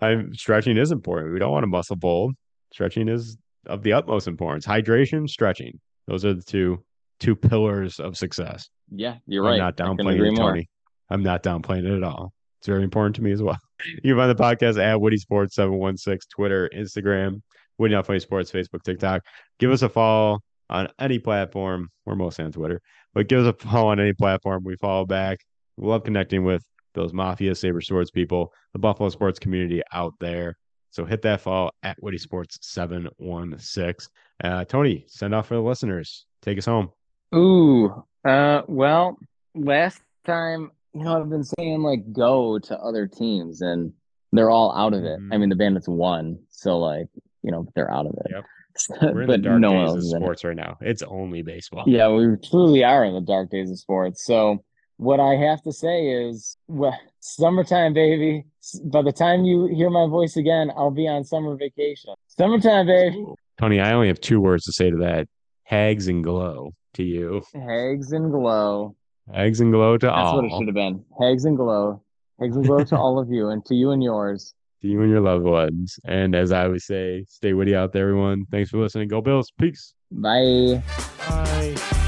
I'm 0.00 0.34
stretching 0.34 0.76
is 0.76 0.92
important. 0.92 1.32
We 1.32 1.38
don't 1.38 1.52
want 1.52 1.62
to 1.62 1.68
muscle 1.68 1.96
build. 1.96 2.34
Stretching 2.72 3.08
is 3.08 3.38
of 3.66 3.82
the 3.82 3.92
utmost 3.92 4.28
importance. 4.28 4.66
Hydration, 4.66 5.28
stretching. 5.28 5.80
Those 6.06 6.24
are 6.24 6.34
the 6.34 6.42
two 6.42 6.82
two 7.20 7.36
pillars 7.36 8.00
of 8.00 8.16
success. 8.16 8.68
Yeah, 8.90 9.16
you're 9.26 9.44
I'm 9.44 9.52
right. 9.52 9.58
not 9.58 9.76
downplaying 9.76 10.32
it. 10.32 10.36
Tony. 10.36 10.68
I'm 11.08 11.22
not 11.22 11.42
downplaying 11.42 11.86
it 11.86 11.96
at 11.96 12.02
all. 12.02 12.32
It's 12.60 12.66
very 12.66 12.82
important 12.84 13.16
to 13.16 13.22
me 13.22 13.32
as 13.32 13.42
well. 13.42 13.58
You 14.04 14.14
can 14.14 14.16
find 14.16 14.30
the 14.30 14.40
podcast 14.40 14.80
at 14.80 15.00
Witty 15.00 15.16
Sports 15.16 15.56
716, 15.56 16.28
Twitter, 16.32 16.70
Instagram, 16.72 17.42
Witty 17.78 17.96
Not 17.96 18.06
Funny 18.06 18.20
Sports, 18.20 18.52
Facebook, 18.52 18.84
TikTok. 18.84 19.22
Give 19.58 19.72
us 19.72 19.82
a 19.82 19.88
follow 19.88 20.38
on 20.70 20.86
any 21.00 21.18
platform. 21.18 21.88
We're 22.06 22.14
mostly 22.14 22.44
on 22.44 22.52
Twitter, 22.52 22.80
but 23.12 23.26
give 23.26 23.44
us 23.44 23.52
a 23.52 23.66
follow 23.66 23.88
on 23.88 23.98
any 23.98 24.12
platform. 24.12 24.62
We 24.64 24.76
follow 24.76 25.04
back. 25.04 25.40
We 25.76 25.88
love 25.88 26.04
connecting 26.04 26.44
with 26.44 26.62
those 26.94 27.12
Mafia, 27.12 27.56
Saber 27.56 27.80
Swords 27.80 28.12
people, 28.12 28.52
the 28.72 28.78
Buffalo 28.78 29.08
sports 29.08 29.40
community 29.40 29.82
out 29.92 30.14
there. 30.20 30.56
So 30.92 31.04
hit 31.06 31.22
that 31.22 31.40
follow 31.40 31.70
at 31.82 32.00
Witty 32.02 32.18
Sports 32.18 32.58
716. 32.62 34.08
Uh, 34.44 34.64
Tony, 34.66 35.04
send 35.08 35.34
off 35.34 35.48
for 35.48 35.54
the 35.54 35.60
listeners. 35.62 36.26
Take 36.42 36.58
us 36.58 36.66
home. 36.66 36.90
Ooh, 37.34 38.04
uh, 38.26 38.62
well, 38.68 39.18
last 39.54 40.02
time, 40.26 40.70
you 40.94 41.02
know, 41.04 41.18
I've 41.20 41.30
been 41.30 41.44
saying 41.44 41.82
like 41.82 42.12
go 42.12 42.58
to 42.58 42.78
other 42.78 43.06
teams 43.06 43.62
and 43.62 43.92
they're 44.32 44.50
all 44.50 44.76
out 44.76 44.92
of 44.92 45.04
it. 45.04 45.18
Mhm. 45.20 45.32
I 45.34 45.38
mean, 45.38 45.48
the 45.48 45.56
Bandits 45.56 45.88
won, 45.88 46.38
so 46.50 46.78
like, 46.78 47.06
you 47.42 47.50
know, 47.50 47.66
they're 47.74 47.90
out 47.90 48.06
of 48.06 48.12
it. 48.24 48.30
Yep. 48.30 48.44
We're 49.14 49.22
in 49.22 49.28
the 49.30 49.38
dark 49.38 49.60
no 49.60 49.72
days 49.72 49.92
of 49.92 49.98
is 49.98 50.12
in 50.12 50.16
it. 50.18 50.20
sports 50.24 50.44
right 50.44 50.56
now. 50.56 50.76
It's 50.80 51.02
only 51.02 51.42
baseball. 51.42 51.84
Yeah, 51.86 52.08
we 52.08 52.36
truly 52.48 52.84
are 52.84 53.04
in 53.04 53.14
the 53.14 53.20
dark 53.20 53.50
days 53.50 53.70
of 53.70 53.78
sports. 53.78 54.24
So 54.24 54.62
what 54.96 55.20
I 55.20 55.34
have 55.34 55.62
to 55.62 55.72
say 55.72 56.06
is, 56.06 56.56
well, 56.68 56.98
summertime, 57.20 57.92
baby. 57.92 58.44
By 58.84 59.02
the 59.02 59.12
time 59.12 59.44
you 59.44 59.66
hear 59.66 59.90
my 59.90 60.06
voice 60.06 60.36
again, 60.36 60.70
I'll 60.76 60.90
be 60.90 61.08
on 61.08 61.24
summer 61.24 61.56
vacation. 61.56 62.14
Summertime, 62.28 62.86
baby. 62.86 63.24
Tony, 63.58 63.80
I 63.80 63.92
only 63.92 64.08
have 64.08 64.20
two 64.20 64.40
words 64.40 64.64
to 64.64 64.72
say 64.72 64.90
to 64.90 64.96
that. 64.98 65.28
Hags 65.64 66.08
and 66.08 66.22
glow 66.22 66.74
to 66.94 67.02
you. 67.02 67.42
Hags 67.54 68.12
and 68.12 68.30
glow. 68.30 68.96
Hags 69.32 69.60
and 69.60 69.72
glow 69.72 69.96
to 69.96 70.06
That's 70.06 70.16
all. 70.16 70.42
That's 70.42 70.52
what 70.52 70.56
it 70.56 70.58
should 70.58 70.68
have 70.68 70.74
been. 70.74 71.04
Hags 71.20 71.44
and 71.44 71.56
glow. 71.56 72.02
Hags 72.40 72.56
and 72.56 72.64
glow 72.64 72.84
to 72.84 72.96
all 72.96 73.18
of 73.18 73.30
you 73.30 73.48
and 73.48 73.64
to 73.66 73.74
you 73.74 73.90
and 73.90 74.02
yours. 74.02 74.54
To 74.82 74.88
you 74.88 75.00
and 75.00 75.12
your 75.12 75.20
loved 75.20 75.44
ones. 75.44 76.00
And 76.06 76.34
as 76.34 76.50
I 76.50 76.64
always 76.64 76.86
say, 76.86 77.24
stay 77.28 77.52
witty 77.52 77.72
out 77.72 77.92
there, 77.92 78.08
everyone. 78.08 78.46
Thanks 78.50 78.68
for 78.68 78.78
listening. 78.78 79.06
Go 79.06 79.20
Bills. 79.20 79.52
Peace. 79.56 79.94
Bye. 80.10 80.82
Bye. 81.28 82.01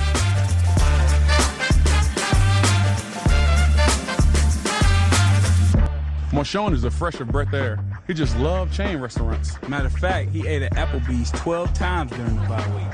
Marshawn 6.35 6.75
is 6.75 6.83
a 6.83 6.91
fresher 6.91 7.25
breath 7.25 7.55
air. 7.55 7.79
He 8.09 8.13
just 8.13 8.37
loved 8.39 8.75
chain 8.75 8.99
restaurants. 8.99 9.57
Matter 9.69 9.87
of 9.87 9.93
fact, 9.93 10.31
he 10.31 10.49
ate 10.49 10.63
at 10.63 10.73
Applebee's 10.73 11.31
12 11.31 11.73
times 11.75 12.11
during 12.11 12.35
the 12.35 12.43
bye 12.49 12.67
week. 12.75 12.91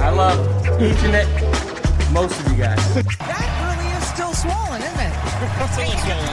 I 0.00 0.10
love 0.10 0.36
each 0.82 1.00
and 1.00 1.16
it, 1.16 1.26
most 2.12 2.38
of 2.38 2.52
you 2.52 2.58
guys. 2.58 2.76
That 2.94 3.48
really 3.64 3.88
is 3.96 4.04
still 4.04 4.34
swollen, 4.34 4.82
isn't 4.82 5.00
it? 5.00 5.16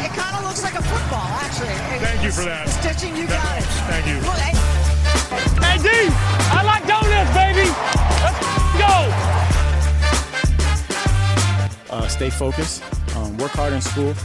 It, 0.03 0.11
kind 0.11 0.35
of 0.35 0.43
looks 0.43 0.61
like 0.61 0.75
a 0.75 0.83
football, 0.83 1.31
actually. 1.39 1.71
Thank 2.03 2.21
you 2.21 2.31
for 2.31 2.43
that. 2.43 2.67
Stitching, 2.67 3.15
you 3.15 3.25
got 3.25 3.57
it. 3.57 3.63
Thank 3.87 4.05
you. 4.05 4.19
Look, 4.27 4.35
hey, 4.35 4.51
Hey, 5.63 5.77
D, 5.79 5.87
I 6.51 6.63
like 6.67 6.83
donuts, 6.85 7.31
baby. 7.31 7.71
Let's 8.27 8.43
go. 8.75 9.42
Uh, 11.93 12.07
stay 12.07 12.31
focused. 12.31 12.81
Um, 13.15 13.37
work 13.37 13.51
hard 13.51 13.71
in 13.71 13.79
school. 13.79 14.15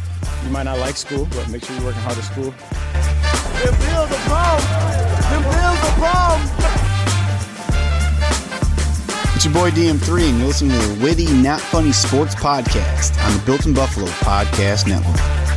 You 0.43 0.51
might 0.51 0.63
not 0.63 0.79
like 0.79 0.97
school, 0.97 1.29
but 1.33 1.51
make 1.51 1.63
sure 1.63 1.77
you're 1.77 1.85
working 1.85 2.01
hard 2.01 2.17
at 2.17 2.25
school. 2.25 2.51
Them 3.61 3.75
bills 3.85 4.11
are 4.11 4.25
bomb. 4.33 4.63
Them 5.29 5.43
bills 5.53 5.81
are 5.85 5.97
bomb. 6.01 6.41
It's 9.35 9.45
your 9.45 9.53
boy 9.53 9.71
DM3, 9.71 10.31
and 10.31 10.39
you're 10.39 10.47
listening 10.47 10.81
to 10.81 10.87
the 10.87 11.05
Witty 11.05 11.31
Not 11.31 11.61
Funny 11.61 11.93
Sports 11.93 12.35
Podcast 12.35 13.23
on 13.23 13.37
the 13.39 13.43
Built 13.45 13.67
in 13.67 13.75
Buffalo 13.75 14.07
Podcast 14.07 14.89
Network. 14.89 15.48